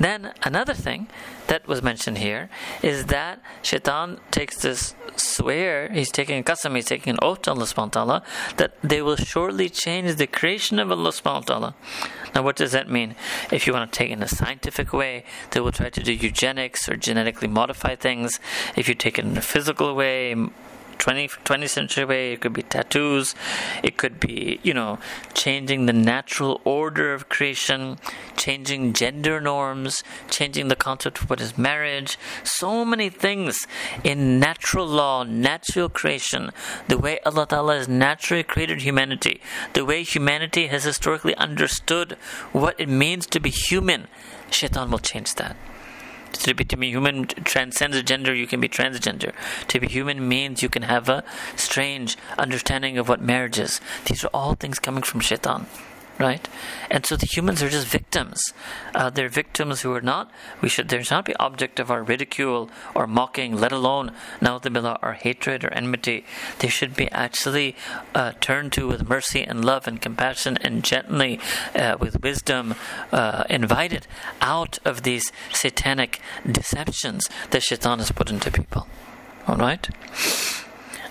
Then 0.00 0.32
another 0.42 0.72
thing 0.72 1.08
that 1.46 1.68
was 1.68 1.82
mentioned 1.82 2.18
here 2.18 2.48
is 2.82 3.06
that 3.06 3.40
Shaitan 3.62 4.18
takes 4.30 4.62
this 4.62 4.94
swear, 5.16 5.90
he's 5.92 6.10
taking 6.10 6.38
a 6.38 6.42
qasam, 6.42 6.74
he's 6.74 6.86
taking 6.86 7.12
an 7.12 7.18
oath 7.22 7.42
to 7.42 7.50
Allah 7.50 7.64
subhanahu 7.64 7.76
wa 7.76 8.04
ta'ala, 8.04 8.22
that 8.56 8.74
they 8.82 9.02
will 9.02 9.16
surely 9.16 9.68
change 9.68 10.16
the 10.16 10.26
creation 10.26 10.78
of 10.78 10.90
Allah 10.90 11.10
subhanahu 11.10 11.34
wa 11.34 11.40
ta'ala. 11.40 11.74
Now, 12.34 12.42
what 12.42 12.56
does 12.56 12.72
that 12.72 12.90
mean? 12.90 13.14
If 13.52 13.66
you 13.66 13.72
want 13.72 13.92
to 13.92 13.96
take 13.96 14.10
it 14.10 14.14
in 14.14 14.22
a 14.22 14.28
scientific 14.28 14.92
way, 14.92 15.24
they 15.52 15.60
will 15.60 15.72
try 15.72 15.90
to 15.90 16.02
do 16.02 16.12
eugenics 16.12 16.88
or 16.88 16.96
genetically 16.96 17.48
modify 17.48 17.94
things. 17.94 18.40
If 18.76 18.88
you 18.88 18.94
take 18.94 19.18
it 19.18 19.24
in 19.24 19.36
a 19.36 19.42
physical 19.42 19.94
way, 19.94 20.34
20, 20.98 21.28
20th 21.28 21.70
century 21.70 22.04
way. 22.04 22.32
It 22.32 22.40
could 22.40 22.52
be 22.52 22.62
tattoos. 22.62 23.34
It 23.82 23.96
could 23.96 24.20
be, 24.20 24.60
you 24.62 24.74
know, 24.74 24.98
changing 25.34 25.86
the 25.86 25.92
natural 25.92 26.60
order 26.64 27.14
of 27.14 27.28
creation, 27.28 27.98
changing 28.36 28.92
gender 28.92 29.40
norms, 29.40 30.02
changing 30.30 30.68
the 30.68 30.76
concept 30.76 31.20
of 31.20 31.30
what 31.30 31.40
is 31.40 31.58
marriage. 31.58 32.18
So 32.42 32.84
many 32.84 33.10
things 33.10 33.66
in 34.02 34.38
natural 34.38 34.86
law, 34.86 35.24
natural 35.24 35.88
creation, 35.88 36.50
the 36.88 36.98
way 36.98 37.18
Allah 37.24 37.46
Ta'ala 37.46 37.76
has 37.78 37.88
naturally 37.88 38.42
created 38.42 38.82
humanity, 38.82 39.40
the 39.72 39.84
way 39.84 40.02
humanity 40.02 40.66
has 40.68 40.84
historically 40.84 41.34
understood 41.36 42.16
what 42.52 42.78
it 42.78 42.88
means 42.88 43.26
to 43.26 43.40
be 43.40 43.50
human. 43.50 44.08
Shaitan 44.50 44.90
will 44.90 44.98
change 44.98 45.34
that. 45.34 45.56
To 46.34 46.54
be, 46.54 46.64
to 46.64 46.76
be 46.76 46.90
human 46.90 47.26
transcends 47.26 48.02
gender, 48.02 48.34
you 48.34 48.46
can 48.46 48.60
be 48.60 48.68
transgender. 48.68 49.32
To 49.68 49.80
be 49.80 49.86
human 49.86 50.28
means 50.28 50.62
you 50.62 50.68
can 50.68 50.82
have 50.82 51.08
a 51.08 51.24
strange 51.56 52.16
understanding 52.38 52.98
of 52.98 53.08
what 53.08 53.22
marriage 53.22 53.58
is. 53.58 53.80
These 54.06 54.24
are 54.24 54.30
all 54.34 54.54
things 54.54 54.78
coming 54.78 55.02
from 55.02 55.20
shaitan 55.20 55.66
right? 56.18 56.48
And 56.90 57.04
so 57.04 57.16
the 57.16 57.26
humans 57.26 57.62
are 57.62 57.68
just 57.68 57.86
victims. 57.86 58.40
Uh, 58.94 59.10
they're 59.10 59.28
victims 59.28 59.80
who 59.82 59.92
are 59.92 60.00
not. 60.00 60.30
We 60.60 60.68
should. 60.68 60.88
There 60.88 61.02
should 61.02 61.14
not 61.14 61.24
be 61.24 61.34
object 61.36 61.80
of 61.80 61.90
our 61.90 62.02
ridicule 62.02 62.70
or 62.94 63.06
mocking, 63.06 63.56
let 63.56 63.72
alone 63.72 64.12
billah, 64.40 64.98
our 65.02 65.14
hatred 65.14 65.64
or 65.64 65.72
enmity. 65.72 66.24
They 66.58 66.68
should 66.68 66.94
be 66.94 67.10
actually 67.10 67.76
uh, 68.14 68.32
turned 68.40 68.72
to 68.74 68.86
with 68.86 69.08
mercy 69.08 69.42
and 69.42 69.64
love 69.64 69.86
and 69.86 70.00
compassion 70.00 70.56
and 70.60 70.84
gently, 70.84 71.40
uh, 71.74 71.96
with 71.98 72.22
wisdom, 72.22 72.74
uh, 73.12 73.44
invited 73.50 74.06
out 74.40 74.78
of 74.84 75.02
these 75.02 75.32
satanic 75.52 76.20
deceptions 76.50 77.28
that 77.50 77.62
Shaitan 77.62 77.98
has 77.98 78.12
put 78.12 78.30
into 78.30 78.50
people. 78.50 78.86
All 79.46 79.56
right. 79.56 79.88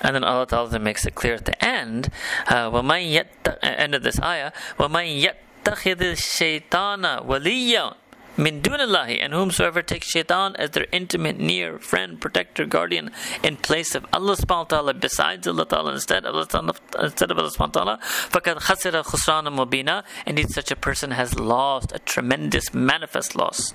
And 0.03 0.15
then 0.15 0.25
Allah 0.25 0.47
Ta'ala 0.47 0.79
makes 0.79 1.07
it 1.07 1.15
clear 1.15 1.35
at 1.35 1.45
the 1.45 1.65
end, 1.65 2.11
uh, 2.49 2.71
وَمَنْ 2.71 3.25
end 3.63 3.95
of 3.95 4.03
this 4.03 4.21
ayah, 4.21 4.53
وَمَنْ 4.79 5.23
يَتَّخِذِ 5.23 5.97
الشَّيْطَانَ 5.97 7.27
وَلِيًّا 7.27 7.95
min 8.39 8.63
dunillahi, 8.63 9.19
and 9.21 9.33
whomsoever 9.35 9.83
takes 9.83 10.07
shaitan 10.07 10.55
as 10.57 10.71
their 10.71 10.87
intimate, 10.93 11.39
near 11.39 11.79
friend, 11.79 12.21
protector, 12.21 12.65
guardian, 12.65 13.11
in 13.43 13.57
place 13.57 13.97
of 13.97 14.07
Allah 14.13 14.37
subhanahu 14.37 14.59
wa 14.59 14.65
ta'ala, 14.65 14.95
besides 14.95 15.49
Allah 15.49 15.67
ta'ala, 15.67 15.93
instead 15.93 16.25
of 16.25 16.35
Allah, 16.35 16.75
instead 17.03 17.31
of 17.31 17.39
Allah 17.39 17.51
subhanahu 17.51 17.75
wa 17.75 17.85
ta'ala, 17.85 17.99
فَقَدْ 18.31 18.59
خَسِرَ 18.61 19.03
خُسْرَانًا 19.03 19.51
مُبِينًا 19.51 20.05
Indeed, 20.27 20.51
such 20.51 20.71
a 20.71 20.77
person 20.77 21.11
has 21.11 21.39
lost 21.39 21.91
a 21.93 21.99
tremendous, 21.99 22.73
manifest 22.73 23.35
loss. 23.35 23.75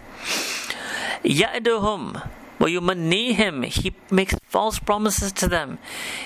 يَأْدُهُمْ 1.26 2.30
him, 3.33 3.63
He 3.63 3.95
makes 4.11 4.35
false 4.45 4.79
promises 4.79 5.33
to 5.33 5.49
them. 5.49 5.79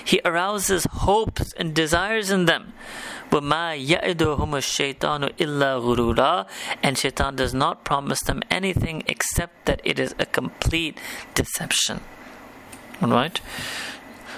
He 0.03 0.19
arouses 0.25 0.85
hopes 0.85 1.53
and 1.53 1.73
desires 1.73 2.29
in 2.31 2.45
them. 2.45 2.73
And 3.31 3.79
shaitan 6.97 7.35
does 7.35 7.53
not 7.53 7.83
promise 7.83 8.21
them 8.21 8.41
anything 8.51 9.03
except 9.07 9.65
that 9.65 9.81
it 9.83 9.99
is 9.99 10.15
a 10.19 10.25
complete 10.25 10.97
deception. 11.33 12.01
Alright? 13.01 13.41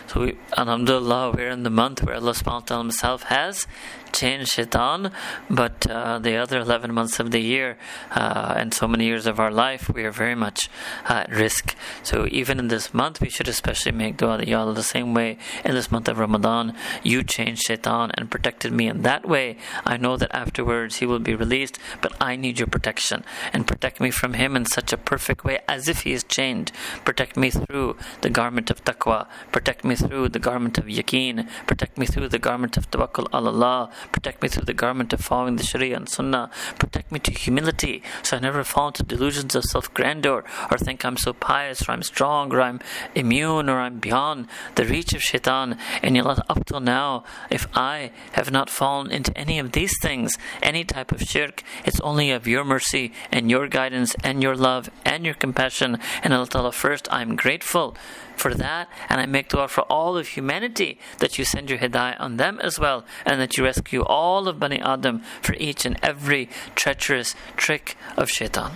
So, 0.07 0.21
we, 0.21 0.37
Alhamdulillah, 0.55 1.31
we're 1.31 1.49
in 1.49 1.63
the 1.63 1.69
month 1.69 2.03
where 2.03 2.15
Allah 2.15 2.31
subhanahu 2.31 2.45
wa 2.45 2.59
ta'ala 2.59 2.83
Himself 2.83 3.23
has 3.23 3.67
changed 4.15 4.51
shaitan, 4.53 5.11
but 5.49 5.85
uh, 5.87 6.19
the 6.19 6.35
other 6.37 6.59
11 6.59 6.93
months 6.93 7.19
of 7.19 7.31
the 7.31 7.39
year 7.39 7.77
uh, 8.11 8.53
and 8.57 8.73
so 8.73 8.87
many 8.87 9.05
years 9.05 9.25
of 9.27 9.39
our 9.39 9.51
life, 9.51 9.89
we 9.89 10.03
are 10.03 10.11
very 10.11 10.35
much 10.35 10.69
at 11.07 11.29
risk. 11.29 11.75
So 12.01 12.27
even 12.31 12.57
in 12.57 12.69
this 12.69 12.93
month, 12.93 13.21
we 13.21 13.29
should 13.29 13.47
especially 13.47 13.91
make 13.91 14.17
dua 14.17 14.37
that 14.37 14.53
Allah, 14.53 14.73
the 14.73 14.83
same 14.83 15.13
way 15.13 15.37
in 15.63 15.75
this 15.75 15.91
month 15.91 16.07
of 16.07 16.17
Ramadan, 16.17 16.73
you 17.03 17.23
changed 17.23 17.63
shaitan 17.67 18.11
and 18.15 18.31
protected 18.31 18.71
me 18.71 18.87
in 18.87 19.01
that 19.01 19.27
way. 19.27 19.57
I 19.85 19.97
know 19.97 20.15
that 20.17 20.33
afterwards 20.33 20.97
he 20.97 21.05
will 21.05 21.19
be 21.19 21.35
released, 21.35 21.77
but 22.01 22.13
I 22.21 22.35
need 22.35 22.59
your 22.59 22.67
protection 22.67 23.23
and 23.53 23.67
protect 23.67 23.99
me 23.99 24.11
from 24.11 24.33
him 24.33 24.55
in 24.55 24.65
such 24.65 24.93
a 24.93 24.97
perfect 24.97 25.43
way 25.43 25.59
as 25.67 25.87
if 25.87 26.01
he 26.01 26.13
is 26.13 26.23
chained. 26.23 26.71
Protect 27.03 27.35
me 27.37 27.49
through 27.49 27.97
the 28.21 28.29
garment 28.29 28.71
of 28.71 28.83
taqwa, 28.83 29.27
protect 29.51 29.83
me 29.83 29.95
through 29.95 30.29
the 30.29 30.39
garment 30.39 30.77
of 30.77 30.85
yaqeen, 30.85 31.47
protect 31.67 31.97
me 31.97 32.05
through 32.05 32.29
the 32.29 32.39
garment 32.39 32.77
of 32.77 32.89
tawakkul 32.91 33.27
Allah, 33.33 33.89
Protect 34.11 34.41
me 34.41 34.49
through 34.49 34.65
the 34.65 34.73
garment 34.73 35.13
of 35.13 35.21
following 35.21 35.55
the 35.55 35.63
Sharia 35.63 35.95
and 35.95 36.09
Sunnah. 36.09 36.49
Protect 36.79 37.11
me 37.11 37.19
to 37.19 37.31
humility 37.31 38.01
so 38.23 38.37
I 38.37 38.39
never 38.39 38.63
fall 38.63 38.87
into 38.87 39.03
delusions 39.03 39.55
of 39.55 39.63
self 39.63 39.93
grandeur 39.93 40.43
or 40.71 40.77
think 40.77 41.03
I'm 41.03 41.17
so 41.17 41.33
pious 41.33 41.87
or 41.87 41.91
I'm 41.91 42.03
strong 42.03 42.53
or 42.53 42.61
I'm 42.61 42.79
immune 43.13 43.69
or 43.69 43.79
I'm 43.79 43.99
beyond 43.99 44.47
the 44.75 44.85
reach 44.85 45.13
of 45.13 45.21
shaitan. 45.21 45.77
And 46.01 46.15
yet, 46.15 46.25
up 46.25 46.65
till 46.65 46.79
now, 46.79 47.23
if 47.49 47.67
I 47.73 48.11
have 48.33 48.51
not 48.51 48.69
fallen 48.69 49.11
into 49.11 49.35
any 49.37 49.59
of 49.59 49.71
these 49.71 49.97
things, 50.01 50.37
any 50.61 50.83
type 50.83 51.11
of 51.11 51.21
shirk, 51.21 51.63
it's 51.85 51.99
only 52.01 52.31
of 52.31 52.47
your 52.47 52.63
mercy 52.63 53.13
and 53.31 53.49
your 53.49 53.67
guidance 53.67 54.15
and 54.23 54.41
your 54.41 54.55
love 54.55 54.89
and 55.05 55.25
your 55.25 55.35
compassion. 55.35 55.99
And 56.23 56.33
Allah 56.33 56.47
Ta'ala, 56.47 56.71
first, 56.71 57.07
I'm 57.11 57.35
grateful 57.35 57.95
for 58.35 58.53
that, 58.53 58.89
and 59.09 59.21
I 59.21 59.25
make 59.25 59.49
dua 59.49 59.67
for 59.67 59.81
all 59.81 60.17
of 60.17 60.29
humanity 60.29 60.99
that 61.19 61.37
you 61.37 61.45
send 61.45 61.69
your 61.69 61.79
hidayah 61.79 62.19
on 62.19 62.37
them 62.37 62.59
as 62.61 62.79
well, 62.79 63.05
and 63.25 63.39
that 63.41 63.57
you 63.57 63.63
rescue 63.63 64.03
all 64.03 64.47
of 64.47 64.59
Bani 64.59 64.79
Adam 64.81 65.21
for 65.41 65.55
each 65.59 65.85
and 65.85 65.97
every 66.01 66.49
treacherous 66.75 67.35
trick 67.55 67.97
of 68.17 68.29
shaitan. 68.29 68.73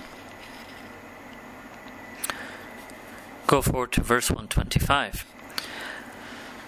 Go 3.48 3.62
forward 3.62 3.92
to 3.94 4.02
verse 4.02 4.30
125. 4.30 5.26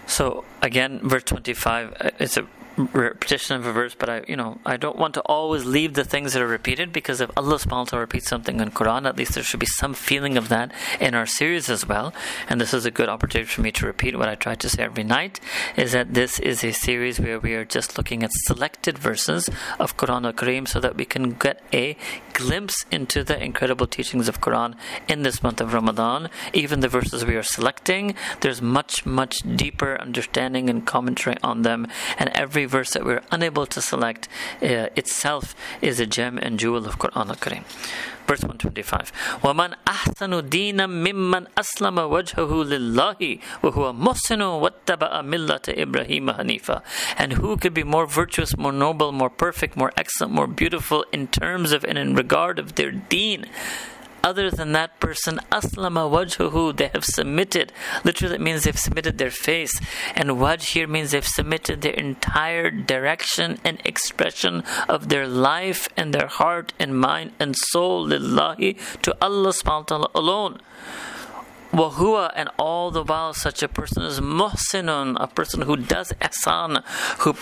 So 0.07 0.43
again, 0.61 0.99
verse 1.03 1.23
25, 1.23 1.93
uh, 1.99 2.09
is 2.19 2.37
a 2.37 2.47
repetition 2.93 3.55
of 3.55 3.65
a 3.65 3.71
verse, 3.71 3.95
but 3.97 4.09
I, 4.09 4.23
you 4.27 4.36
know, 4.36 4.59
I 4.65 4.77
don't 4.77 4.97
want 4.97 5.13
to 5.15 5.21
always 5.21 5.65
leave 5.65 5.93
the 5.93 6.03
things 6.03 6.34
that 6.34 6.41
are 6.41 6.47
repeated 6.47 6.91
because 6.91 7.21
if 7.21 7.29
Allah 7.38 7.55
subhanahu 7.55 7.71
wa 7.71 7.84
ta'ala 7.86 8.01
repeats 8.01 8.27
something 8.27 8.59
in 8.59 8.71
Quran, 8.71 9.07
at 9.07 9.17
least 9.17 9.34
there 9.34 9.43
should 9.43 9.59
be 9.59 9.65
some 9.65 9.93
feeling 9.93 10.38
of 10.38 10.49
that 10.49 10.71
in 10.99 11.15
our 11.15 11.25
series 11.25 11.69
as 11.69 11.88
well. 11.88 12.13
And 12.49 12.59
this 12.59 12.73
is 12.73 12.86
a 12.86 12.91
good 12.91 13.09
opportunity 13.09 13.49
for 13.49 13.61
me 13.61 13.71
to 13.73 13.86
repeat 13.86 14.17
what 14.17 14.29
I 14.29 14.36
try 14.36 14.55
to 14.55 14.69
say 14.69 14.84
every 14.84 15.03
night, 15.03 15.39
is 15.75 15.91
that 15.91 16.13
this 16.13 16.39
is 16.39 16.63
a 16.63 16.71
series 16.71 17.19
where 17.19 17.39
we 17.39 17.53
are 17.53 17.65
just 17.65 17.97
looking 17.97 18.23
at 18.23 18.32
selected 18.45 18.97
verses 18.97 19.49
of 19.79 19.97
Quran 19.97 20.25
al-Kareem 20.25 20.67
so 20.67 20.79
that 20.79 20.95
we 20.95 21.05
can 21.05 21.32
get 21.32 21.61
a 21.73 21.97
glimpse 22.34 22.86
into 22.91 23.23
the 23.23 23.41
incredible 23.41 23.88
teachings 23.88 24.27
of 24.27 24.41
Quran 24.41 24.75
in 25.07 25.23
this 25.23 25.43
month 25.43 25.61
of 25.61 25.73
Ramadan. 25.73 26.29
Even 26.53 26.79
the 26.79 26.88
verses 26.88 27.25
we 27.25 27.36
are 27.36 27.43
selecting, 27.43 28.15
there's 28.41 28.61
much, 28.61 29.05
much 29.05 29.39
deeper 29.55 29.99
understanding 29.99 30.69
and 30.69 30.86
commentary 30.86 31.38
on 31.43 31.61
them, 31.61 31.88
and 32.17 32.29
every 32.34 32.65
verse 32.70 32.90
that 32.90 33.05
we're 33.05 33.22
unable 33.30 33.66
to 33.66 33.80
select 33.80 34.28
uh, 34.62 34.88
itself 34.97 35.55
is 35.80 36.01
a 36.01 36.07
gem 36.07 36.38
and 36.38 36.59
jewel 36.59 36.86
of 36.86 36.99
Quran 36.99 37.28
al-Kareem. 37.28 37.64
Verse 38.26 38.42
125. 38.42 39.12
وَمَنْ 39.42 39.74
أَحْسَنُ 39.86 40.49
دِينًا 40.49 40.86
مِمَّنْ 40.86 41.47
أَسْلَمَ 41.57 41.97
وَجْهَهُ 42.11 42.64
لِلَّهِ 42.64 43.40
وَهُوَ 43.62 43.92
مُحْسِنٌ 43.92 44.40
وَاتَّبَعَ 44.40 45.22
مِلَّةَ 45.22 45.61
إِبْرَاهِيمَ 45.68 46.36
حَنِيفًا 46.36 46.82
And 47.18 47.34
who 47.34 47.57
could 47.57 47.72
be 47.72 47.84
more 47.84 48.07
virtuous, 48.07 48.57
more 48.57 48.72
noble, 48.72 49.12
more 49.12 49.30
perfect, 49.30 49.76
more 49.76 49.92
excellent, 49.97 50.32
more 50.32 50.49
beautiful 50.49 51.05
in 51.12 51.28
terms 51.28 51.70
of 51.70 51.84
and 51.84 51.97
in 51.97 52.16
regard 52.16 52.59
of 52.59 52.74
their 52.74 52.90
deen 52.90 53.47
other 54.24 54.51
than 54.51 54.72
that 54.74 54.99
person, 54.99 55.39
aslama 55.51 56.09
wajhuhu, 56.09 56.76
they 56.76 56.89
have 56.93 57.05
submitted. 57.05 57.72
Literally, 58.03 58.36
it 58.36 58.41
means 58.41 58.63
they've 58.63 58.78
submitted 58.78 59.17
their 59.17 59.32
face. 59.32 59.80
And 60.15 60.30
wajh 60.32 60.74
here 60.74 60.88
means 60.88 61.11
they've 61.11 61.26
submitted 61.26 61.82
their 61.82 61.93
entire 61.93 62.69
direction 62.69 63.59
and 63.63 63.82
expression 63.86 64.63
of 64.88 65.09
their 65.09 65.28
life 65.28 65.88
and 65.97 66.13
their 66.13 66.28
heart 66.28 66.74
and 66.80 66.99
mind 66.99 67.32
and 67.39 67.55
soul, 67.55 68.07
lillahi, 68.07 68.78
to 69.01 69.15
Allah 69.22 69.49
subhanahu 69.49 69.80
wa 69.80 69.84
ta'ala 69.84 70.09
alone. 70.15 70.61
Wahua, 71.72 72.32
and 72.36 72.49
all 72.59 72.91
the 72.91 73.03
while, 73.03 73.34
such 73.34 73.63
a 73.63 73.67
person 73.69 74.03
is 74.03 74.19
muhsinun, 74.19 75.15
a 75.19 75.28
person 75.28 75.61
who 75.61 75.78
does 75.78 76.11
ihsan, 76.22 76.84
who 77.19 77.34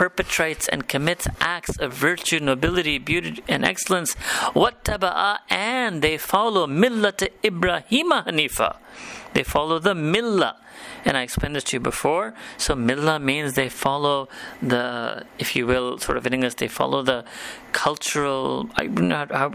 perpetrates 0.00 0.66
and 0.66 0.88
commits 0.88 1.28
acts 1.42 1.76
of 1.76 1.92
virtue, 1.92 2.40
nobility, 2.40 2.96
beauty, 2.96 3.44
and 3.46 3.66
excellence. 3.66 4.14
What 4.54 4.82
taba'a, 4.82 5.40
and 5.50 6.00
they 6.00 6.16
follow 6.16 6.66
millat 6.66 7.28
Ibrahim 7.44 8.10
Hanifa. 8.10 8.78
They 9.34 9.42
follow 9.42 9.78
the 9.78 9.92
millah. 9.92 10.54
And 11.04 11.18
I 11.18 11.22
explained 11.22 11.54
this 11.54 11.64
to 11.64 11.76
you 11.76 11.80
before. 11.80 12.32
So 12.56 12.74
millah 12.74 13.20
means 13.22 13.52
they 13.52 13.68
follow 13.68 14.30
the, 14.62 15.26
if 15.38 15.54
you 15.54 15.66
will, 15.66 15.98
sort 15.98 16.16
of 16.16 16.26
in 16.26 16.32
English, 16.32 16.54
they 16.54 16.68
follow 16.68 17.02
the 17.02 17.26
cultural. 17.72 18.70
I 18.76 18.84
not 18.86 19.30
how, 19.30 19.52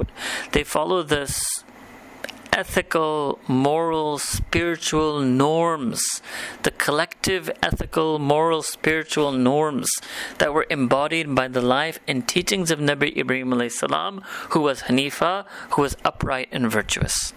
they 0.51 0.63
follow 0.63 1.01
this 1.01 1.41
ethical, 2.55 3.37
moral, 3.47 4.17
spiritual 4.17 5.19
norms, 5.19 6.01
the 6.63 6.71
collective 6.71 7.51
ethical, 7.61 8.17
moral, 8.17 8.63
spiritual 8.63 9.31
norms 9.33 9.89
that 10.39 10.53
were 10.53 10.65
embodied 10.69 11.35
by 11.35 11.47
the 11.49 11.61
life 11.61 11.99
and 12.07 12.27
teachings 12.27 12.71
of 12.71 12.79
Nabi 12.79 13.15
Ibrahim 13.17 13.69
salam, 13.69 14.21
who 14.49 14.61
was 14.61 14.83
Hanifa, 14.83 15.45
who 15.71 15.81
was 15.81 15.97
upright 16.05 16.47
and 16.51 16.71
virtuous. 16.71 17.33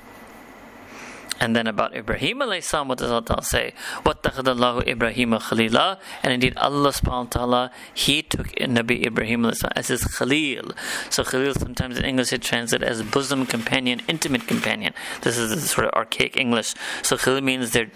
And 1.40 1.54
then 1.54 1.66
about 1.66 1.94
Ibrahim 1.94 2.38
alayhi 2.38 2.86
what 2.86 2.98
does 2.98 3.10
Allah 3.10 3.42
say? 3.42 3.72
Wattakhadallahu 4.04 4.86
Ibrahim 4.86 5.30
khalila. 5.30 5.98
And 6.22 6.32
indeed 6.32 6.56
Allah 6.56 6.90
subhanahu 6.90 7.24
wa 7.24 7.30
ta'ala, 7.30 7.70
He 7.94 8.22
took 8.22 8.48
Nabi 8.56 9.06
Ibrahim 9.06 9.44
as 9.46 9.88
his 9.88 10.04
khalil. 10.04 10.72
So 11.10 11.24
khalil 11.24 11.54
sometimes 11.54 11.98
in 11.98 12.04
English 12.04 12.32
it 12.32 12.42
translates 12.42 12.84
as 12.84 13.02
bosom 13.02 13.46
companion, 13.46 14.02
intimate 14.08 14.46
companion. 14.46 14.94
This 15.22 15.38
is 15.38 15.70
sort 15.70 15.86
of 15.86 15.92
archaic 15.94 16.36
English. 16.36 16.74
So 17.02 17.16
khalil 17.16 17.40
means 17.40 17.70
their 17.70 17.90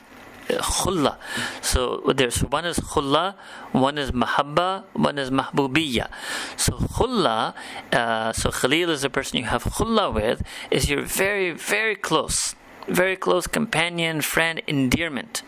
uh, 0.51 0.55
khulla. 0.59 1.19
So 1.61 2.03
there's 2.15 2.41
one 2.45 2.65
is 2.65 2.79
khulla, 2.79 3.35
one 3.73 3.99
is 3.99 4.13
mahabba, 4.13 4.85
one 4.93 5.19
is 5.19 5.31
mahbubiyya. 5.31 6.11
So 6.57 6.73
khulla, 6.73 7.55
uh, 7.93 8.33
so 8.33 8.51
khalil 8.51 8.91
is 8.91 9.03
the 9.03 9.11
person 9.11 9.39
you 9.39 9.45
have 9.45 9.65
khulla 9.65 10.13
with, 10.13 10.43
is 10.71 10.89
you're 10.91 11.03
very, 11.03 11.51
very 11.51 11.97
close 11.97 12.55
very 12.89 13.17
close 13.17 13.47
companion, 13.47 14.21
friend, 14.21 14.61
endearment. 14.67 15.43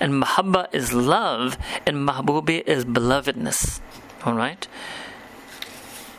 And 0.00 0.22
mahabba 0.22 0.72
is 0.72 0.92
love, 0.92 1.58
and 1.86 2.08
mahbubi 2.08 2.62
is 2.66 2.84
belovedness. 2.84 3.80
All 4.24 4.34
right? 4.34 4.66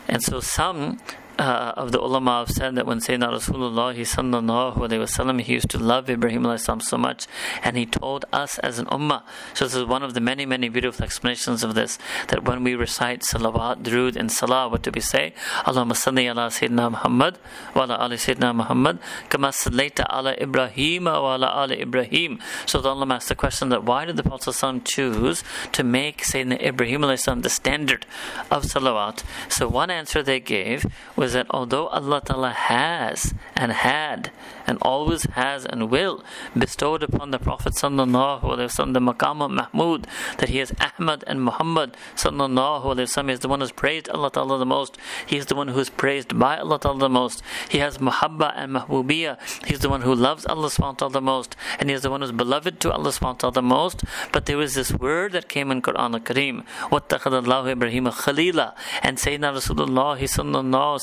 And 0.08 0.24
so 0.24 0.40
some 0.40 1.00
uh, 1.40 1.74
of 1.76 1.92
the 1.92 2.00
ulama 2.00 2.40
have 2.40 2.50
said 2.50 2.76
that 2.76 2.86
when 2.86 3.00
Sayyidina 3.00 3.30
Rasulullah 3.34 3.96
sallallahu 3.96 4.76
alayhi 4.76 5.02
wasallam, 5.02 5.42
he 5.42 5.54
used 5.54 5.70
to 5.70 5.78
love 5.78 6.10
Ibrahim 6.10 6.46
so 6.58 6.98
much, 6.98 7.28
and 7.64 7.78
he 7.78 7.86
told 7.86 8.26
us 8.34 8.58
as 8.60 8.80
an 8.80 8.86
ummah. 8.88 9.24
So 9.54 9.66
this 9.66 9.76
is 9.76 9.86
one 9.86 10.04
of 10.04 10.14
the 10.14 10.22
many, 10.22 10.46
many 10.46 10.70
beautiful 10.70 11.04
explanations 11.04 11.64
of 11.64 11.76
this. 11.76 12.00
That 12.30 12.46
when 12.46 12.64
we 12.64 12.76
recite 12.76 13.22
salawat, 13.22 13.84
drood, 13.84 14.16
and 14.16 14.32
salah, 14.32 14.68
what 14.70 14.82
do 14.82 14.92
we 14.94 15.02
say? 15.02 15.34
Allahumma 15.66 15.94
salli 15.94 16.30
ala 16.30 16.48
Sayyidina 16.50 16.92
Muhammad 16.92 17.38
wa 17.76 17.84
ala 17.84 17.96
ali 17.96 18.16
Sayyidina 18.16 18.56
Muhammad 18.56 19.00
kama 19.30 19.50
sallaita 19.50 20.06
ala 20.10 20.36
Ibrahim 20.42 21.06
wa 21.06 21.36
ala 21.36 21.48
ali 21.48 21.82
Ibrahim. 21.82 22.40
So 22.66 22.82
the 22.82 22.92
ulama 22.92 23.16
asked 23.16 23.30
the 23.30 23.36
question 23.36 23.70
that 23.70 23.84
why 23.84 24.06
did 24.06 24.18
the 24.18 24.24
Prophet 24.24 24.86
choose 24.86 25.44
to 25.72 25.84
make 25.84 26.24
Sayyidina 26.24 26.62
Ibrahim 26.62 27.02
the 27.02 27.50
standard 27.50 28.06
of 28.50 28.64
salawat? 28.64 29.24
So 29.50 29.68
one 29.68 29.90
answer 29.90 30.24
they 30.24 30.40
gave 30.40 30.86
was 31.16 31.27
was 31.27 31.33
that 31.35 31.47
although 31.51 31.89
Allah 31.89 32.23
Ta'ala 32.25 32.51
has 32.51 33.35
and 33.55 33.73
had 33.73 34.31
and 34.67 34.79
always 34.83 35.25
has 35.25 35.65
and 35.65 35.91
will 35.91 36.25
bestowed 36.57 37.03
upon 37.03 37.31
the 37.31 37.39
Prophet 37.39 37.75
Sallallahu 37.75 38.43
Alaihi 38.43 38.69
Wasallam 38.71 38.95
the 38.95 39.01
maqam 39.01 39.43
of 39.43 39.51
Mahmud 39.51 40.07
that 40.39 40.49
he 40.49 40.61
is 40.61 40.73
Ahmad 40.81 41.25
and 41.27 41.43
Muhammad 41.43 41.97
Sallallahu 42.17 42.85
Alaihi 42.85 43.09
Wasallam 43.09 43.31
is 43.31 43.41
the 43.41 43.49
one 43.49 43.61
who's 43.61 43.73
praised 43.73 44.09
Allah 44.09 44.31
Ta'ala 44.31 44.59
the 44.59 44.67
most 44.67 44.99
he 45.27 45.37
is 45.37 45.47
the 45.47 45.55
one 45.55 45.69
who 45.69 45.79
is 45.79 45.91
praised 45.91 46.39
by 46.39 46.59
Allah 46.59 46.79
Ta'ala 46.79 46.99
the 46.99 47.09
most 47.09 47.43
he 47.69 47.79
has 47.79 47.99
Muhabba 47.99 48.53
and 48.57 48.75
Mahbubiyah 48.75 49.67
he's 49.67 49.81
the 49.81 49.91
one 49.91 50.03
who 50.03 50.15
loves 50.15 50.47
Allah 50.47 50.69
Subhanahu 50.69 51.13
the 51.13 51.21
most 51.21 51.57
and 51.79 51.89
he 51.89 51.95
is 51.95 52.03
the 52.03 52.11
one 52.11 52.21
who's 52.21 52.33
beloved 52.33 52.81
to 52.81 52.93
Allah 52.93 53.11
Subhanahu 53.11 53.53
the 53.53 53.63
most 53.63 54.05
but 54.33 54.47
there 54.47 54.57
was 54.57 54.75
this 54.75 54.93
word 54.93 55.33
that 55.33 55.49
came 55.49 55.71
in 55.71 55.83
Quran 55.83 56.15
al-Kareem 56.15 56.65
وَاتَّخَذَ 56.91 57.45
اللَّهُ 57.45 57.75
إِبْرَهِيمَ 57.77 58.11
خَلِيلًا 58.11 58.75
and 59.03 59.19
Sayyidina 59.19 59.53
Rasulullah 59.53 60.17
Sallallahu 60.19 61.03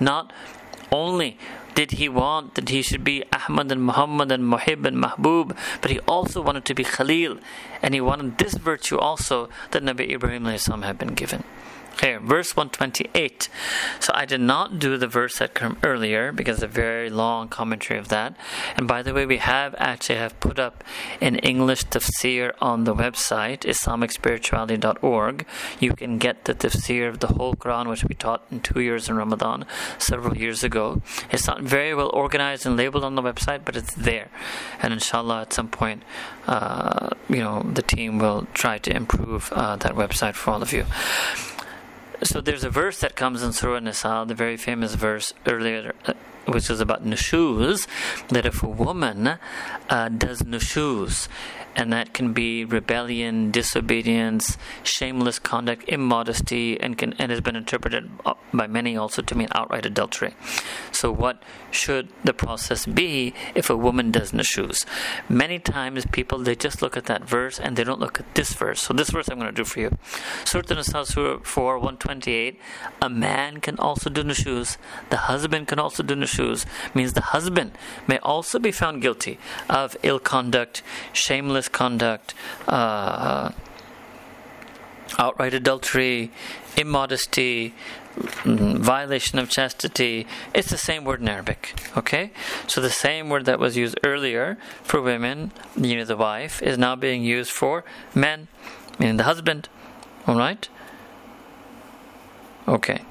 not 0.00 0.32
only 0.90 1.38
did 1.74 1.92
he 1.92 2.08
want 2.08 2.54
that 2.54 2.68
he 2.68 2.82
should 2.82 3.02
be 3.02 3.24
Ahmad 3.32 3.72
and 3.72 3.82
Muhammad 3.82 4.30
and 4.30 4.44
Muhib 4.44 4.84
and 4.84 5.02
Mahbub, 5.02 5.56
but 5.80 5.90
he 5.90 5.98
also 6.00 6.42
wanted 6.42 6.64
to 6.66 6.74
be 6.74 6.84
Khalil, 6.84 7.38
and 7.80 7.94
he 7.94 8.00
wanted 8.00 8.38
this 8.38 8.54
virtue 8.54 8.98
also 8.98 9.48
that 9.70 9.82
Nabi 9.82 10.10
Ibrahim 10.10 10.44
had 10.44 10.98
been 10.98 11.14
given. 11.14 11.44
Here, 12.00 12.18
verse 12.18 12.56
128. 12.56 13.48
So 14.00 14.12
I 14.14 14.24
did 14.24 14.40
not 14.40 14.78
do 14.78 14.96
the 14.96 15.06
verse 15.06 15.38
that 15.38 15.54
came 15.54 15.76
earlier 15.84 16.32
because 16.32 16.62
a 16.62 16.66
very 16.66 17.08
long 17.10 17.48
commentary 17.48 17.98
of 17.98 18.08
that. 18.08 18.36
And 18.76 18.88
by 18.88 19.02
the 19.02 19.14
way, 19.14 19.24
we 19.24 19.36
have 19.38 19.74
actually 19.78 20.18
have 20.18 20.38
put 20.40 20.58
up 20.58 20.82
an 21.20 21.36
English 21.36 21.84
tafsir 21.84 22.54
on 22.60 22.84
the 22.84 22.94
website 22.94 23.60
islamicspirituality.org. 23.60 25.46
You 25.78 25.94
can 25.94 26.18
get 26.18 26.44
the 26.44 26.54
tafsir 26.54 27.08
of 27.08 27.20
the 27.20 27.28
whole 27.28 27.54
Quran, 27.54 27.88
which 27.88 28.04
we 28.04 28.14
taught 28.14 28.44
in 28.50 28.60
two 28.60 28.80
years 28.80 29.08
in 29.08 29.16
Ramadan 29.16 29.64
several 29.98 30.36
years 30.36 30.64
ago. 30.64 31.02
It's 31.30 31.46
not 31.46 31.62
very 31.62 31.94
well 31.94 32.10
organized 32.12 32.66
and 32.66 32.76
labeled 32.76 33.04
on 33.04 33.14
the 33.14 33.22
website, 33.22 33.64
but 33.64 33.76
it's 33.76 33.94
there. 33.94 34.28
And 34.82 34.92
inshallah, 34.92 35.42
at 35.42 35.52
some 35.52 35.68
point, 35.68 36.02
uh, 36.48 37.10
you 37.28 37.38
know, 37.38 37.62
the 37.62 37.82
team 37.82 38.18
will 38.18 38.48
try 38.54 38.78
to 38.78 38.94
improve 38.94 39.52
uh, 39.52 39.76
that 39.76 39.94
website 39.94 40.34
for 40.34 40.50
all 40.50 40.62
of 40.62 40.72
you. 40.72 40.84
So 42.24 42.40
there's 42.40 42.62
a 42.62 42.70
verse 42.70 43.00
that 43.00 43.16
comes 43.16 43.42
in 43.42 43.52
Surah 43.52 43.80
Nisa, 43.80 44.24
the 44.28 44.34
very 44.34 44.56
famous 44.56 44.94
verse 44.94 45.34
earlier, 45.44 45.92
uh, 46.06 46.12
which 46.46 46.70
is 46.70 46.80
about 46.80 47.04
nushuz, 47.04 47.88
that 48.28 48.46
if 48.46 48.62
a 48.62 48.68
woman 48.68 49.38
uh, 49.88 50.08
does 50.08 50.42
nushuz, 50.42 51.26
and 51.74 51.92
that 51.92 52.12
can 52.12 52.32
be 52.32 52.64
rebellion, 52.64 53.50
disobedience, 53.50 54.58
shameless 54.82 55.38
conduct, 55.38 55.84
immodesty, 55.88 56.78
and 56.80 56.98
can 56.98 57.14
and 57.14 57.30
has 57.30 57.40
been 57.40 57.56
interpreted 57.56 58.10
uh, 58.26 58.34
by 58.52 58.66
many 58.66 58.96
also 58.96 59.22
to 59.22 59.34
mean 59.34 59.48
outright 59.52 59.86
adultery. 59.86 60.34
So, 60.92 61.10
what 61.10 61.42
should 61.70 62.08
the 62.24 62.34
process 62.34 62.84
be 62.86 63.34
if 63.54 63.70
a 63.70 63.76
woman 63.76 64.10
does 64.10 64.32
nushuz? 64.32 64.84
Many 65.28 65.58
times, 65.58 66.06
people 66.06 66.38
they 66.38 66.54
just 66.54 66.82
look 66.82 66.96
at 66.96 67.06
that 67.06 67.24
verse 67.24 67.58
and 67.58 67.76
they 67.76 67.84
don't 67.84 68.00
look 68.00 68.20
at 68.20 68.34
this 68.34 68.52
verse. 68.52 68.82
So, 68.82 68.92
this 68.92 69.10
verse 69.10 69.28
I'm 69.28 69.38
going 69.38 69.50
to 69.50 69.56
do 69.56 69.64
for 69.64 69.80
you. 69.80 69.96
Surah 70.44 70.64
An-Nisa, 70.68 71.06
Surah 71.06 71.38
4, 71.42 71.78
128. 71.78 72.60
A 73.00 73.08
man 73.08 73.60
can 73.60 73.78
also 73.78 74.10
do 74.10 74.22
nushuz. 74.22 74.76
The 75.10 75.16
husband 75.16 75.68
can 75.68 75.78
also 75.78 76.02
do 76.02 76.14
nushuz. 76.14 76.66
Means 76.94 77.14
the 77.14 77.22
husband 77.22 77.72
may 78.06 78.18
also 78.18 78.58
be 78.58 78.72
found 78.72 79.02
guilty 79.02 79.38
of 79.68 79.96
ill 80.02 80.18
conduct, 80.18 80.82
shameless 81.12 81.61
misconduct, 81.62 82.34
uh, 82.66 83.52
outright 85.16 85.54
adultery, 85.54 86.32
immodesty, 86.76 87.72
mm, 88.16 88.78
violation 88.78 89.38
of 89.38 89.48
chastity. 89.48 90.26
It's 90.52 90.70
the 90.70 90.76
same 90.76 91.04
word 91.04 91.20
in 91.20 91.28
Arabic. 91.28 91.80
Okay? 91.96 92.32
So 92.66 92.80
the 92.80 92.90
same 92.90 93.28
word 93.28 93.44
that 93.44 93.60
was 93.60 93.76
used 93.76 93.96
earlier 94.02 94.58
for 94.82 95.00
women, 95.00 95.52
you 95.76 95.94
know, 95.96 96.04
the 96.04 96.16
wife, 96.16 96.60
is 96.62 96.76
now 96.76 96.96
being 96.96 97.22
used 97.22 97.52
for 97.52 97.84
men, 98.12 98.48
meaning 98.98 99.18
the 99.18 99.24
husband. 99.24 99.68
Alright? 100.26 100.68
Okay. 102.66 103.02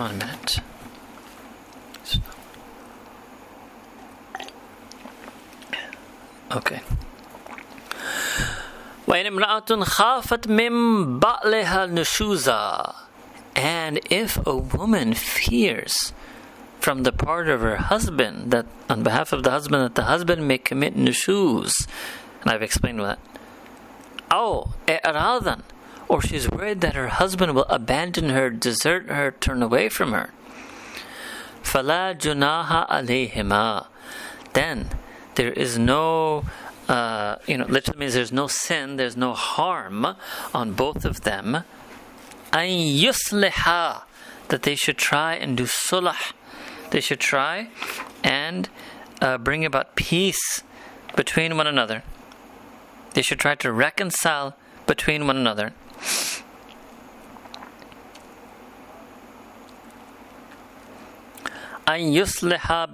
One 0.00 0.16
minute. 0.16 0.60
Okay. 6.56 6.80
وإن 9.19 9.25
امرأة 9.25 9.83
خافت 9.83 10.47
من 10.47 11.19
بعلها 11.19 11.85
نشوزا 11.85 12.93
and 13.55 13.99
if 14.09 14.45
a 14.45 14.55
woman 14.55 15.13
fears 15.13 16.11
from 16.79 17.03
the 17.03 17.11
part 17.11 17.47
of 17.47 17.61
her 17.61 17.77
husband 17.77 18.51
that 18.51 18.65
on 18.89 19.01
behalf 19.01 19.31
of 19.31 19.43
the 19.43 19.51
husband 19.51 19.81
that 19.83 19.95
the 19.95 20.03
husband 20.03 20.47
may 20.47 20.57
commit 20.57 20.95
nushuz 20.95 21.71
and 22.41 22.51
I've 22.51 22.61
explained 22.61 22.99
that 22.99 23.19
oh 24.29 24.73
i'radan 24.87 25.61
or 26.07 26.21
she's 26.21 26.49
worried 26.49 26.81
that 26.81 26.95
her 26.95 27.07
husband 27.07 27.55
will 27.55 27.65
abandon 27.69 28.29
her 28.29 28.49
desert 28.49 29.09
her 29.09 29.31
turn 29.31 29.63
away 29.63 29.89
from 29.89 30.11
her 30.11 30.31
فلا 31.63 32.17
جناح 32.19 32.89
عليهما 32.91 33.85
then 34.53 34.89
there 35.35 35.51
is 35.51 35.77
no 35.77 36.43
uh, 36.90 37.36
you 37.46 37.56
know, 37.56 37.66
literally 37.66 38.00
means 38.00 38.14
there's 38.14 38.32
no 38.32 38.48
sin, 38.48 38.96
there's 38.96 39.16
no 39.16 39.32
harm 39.32 40.16
on 40.52 40.72
both 40.72 41.04
of 41.04 41.20
them. 41.20 41.62
An 42.52 42.68
yusliha, 42.68 44.02
that 44.48 44.62
they 44.62 44.74
should 44.74 44.98
try 44.98 45.34
and 45.34 45.56
do 45.56 45.64
sulah. 45.64 46.32
They 46.90 47.00
should 47.00 47.20
try 47.20 47.68
and 48.24 48.68
uh, 49.22 49.38
bring 49.38 49.64
about 49.64 49.94
peace 49.94 50.64
between 51.14 51.56
one 51.56 51.68
another. 51.68 52.02
They 53.14 53.22
should 53.22 53.38
try 53.38 53.54
to 53.54 53.70
reconcile 53.70 54.56
between 54.88 55.28
one 55.28 55.36
another. 55.36 55.72
Sulha 61.98 62.86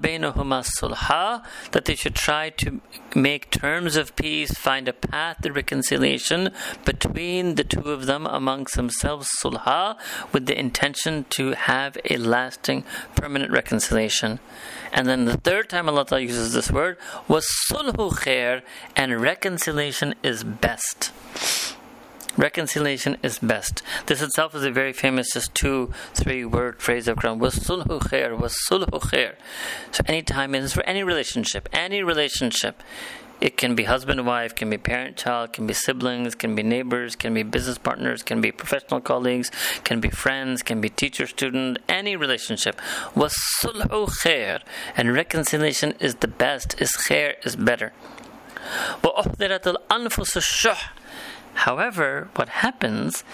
that 1.72 1.84
they 1.84 1.94
should 1.94 2.14
try 2.14 2.50
to 2.50 2.80
make 3.14 3.50
terms 3.50 3.96
of 3.96 4.14
peace, 4.16 4.52
find 4.52 4.88
a 4.88 4.92
path 4.92 5.38
to 5.42 5.52
reconciliation 5.52 6.50
between 6.84 7.54
the 7.54 7.64
two 7.64 7.90
of 7.90 8.06
them 8.06 8.26
amongst 8.26 8.76
themselves, 8.76 9.28
sulha, 9.42 9.96
with 10.32 10.46
the 10.46 10.58
intention 10.58 11.24
to 11.30 11.52
have 11.52 11.96
a 12.10 12.16
lasting, 12.16 12.84
permanent 13.14 13.50
reconciliation. 13.50 14.38
And 14.92 15.08
then 15.08 15.24
the 15.24 15.36
third 15.36 15.68
time 15.68 15.88
Allah 15.88 16.20
uses 16.20 16.52
this 16.52 16.70
word 16.70 16.98
was 17.28 17.48
sulhu 17.70 18.12
khair, 18.12 18.62
and 18.94 19.20
reconciliation 19.20 20.14
is 20.22 20.44
best. 20.44 21.12
Reconciliation 22.37 23.17
is 23.21 23.39
best. 23.39 23.83
This 24.05 24.21
itself 24.21 24.55
is 24.55 24.63
a 24.63 24.71
very 24.71 24.93
famous, 24.93 25.33
just 25.33 25.53
two, 25.53 25.91
three 26.13 26.45
word 26.45 26.81
phrase 26.81 27.09
of 27.09 27.17
Quran. 27.17 27.39
Wasulhu 27.39 27.99
khair, 27.99 28.39
wasulhu 28.39 29.01
khair. 29.01 29.35
So 29.91 30.01
anytime 30.07 30.55
it 30.55 30.63
is 30.63 30.71
for 30.71 30.83
any 30.83 31.03
relationship, 31.03 31.67
any 31.73 32.01
relationship. 32.03 32.81
It 33.41 33.57
can 33.57 33.73
be 33.75 33.83
husband 33.83 34.25
wife, 34.25 34.53
can 34.55 34.69
be 34.69 34.77
parent 34.77 35.17
child, 35.17 35.51
can 35.51 35.65
be 35.65 35.73
siblings, 35.73 36.35
can 36.35 36.55
be 36.55 36.61
neighbors, 36.61 37.15
can 37.15 37.33
be 37.33 37.41
business 37.41 37.79
partners, 37.79 38.21
can 38.21 38.39
be 38.39 38.51
professional 38.51 39.01
colleagues, 39.01 39.49
can 39.83 39.99
be 39.99 40.09
friends, 40.09 40.61
can 40.61 40.79
be 40.79 40.89
teacher 40.89 41.25
student, 41.25 41.79
any 41.89 42.15
relationship. 42.15 42.79
Wasulhu 43.13 44.07
khair. 44.23 44.61
And 44.95 45.11
reconciliation 45.13 45.95
is 45.99 46.15
the 46.15 46.27
best, 46.27 46.79
is 46.79 46.91
khair 46.91 47.33
is 47.43 47.57
better. 47.57 47.91
وأحضرت 49.03 49.67
الأنفس 49.67 50.37
الشح 50.37 50.93
However, 51.56 52.28
what 52.36 52.48
happens 52.48 53.24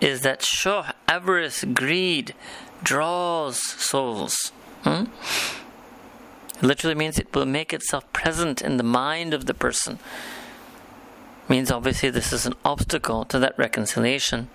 is 0.00 0.22
that 0.22 0.42
shuh, 0.42 0.92
avarice, 1.08 1.64
greed, 1.64 2.34
draws 2.82 3.60
souls. 3.60 4.52
Hmm? 4.84 5.04
It 6.56 6.62
literally 6.62 6.94
means 6.94 7.18
it 7.18 7.34
will 7.34 7.44
make 7.44 7.72
itself 7.72 8.10
present 8.12 8.62
in 8.62 8.76
the 8.76 8.84
mind 8.84 9.34
of 9.34 9.46
the 9.46 9.54
person. 9.54 9.98
Means 11.48 11.72
obviously 11.72 12.10
this 12.10 12.32
is 12.32 12.46
an 12.46 12.54
obstacle 12.64 13.24
to 13.26 13.38
that 13.40 13.58
reconciliation. 13.58 14.48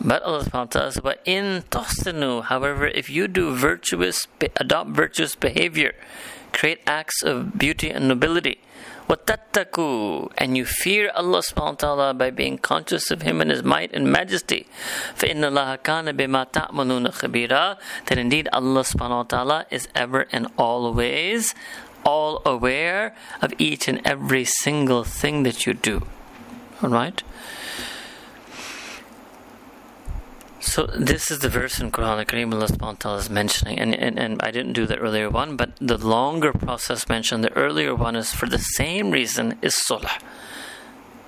But 0.00 0.22
Allah 0.24 0.42
subhanahu 0.42 0.52
wa 0.52 0.64
ta'ala 0.64 0.92
says, 0.92 1.02
but 1.02 1.22
in 1.24 1.62
tosinu, 1.70 2.42
however, 2.42 2.88
if 2.88 3.08
you 3.08 3.28
do 3.28 3.54
virtuous, 3.54 4.26
adopt 4.56 4.90
virtuous 4.90 5.36
behavior, 5.36 5.94
create 6.52 6.80
acts 6.84 7.22
of 7.22 7.56
beauty 7.56 7.90
and 7.90 8.08
nobility, 8.08 8.58
وَتَتَّقُوا 9.09 10.31
And 10.37 10.55
you 10.55 10.65
fear 10.65 11.11
Allah 11.15 11.39
subhanahu 11.39 11.65
wa 11.65 11.71
ta'ala 11.71 12.13
by 12.13 12.29
being 12.29 12.57
conscious 12.57 13.09
of 13.09 13.23
Him 13.23 13.41
and 13.41 13.49
His 13.49 13.63
might 13.63 13.91
and 13.93 14.11
majesty. 14.11 14.67
فَإِنَّ 15.15 15.41
اللَّهَ 15.41 15.81
كَانَ 15.81 16.15
بِمَا 16.15 16.51
تَعْمَلُونَ 16.51 17.07
خَبِيرًا 17.11 17.77
That 18.05 18.17
indeed 18.17 18.47
Allah 18.53 18.81
subhanahu 18.81 19.09
wa 19.09 19.23
ta'ala 19.23 19.65
is 19.71 19.87
ever 19.95 20.27
and 20.31 20.47
always 20.57 21.55
all 22.05 22.41
aware 22.45 23.15
of 23.41 23.53
each 23.57 23.87
and 23.87 23.99
every 24.05 24.45
single 24.45 25.03
thing 25.03 25.43
that 25.43 25.65
you 25.65 25.73
do. 25.73 26.05
Alright? 26.83 27.23
So 30.64 30.86
this 30.86 31.30
is 31.30 31.40
the 31.40 31.50
verse 31.50 31.78
in 31.78 31.92
Quran 31.92 32.24
Kareem 32.24 32.50
Allah 32.50 33.18
is 33.18 33.28
mentioning, 33.28 33.78
and, 33.78 33.94
and, 33.94 34.18
and 34.18 34.40
I 34.40 34.50
didn't 34.50 34.72
do 34.72 34.86
the 34.86 34.96
earlier 34.96 35.28
one, 35.28 35.56
but 35.56 35.76
the 35.78 35.98
longer 35.98 36.54
process 36.54 37.06
mentioned, 37.06 37.44
the 37.44 37.52
earlier 37.52 37.94
one 37.94 38.16
is 38.16 38.32
for 38.32 38.46
the 38.46 38.58
same 38.58 39.10
reason 39.10 39.58
is 39.60 39.74
sulh. 39.74 40.08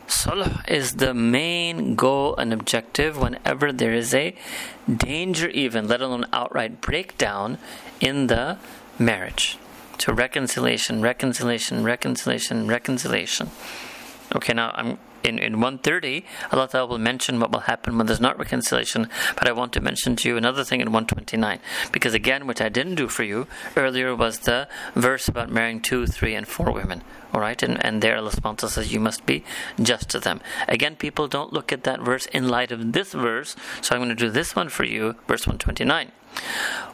Sulh 0.08 0.66
is 0.68 0.94
the 0.94 1.12
main 1.12 1.96
goal 1.96 2.34
and 2.36 2.50
objective 2.50 3.18
whenever 3.18 3.72
there 3.72 3.92
is 3.92 4.14
a 4.14 4.34
danger, 4.90 5.48
even 5.50 5.86
let 5.86 6.00
alone 6.00 6.24
outright 6.32 6.80
breakdown 6.80 7.58
in 8.00 8.28
the 8.28 8.56
marriage. 8.98 9.58
To 9.98 10.14
reconciliation, 10.14 11.02
reconciliation, 11.02 11.84
reconciliation, 11.84 12.66
reconciliation. 12.68 13.50
Okay, 14.34 14.54
now 14.54 14.72
I'm 14.74 14.98
in, 15.26 15.38
in 15.38 15.54
130, 15.54 16.24
Allah 16.52 16.68
Ta'ala 16.68 16.86
will 16.86 16.98
mention 16.98 17.40
what 17.40 17.50
will 17.52 17.60
happen 17.60 17.98
when 17.98 18.06
there's 18.06 18.20
not 18.20 18.38
reconciliation. 18.38 19.08
But 19.34 19.48
I 19.48 19.52
want 19.52 19.72
to 19.74 19.80
mention 19.80 20.16
to 20.16 20.28
you 20.28 20.36
another 20.36 20.64
thing 20.64 20.80
in 20.80 20.88
129. 20.88 21.58
Because 21.92 22.14
again, 22.14 22.46
which 22.46 22.60
I 22.60 22.68
didn't 22.68 22.94
do 22.94 23.08
for 23.08 23.24
you 23.24 23.46
earlier, 23.76 24.14
was 24.14 24.40
the 24.40 24.68
verse 24.94 25.28
about 25.28 25.50
marrying 25.50 25.80
two, 25.80 26.06
three, 26.06 26.34
and 26.34 26.46
four 26.46 26.70
women. 26.70 27.02
Alright? 27.34 27.62
And, 27.62 27.84
and 27.84 28.02
there 28.02 28.16
Allah 28.16 28.30
subhanahu 28.30 28.68
says 28.68 28.92
you 28.92 29.00
must 29.00 29.26
be 29.26 29.44
just 29.80 30.08
to 30.10 30.20
them. 30.20 30.40
Again, 30.68 30.96
people 30.96 31.28
don't 31.28 31.52
look 31.52 31.72
at 31.72 31.84
that 31.84 32.00
verse 32.00 32.26
in 32.26 32.48
light 32.48 32.72
of 32.72 32.92
this 32.92 33.12
verse. 33.12 33.56
So 33.82 33.94
I'm 33.94 34.00
going 34.00 34.08
to 34.08 34.14
do 34.14 34.30
this 34.30 34.56
one 34.56 34.68
for 34.68 34.84
you, 34.84 35.16
verse 35.26 35.46
129. 35.46 36.12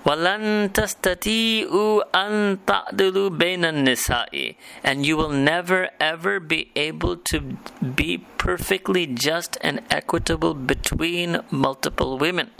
وَلَن 0.05 0.73
تَسْتَطِيعُوا 0.73 2.03
أَن 2.15 2.59
تَعْدِلُوا 2.67 3.31
بَيْنَ 3.31 3.65
النِّسَاءِ 3.65 4.57
And 4.83 5.07
you 5.07 5.17
will 5.17 5.31
never 5.31 5.91
ever 6.01 6.41
be 6.41 6.71
able 6.75 7.17
to 7.31 7.57
be 7.79 8.19
perfectly 8.37 9.07
just 9.07 9.59
and 9.61 9.81
equitable 9.91 10.55
between 10.55 11.39
multiple 11.51 12.19
women. 12.19 12.51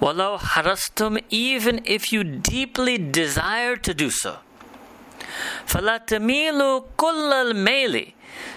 وَلَوْ 0.00 0.38
حَرَصْتُمْ 0.38 1.22
Even 1.30 1.80
if 1.84 2.12
you 2.12 2.24
deeply 2.24 2.98
desire 2.98 3.76
to 3.76 3.94
do 3.94 4.10
so. 4.10 4.38
فَلَا 5.66 6.04
تَمِيلُوا 6.06 6.84
كُلَّ 6.98 7.30
الْمَيْلِ 7.52 8.14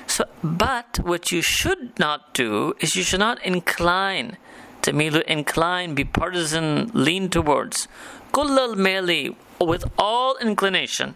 So, 0.08 0.26
but 0.44 1.00
what 1.04 1.32
you 1.32 1.42
should 1.42 2.00
not 2.00 2.34
do 2.34 2.74
is 2.80 2.96
you 2.96 3.04
should 3.04 3.20
not 3.20 3.44
incline 3.44 4.38
Tamilu 4.84 5.24
incline, 5.24 5.96
be 5.96 6.04
partisan, 6.04 6.92
lean 6.94 7.30
towards. 7.30 7.88
Kullal 8.34 8.76
meli, 8.76 9.36
with 9.60 9.86
all 9.98 10.36
inclination 10.38 11.16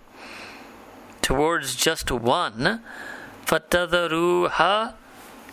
towards 1.22 1.76
just 1.76 2.10
one. 2.10 2.82
Fatadaruha 3.46 4.94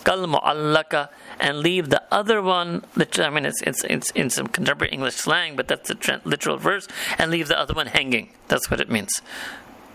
kal 0.05 0.27
mu'allaka 0.27 1.09
and 1.41 1.59
leave 1.59 1.91
the 1.91 2.03
other 2.13 2.41
one. 2.41 2.85
I 3.19 3.31
mean, 3.31 3.47
it's 3.47 3.61
it's 3.63 3.83
it's 3.85 4.11
in 4.13 4.31
some 4.31 4.47
contemporary 4.47 4.93
English 4.93 5.17
slang, 5.17 5.57
but 5.57 5.67
that's 5.67 5.89
the 5.89 6.21
literal 6.25 6.57
verse. 6.57 6.87
And 7.19 7.33
leave 7.33 7.49
the 7.49 7.59
other 7.59 7.75
one 7.75 7.89
hanging. 7.89 8.31
That's 8.47 8.71
what 8.71 8.81
it 8.81 8.89
means. 8.89 9.11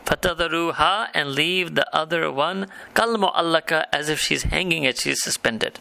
Fatadaruha 0.05 1.07
and 1.13 1.31
leave 1.31 1.75
the 1.75 1.87
other 1.95 2.29
one 2.29 2.67
kal 2.95 3.15
mu'allaka 3.15 3.85
as 3.93 4.09
if 4.09 4.19
she's 4.19 4.43
hanging 4.43 4.83
it, 4.83 4.97
she's 4.97 5.23
suspended. 5.23 5.79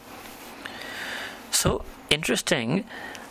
So 1.51 1.84
interesting 2.11 2.84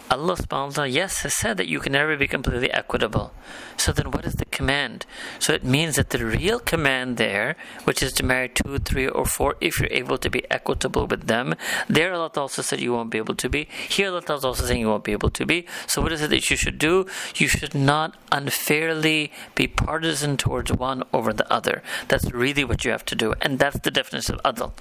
Allah 0.09 0.35
subhanahu 0.35 0.67
wa 0.67 0.71
ta'ala, 0.71 0.87
yes, 0.87 1.21
has 1.23 1.35
said 1.35 1.57
that 1.57 1.67
you 1.67 1.79
can 1.79 1.91
never 1.91 2.15
be 2.15 2.27
completely 2.27 2.71
equitable. 2.71 3.33
So 3.75 3.91
then 3.91 4.11
what 4.11 4.25
is 4.25 4.35
the 4.35 4.45
command? 4.45 5.05
So 5.39 5.53
it 5.53 5.63
means 5.63 5.97
that 5.97 6.11
the 6.11 6.25
real 6.25 6.59
command 6.59 7.17
there, 7.17 7.57
which 7.83 8.01
is 8.01 8.13
to 8.13 8.23
marry 8.23 8.49
two, 8.49 8.79
three, 8.79 9.07
or 9.07 9.25
four, 9.25 9.55
if 9.59 9.79
you're 9.79 9.91
able 9.91 10.17
to 10.19 10.29
be 10.29 10.49
equitable 10.49 11.07
with 11.07 11.27
them, 11.27 11.55
there 11.89 12.13
Allah 12.13 12.31
also 12.37 12.61
said 12.61 12.79
you 12.79 12.93
won't 12.93 13.11
be 13.11 13.17
able 13.17 13.35
to 13.35 13.49
be. 13.49 13.67
Here 13.89 14.07
Allah 14.07 14.23
is 14.29 14.45
also 14.45 14.65
saying 14.65 14.79
you 14.79 14.87
won't 14.87 15.03
be 15.03 15.11
able 15.11 15.29
to 15.31 15.45
be. 15.45 15.65
So 15.87 16.01
what 16.01 16.13
is 16.13 16.21
it 16.21 16.29
that 16.29 16.49
you 16.49 16.55
should 16.55 16.77
do? 16.77 17.05
You 17.35 17.47
should 17.47 17.75
not 17.75 18.15
unfairly 18.31 19.31
be 19.55 19.67
partisan 19.67 20.37
towards 20.37 20.71
one 20.71 21.03
over 21.11 21.33
the 21.33 21.51
other. 21.51 21.83
That's 22.07 22.31
really 22.31 22.63
what 22.63 22.85
you 22.85 22.91
have 22.91 23.05
to 23.05 23.15
do. 23.15 23.33
And 23.41 23.59
that's 23.59 23.79
the 23.79 23.91
definition 23.91 24.35
of 24.35 24.55
adl. 24.55 24.71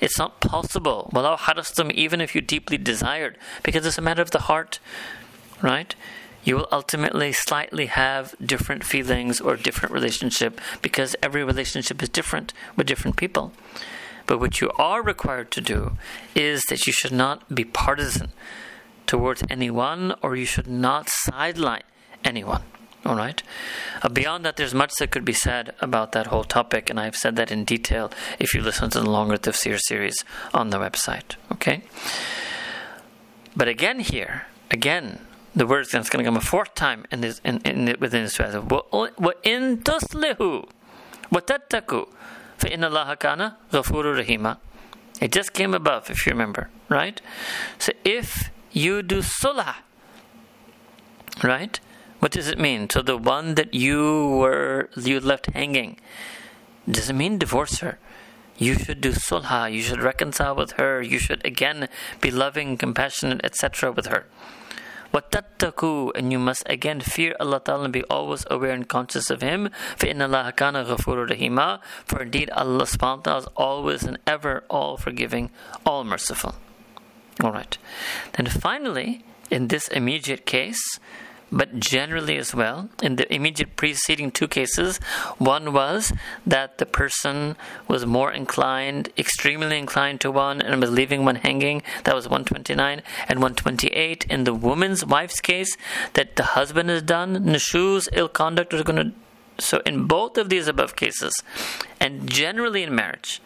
It's 0.00 0.18
not 0.18 0.40
possible. 0.40 1.10
Even 1.94 2.20
if 2.20 2.34
you 2.34 2.40
deeply 2.40 2.78
desired, 2.78 3.38
because 3.62 3.84
it's 3.86 3.98
a 3.98 4.02
matter 4.02 4.22
of 4.22 4.30
the 4.30 4.40
heart, 4.40 4.51
right? 5.60 5.94
you 6.44 6.56
will 6.56 6.68
ultimately 6.72 7.32
slightly 7.32 7.86
have 7.86 8.34
different 8.44 8.84
feelings 8.84 9.40
or 9.40 9.56
different 9.56 9.94
relationship 9.94 10.60
because 10.80 11.14
every 11.22 11.44
relationship 11.44 12.02
is 12.02 12.08
different 12.08 12.52
with 12.76 12.86
different 12.86 13.16
people. 13.16 13.52
But 14.26 14.40
what 14.40 14.60
you 14.60 14.70
are 14.76 15.02
required 15.02 15.50
to 15.52 15.60
do 15.60 15.96
is 16.34 16.62
that 16.68 16.86
you 16.86 16.92
should 16.92 17.12
not 17.12 17.54
be 17.54 17.64
partisan 17.64 18.32
towards 19.06 19.42
anyone 19.50 20.14
or 20.22 20.36
you 20.36 20.44
should 20.46 20.68
not 20.68 21.08
sideline 21.08 21.82
anyone. 22.24 22.62
All 23.04 23.16
right. 23.16 23.42
Uh, 24.00 24.08
beyond 24.08 24.44
that, 24.44 24.56
there's 24.56 24.74
much 24.74 24.92
that 25.00 25.10
could 25.10 25.24
be 25.24 25.32
said 25.32 25.74
about 25.80 26.12
that 26.12 26.28
whole 26.28 26.44
topic, 26.44 26.88
and 26.88 27.00
I've 27.00 27.16
said 27.16 27.34
that 27.34 27.50
in 27.50 27.64
detail 27.64 28.12
if 28.38 28.54
you 28.54 28.62
listen 28.62 28.90
to 28.90 29.00
the 29.00 29.10
longer 29.10 29.36
Tafsir 29.36 29.76
series 29.76 30.24
on 30.54 30.70
the 30.70 30.78
website. 30.78 31.34
Okay. 31.50 31.82
But 33.56 33.68
again, 33.68 34.00
here, 34.00 34.46
again, 34.70 35.20
the 35.54 35.66
word 35.66 35.86
is 35.86 35.92
going 35.92 36.04
to 36.04 36.24
come 36.24 36.36
a 36.36 36.40
fourth 36.40 36.74
time 36.74 37.04
in 37.10 37.20
this, 37.20 37.40
in, 37.44 37.58
in, 37.58 37.96
within 38.00 38.24
this 38.24 38.36
passage. 38.36 38.62
وَإِن 38.62 39.82
تُصْلِحُوا 39.82 40.68
وَتَتَّقُوا 41.30 42.06
فَإِنَّ 42.58 42.78
اللَّهَ 42.78 43.18
كَانَ 43.18 43.54
غَفُورُ 43.70 44.24
رَحِيمًا 44.24 44.56
It 45.20 45.32
just 45.32 45.52
came 45.52 45.74
above, 45.74 46.10
if 46.10 46.26
you 46.26 46.30
remember, 46.32 46.70
right? 46.88 47.20
So 47.78 47.92
if 48.04 48.50
you 48.72 49.02
do 49.02 49.20
sulah, 49.20 49.76
right? 51.42 51.78
What 52.20 52.32
does 52.32 52.48
it 52.48 52.58
mean? 52.58 52.88
So 52.88 53.02
the 53.02 53.18
one 53.18 53.56
that 53.56 53.74
you 53.74 54.28
were, 54.28 54.88
you 54.96 55.20
left 55.20 55.46
hanging, 55.52 55.98
doesn't 56.88 57.16
mean 57.16 57.38
divorce 57.38 57.78
her 57.80 57.98
You 58.57 58.73
should 58.73 59.01
do 59.01 59.11
sulha. 59.11 59.71
You 59.71 59.81
should 59.81 60.01
reconcile 60.01 60.55
with 60.55 60.71
her. 60.73 61.01
You 61.01 61.19
should 61.19 61.45
again 61.45 61.89
be 62.21 62.31
loving, 62.31 62.77
compassionate, 62.77 63.41
etc. 63.43 63.91
with 63.91 64.07
her. 64.07 64.25
وَتَتَّقُوا 65.13 66.11
And 66.15 66.31
you 66.31 66.39
must 66.39 66.63
again 66.65 66.99
fear 66.99 67.35
Allah 67.39 67.61
Ta'ala 67.63 67.85
and 67.85 67.93
be 67.93 68.03
always 68.03 68.45
aware 68.49 68.71
and 68.71 68.87
conscious 68.87 69.29
of 69.29 69.41
Him. 69.41 69.69
فَإِنَّ 69.97 70.17
اللَّهَ 70.17 70.55
كَانَ 70.55 70.85
غَفُورٌ 70.85 71.29
رَحِيمًا 71.29 71.79
For 72.05 72.23
indeed 72.23 72.49
Allah 72.49 72.85
subhanahu 72.85 73.17
wa 73.17 73.23
ta'ala 73.23 73.39
is 73.39 73.47
always 73.55 74.03
and 74.03 74.19
ever 74.27 74.63
all 74.69 74.97
forgiving, 74.97 75.49
all 75.85 76.03
merciful. 76.03 76.55
Alright. 77.43 77.77
Then 78.33 78.47
finally, 78.47 79.23
in 79.49 79.67
this 79.67 79.87
immediate 79.89 80.45
case, 80.45 80.99
but 81.52 81.78
generally 81.78 82.38
as 82.38 82.54
well. 82.54 82.88
In 83.02 83.16
the 83.16 83.32
immediate 83.32 83.76
preceding 83.76 84.30
two 84.30 84.48
cases, 84.48 84.98
one 85.38 85.72
was 85.72 86.12
that 86.46 86.78
the 86.78 86.86
person 86.86 87.56
was 87.86 88.06
more 88.06 88.32
inclined, 88.32 89.10
extremely 89.18 89.78
inclined 89.78 90.20
to 90.22 90.30
one, 90.30 90.62
and 90.62 90.80
was 90.80 90.90
leaving 90.90 91.24
one 91.24 91.36
hanging. 91.36 91.82
That 92.04 92.14
was 92.14 92.26
129 92.26 93.02
and 93.28 93.38
128. 93.38 94.24
In 94.30 94.44
the 94.44 94.54
woman's 94.54 95.04
wife's 95.04 95.40
case, 95.40 95.76
that 96.14 96.36
the 96.36 96.44
husband 96.44 96.88
has 96.88 97.02
done, 97.02 97.44
nushuz 97.44 98.08
ill 98.12 98.28
conduct 98.28 98.72
was 98.72 98.82
going 98.82 98.96
to 98.96 99.12
so 99.58 99.82
in 99.84 100.06
both 100.06 100.38
of 100.38 100.48
these 100.48 100.66
above 100.66 100.96
cases, 100.96 101.42
and 102.00 102.28
generally 102.28 102.82
in 102.82 102.94
marriage, 102.94 103.40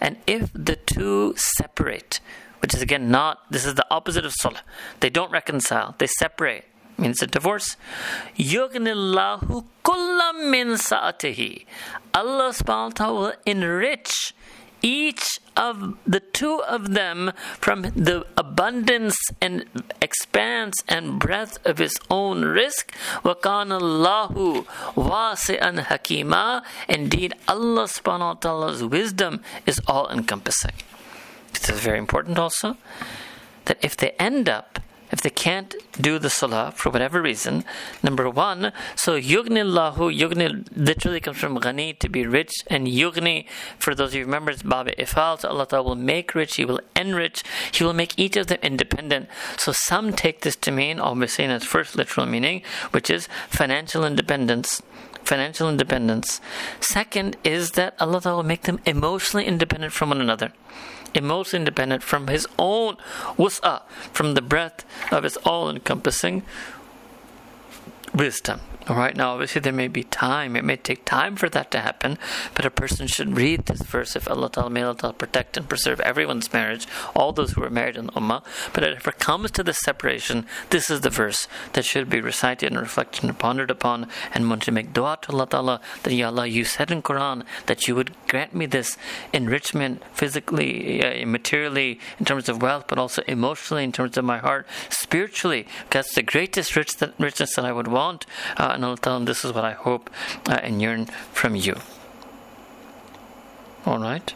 and 0.00 0.16
if 0.26 0.50
the 0.54 0.76
two 0.86 1.34
separate, 1.36 2.20
which 2.59 2.73
is 2.73 2.81
again 2.81 3.11
not, 3.11 3.39
this 3.49 3.65
is 3.65 3.75
the 3.75 3.85
opposite 3.91 4.25
of 4.25 4.33
sulh. 4.33 4.59
They 4.99 5.09
don't 5.09 5.31
reconcile, 5.31 5.95
they 5.97 6.07
separate. 6.07 6.65
Means 6.95 7.23
a 7.23 7.27
divorce. 7.27 7.75
Yugnillahu 8.37 9.65
kullam 9.83 10.51
min 10.51 10.77
sa'atihi. 10.77 11.65
Allah 12.13 12.53
subhanahu 12.53 12.85
wa 12.85 12.89
ta'ala 12.89 13.19
will 13.19 13.33
enrich 13.47 14.33
each 14.83 15.39
of 15.57 15.97
the 16.05 16.19
two 16.19 16.61
of 16.61 16.93
them 16.93 17.31
from 17.57 17.81
the 17.95 18.27
abundance 18.37 19.17
and 19.41 19.65
expanse 20.01 20.75
and 20.87 21.17
breadth 21.19 21.57
of 21.65 21.79
his 21.79 21.97
own 22.11 22.43
risk. 22.45 22.93
وَكَانَ 23.23 23.73
اللَّهُ 23.73 24.65
وَاسِعًا 24.93 25.85
hakima. 25.85 26.63
Indeed, 26.87 27.33
Allah 27.47 27.85
subhanahu 27.85 28.19
wa 28.19 28.33
ta'ala's 28.33 28.83
wisdom 28.83 29.41
is 29.65 29.81
all 29.87 30.07
encompassing. 30.09 30.75
This 31.52 31.68
is 31.70 31.80
very 31.80 31.98
important 31.98 32.38
also 32.38 32.76
that 33.66 33.78
if 33.82 33.96
they 33.96 34.10
end 34.12 34.48
up 34.48 34.80
if 35.10 35.22
they 35.22 35.30
can't 35.30 35.74
do 35.98 36.18
the 36.18 36.28
salah 36.28 36.72
for 36.74 36.90
whatever 36.90 37.22
reason, 37.22 37.64
number 38.02 38.28
one, 38.28 38.72
so 38.94 39.18
yugnillahu, 39.18 40.14
yugni 40.14 40.66
literally 40.76 41.20
comes 41.20 41.38
from 41.38 41.58
ghani, 41.58 41.98
to 41.98 42.08
be 42.08 42.26
rich, 42.26 42.52
and 42.66 42.86
yugni, 42.86 43.46
for 43.78 43.94
those 43.94 44.10
of 44.10 44.14
you 44.14 44.20
who 44.20 44.26
remember, 44.26 44.50
it's 44.50 44.62
baba 44.62 44.94
ifal, 44.96 45.40
so 45.40 45.48
Allah 45.48 45.66
Ta'ala 45.66 45.82
will 45.82 45.94
make 45.94 46.34
rich, 46.34 46.56
He 46.56 46.64
will 46.64 46.80
enrich, 46.94 47.42
He 47.72 47.84
will 47.84 47.94
make 47.94 48.18
each 48.18 48.36
of 48.36 48.48
them 48.48 48.58
independent. 48.62 49.28
So 49.56 49.72
some 49.72 50.12
take 50.12 50.42
this 50.42 50.56
to 50.56 50.70
mean, 50.70 51.00
obviously 51.00 51.44
in 51.44 51.50
its 51.50 51.64
first 51.64 51.96
literal 51.96 52.26
meaning, 52.26 52.62
which 52.90 53.10
is 53.10 53.28
financial 53.48 54.04
independence 54.04 54.82
financial 55.24 55.68
independence. 55.68 56.40
Second 56.80 57.36
is 57.44 57.72
that 57.72 57.94
Allah 58.00 58.22
will 58.24 58.42
make 58.42 58.62
them 58.62 58.80
emotionally 58.86 59.44
independent 59.44 59.92
from 59.92 60.08
one 60.08 60.22
another 60.22 60.54
emotionally 61.14 61.62
independent 61.62 62.02
from 62.02 62.28
his 62.28 62.46
own 62.58 62.96
wus'a, 63.36 63.82
from 64.12 64.34
the 64.34 64.42
breadth 64.42 64.84
of 65.12 65.24
his 65.24 65.36
all 65.38 65.70
encompassing 65.70 66.42
wisdom. 68.14 68.60
All 68.88 68.96
right, 68.96 69.14
now 69.14 69.32
obviously 69.34 69.60
there 69.60 69.70
may 69.70 69.88
be 69.88 70.02
time, 70.02 70.56
it 70.56 70.64
may 70.64 70.76
take 70.76 71.04
time 71.04 71.36
for 71.36 71.50
that 71.50 71.70
to 71.72 71.80
happen, 71.80 72.16
but 72.54 72.64
a 72.64 72.70
person 72.70 73.06
should 73.06 73.36
read 73.36 73.66
this 73.66 73.82
verse 73.82 74.16
if 74.16 74.26
Allah 74.30 74.48
Ta'ala 74.48 74.70
may 74.70 74.82
Allah 74.82 74.96
Ta'ala 74.96 75.12
protect 75.12 75.58
and 75.58 75.68
preserve 75.68 76.00
everyone's 76.00 76.50
marriage, 76.54 76.88
all 77.14 77.34
those 77.34 77.52
who 77.52 77.62
are 77.62 77.68
married 77.68 77.98
in 77.98 78.06
the 78.06 78.12
Ummah. 78.12 78.42
But 78.72 78.84
if 78.84 79.06
it 79.06 79.18
comes 79.18 79.50
to 79.50 79.62
the 79.62 79.74
separation, 79.74 80.46
this 80.70 80.88
is 80.88 81.02
the 81.02 81.10
verse 81.10 81.48
that 81.74 81.84
should 81.84 82.08
be 82.08 82.22
recited 82.22 82.72
and 82.72 82.80
reflected 82.80 83.24
and 83.24 83.38
pondered 83.38 83.70
upon, 83.70 84.06
and 84.32 84.48
one 84.48 84.60
should 84.60 84.72
make 84.72 84.94
dua 84.94 85.18
to 85.20 85.32
Allah 85.32 85.48
Ta'ala 85.48 85.80
that 86.04 86.14
Ya 86.14 86.28
Allah, 86.28 86.46
you 86.46 86.64
said 86.64 86.90
in 86.90 87.02
Quran 87.02 87.44
that 87.66 87.86
you 87.88 87.94
would 87.94 88.12
grant 88.26 88.54
me 88.54 88.64
this 88.64 88.96
enrichment 89.34 90.02
physically, 90.14 91.04
uh, 91.04 91.26
materially, 91.26 92.00
in 92.18 92.24
terms 92.24 92.48
of 92.48 92.62
wealth, 92.62 92.86
but 92.88 92.98
also 92.98 93.20
emotionally, 93.28 93.84
in 93.84 93.92
terms 93.92 94.16
of 94.16 94.24
my 94.24 94.38
heart, 94.38 94.66
spiritually, 94.88 95.66
because 95.90 96.08
the 96.12 96.22
greatest 96.22 96.74
rich 96.74 96.96
that, 96.96 97.12
richness 97.18 97.54
that 97.56 97.66
I 97.66 97.72
would 97.72 97.88
want. 97.88 98.24
Uh, 98.56 98.77
and 98.77 98.85
I'll 98.85 98.97
tell 98.97 99.15
them 99.15 99.25
this 99.25 99.43
is 99.43 99.53
what 99.53 99.65
I 99.65 99.73
hope 99.73 100.09
uh, 100.47 100.59
and 100.61 100.81
yearn 100.81 101.05
from 101.31 101.55
you. 101.55 101.75
All 103.85 103.99
right. 103.99 104.33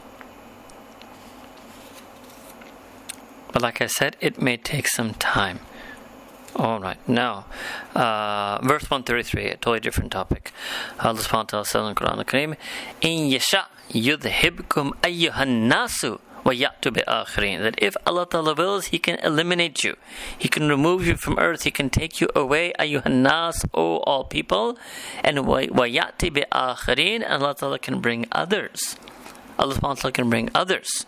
But 3.51 3.61
like 3.61 3.82
I 3.82 3.88
said, 3.88 4.17
it 4.19 4.41
may 4.41 4.57
take 4.57 4.88
some 4.88 5.13
time. 5.15 5.59
All 6.55 6.80
right. 6.80 6.97
Now, 7.07 7.45
uh, 7.95 8.59
verse 8.61 8.89
133, 8.89 9.45
a 9.45 9.57
totally 9.57 9.80
different 9.80 10.11
topic. 10.11 10.51
Allah 10.99 11.19
subhanahu 11.19 11.32
wa 11.32 11.43
ta'ala 11.43 11.65
says 11.65 11.88
in 11.88 11.95
Quran 11.95 12.17
al-Kareem, 12.17 12.55
إِن 13.01 13.32
يَشَأْ 13.32 13.65
يُذْهِبْكُمْ 13.91 14.91
أَيُّهَا 15.01 15.43
النَّاسُ 15.43 16.19
that 16.47 17.75
if 17.78 17.97
Allah 18.05 18.25
Ta'ala 18.25 18.53
wills, 18.53 18.86
He 18.88 18.99
can 18.99 19.19
eliminate 19.19 19.84
you. 19.84 19.97
He 20.38 20.47
can 20.47 20.69
remove 20.69 21.05
you 21.05 21.17
from 21.17 21.38
earth. 21.38 21.63
He 21.63 21.71
can 21.71 21.89
take 21.89 22.21
you 22.21 22.30
away. 22.36 22.73
Ayyuhannas, 22.80 23.65
O 23.73 23.97
all 23.97 24.23
people. 24.23 24.78
And 25.23 25.39
وَيَأْتِ 25.39 26.19
بِآخَرِينَ 26.19 27.15
And 27.15 27.43
Allah 27.43 27.55
Ta'ala 27.55 27.80
can 27.80 27.99
bring 27.99 28.28
others. 28.32 28.95
Allah 29.59 29.75
Ta'ala 29.75 30.11
can 30.11 30.30
bring 30.30 30.49
others. 30.55 31.05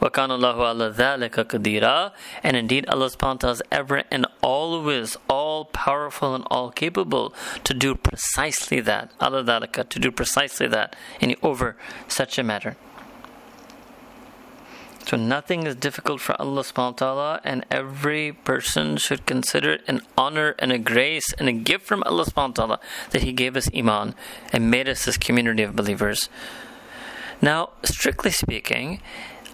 وَكَانَ 0.00 0.28
اللَّهُ 0.28 0.56
عَلَى 0.56 0.94
ذَلِكَ 0.94 1.46
قَدِيرًا 1.48 2.12
And 2.42 2.56
indeed 2.56 2.86
Allah 2.88 3.08
subhanahu 3.08 3.20
wa 3.20 3.34
ta'ala 3.34 3.52
is 3.54 3.62
ever 3.72 4.02
and 4.10 4.26
always 4.42 5.16
all 5.28 5.64
powerful 5.64 6.34
and 6.34 6.44
all 6.50 6.70
capable 6.70 7.34
to 7.64 7.72
do 7.72 7.94
precisely 7.94 8.80
that. 8.80 9.10
Allah 9.20 9.42
ذَلِكَ 9.42 9.88
To 9.88 9.98
do 9.98 10.10
precisely 10.10 10.66
that 10.68 10.94
in 11.20 11.34
over 11.42 11.76
such 12.08 12.38
a 12.38 12.42
matter. 12.42 12.76
So 15.05 15.17
nothing 15.17 15.65
is 15.65 15.75
difficult 15.75 16.21
for 16.21 16.39
Allah 16.39 16.61
subhanahu 16.61 16.91
wa 16.91 16.91
ta'ala, 16.91 17.41
and 17.43 17.65
every 17.69 18.31
person 18.31 18.97
should 18.97 19.25
consider 19.25 19.73
it 19.73 19.81
an 19.87 20.01
honor 20.17 20.55
and 20.59 20.71
a 20.71 20.77
grace 20.77 21.33
and 21.33 21.49
a 21.49 21.53
gift 21.53 21.85
from 21.85 22.03
Allah 22.03 22.25
subhanahu 22.25 22.57
wa 22.57 22.65
ta'ala 22.65 22.79
that 23.09 23.23
He 23.23 23.33
gave 23.33 23.57
us 23.57 23.69
Iman 23.75 24.15
and 24.53 24.71
made 24.71 24.87
us 24.87 25.05
this 25.05 25.17
community 25.17 25.63
of 25.63 25.75
believers. 25.75 26.29
Now, 27.41 27.71
strictly 27.83 28.31
speaking, 28.31 29.01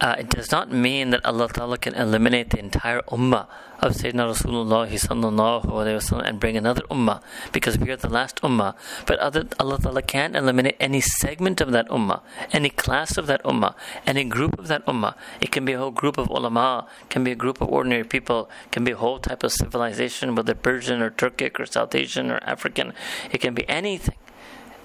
uh, 0.00 0.16
it 0.18 0.28
does 0.28 0.52
not 0.52 0.70
mean 0.70 1.10
that 1.10 1.24
Allah 1.24 1.48
Ta'ala 1.48 1.78
can 1.78 1.94
eliminate 1.94 2.50
the 2.50 2.58
entire 2.58 3.00
ummah 3.08 3.46
of 3.80 3.92
Sayyidina 3.92 4.34
Rasulullah 4.34 4.88
sallallahu 4.88 6.22
and 6.26 6.40
bring 6.40 6.56
another 6.56 6.82
ummah 6.90 7.22
because 7.52 7.78
we 7.78 7.90
are 7.90 7.96
the 7.96 8.08
last 8.08 8.42
ummah. 8.42 8.74
But 9.06 9.18
other, 9.20 9.46
Allah 9.60 9.78
Ta'ala 9.78 10.02
can't 10.02 10.34
eliminate 10.34 10.76
any 10.80 11.00
segment 11.00 11.60
of 11.60 11.70
that 11.72 11.88
ummah, 11.88 12.20
any 12.52 12.70
class 12.70 13.16
of 13.16 13.26
that 13.28 13.42
ummah, 13.44 13.74
any 14.06 14.24
group 14.24 14.58
of 14.58 14.68
that 14.68 14.84
ummah. 14.86 15.14
It 15.40 15.52
can 15.52 15.64
be 15.64 15.74
a 15.74 15.78
whole 15.78 15.92
group 15.92 16.18
of 16.18 16.28
ulama, 16.28 16.88
can 17.08 17.22
be 17.22 17.32
a 17.32 17.36
group 17.36 17.60
of 17.60 17.68
ordinary 17.68 18.04
people, 18.04 18.50
can 18.72 18.84
be 18.84 18.92
a 18.92 18.96
whole 18.96 19.18
type 19.18 19.42
of 19.42 19.52
civilization, 19.52 20.34
whether 20.34 20.54
Persian 20.54 21.00
or 21.00 21.10
Turkic 21.10 21.60
or 21.60 21.66
South 21.66 21.94
Asian 21.94 22.30
or 22.30 22.40
African. 22.42 22.92
It 23.30 23.40
can 23.40 23.54
be 23.54 23.68
anything, 23.68 24.16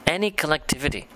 any 0.06 0.30
collectivity 0.30 1.08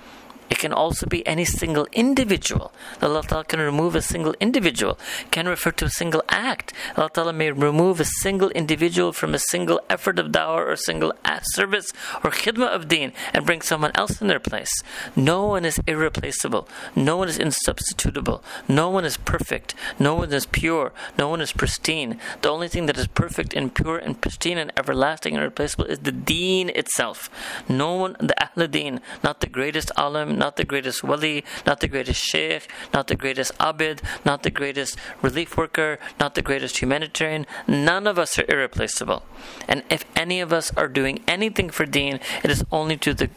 It 0.49 0.59
can 0.59 0.73
also 0.73 1.05
be 1.05 1.25
any 1.27 1.45
single 1.45 1.87
individual. 1.91 2.71
Allah 3.01 3.23
Ta'ala 3.23 3.43
can 3.43 3.59
remove 3.59 3.95
a 3.95 4.01
single 4.01 4.33
individual, 4.39 4.97
can 5.31 5.47
refer 5.47 5.71
to 5.71 5.85
a 5.85 5.89
single 5.89 6.23
act. 6.29 6.73
Allah 6.95 7.09
Ta'ala 7.13 7.33
may 7.33 7.51
remove 7.51 7.99
a 7.99 8.05
single 8.05 8.49
individual 8.51 9.11
from 9.11 9.33
a 9.33 9.39
single 9.39 9.79
effort 9.89 10.19
of 10.19 10.31
dawah 10.31 10.65
or 10.67 10.75
single 10.75 11.13
service 11.53 11.91
or 12.23 12.31
khidmah 12.31 12.67
of 12.67 12.87
deen 12.87 13.13
and 13.33 13.45
bring 13.45 13.61
someone 13.61 13.91
else 13.95 14.21
in 14.21 14.27
their 14.27 14.39
place. 14.39 14.71
No 15.15 15.45
one 15.45 15.65
is 15.65 15.79
irreplaceable. 15.87 16.67
No 16.95 17.17
one 17.17 17.27
is 17.27 17.37
insubstitutable. 17.37 18.41
No 18.67 18.89
one 18.89 19.05
is 19.05 19.17
perfect. 19.17 19.75
No 19.99 20.15
one 20.15 20.31
is 20.31 20.45
pure. 20.45 20.93
No 21.17 21.29
one 21.29 21.41
is 21.41 21.51
pristine. 21.51 22.19
The 22.41 22.49
only 22.49 22.67
thing 22.67 22.85
that 22.85 22.97
is 22.97 23.07
perfect 23.07 23.53
and 23.53 23.73
pure 23.73 23.97
and 23.97 24.19
pristine 24.19 24.57
and 24.57 24.71
everlasting 24.77 25.33
and 25.33 25.41
irreplaceable 25.41 25.85
is 25.85 25.99
the 25.99 26.11
deen 26.11 26.69
itself. 26.69 27.29
No 27.67 27.95
one, 27.95 28.15
the 28.19 28.35
Ahl 28.41 28.67
Deen, 28.67 29.01
not 29.23 29.41
the 29.41 29.47
greatest 29.47 29.91
alim, 29.97 30.36
not 30.38 30.55
the 30.55 30.63
greatest 30.63 31.03
wali, 31.03 31.43
not 31.65 31.79
the 31.79 31.88
greatest 31.88 32.23
sheikh, 32.23 32.69
not 32.93 33.07
the 33.07 33.15
greatest 33.15 33.57
abid, 33.57 34.01
not 34.25 34.43
the 34.43 34.51
greatest 34.51 34.97
relief 35.21 35.57
worker, 35.57 35.99
not 36.19 36.35
the 36.35 36.41
greatest 36.41 36.77
humanitarian. 36.77 37.45
None 37.67 38.07
of 38.07 38.17
us 38.19 38.38
are 38.39 38.45
irreplaceable. 38.47 39.23
And 39.67 39.83
if 39.89 40.05
any 40.15 40.39
of 40.39 40.53
us 40.53 40.71
are 40.77 40.88
doing 40.88 41.23
anything 41.27 41.69
for 41.69 41.85
deen, 41.85 42.19
it 42.43 42.51
is 42.51 42.63
only 42.71 42.97
to 42.97 43.13
the 43.13 43.27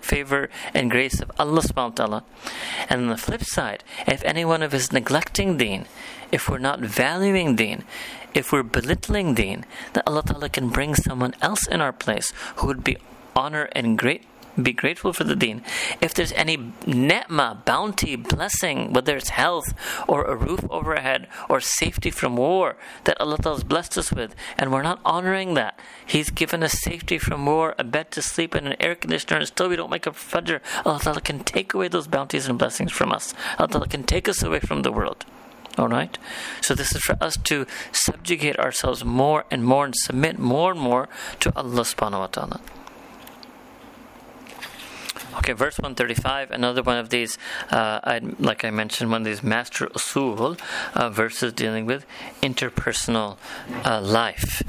favor 0.00 0.48
and 0.74 0.90
grace 0.90 1.20
of 1.20 1.30
Allah 1.38 1.62
subhanahu 1.62 1.98
wa 1.98 2.06
ta'ala. 2.06 2.24
And 2.88 3.02
on 3.02 3.08
the 3.08 3.16
flip 3.16 3.44
side, 3.44 3.84
if 4.06 4.24
any 4.24 4.44
one 4.44 4.62
of 4.62 4.72
us 4.72 4.84
is 4.84 4.92
neglecting 4.92 5.56
deen, 5.56 5.86
if 6.32 6.48
we're 6.48 6.58
not 6.58 6.80
valuing 6.80 7.56
deen, 7.56 7.84
if 8.34 8.52
we're 8.52 8.62
belittling 8.62 9.34
deen, 9.34 9.64
then 9.92 10.02
Allah 10.06 10.22
Ta'ala 10.22 10.48
can 10.48 10.68
bring 10.68 10.94
someone 10.94 11.34
else 11.40 11.66
in 11.66 11.80
our 11.80 11.92
place 11.92 12.32
who 12.56 12.66
would 12.66 12.84
be 12.84 12.98
honor 13.34 13.68
and 13.72 13.98
great 13.98 14.24
be 14.60 14.72
grateful 14.72 15.12
for 15.12 15.24
the 15.24 15.36
deen. 15.36 15.62
If 16.00 16.14
there's 16.14 16.32
any 16.32 16.56
netma, 16.56 17.64
bounty, 17.64 18.16
blessing, 18.16 18.92
whether 18.92 19.16
it's 19.16 19.30
health 19.30 19.74
or 20.08 20.24
a 20.24 20.36
roof 20.36 20.64
overhead 20.70 21.28
or 21.48 21.60
safety 21.60 22.10
from 22.10 22.36
war 22.36 22.76
that 23.04 23.20
Allah 23.20 23.38
has 23.44 23.64
blessed 23.64 23.98
us 23.98 24.12
with, 24.12 24.34
and 24.58 24.72
we're 24.72 24.82
not 24.82 25.00
honoring 25.04 25.54
that, 25.54 25.78
He's 26.04 26.30
given 26.30 26.62
us 26.62 26.72
safety 26.72 27.18
from 27.18 27.44
war, 27.46 27.74
a 27.78 27.84
bed 27.84 28.10
to 28.12 28.22
sleep 28.22 28.54
in, 28.54 28.66
an 28.66 28.76
air 28.80 28.94
conditioner, 28.94 29.38
and 29.38 29.46
still 29.46 29.68
we 29.68 29.76
don't 29.76 29.90
make 29.90 30.06
a 30.06 30.10
fajr, 30.10 30.60
Allah 30.84 31.20
can 31.20 31.40
take 31.40 31.74
away 31.74 31.88
those 31.88 32.06
bounties 32.06 32.48
and 32.48 32.58
blessings 32.58 32.92
from 32.92 33.12
us. 33.12 33.34
Allah 33.58 33.86
can 33.88 34.04
take 34.04 34.28
us 34.28 34.42
away 34.42 34.60
from 34.60 34.82
the 34.82 34.92
world. 34.92 35.24
All 35.78 35.88
right? 35.88 36.16
So, 36.62 36.74
this 36.74 36.94
is 36.94 37.02
for 37.02 37.16
us 37.20 37.36
to 37.44 37.66
subjugate 37.92 38.58
ourselves 38.58 39.04
more 39.04 39.44
and 39.50 39.64
more 39.64 39.84
and 39.84 39.94
submit 39.94 40.38
more 40.38 40.72
and 40.72 40.80
more 40.80 41.08
to 41.40 41.52
Allah 41.54 41.82
subhanahu 41.82 42.20
wa 42.20 42.26
ta'ala. 42.28 42.60
Okay, 45.38 45.52
verse 45.52 45.78
135, 45.78 46.50
another 46.50 46.82
one 46.82 46.96
of 46.96 47.10
these, 47.10 47.36
uh, 47.70 48.00
I, 48.02 48.20
like 48.38 48.64
I 48.64 48.70
mentioned, 48.70 49.10
one 49.10 49.20
of 49.20 49.26
these 49.26 49.42
master 49.42 49.86
usul 49.88 50.58
uh, 50.94 51.10
verses 51.10 51.52
dealing 51.52 51.84
with 51.84 52.06
interpersonal 52.42 53.36
uh, 53.84 54.00
life. 54.00 54.62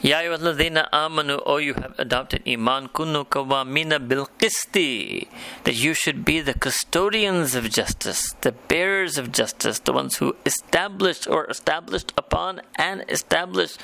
Ya 0.00 0.18
ayyuhalladhina 0.18 0.90
amanu, 0.90 1.42
oh 1.44 1.56
you 1.56 1.74
have 1.74 1.92
adopted 1.98 2.42
iman 2.46 2.88
kunu 2.90 3.26
kawamina 3.26 3.98
bil 4.06 4.28
qisti, 4.38 5.26
that 5.64 5.74
you 5.74 5.94
should 5.94 6.24
be 6.24 6.40
the 6.40 6.54
custodians 6.54 7.56
of 7.56 7.68
justice, 7.70 8.34
the 8.42 8.52
bearers 8.52 9.18
of 9.18 9.32
justice, 9.32 9.80
the 9.80 9.92
ones 9.92 10.18
who 10.18 10.36
established 10.46 11.26
or 11.26 11.46
established 11.46 12.12
upon 12.16 12.60
and 12.76 13.04
establish 13.08 13.76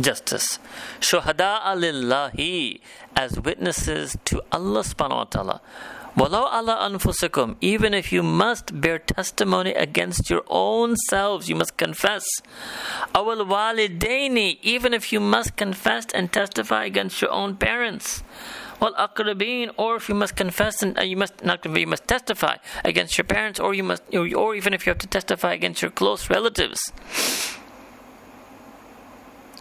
justice. 0.00 0.58
Shuhada 1.00 1.62
lillahi, 1.76 2.80
as 3.16 3.38
witnesses 3.40 4.16
to 4.24 4.42
Allah 4.52 4.80
subhanahu 4.80 5.16
wa 5.16 5.24
ta'ala. 5.24 5.60
Walau 6.16 6.46
ala 6.46 6.88
anfusakum, 6.88 7.56
even 7.60 7.92
if 7.92 8.12
you 8.12 8.22
must 8.22 8.80
bear 8.80 9.00
testimony 9.00 9.74
against 9.74 10.30
your 10.30 10.44
own 10.48 10.94
selves, 11.08 11.48
you 11.48 11.56
must 11.56 11.76
confess. 11.76 12.24
Awal 13.12 13.44
walidaini, 13.44 14.58
even 14.62 14.94
if 14.94 15.12
you 15.12 15.18
must 15.18 15.56
confess 15.56 16.06
and 16.14 16.32
testify 16.32 16.84
against 16.84 17.20
your 17.20 17.32
own 17.32 17.56
parents. 17.56 18.22
Wal 18.80 18.94
aqrabin, 18.94 19.72
or 19.76 19.96
if 19.96 20.08
you 20.08 20.14
must 20.14 20.36
confess 20.36 20.84
and 20.84 20.96
uh, 20.96 21.02
you 21.02 21.16
must 21.16 21.44
not 21.44 21.64
you 21.64 21.86
must 21.86 22.06
testify 22.06 22.58
against 22.84 23.18
your 23.18 23.24
parents, 23.24 23.58
or 23.58 23.74
you 23.74 23.82
must, 23.82 24.02
or 24.14 24.54
even 24.54 24.72
if 24.72 24.86
you 24.86 24.90
have 24.90 24.98
to 24.98 25.08
testify 25.08 25.52
against 25.52 25.82
your 25.82 25.90
close 25.90 26.30
relatives. 26.30 26.78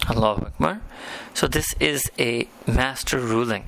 Allahu 0.10 0.46
Akbar. 0.46 0.82
So, 1.34 1.48
this 1.48 1.74
is 1.80 2.12
a 2.20 2.48
master 2.68 3.20
ruling 3.20 3.68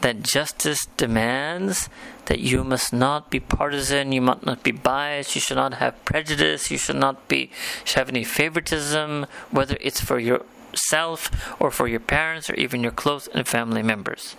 that 0.00 0.22
justice 0.22 0.86
demands 0.98 1.88
that 2.26 2.40
you 2.40 2.62
must 2.62 2.92
not 2.92 3.30
be 3.30 3.40
partisan, 3.40 4.12
you 4.12 4.20
must 4.20 4.44
not 4.44 4.62
be 4.62 4.70
biased, 4.70 5.34
you 5.34 5.40
should 5.40 5.56
not 5.56 5.74
have 5.74 6.04
prejudice, 6.04 6.70
you 6.70 6.78
should 6.78 6.96
not 6.96 7.26
be 7.28 7.50
should 7.84 7.98
have 7.98 8.08
any 8.08 8.24
favoritism, 8.24 9.26
whether 9.50 9.76
it's 9.80 10.00
for 10.00 10.18
yourself 10.18 11.30
or 11.58 11.70
for 11.70 11.88
your 11.88 12.00
parents 12.00 12.50
or 12.50 12.54
even 12.54 12.82
your 12.82 12.92
close 12.92 13.28
and 13.28 13.48
family 13.48 13.82
members. 13.82 14.36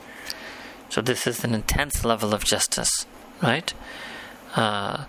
So, 0.90 1.02
this 1.02 1.26
is 1.26 1.44
an 1.44 1.54
intense 1.56 2.06
level 2.06 2.34
of 2.34 2.46
justice, 2.46 3.06
right? 3.42 3.74
Uh, 4.56 5.06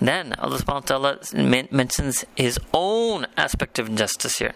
then 0.00 0.34
Allah 0.38 0.58
subhanahu 0.58 0.90
wa 0.90 1.18
ta'ala 1.20 1.66
mentions 1.70 2.24
his 2.34 2.58
own 2.72 3.26
aspect 3.36 3.78
of 3.78 3.94
justice 3.94 4.38
here. 4.38 4.54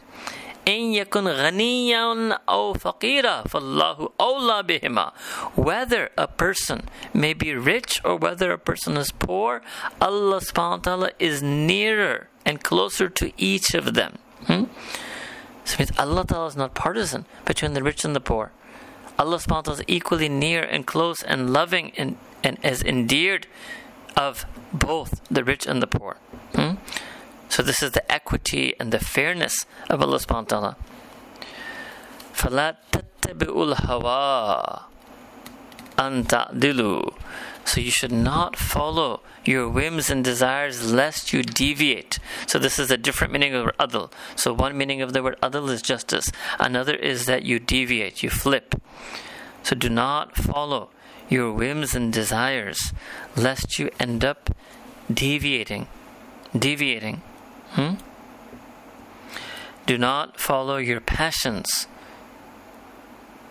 إن 0.68 0.94
يكن 0.94 1.28
غنيا 1.28 2.40
أو 2.50 2.74
فقيرا 2.74 3.44
فالله 3.48 4.10
أولى 4.22 4.64
بهما 4.64 5.12
whether 5.56 6.10
a 6.18 6.28
person 6.28 6.88
may 7.14 7.34
be 7.34 7.54
rich 7.54 8.02
or 8.04 8.16
whether 8.16 8.52
a 8.52 8.58
person 8.58 8.98
is 8.98 9.12
poor 9.12 9.62
Allah 10.02 10.40
subhanahu 10.40 10.72
wa 10.72 10.78
ta'ala 10.78 11.12
is 11.18 11.42
nearer 11.42 12.28
and 12.46 12.64
closer 12.64 13.10
to 13.10 13.32
each 13.38 13.74
of 13.74 13.94
them 13.94 14.20
hmm? 14.46 14.66
so 15.66 15.78
means 15.80 15.92
Allah 15.98 16.26
ta'ala 16.26 16.48
is 16.48 16.56
not 16.56 16.76
partisan 16.76 17.26
between 17.46 17.74
the 17.74 17.84
rich 17.84 18.06
and 18.06 18.16
the 18.16 18.22
poor 18.22 18.52
Allah 19.18 19.38
subhanahu 19.38 19.50
wa 19.50 19.62
ta'ala 19.62 19.80
is 19.80 19.86
equally 19.88 20.30
near 20.30 20.62
and 20.64 20.86
close 20.86 21.24
and 21.24 21.52
loving 21.52 21.92
and, 21.98 22.18
and 22.44 22.58
as 22.64 22.84
endeared 22.84 23.48
of 24.16 24.46
both 24.72 25.22
the 25.32 25.44
rich 25.44 25.66
and 25.66 25.82
the 25.82 25.88
poor 25.88 26.18
hmm? 26.54 26.76
So 27.50 27.64
this 27.64 27.82
is 27.82 27.92
the 27.92 28.12
equity 28.12 28.76
and 28.80 28.92
the 28.92 29.00
fairness 29.00 29.66
of 29.90 30.02
Allah 30.02 30.20
subhanahu 30.20 30.52
wa 30.52 30.76
ta'ala. 30.76 30.78
فَلَا 32.34 32.78
تَتَّبِعُوا 32.92 33.76
الْهَوَىٰ 33.76 34.84
أَن 35.98 36.24
تَعْدِلُوا 36.28 37.14
So 37.66 37.82
you 37.82 37.92
should 37.92 38.12
not 38.12 38.56
follow 38.56 39.22
your 39.44 39.68
whims 39.68 40.10
and 40.10 40.24
desires 40.24 40.94
lest 40.94 41.34
you 41.34 41.44
deviate. 41.44 42.20
So 42.48 42.60
this 42.60 42.80
is 42.80 42.92
a 42.92 42.98
different 42.98 43.34
meaning 43.34 43.54
of 43.56 43.68
adl. 43.78 44.12
So 44.36 44.54
one 44.54 44.78
meaning 44.78 45.02
of 45.02 45.14
the 45.14 45.24
word 45.24 45.38
adl 45.42 45.70
is 45.70 45.82
justice. 45.82 46.32
Another 46.60 46.96
is 46.96 47.26
that 47.26 47.44
you 47.44 47.60
deviate, 47.60 48.24
you 48.24 48.30
flip. 48.30 48.76
So 49.64 49.76
do 49.76 49.90
not 49.90 50.38
follow 50.38 50.92
your 51.30 51.52
whims 51.52 51.94
and 51.94 52.14
desires 52.14 52.94
lest 53.36 53.78
you 53.78 53.90
end 54.00 54.24
up 54.24 54.56
deviating. 55.12 55.88
Deviating. 56.58 57.22
Hmm? 57.74 57.96
Do 59.86 59.98
not 59.98 60.40
follow 60.40 60.78
your 60.78 61.00
passions, 61.00 61.88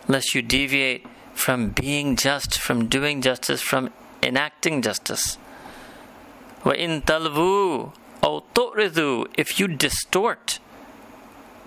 lest 0.07 0.33
you 0.33 0.41
deviate 0.41 1.05
from 1.33 1.69
being 1.69 2.15
just, 2.15 2.57
from 2.57 2.87
doing 2.87 3.21
justice, 3.21 3.61
from 3.61 3.91
enacting 4.21 4.81
justice. 4.81 5.37
وَإِن 6.63 7.03
تَلْوُوا 7.03 7.91
أَوْ 8.21 8.43
تُعْرِضُوا 8.53 9.27
If 9.37 9.59
you 9.59 9.67
distort 9.67 10.59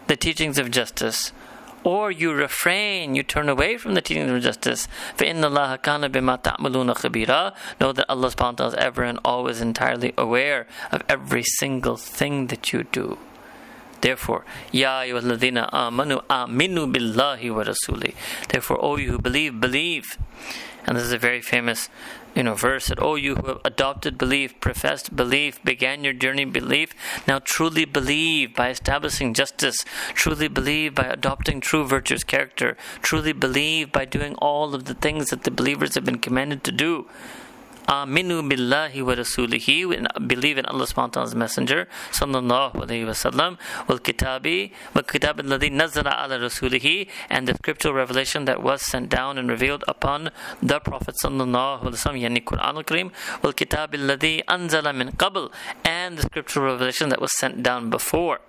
the 0.07 0.17
teachings 0.17 0.59
of 0.59 0.71
justice, 0.71 1.33
or 1.85 2.11
you 2.11 2.33
refrain, 2.33 3.15
you 3.15 3.23
turn 3.23 3.49
away 3.49 3.77
from 3.77 3.95
the 3.95 4.01
teachings 4.01 4.31
of 4.31 4.43
justice. 4.43 4.87
فَإِنَّ 5.17 5.41
اللَّهَ 5.41 5.81
كَانَ 5.83 6.09
بِمَا 6.09 6.43
تَعْمَلُونَ 6.43 6.95
خَبِيرًا 6.95 7.55
Know 7.81 7.93
that 7.93 8.07
Allah 8.09 8.29
subhanahu 8.29 8.53
wa 8.53 8.53
ta'ala 8.53 8.69
is 8.69 8.75
ever 8.75 9.03
and 9.03 9.19
always 9.25 9.61
entirely 9.61 10.15
aware 10.17 10.67
of 10.93 11.03
every 11.09 11.43
single 11.43 11.97
thing 11.97 12.47
that 12.49 12.73
you 12.73 12.85
do. 12.85 13.19
Therefore, 14.01 14.45
Ya 14.73 15.03
ayyuhalladhina 15.03 15.71
amanu 15.71 16.23
aminu 16.27 16.93
billahi 16.93 17.55
wa 17.55 17.65
rasuli. 17.65 18.15
Therefore, 18.49 18.85
O 18.85 18.97
you 18.97 19.13
who 19.13 19.19
believe, 19.19 19.61
believe. 19.61 20.19
And 20.87 20.97
this 20.97 21.05
is 21.05 21.13
a 21.13 21.19
very 21.19 21.41
famous 21.41 21.89
you 22.38 22.44
know, 22.44 22.54
verse 22.54 22.88
that, 22.88 23.02
Oh, 23.02 23.16
you 23.16 23.36
who 23.36 23.48
have 23.48 23.62
adopted 23.66 24.16
belief, 24.16 24.60
professed 24.62 25.16
belief, 25.16 25.62
began 25.64 26.04
your 26.04 26.14
journey 26.14 26.46
belief, 26.46 26.94
now 27.28 27.40
truly 27.40 27.84
believe 27.84 28.56
by 28.56 28.70
establishing 28.70 29.34
justice, 29.34 29.84
truly 30.14 30.48
believe 30.48 30.94
by 30.94 31.06
adopting 31.06 31.60
true 31.60 31.84
virtuous 31.84 32.24
character, 32.24 32.78
truly 33.02 33.34
believe 33.34 33.92
by 33.92 34.06
doing 34.06 34.36
all 34.36 34.76
of 34.76 34.86
the 34.86 34.94
things 34.94 35.32
that 35.32 35.46
the 35.46 35.52
believers 35.52 35.96
have 35.96 36.06
been 36.06 36.20
commanded 36.20 36.64
to 36.64 36.72
do. 36.72 37.08
Aminu 37.88 38.44
billahi 38.50 39.02
wa 39.02 39.14
rasulihi, 39.16 40.28
believe 40.28 40.58
in 40.58 40.66
Allah 40.66 40.86
subhanahu 40.86 41.08
wa 41.08 41.08
ta'ala's 41.08 41.36
messenger, 41.36 41.88
sallallahu 42.12 42.74
alayhi 42.74 43.06
wa 43.06 43.14
sallam, 43.14 43.58
wal 43.88 44.00
kitabi, 44.00 44.74
wa 44.94 45.02
kitab 45.04 45.40
alladhi 45.40 45.72
nazala 45.72 46.22
ala 46.22 46.38
rasulihi, 46.38 47.08
and 47.30 47.48
the 47.48 47.54
scriptural 47.54 47.94
revelation 47.94 48.44
that 48.44 48.62
was 48.62 48.82
sent 48.82 49.08
down 49.10 49.38
and 49.38 49.50
revealed 49.50 49.86
upon 49.88 50.32
the 50.62 50.82
Prophet 50.82 51.16
sallallahu 51.24 51.84
alayhi 51.84 51.84
wa 51.84 52.12
sallam, 52.12 52.22
yani 52.22 52.44
Quran 52.44 52.76
al-Kareem, 52.76 53.12
wal 53.42 53.54
kitab 53.54 53.94
alladhi 53.94 54.44
anzala 54.50 54.94
min 54.94 55.14
qabl, 55.14 55.50
and 55.86 56.18
the 56.18 56.24
scriptural 56.24 56.66
revelation 56.74 57.08
that 57.08 57.22
was 57.22 57.32
sent 57.38 57.64
down 57.64 57.90
before. 57.90 58.42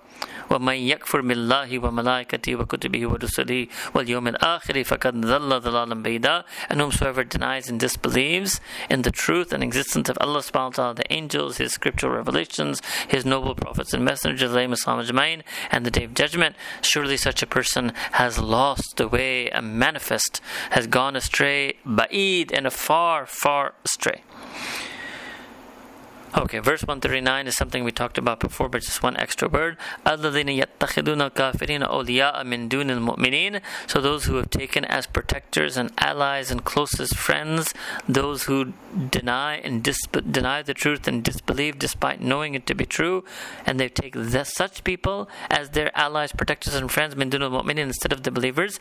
ومن 0.49 0.73
يكفر 0.73 1.21
بالله 1.21 1.79
وملائكته 1.79 2.55
وكتبه 2.55 3.07
ورسله 3.07 3.67
واليوم 3.95 4.27
الآخر 4.27 4.83
فقد 4.83 5.21
ضل 5.21 5.59
ضلالا 5.59 6.03
بعيدا 6.03 6.43
and 6.69 6.81
whomsoever 6.81 7.23
denies 7.23 7.69
and 7.69 7.79
disbelieves 7.79 8.61
in 8.89 9.01
the 9.01 9.11
truth 9.11 9.53
and 9.53 9.63
existence 9.63 10.09
of 10.09 10.17
Allah 10.21 10.39
subhanahu 10.39 10.77
wa 10.77 10.93
ta'ala, 10.93 10.93
the 10.95 11.13
angels, 11.13 11.57
His 11.57 11.73
scriptural 11.73 12.13
revelations, 12.13 12.81
His 13.07 13.25
noble 13.25 13.55
prophets 13.55 13.93
and 13.93 14.05
messengers, 14.05 14.53
and 14.53 15.85
the 15.85 15.91
day 15.91 16.03
of 16.03 16.13
judgment, 16.13 16.55
surely 16.81 17.17
such 17.17 17.41
a 17.41 17.47
person 17.47 17.93
has 18.13 18.39
lost 18.39 18.97
the 18.97 19.07
way, 19.07 19.49
a 19.49 19.61
manifest, 19.61 20.41
has 20.71 20.87
gone 20.87 21.15
astray, 21.15 21.73
ba'id, 21.85 22.51
and 22.53 22.67
a 22.67 22.71
far, 22.71 23.25
far 23.25 23.73
astray. 23.83 24.23
Okay, 26.36 26.58
verse 26.58 26.82
139 26.82 27.46
is 27.46 27.56
something 27.56 27.84
we 27.84 27.90
talked 27.90 28.18
about 28.18 28.38
before, 28.38 28.68
but 28.68 28.82
just 28.82 29.02
one 29.02 29.16
extra 29.16 29.48
word. 29.48 29.78
So 30.04 30.20
those 34.00 34.24
who 34.24 34.34
have 34.36 34.50
taken 34.50 34.84
as 34.84 35.06
protectors 35.06 35.78
and 35.78 35.90
allies 35.96 36.50
and 36.50 36.62
closest 36.64 37.16
friends 37.16 37.72
those 38.06 38.42
who 38.42 38.74
deny 39.10 39.54
and 39.56 39.82
dis- 39.82 40.06
deny 40.30 40.60
the 40.60 40.74
truth 40.74 41.08
and 41.08 41.24
disbelieve 41.24 41.78
despite 41.78 42.20
knowing 42.20 42.54
it 42.54 42.66
to 42.66 42.74
be 42.74 42.84
true, 42.84 43.24
and 43.64 43.80
they 43.80 43.88
take 43.88 44.12
the, 44.12 44.44
such 44.44 44.84
people 44.84 45.30
as 45.50 45.70
their 45.70 45.96
allies, 45.96 46.32
protectors, 46.32 46.74
and 46.74 46.90
friends 46.90 47.14
instead 47.14 48.12
of 48.12 48.22
the 48.22 48.30
believers. 48.30 48.78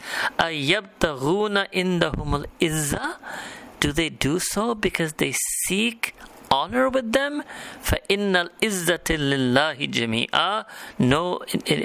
Do 3.80 3.91
they 3.91 4.10
do 4.10 4.40
so 4.40 4.76
because 4.76 5.14
they 5.14 5.34
seek 5.65 6.14
honor 6.51 6.89
with 6.89 7.12
them 7.12 7.43
فَإِنَّ 7.82 8.49
الْإِزَّةِ 8.61 9.09
لِلَّهِ 9.09 9.90
جَمِيعًا 9.90 10.65
No, 10.99 11.40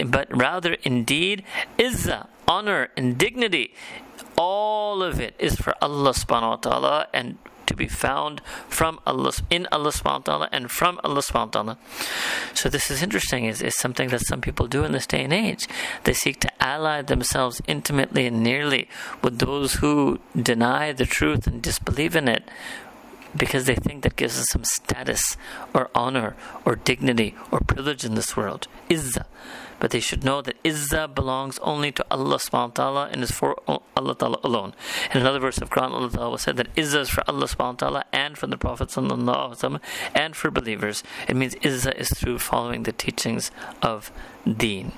but 0.07 0.27
rather 0.35 0.73
indeed 0.83 1.43
izzah, 1.77 2.27
honor 2.47 2.89
and 2.97 3.17
dignity 3.17 3.73
all 4.37 5.01
of 5.01 5.19
it 5.19 5.33
is 5.39 5.55
for 5.55 5.73
Allah 5.81 6.11
subhanahu 6.11 6.49
wa 6.49 6.55
ta'ala 6.57 7.07
and 7.13 7.37
to 7.65 7.73
be 7.73 7.87
found 7.87 8.41
from 8.69 8.99
Allah 9.05 9.33
in 9.49 9.67
Allah 9.71 9.91
subhanahu 9.91 10.19
wa 10.19 10.29
ta'ala 10.29 10.49
and 10.51 10.71
from 10.71 10.99
Allah 11.03 11.21
subhanahu 11.21 11.47
wa 11.47 11.63
ta'ala. 11.63 11.77
So 12.53 12.69
this 12.69 12.89
is 12.89 13.03
interesting, 13.03 13.45
is, 13.45 13.61
is 13.61 13.77
something 13.77 14.07
that 14.09 14.25
some 14.25 14.39
people 14.39 14.67
do 14.67 14.85
in 14.85 14.93
this 14.93 15.05
day 15.05 15.23
and 15.23 15.33
age. 15.33 15.67
They 16.05 16.13
seek 16.13 16.39
to 16.41 16.63
ally 16.63 17.01
themselves 17.01 17.61
intimately 17.67 18.27
and 18.27 18.41
nearly 18.41 18.87
with 19.21 19.39
those 19.39 19.75
who 19.75 20.19
deny 20.41 20.93
the 20.93 21.05
truth 21.05 21.45
and 21.45 21.61
disbelieve 21.61 22.15
in 22.15 22.27
it 22.29 22.43
because 23.36 23.64
they 23.64 23.74
think 23.74 24.02
that 24.02 24.16
gives 24.16 24.38
us 24.38 24.46
some 24.50 24.64
status 24.64 25.36
or 25.74 25.90
honor 25.94 26.36
or 26.64 26.76
dignity 26.76 27.34
or 27.50 27.60
privilege 27.60 28.04
in 28.04 28.14
this 28.14 28.36
world. 28.36 28.68
Izzah. 28.88 29.26
But 29.80 29.90
they 29.90 29.98
should 29.98 30.22
know 30.22 30.42
that 30.42 30.62
Izzah 30.62 31.12
belongs 31.12 31.58
only 31.58 31.90
to 31.90 32.06
Allah 32.08 32.36
subhanahu 32.36 32.68
wa 32.68 32.68
ta'ala 32.68 33.08
and 33.10 33.22
is 33.22 33.32
for 33.32 33.56
Allah 33.96 34.14
ta'ala 34.14 34.38
alone. 34.44 34.74
In 35.12 35.20
another 35.20 35.40
verse 35.40 35.58
of 35.58 35.70
Quran, 35.70 35.90
Allah 35.90 36.08
ta'ala 36.08 36.38
said 36.38 36.56
that 36.56 36.72
Izzah 36.76 37.00
is 37.00 37.10
for 37.10 37.24
Allah 37.28 37.46
subhanahu 37.46 37.58
wa 37.58 37.72
ta'ala 37.72 38.04
and 38.12 38.38
for 38.38 38.46
the 38.46 38.56
Prophet 38.56 38.96
and 40.14 40.36
for 40.36 40.50
believers. 40.52 41.02
It 41.26 41.34
means 41.34 41.56
Izzah 41.56 41.98
is 41.98 42.10
through 42.10 42.38
following 42.38 42.84
the 42.84 42.92
teachings 42.92 43.50
of 43.82 44.12
Deen. 44.46 44.92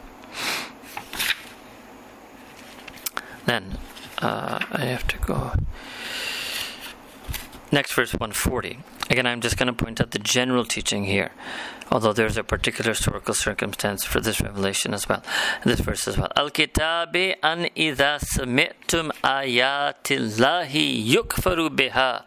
Then, 3.47 3.79
uh, 4.19 4.59
I 4.71 4.85
have 4.85 5.07
to 5.09 5.19
go. 5.19 5.53
Next, 7.75 7.93
verse 7.93 8.13
140. 8.13 8.79
Again, 9.11 9.27
I'm 9.27 9.41
just 9.41 9.57
going 9.57 9.67
to 9.67 9.73
point 9.73 10.01
out 10.01 10.13
the 10.13 10.21
general 10.21 10.65
teaching 10.65 11.07
here, 11.07 11.33
although 11.91 12.13
there's 12.13 12.37
a 12.37 12.45
particular 12.45 12.93
historical 12.93 13.35
circumstance 13.35 14.05
for 14.05 14.21
this 14.21 14.41
revelation 14.41 14.95
as 14.95 15.09
well. 15.09 15.25
This 15.65 15.81
verse 15.81 16.07
as 16.07 16.17
well. 16.17 16.31
Al 16.37 16.51
kitabi 16.51 17.35
an 17.43 17.65
idha 17.77 18.21
ayatillahi 19.25 21.05
yukfaru 21.05 21.69
biha 21.69 22.23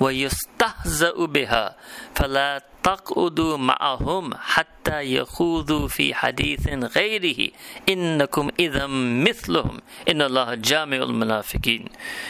yustahza'u 0.00 1.26
biha 1.28 1.74
fala 2.14 2.62
تقعدوا 2.84 3.56
معهم 3.56 4.34
حتى 4.36 5.16
يخوضوا 5.16 5.88
في 5.88 6.14
حديث 6.14 6.68
غيره. 6.68 7.50
إنكم 7.88 8.50
إذا 8.60 8.86
مثلهم. 9.24 9.80
إن 10.08 10.22
الله 10.22 10.54
جامع 10.54 10.96
المنافقين. 10.96 11.88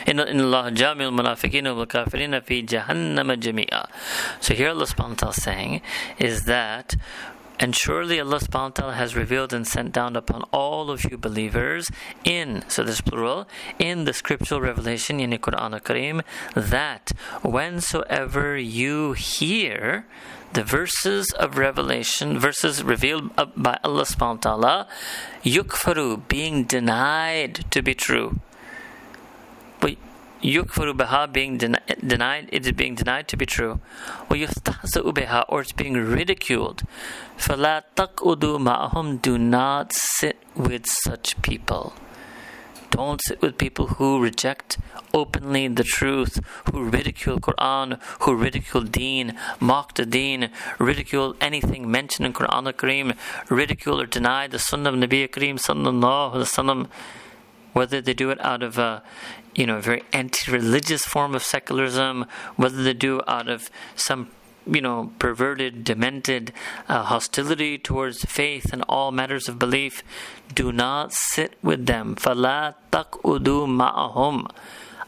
إن, 0.09 0.21
إن 0.21 0.41
الله 0.41 0.69
جامع 0.69 1.05
المنافقين 1.05 1.67
والكافرين 1.67 2.41
في 2.41 2.61
جهنم 2.61 3.33
جميعا. 3.33 3.85
So 4.41 4.55
here 4.55 4.71
Allah 4.71 4.87
subhanahu 4.87 5.19
wa 5.19 5.35
ta'ala 5.35 5.35
saying 5.35 5.83
is 6.19 6.47
that 6.47 6.95
And 7.61 7.75
surely 7.75 8.19
Allah 8.19 8.41
subhanahu 8.41 8.53
wa 8.53 8.69
ta'ala 8.71 8.95
has 8.95 9.15
revealed 9.15 9.53
and 9.53 9.67
sent 9.67 9.93
down 9.93 10.17
upon 10.17 10.43
all 10.51 10.91
of 10.91 11.05
you 11.05 11.17
believers 11.17 11.89
in, 12.25 12.65
so 12.69 12.83
this 12.83 13.01
plural, 13.01 13.47
in 13.79 14.05
the 14.05 14.13
scriptural 14.13 14.61
revelation 14.61 15.21
in 15.21 15.31
the 15.31 15.39
Quran 15.39 15.73
al-Kareem, 15.73 16.23
that 16.55 17.13
whensoever 17.43 18.57
you 18.57 19.13
hear 19.13 20.07
the 20.53 20.65
verses 20.65 21.33
of 21.33 21.57
revelation, 21.57 22.39
verses 22.39 22.83
revealed 22.83 23.35
by 23.57 23.79
Allah 23.85 24.03
subhanahu 24.03 24.45
wa 24.45 24.55
ta'ala, 24.57 24.89
yukfaru, 25.45 26.27
being 26.27 26.65
denied 26.65 27.65
to 27.71 27.83
be 27.83 27.95
true. 27.95 28.41
But 29.81 29.97
yukfaru 30.44 30.94
biha 30.94 31.32
being 31.32 31.58
den- 31.58 31.80
denied, 32.06 32.50
it 32.52 32.66
is 32.66 32.72
being 32.72 32.96
denied 32.96 33.28
to 33.28 33.38
be 33.38 33.46
true. 33.46 33.80
Or 34.30 34.38
yustahza'u 34.38 35.14
biha, 35.14 35.46
or 35.50 35.62
it's 35.62 35.72
being 35.72 35.94
ridiculed. 35.94 36.84
فَلَا 37.38 37.84
تَقْعُدُوا 37.96 38.92
مَعَهُمْ 38.92 39.22
Do 39.22 39.38
not 39.38 39.94
sit 39.94 40.38
with 40.56 40.86
such 40.86 41.42
people. 41.42 41.94
Don't 42.92 43.22
sit 43.24 43.42
with 43.42 43.58
people 43.58 43.88
who 43.88 44.20
reject 44.20 44.78
openly 45.14 45.68
the 45.68 45.84
truth, 45.84 46.40
who 46.72 46.84
ridicule 46.84 47.40
Quran, 47.40 48.02
who 48.22 48.34
ridicule 48.34 48.82
Deen, 48.82 49.38
mock 49.60 49.94
the 49.94 50.06
Deen, 50.06 50.50
ridicule 50.80 51.36
anything 51.40 51.90
mentioned 51.90 52.26
in 52.26 52.34
Quran 52.34 52.66
al-Kareem, 52.66 53.16
ridicule 53.50 54.02
or 54.02 54.06
deny 54.06 54.48
the 54.48 54.58
Sunnah 54.58 54.90
of 54.90 54.96
Nabi 54.96 55.30
Kareem 55.30 55.60
sallallahu 55.60 56.34
alaihi 56.34 56.50
wasallam, 56.50 56.88
whether 57.74 58.02
they 58.02 58.14
do 58.14 58.30
it 58.30 58.40
out 58.44 58.64
of 58.64 58.78
a 58.78 59.04
you 59.56 59.66
know 59.66 59.78
a 59.78 59.82
very 59.82 60.04
anti-religious 60.14 61.04
form 61.04 61.36
of 61.36 61.44
secularism, 61.44 62.26
whether 62.56 62.84
they 62.84 62.94
do 62.94 63.20
it 63.20 63.26
out 63.28 63.48
of 63.48 63.70
some 63.96 64.30
you 64.66 64.82
know, 64.82 65.12
perverted, 65.20 65.84
demented 65.84 66.54
uh, 66.88 67.04
hostility 67.04 67.78
towards 67.78 68.24
faith 68.26 68.72
and 68.72 68.84
all 68.88 69.12
matters 69.12 69.50
of 69.50 69.58
belief, 69.58 70.04
do 70.54 70.72
not 70.72 71.12
sit 71.12 71.54
with 71.64 71.86
them. 71.86 72.16
فَلَا 72.16 72.76
تَقْعُدُوا 72.92 73.68
مَعَهُمْ 73.68 74.50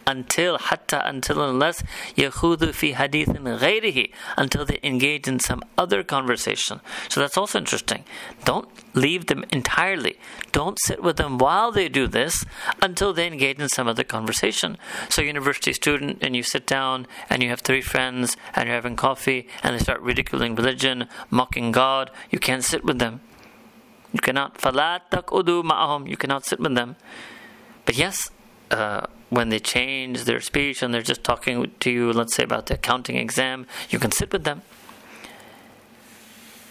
until 0.07 0.59
hatta 0.59 1.07
until 1.09 1.43
unless 1.43 1.83
yahudu 2.17 2.73
fi 2.73 2.93
hadithin 2.93 3.45
ghayrihi 3.59 4.11
until 4.37 4.65
they 4.65 4.79
engage 4.83 5.27
in 5.29 5.39
some 5.39 5.63
other 5.77 6.03
conversation. 6.03 6.81
So 7.09 7.21
that's 7.21 7.37
also 7.37 7.59
interesting. 7.59 8.05
Don't 8.45 8.69
leave 8.95 9.27
them 9.27 9.45
entirely. 9.51 10.19
Don't 10.53 10.79
sit 10.85 11.03
with 11.03 11.17
them 11.17 11.39
while 11.39 11.73
they 11.73 11.89
do 11.89 12.07
this 12.07 12.45
until 12.81 13.13
they 13.13 13.27
engage 13.27 13.59
in 13.59 13.69
some 13.69 13.89
other 13.89 14.05
conversation. 14.05 14.79
So 15.09 15.23
university 15.23 15.73
student 15.73 16.19
and 16.23 16.37
you 16.37 16.43
sit 16.43 16.67
down 16.67 17.07
and 17.29 17.43
you 17.43 17.49
have 17.51 17.61
three 17.61 17.83
friends 17.83 18.37
and 18.55 18.67
you're 18.67 18.77
having 18.77 18.97
coffee 18.97 19.49
and 19.63 19.75
they 19.75 19.81
start 19.81 20.01
ridiculing 20.01 20.55
religion, 20.55 21.09
mocking 21.31 21.73
God, 21.73 22.11
you 22.31 22.39
can't 22.39 22.65
sit 22.65 22.85
with 22.85 22.99
them. 22.99 23.21
You 24.13 24.21
cannot 24.21 24.59
falat 24.59 25.11
takudu 25.11 25.63
ma'ahum. 25.63 26.09
You 26.09 26.17
cannot 26.17 26.47
sit 26.47 26.61
with 26.61 26.75
them. 26.75 26.97
But 27.85 27.97
yes, 27.97 28.31
uh, 28.71 29.07
when 29.29 29.49
they 29.49 29.59
change 29.59 30.25
their 30.25 30.41
speech 30.41 30.83
and 30.83 30.95
they're 30.95 31.03
just 31.03 31.25
talking 31.25 31.71
to 31.81 31.91
you, 31.91 32.13
let's 32.13 32.35
say 32.35 32.45
about 32.45 32.67
the 32.67 32.75
accounting 32.75 33.17
exam, 33.17 33.67
you 33.91 33.99
can 33.99 34.13
sit 34.13 34.33
with 34.33 34.45
them. 34.45 34.63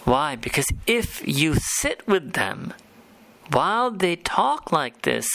Why? 0.06 0.36
Because 0.36 0.68
if 0.86 1.28
you 1.28 1.56
sit 1.56 2.08
with 2.08 2.34
them 2.34 2.74
while 3.52 3.92
they 3.92 4.16
talk 4.16 4.72
like 4.72 5.02
this, 5.02 5.28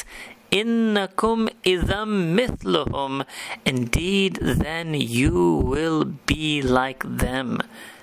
innakum 0.51 1.49
idam 1.65 2.35
mithluhum, 2.37 3.27
indeed 3.65 4.39
then 4.41 4.95
you 4.95 5.57
will 5.57 6.05
be 6.05 6.63
like 6.63 7.03
them. 7.05 7.61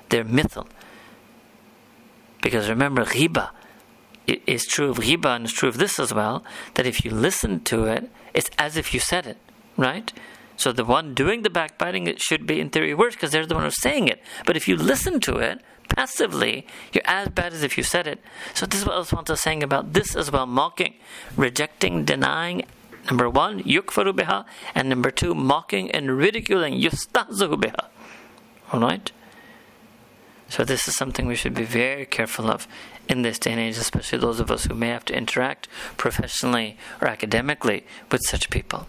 They're 0.10 0.24
mithal. 0.24 0.68
Because 2.42 2.70
remember, 2.70 3.04
ghiba 3.04 3.50
is 4.28 4.66
true 4.66 4.90
of 4.90 4.98
ghiba 4.98 5.36
and 5.38 5.46
it's 5.46 5.54
true 5.54 5.70
of 5.70 5.78
this 5.78 6.00
as 6.00 6.14
well, 6.14 6.44
that 6.76 6.86
if 6.86 7.04
you 7.04 7.12
listen 7.12 7.62
to 7.62 7.86
it, 7.86 8.10
it's 8.38 8.52
as 8.60 8.78
if 8.78 8.94
you 8.94 9.00
said 9.00 9.26
it, 9.26 9.38
right? 9.78 10.14
So 10.58 10.72
the 10.72 10.86
one 10.86 11.16
doing 11.16 11.42
the 11.42 11.50
backbiting 11.50 12.06
it 12.06 12.22
should 12.22 12.46
be 12.46 12.60
in 12.60 12.70
theory 12.70 12.94
worse 12.94 13.16
because 13.16 13.32
they're 13.32 13.48
the 13.48 13.56
one 13.56 13.64
who's 13.64 13.82
saying 13.82 14.08
it. 14.08 14.22
But 14.46 14.56
if 14.56 14.68
you 14.68 14.76
listen 14.76 15.20
to 15.22 15.38
it 15.38 15.60
passively, 15.90 16.68
you're 16.94 17.04
as 17.06 17.30
bad 17.30 17.52
as 17.54 17.64
if 17.64 17.78
you 17.78 17.84
said 17.84 18.06
it. 18.06 18.20
So 18.54 18.68
this 18.68 18.82
is 18.82 18.86
what 18.86 18.96
Al 18.96 19.34
is 19.34 19.42
saying 19.42 19.64
about 19.64 19.94
this 19.94 20.16
as 20.16 20.32
well: 20.32 20.46
mocking, 20.46 20.94
rejecting, 21.36 22.06
denying. 22.06 22.64
Number 23.10 23.30
one, 23.30 23.64
yukfaru 23.64 24.14
biha, 24.14 24.46
and 24.76 24.88
number 24.90 25.10
two, 25.10 25.34
mocking 25.34 25.90
and 25.92 26.18
ridiculing, 26.18 26.80
yustahzahu 26.80 27.56
biha. 27.64 27.86
All 28.72 28.82
right. 28.82 29.12
So 30.50 30.64
this 30.64 30.88
is 30.88 30.96
something 30.96 31.26
we 31.26 31.36
should 31.36 31.54
be 31.54 31.64
very 31.64 32.06
careful 32.06 32.52
of 32.52 32.68
in 33.09 33.23
this 33.23 33.39
day 33.39 33.53
and 33.53 33.61
age, 33.61 33.77
especially 33.77 34.19
those 34.19 34.41
of 34.41 34.51
us 34.51 34.65
who 34.65 34.75
may 34.75 34.89
have 34.89 35.05
to 35.07 35.17
interact 35.17 35.69
professionally 35.97 36.77
or 37.01 37.09
academically 37.09 37.85
with 38.11 38.23
such 38.25 38.51
people. 38.51 38.87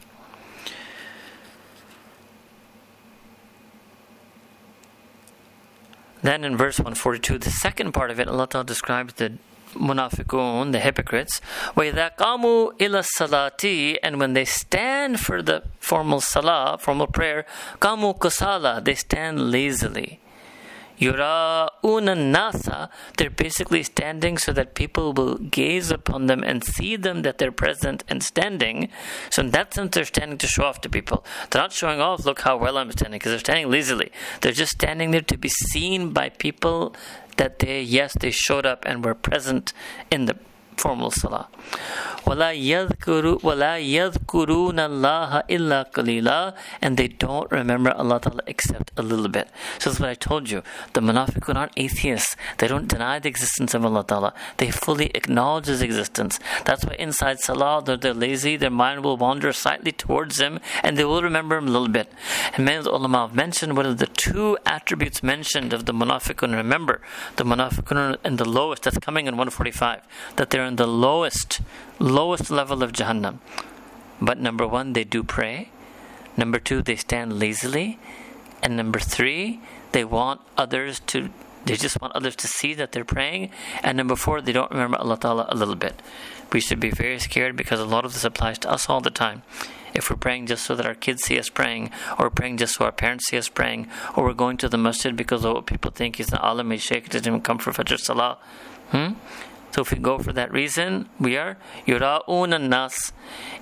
Then 6.21 6.45
in 6.45 6.55
verse 6.55 6.79
142, 6.79 7.37
the 7.37 7.49
second 7.49 7.91
part 7.91 8.09
of 8.09 8.19
it, 8.19 8.29
Allah 8.29 8.47
Ta'ala 8.47 8.65
describes 8.65 9.15
the 9.15 9.33
munafiqun, 9.73 10.71
the 10.71 10.79
hypocrites, 10.79 11.41
وَإِذَا 11.75 12.15
قَامُوا 12.15 12.77
إِلَى 12.77 13.03
الصَّلَاةِ 13.03 13.97
And 14.01 14.21
when 14.21 14.31
they 14.31 14.45
stand 14.45 15.19
for 15.19 15.41
the 15.41 15.63
formal 15.79 16.21
salah, 16.21 16.77
formal 16.79 17.07
prayer, 17.07 17.45
قَامُوا 17.81 18.17
kusala, 18.17 18.81
They 18.81 18.95
stand 18.95 19.51
lazily. 19.51 20.21
Yura'una 21.00 22.14
nasa, 22.16 22.90
they're 23.16 23.30
basically 23.30 23.82
standing 23.82 24.38
so 24.38 24.52
that 24.52 24.74
people 24.74 25.12
will 25.12 25.36
gaze 25.36 25.90
upon 25.90 26.26
them 26.26 26.42
and 26.42 26.64
see 26.64 26.96
them 26.96 27.22
that 27.22 27.38
they're 27.38 27.52
present 27.52 28.04
and 28.08 28.22
standing. 28.22 28.88
So 29.30 29.42
in 29.42 29.50
that 29.50 29.74
sense, 29.74 29.94
they're 29.94 30.04
standing 30.04 30.38
to 30.38 30.46
show 30.46 30.64
off 30.64 30.80
to 30.82 30.88
people. 30.88 31.24
They're 31.50 31.62
not 31.62 31.72
showing 31.72 32.00
off, 32.00 32.24
look 32.24 32.40
how 32.40 32.56
well 32.56 32.78
I'm 32.78 32.90
standing, 32.92 33.18
because 33.18 33.32
they're 33.32 33.38
standing 33.38 33.70
lazily. 33.70 34.10
They're 34.40 34.52
just 34.52 34.72
standing 34.72 35.10
there 35.10 35.20
to 35.22 35.38
be 35.38 35.48
seen 35.48 36.10
by 36.10 36.30
people 36.30 36.94
that 37.36 37.60
they, 37.60 37.80
yes, 37.80 38.14
they 38.18 38.30
showed 38.30 38.66
up 38.66 38.84
and 38.84 39.04
were 39.04 39.14
present 39.14 39.72
in 40.10 40.26
the 40.26 40.36
formal 40.77 41.11
salah. 41.11 41.47
وَلَا 42.25 42.51
يَذْكُرُ 42.55 43.41
وَلَا 43.41 43.75
يَذْكُرُونَ 43.79 44.79
اللَّهَ 44.79 45.43
إِلَّا 45.49 45.91
قَلِيلًا 45.91 46.55
And 46.81 46.97
they 46.97 47.07
don't 47.07 47.51
remember 47.51 47.91
Allah 47.91 48.19
Ta'ala 48.21 48.43
except 48.47 48.91
a 48.95 49.01
little 49.01 49.27
bit. 49.27 49.49
So 49.79 49.89
that's 49.89 49.99
what 49.99 50.09
I 50.09 50.13
told 50.13 50.49
you. 50.49 50.63
The 50.93 51.01
munafiqun 51.01 51.55
aren't 51.55 51.73
atheists. 51.75 52.35
They 52.59 52.67
don't 52.67 52.87
deny 52.87 53.19
the 53.19 53.29
existence 53.29 53.73
of 53.73 53.85
Allah 53.85 54.05
Ta'ala. 54.05 54.33
They 54.57 54.71
fully 54.71 55.07
acknowledge 55.13 55.65
His 55.65 55.81
existence. 55.81 56.39
That's 56.65 56.85
why 56.85 56.95
inside 56.97 57.39
salah, 57.39 57.83
they're, 57.83 57.97
they're 57.97 58.13
lazy, 58.13 58.55
their 58.55 58.69
mind 58.69 59.03
will 59.03 59.17
wander 59.17 59.51
slightly 59.51 59.91
towards 59.91 60.39
Him, 60.39 60.59
and 60.81 60.97
they 60.97 61.03
will 61.03 61.21
remember 61.21 61.57
Him 61.57 61.67
a 61.67 61.71
little 61.71 61.89
bit. 61.89 62.11
And 62.53 62.65
many 62.65 62.77
of 62.77 62.85
the 62.85 62.91
ulama 62.91 63.27
have 63.27 63.35
mentioned 63.35 63.75
what 63.75 63.85
are 63.85 63.93
the 63.93 64.07
two 64.07 64.57
attributes 64.65 65.21
mentioned 65.23 65.73
of 65.73 65.85
the 65.85 65.93
munafiqun. 65.93 66.55
Remember, 66.55 67.01
the 67.35 67.43
munafiqun 67.43 67.97
are 67.97 68.17
in 68.23 68.37
the 68.37 68.47
lowest, 68.47 68.83
that's 68.83 68.97
coming 68.99 69.27
in 69.27 69.33
145, 69.33 70.01
that 70.37 70.49
they're 70.49 70.65
in 70.68 70.76
the 70.76 70.86
lowest 70.86 71.60
lowest 71.98 72.50
level 72.50 72.82
of 72.82 72.92
Jahannam. 72.92 73.38
But 74.20 74.38
number 74.38 74.66
one, 74.66 74.92
they 74.92 75.04
do 75.04 75.22
pray. 75.22 75.70
Number 76.36 76.58
two, 76.58 76.82
they 76.82 76.96
stand 76.96 77.38
lazily. 77.38 77.98
And 78.62 78.76
number 78.76 78.98
three, 78.98 79.60
they 79.92 80.04
want 80.04 80.40
others 80.56 81.00
to, 81.06 81.30
they 81.64 81.76
just 81.76 82.00
want 82.00 82.14
others 82.14 82.36
to 82.36 82.46
see 82.46 82.74
that 82.74 82.92
they're 82.92 83.04
praying. 83.04 83.50
And 83.82 83.96
number 83.96 84.16
four, 84.16 84.40
they 84.40 84.52
don't 84.52 84.70
remember 84.70 84.98
Allah 84.98 85.18
Ta'ala 85.18 85.46
a 85.48 85.56
little 85.56 85.74
bit. 85.76 86.00
We 86.52 86.60
should 86.60 86.80
be 86.80 86.90
very 86.90 87.18
scared 87.18 87.56
because 87.56 87.80
a 87.80 87.84
lot 87.84 88.04
of 88.04 88.12
this 88.12 88.24
applies 88.24 88.58
to 88.60 88.70
us 88.70 88.88
all 88.88 89.00
the 89.00 89.10
time. 89.10 89.42
If 89.94 90.10
we're 90.10 90.16
praying 90.16 90.46
just 90.46 90.64
so 90.64 90.74
that 90.74 90.86
our 90.86 90.94
kids 90.94 91.24
see 91.24 91.38
us 91.38 91.48
praying, 91.48 91.90
or 92.18 92.30
praying 92.30 92.58
just 92.58 92.74
so 92.74 92.84
our 92.84 92.92
parents 92.92 93.26
see 93.28 93.38
us 93.38 93.48
praying, 93.48 93.88
or 94.14 94.24
we're 94.24 94.32
going 94.34 94.56
to 94.58 94.68
the 94.68 94.78
masjid 94.78 95.16
because 95.16 95.44
of 95.44 95.54
what 95.54 95.66
people 95.66 95.90
think 95.90 96.16
he's 96.16 96.32
an 96.32 96.38
alim, 96.38 96.76
shaykh, 96.76 97.08
doesn't 97.08 97.26
even 97.26 97.40
come 97.40 97.58
for 97.58 97.72
Fajr 97.72 97.98
Salah. 97.98 98.38
Hmm? 98.90 99.14
So 99.73 99.81
if 99.81 99.91
we 99.91 99.97
go 99.97 100.19
for 100.19 100.31
that 100.33 100.51
reason, 100.51 101.09
we 101.19 101.35
are 101.35 101.57
yura'un 101.87 102.69
nas. 102.69 103.11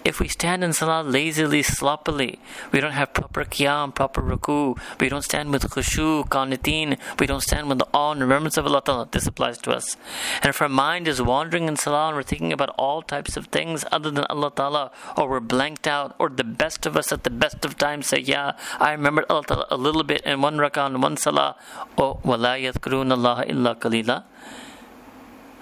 If 0.03 0.19
we 0.19 0.27
stand 0.27 0.61
in 0.61 0.73
salah 0.73 1.03
lazily, 1.03 1.63
sloppily, 1.63 2.37
we 2.73 2.81
don't 2.81 2.91
have 2.91 3.13
proper 3.13 3.45
qiyam, 3.45 3.95
proper 3.95 4.21
ruku, 4.21 4.77
we 4.99 5.07
don't 5.07 5.21
stand 5.21 5.51
with 5.53 5.63
khushu, 5.69 6.27
qanitin, 6.27 6.99
we 7.17 7.27
don't 7.27 7.39
stand 7.39 7.69
with 7.69 7.77
the 7.79 7.87
awe 7.93 8.11
and 8.11 8.19
remembrance 8.19 8.57
of 8.57 8.65
Allah 8.65 8.81
Ta'ala, 8.83 9.07
this 9.09 9.25
applies 9.25 9.57
to 9.59 9.71
us. 9.71 9.95
And 10.41 10.49
if 10.49 10.61
our 10.61 10.67
mind 10.67 11.07
is 11.07 11.21
wandering 11.21 11.69
in 11.69 11.77
salah 11.77 12.09
and 12.09 12.17
we're 12.17 12.23
thinking 12.23 12.51
about 12.51 12.75
all 12.77 13.01
types 13.01 13.37
of 13.37 13.47
things 13.47 13.85
other 13.89 14.11
than 14.11 14.25
Allah 14.25 14.51
Ta'ala, 14.53 14.91
or 15.15 15.29
we're 15.29 15.39
blanked 15.39 15.87
out, 15.87 16.13
or 16.19 16.27
the 16.27 16.43
best 16.43 16.85
of 16.85 16.97
us 16.97 17.13
at 17.13 17.23
the 17.23 17.29
best 17.29 17.63
of 17.63 17.77
times 17.77 18.07
say, 18.07 18.19
yeah, 18.19 18.51
I 18.81 18.91
remember 18.91 19.25
Allah 19.29 19.45
Ta'ala 19.45 19.67
a 19.71 19.77
little 19.77 20.03
bit 20.03 20.23
in 20.23 20.41
one 20.41 20.57
rak'ah 20.57 20.87
and 20.87 21.01
one 21.01 21.15
salah, 21.15 21.55
oh, 21.97 22.19
وَلَا 22.25 22.59
يَذْكُرُونَ 22.59 23.13
اللَّهَ 23.13 23.49
إِلَّا 23.49 23.79
قَلِيلًا 23.79 24.23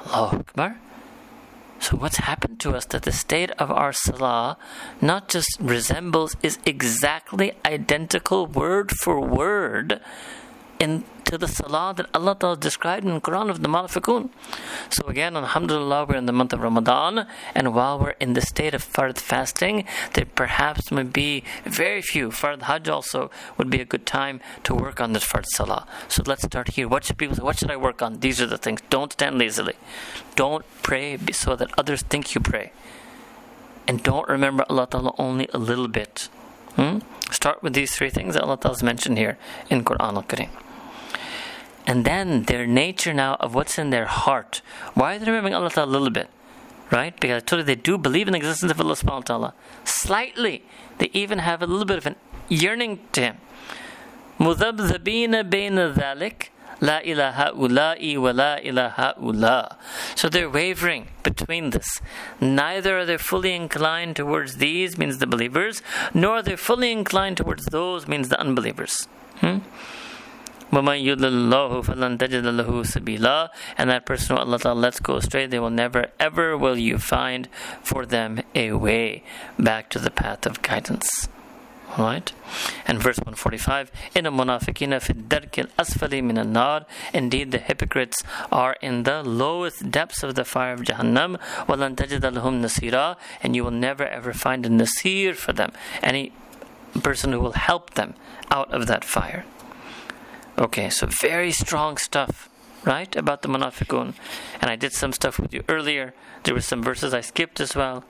Allahu 0.06 0.38
Akbar. 0.38 0.78
So, 1.80 1.96
what's 1.96 2.16
happened 2.16 2.60
to 2.60 2.74
us 2.74 2.86
that 2.86 3.02
the 3.02 3.12
state 3.12 3.50
of 3.58 3.70
our 3.70 3.92
salah 3.92 4.56
not 5.00 5.28
just 5.28 5.48
resembles, 5.60 6.36
is 6.42 6.58
exactly 6.64 7.52
identical 7.64 8.46
word 8.46 8.90
for 8.90 9.20
word 9.20 10.00
in 10.84 11.04
to 11.24 11.38
the 11.38 11.48
salah 11.48 11.94
that 11.96 12.08
Allah 12.14 12.36
Ta'ala 12.38 12.56
described 12.56 13.04
in 13.04 13.14
the 13.14 13.20
Quran 13.20 13.48
of 13.50 13.62
the 13.62 13.68
Munafiqun. 13.68 14.28
So 14.90 15.06
again, 15.06 15.36
Alhamdulillah, 15.36 16.06
we're 16.06 16.16
in 16.16 16.26
the 16.26 16.32
month 16.40 16.52
of 16.52 16.60
Ramadan, 16.60 17.26
and 17.54 17.74
while 17.74 17.98
we're 17.98 18.18
in 18.24 18.34
the 18.34 18.40
state 18.40 18.74
of 18.74 18.84
Fard 18.84 19.18
fasting, 19.18 19.84
there 20.12 20.26
perhaps 20.26 20.92
may 20.92 21.02
be 21.02 21.42
very 21.64 22.02
few. 22.02 22.28
Fard 22.28 22.62
Hajj 22.62 22.88
also 22.88 23.30
would 23.56 23.70
be 23.70 23.80
a 23.80 23.84
good 23.84 24.06
time 24.06 24.40
to 24.64 24.74
work 24.74 25.00
on 25.00 25.12
this 25.12 25.24
Fard 25.24 25.46
Salah. 25.54 25.86
So 26.08 26.22
let's 26.26 26.44
start 26.44 26.68
here. 26.76 26.86
What 26.86 27.04
should 27.04 27.18
people? 27.18 27.36
What 27.44 27.58
should 27.58 27.70
I 27.70 27.76
work 27.76 28.02
on? 28.02 28.20
These 28.20 28.40
are 28.42 28.46
the 28.46 28.58
things. 28.58 28.80
Don't 28.90 29.12
stand 29.12 29.38
lazily. 29.38 29.74
Don't 30.36 30.64
pray 30.82 31.18
so 31.32 31.56
that 31.56 31.70
others 31.78 32.02
think 32.02 32.34
you 32.34 32.40
pray. 32.40 32.72
And 33.88 34.02
don't 34.02 34.28
remember 34.28 34.64
Allah 34.68 34.86
Ta'ala 34.90 35.12
only 35.18 35.48
a 35.52 35.58
little 35.58 35.88
bit. 35.88 36.28
Hmm? 36.76 36.98
Start 37.30 37.62
with 37.62 37.72
these 37.74 37.94
three 37.96 38.10
things 38.10 38.34
that 38.34 38.42
Allah 38.42 38.58
Ta'ala 38.58 38.76
has 38.76 38.82
mentioned 38.82 39.18
here 39.18 39.38
in 39.70 39.84
Quran 39.84 40.14
al-Karim 40.14 40.50
and 41.85 42.05
then 42.05 42.43
their 42.43 42.67
nature 42.67 43.13
now 43.13 43.35
of 43.39 43.55
what's 43.55 43.77
in 43.77 43.89
their 43.89 44.05
heart. 44.05 44.61
Why 44.93 45.15
are 45.15 45.19
they 45.19 45.25
remembering 45.25 45.55
Allah 45.55 45.71
Ta'ala 45.71 45.89
a 45.89 45.91
little 45.91 46.09
bit? 46.09 46.29
Right? 46.91 47.17
Because 47.19 47.41
I 47.41 47.45
told 47.45 47.59
you 47.59 47.63
they 47.63 47.75
do 47.75 47.97
believe 47.97 48.27
in 48.27 48.33
the 48.33 48.37
existence 48.37 48.71
of 48.71 48.79
Allah 48.79 48.95
subhanahu 48.95 49.29
wa 49.29 49.31
ta'ala. 49.31 49.53
Slightly. 49.85 50.63
They 50.97 51.09
even 51.13 51.39
have 51.39 51.61
a 51.61 51.67
little 51.67 51.85
bit 51.85 51.97
of 51.97 52.05
an 52.05 52.15
yearning 52.47 52.99
to 53.13 53.21
Him. 53.21 53.37
مُذَبْذَبِينَ 54.39 55.49
بَيْنَ 55.49 55.93
ذَلِكَ 55.93 56.49
La 56.81 56.99
ilaha 57.03 57.51
ula'i 57.53 58.17
wa 58.17 58.31
la 58.31 58.55
ilaha 58.55 59.13
ula. 59.19 59.77
So 60.15 60.29
they're 60.29 60.49
wavering 60.49 61.09
between 61.23 61.71
this. 61.71 61.99
Neither 62.39 62.99
are 62.99 63.05
they 63.05 63.17
fully 63.17 63.53
inclined 63.53 64.15
towards 64.15 64.57
these, 64.57 64.97
means 64.97 65.17
the 65.17 65.27
believers, 65.27 65.81
nor 66.13 66.37
are 66.37 66.41
they 66.41 66.55
fully 66.55 66.91
inclined 66.91 67.37
towards 67.37 67.65
those, 67.65 68.07
means 68.07 68.29
the 68.29 68.39
unbelievers. 68.39 69.07
Hmm? 69.41 69.57
وَمَنْ 70.73 71.01
يُضْلِلْ 71.01 71.83
فَلَنْ 71.83 72.17
تَجِدَ 72.19 72.45
لَهُ 72.45 72.69
سَبِيلًا 72.85 73.49
And 73.77 73.89
that 73.89 74.05
person 74.05 74.35
who 74.35 74.41
Allah 74.41 74.59
Ta'ala 74.59 74.79
lets 74.79 74.99
go 74.99 75.15
astray, 75.15 75.47
they 75.47 75.57
will 75.57 75.71
never 75.71 76.07
ever 76.19 76.55
will 76.55 76.77
you 76.77 76.99
find 76.99 77.49
for 77.81 78.05
them 78.05 78.41
a 78.53 78.73
way 78.73 79.23
back 79.57 79.89
to 79.89 79.99
the 79.99 80.11
path 80.11 80.45
of 80.45 80.61
guidance. 80.61 81.27
Right? 81.97 82.31
And 82.85 83.01
verse 83.01 83.17
145, 83.17 83.91
إِنَّ 84.13 84.27
الْمُنَافِقِينَ 84.27 84.93
فِي 85.01 85.27
الدَّرْكِ 85.27 85.69
الْأَسْفَلِ 85.69 86.21
مِنَ 86.21 86.37
النَّارِ 86.37 86.85
Indeed, 87.15 87.51
the 87.51 87.57
hypocrites 87.57 88.23
are 88.51 88.75
in 88.79 89.03
the 89.03 89.23
lowest 89.23 89.89
depths 89.89 90.21
of 90.21 90.35
the 90.35 90.45
fire 90.45 90.73
of 90.73 90.81
Jahannam. 90.81 91.39
وَلَنْ 91.65 91.95
تَجِدَ 91.95 92.21
لَهُمْ 92.21 92.61
نَصِيرًا 92.61 93.15
And 93.41 93.55
you 93.55 93.63
will 93.63 93.71
never 93.71 94.05
ever 94.05 94.33
find 94.33 94.67
a 94.67 94.69
nasir 94.69 95.33
for 95.33 95.51
them. 95.51 95.71
Any 96.03 96.31
person 97.01 97.31
who 97.31 97.39
will 97.39 97.53
help 97.53 97.95
them 97.95 98.13
out 98.51 98.71
of 98.71 98.85
that 98.85 99.03
fire. 99.03 99.45
Okay, 100.56 100.88
so 100.88 101.06
very 101.06 101.50
strong 101.50 101.96
stuff, 101.96 102.48
right, 102.84 103.14
about 103.16 103.42
the 103.42 103.48
munafiqun. 103.48 104.14
And 104.60 104.70
I 104.70 104.76
did 104.76 104.92
some 104.92 105.12
stuff 105.12 105.38
with 105.40 105.52
you 105.52 105.64
earlier. 105.68 106.14
There 106.44 106.54
were 106.54 106.60
some 106.60 106.82
verses 106.82 107.12
I 107.12 107.22
skipped 107.22 107.58
as 107.58 107.74
well. 107.74 108.04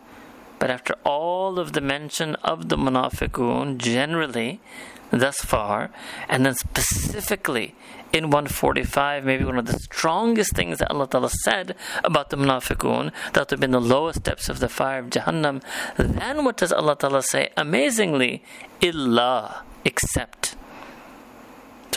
But 0.59 0.71
after 0.71 0.95
all 1.05 1.59
of 1.59 1.73
the 1.73 1.81
mention 1.81 2.35
of 2.37 2.69
the 2.69 2.77
munafiqun 2.77 3.79
generally, 3.79 4.61
thus 5.11 5.39
far, 5.39 5.91
and 6.29 6.45
then 6.45 6.55
specifically 6.55 7.75
in 8.13 8.25
145, 8.25 9.25
maybe 9.25 9.45
one 9.45 9.59
of 9.59 9.67
the 9.67 9.79
strongest 9.79 10.53
things 10.53 10.79
that 10.79 10.91
Allah 10.91 11.09
Ta'ala 11.09 11.31
said 11.31 11.75
about 12.05 12.29
the 12.29 12.37
munafiqun, 12.37 13.11
that 13.33 13.51
would 13.51 13.61
be 13.61 13.65
in 13.65 13.71
the 13.71 13.81
lowest 13.81 14.23
depths 14.23 14.51
of 14.51 14.61
the 14.61 14.69
fire 14.69 14.99
of 15.01 15.11
Jahannam, 15.11 15.63
then 15.97 16.45
what 16.45 16.59
does 16.59 16.73
Allah 16.73 16.97
Ta'ala 16.97 17.23
say? 17.23 17.51
Amazingly, 17.57 18.45
illa, 18.83 19.63
except. 19.85 20.57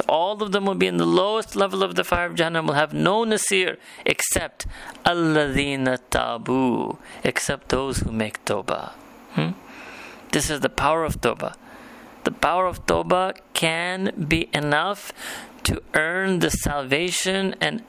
All 0.07 0.41
of 0.41 0.51
them 0.51 0.65
will 0.65 0.75
be 0.75 0.87
in 0.87 0.97
the 0.97 1.05
lowest 1.05 1.55
level 1.55 1.83
of 1.83 1.95
the 1.95 2.03
fire 2.03 2.27
of 2.27 2.35
Jahannam, 2.35 2.67
will 2.67 2.73
have 2.73 2.93
no 2.93 3.23
nasir 3.23 3.77
except 4.05 4.67
alladhina 5.05 5.99
tabu, 6.09 6.97
except 7.23 7.69
those 7.69 7.99
who 7.99 8.11
make 8.11 8.43
tawbah. 8.45 8.91
Hmm? 9.31 9.51
This 10.31 10.49
is 10.49 10.59
the 10.61 10.69
power 10.69 11.03
of 11.03 11.21
tawbah. 11.21 11.55
the 12.27 12.31
power 12.31 12.65
of 12.65 12.85
Tawbah 12.85 13.39
can 13.53 14.11
be 14.27 14.49
enough 14.53 15.13
to 15.63 15.81
earn 15.93 16.39
the 16.39 16.51
salvation 16.51 17.55
and 17.61 17.83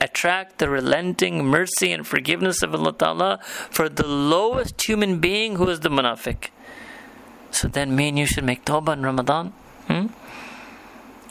attract 0.00 0.56
the 0.58 0.70
relenting 0.70 1.44
mercy 1.44 1.92
and 1.92 2.06
forgiveness 2.06 2.62
of 2.62 2.74
Allah 2.74 2.94
Ta'ala 2.94 3.38
for 3.44 3.90
the 3.90 4.06
lowest 4.06 4.80
human 4.88 5.20
being 5.20 5.56
who 5.56 5.68
is 5.68 5.80
the 5.80 5.90
munafiq. 5.90 6.48
So 7.50 7.68
then 7.68 7.94
me 7.94 8.08
and 8.08 8.18
you 8.18 8.24
should 8.24 8.44
make 8.44 8.64
tawbah 8.64 8.94
in 8.94 9.02
Ramadan. 9.02 9.52
Hmm? 9.88 10.06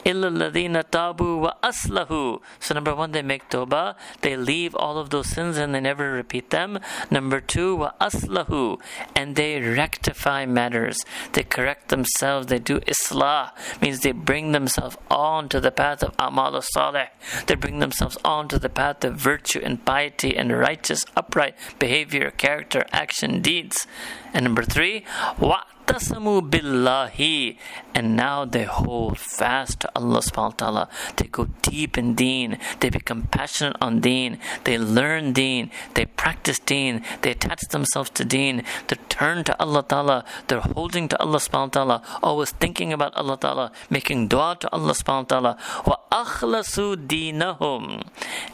Tabu 0.04 1.38
wa 1.38 1.54
aslahu. 1.62 2.40
So 2.60 2.74
number 2.74 2.94
one, 2.94 3.12
they 3.12 3.22
make 3.22 3.48
tawbah. 3.48 3.96
They 4.20 4.36
leave 4.36 4.74
all 4.74 4.98
of 4.98 5.10
those 5.10 5.28
sins 5.28 5.56
and 5.56 5.74
they 5.74 5.80
never 5.80 6.12
repeat 6.12 6.50
them. 6.50 6.78
Number 7.10 7.40
two, 7.40 7.76
wa 7.76 7.92
aslahu. 8.00 8.80
And 9.14 9.36
they 9.36 9.60
rectify 9.60 10.46
matters. 10.46 10.98
They 11.32 11.42
correct 11.42 11.88
themselves. 11.88 12.48
They 12.48 12.58
do 12.58 12.80
islah. 12.80 13.52
Means 13.80 14.00
they 14.00 14.12
bring 14.12 14.52
themselves 14.52 14.96
on 15.10 15.48
to 15.48 15.60
the 15.60 15.70
path 15.70 16.02
of 16.02 16.14
amal 16.18 16.60
salih. 16.62 17.08
They 17.46 17.54
bring 17.54 17.78
themselves 17.78 18.18
on 18.24 18.48
to 18.48 18.58
the 18.58 18.68
path 18.68 19.04
of 19.04 19.16
virtue 19.16 19.60
and 19.62 19.84
piety 19.84 20.36
and 20.36 20.52
righteous, 20.52 21.04
upright 21.16 21.54
behavior, 21.78 22.30
character, 22.30 22.84
action, 22.92 23.40
deeds. 23.40 23.86
And 24.32 24.44
number 24.44 24.64
three, 24.64 25.04
wa 25.38 25.62
wa'tasamu 25.84 26.40
billahi 26.48 27.56
and 27.94 28.16
now 28.16 28.44
they 28.44 28.64
hold 28.64 29.18
fast 29.18 29.80
to 29.80 29.90
Allah 29.94 30.18
subhanahu 30.18 30.58
wa 30.58 30.62
ta'ala. 30.62 30.88
They 31.16 31.28
go 31.28 31.46
deep 31.62 31.96
in 31.96 32.14
deen. 32.14 32.58
They 32.80 32.90
become 32.90 33.30
passionate 33.30 33.76
on 33.80 34.00
deen. 34.00 34.38
They 34.64 34.78
learn 34.78 35.32
deen. 35.32 35.70
They 35.94 36.06
practice 36.06 36.58
deen. 36.58 37.04
They 37.22 37.30
attach 37.30 37.62
themselves 37.70 38.10
to 38.18 38.24
deen. 38.24 38.64
They 38.88 38.96
turn 39.08 39.44
to 39.44 39.54
Allah 39.60 39.84
ta'ala. 39.86 40.24
They're 40.48 40.66
holding 40.74 41.06
to 41.08 41.20
Allah 41.20 41.38
subhanahu 41.38 41.70
wa 41.70 41.78
ta'ala. 41.78 42.02
Always 42.20 42.50
thinking 42.50 42.92
about 42.92 43.14
Allah 43.14 43.38
ta'ala. 43.38 43.70
Making 43.90 44.26
dua 44.26 44.56
to 44.58 44.68
Allah 44.74 44.92
subhanahu 44.92 45.30
wa 45.30 45.54
ta'ala. 45.54 45.56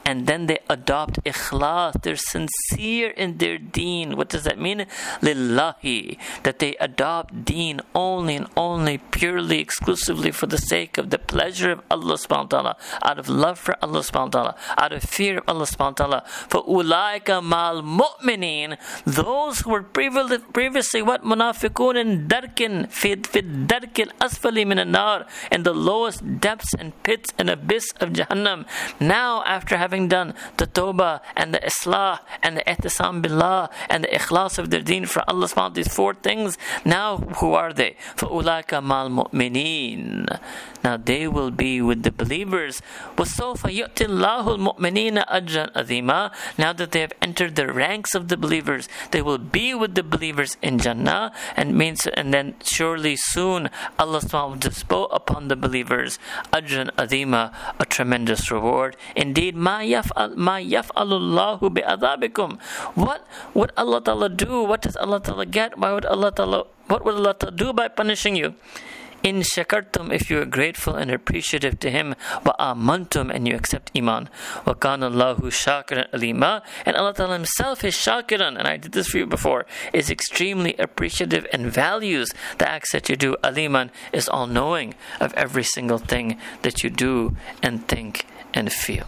And 0.05 0.27
then 0.27 0.47
they 0.47 0.59
adopt 0.69 1.25
ikhlas. 1.25 2.03
They're 2.03 2.17
sincere 2.17 3.11
in 3.11 3.39
their 3.39 3.57
deen. 3.57 4.17
What 4.17 4.29
does 4.29 4.45
that 4.45 4.59
mean? 4.59 4.85
Lillahi. 5.23 6.19
That 6.43 6.59
they 6.59 6.77
adopt 6.77 7.20
deen 7.45 7.81
only 7.95 8.37
and 8.37 8.47
only 8.57 8.99
purely, 8.99 9.59
exclusively 9.61 10.31
for 10.31 10.47
the 10.47 10.59
sake 10.59 10.99
of 10.99 11.11
the 11.11 11.19
pleasure 11.19 11.73
of 11.73 11.81
Allah 11.91 12.15
subhanahu 12.15 12.53
wa 12.53 12.73
ta'ala, 12.73 12.77
out 13.03 13.19
of 13.19 13.29
love 13.29 13.59
for 13.59 13.77
Allah 13.83 14.01
subhanahu 14.01 14.35
wa 14.35 14.53
ta'ala, 14.53 14.55
out 14.79 14.93
of 14.93 15.03
fear 15.03 15.39
of 15.39 15.45
Allah 15.49 15.65
subhanahu 15.65 15.99
wa 15.99 16.21
ta'ala. 16.21 16.25
For 16.49 16.65
ulaika 16.65 17.43
mal 17.43 17.83
mu'minin, 17.83 18.77
those 19.05 19.61
who 19.61 19.71
were 19.71 19.83
previously, 19.83 21.03
what 21.03 21.25
munafiqun 21.25 21.97
in 22.01 22.29
darkin, 22.29 22.87
fit 22.87 23.33
darkin 23.67 24.11
asfali 24.21 24.67
min 24.67 24.91
nar, 24.91 25.27
in 25.51 25.63
the 25.63 25.75
lowest 25.75 26.41
depths 26.41 26.75
and 26.79 27.01
pits 27.03 27.31
and 27.39 27.51
abyss 27.51 27.93
of 28.01 28.11
Jahannam. 28.11 28.67
Now, 29.01 29.43
after 29.45 29.77
having 29.77 30.09
done 30.09 30.35
the 30.57 30.67
tawbah 30.67 31.21
and 31.37 31.55
the 31.55 31.59
islah 31.61 32.21
and 32.43 32.57
the 32.57 32.63
ihtisam 32.65 33.23
billah 33.23 33.71
and 33.89 34.05
the 34.05 34.09
ikhlas 34.09 34.59
of 34.59 34.71
their 34.71 34.83
deen 34.83 35.07
for 35.07 35.23
Allah 35.29 35.47
subhanahu 35.47 35.57
wa 35.57 35.69
ta'ala, 35.69 35.75
these 35.75 35.95
four 35.95 36.15
things, 36.15 36.59
now 36.85 37.10
who 37.10 37.54
are 37.54 37.74
they? 37.74 37.98
For 38.16 38.28
ulaika 38.30 38.84
mal 38.84 39.10
mu'mineen. 39.10 40.28
Now 40.84 40.98
they 40.98 41.28
will 41.28 41.50
be 41.50 41.82
with 41.82 42.04
the 42.04 42.12
believers. 42.12 42.82
وَسَوْفَ 43.18 43.66
يُؤْتِ 43.66 44.06
اللَّهُ 44.06 44.46
الْمُؤْمِنِينَ 44.46 45.26
أَجْرًا 45.26 45.74
أَذِيمًا 45.74 46.32
Now 46.60 46.74
that 46.74 46.92
they 46.92 47.02
have 47.02 47.14
entered 47.24 47.56
the 47.56 47.74
ranks 47.74 48.14
of 48.14 48.28
the 48.28 48.38
believers, 48.38 48.88
they 49.10 49.24
will 49.24 49.40
be 49.40 49.74
with 49.74 49.96
the 49.96 50.04
believers 50.04 50.58
in 50.62 50.78
Jannah, 50.78 51.32
and 51.58 51.76
means, 51.76 52.06
and 52.06 52.32
then 52.32 52.54
surely 52.64 53.16
soon 53.16 53.72
Allah 53.98 54.22
will 54.32 54.56
bestow 54.56 55.06
upon 55.06 55.48
the 55.48 55.56
believers 55.56 56.20
أَجْرًا 56.54 56.92
أَذِيمًا 56.92 57.52
a 57.80 57.86
tremendous 57.86 58.52
reward. 58.52 58.96
Indeed, 59.16 59.56
مَا 59.56 59.82
يَفْعَلُ 59.82 60.36
مَا 60.36 60.62
يَفْعَلُ 60.62 61.10
اللَّهُ 61.10 61.60
بِعَذَابِكُم 61.60 62.60
What 62.94 63.28
would 63.56 63.72
Allah 63.76 64.02
Ta'ala 64.02 64.30
do? 64.30 64.64
What 64.64 64.84
does 64.84 64.96
Allah 64.98 65.20
Ta'ala 65.20 65.48
get? 65.48 65.80
Why 65.80 65.94
would 65.94 66.06
Allah 66.06 66.32
Ta'ala 66.32 66.66
what 66.91 67.05
will 67.05 67.17
Allah 67.17 67.37
do 67.55 67.73
by 67.73 67.89
punishing 67.89 68.37
you? 68.37 68.55
In 69.23 69.43
shakartum, 69.43 70.11
if 70.15 70.31
you 70.31 70.41
are 70.41 70.47
grateful 70.47 70.95
and 70.95 71.11
appreciative 71.11 71.79
to 71.81 71.91
Him, 71.91 72.15
wa 72.45 72.55
amantum, 72.59 73.31
and 73.31 73.47
you 73.47 73.55
accept 73.55 73.91
iman. 73.95 74.31
Wa 74.65 74.73
kana 74.73 75.07
Allahu 75.07 75.51
shakiran 75.51 76.09
alima, 76.15 76.63
and 76.87 76.97
Allah 76.97 77.13
Ta'ala 77.13 77.35
Himself 77.35 77.85
is 77.85 77.95
shakiran, 77.95 78.59
and 78.59 78.67
I 78.67 78.79
did 78.79 78.93
this 78.93 79.09
for 79.09 79.19
you 79.19 79.27
before, 79.27 79.67
is 79.93 80.11
extremely 80.11 80.75
appreciative 80.79 81.47
and 81.53 81.71
values 81.71 82.33
the 82.57 82.69
acts 82.69 82.93
that 82.93 83.11
you 83.11 83.17
do. 83.17 83.37
Aliman 83.45 83.91
is 84.11 84.27
all 84.27 84.47
knowing 84.47 84.95
of 85.21 85.35
every 85.35 85.65
single 85.65 85.99
thing 85.99 86.39
that 86.63 86.83
you 86.83 86.89
do 86.89 87.37
and 87.63 87.87
think 87.87 88.25
and 88.55 88.73
feel. 88.73 89.07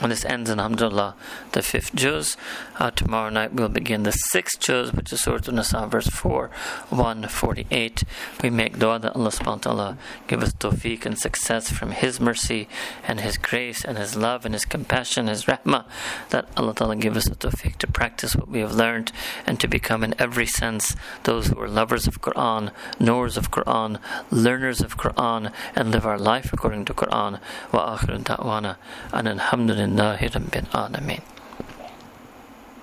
And 0.00 0.10
this 0.10 0.24
ends 0.24 0.48
in 0.48 0.58
Alhamdulillah, 0.58 1.14
the 1.52 1.62
fifth 1.62 1.94
juz. 1.94 2.36
Uh, 2.78 2.90
tomorrow 2.90 3.28
night 3.28 3.52
we'll 3.52 3.68
begin 3.68 4.02
the 4.02 4.12
sixth 4.12 4.58
juz, 4.58 4.92
which 4.92 5.12
is 5.12 5.22
Surah 5.22 5.40
An-Nisa, 5.46 5.86
verse 5.86 6.08
4, 6.08 6.50
148. 6.88 8.02
We 8.42 8.50
make 8.50 8.78
dua 8.78 8.98
that 8.98 9.14
Allah 9.14 9.30
subhanahu 9.30 9.46
wa 9.46 9.56
ta'ala 9.56 9.98
give 10.26 10.42
us 10.42 10.52
tawfiq 10.54 11.04
and 11.04 11.18
success 11.18 11.70
from 11.70 11.92
His 11.92 12.20
mercy 12.20 12.68
and 13.06 13.20
His 13.20 13.36
grace 13.36 13.84
and 13.84 13.98
His 13.98 14.16
love 14.16 14.44
and 14.44 14.54
His 14.54 14.64
compassion, 14.64 15.26
His 15.26 15.44
rahmah, 15.44 15.84
that 16.30 16.46
Allah 16.56 16.74
ta'ala 16.74 16.96
give 16.96 17.16
us 17.16 17.28
the 17.28 17.36
tawfiq 17.36 17.76
to 17.76 17.86
practice 17.86 18.34
what 18.34 18.48
we 18.48 18.60
have 18.60 18.74
learned 18.74 19.12
and 19.46 19.60
to 19.60 19.68
become 19.68 20.02
in 20.02 20.14
every 20.18 20.46
sense 20.46 20.96
those 21.24 21.48
who 21.48 21.60
are 21.60 21.68
lovers 21.68 22.06
of 22.06 22.22
Quran, 22.22 22.72
knowers 22.98 23.36
of 23.36 23.50
Quran, 23.50 24.00
learners 24.30 24.80
of 24.80 24.96
Quran, 24.96 25.52
and 25.76 25.90
live 25.90 26.06
our 26.06 26.18
life 26.18 26.52
according 26.52 26.86
to 26.86 26.94
Quran. 26.94 27.38
Wa 27.72 27.96
akhiru 27.98 28.22
da'wana. 28.22 28.76
And 29.12 29.28
alhamdulillah 29.28 29.81
لله 29.81 30.19
رب 30.35 30.53
العالمين 30.55 31.19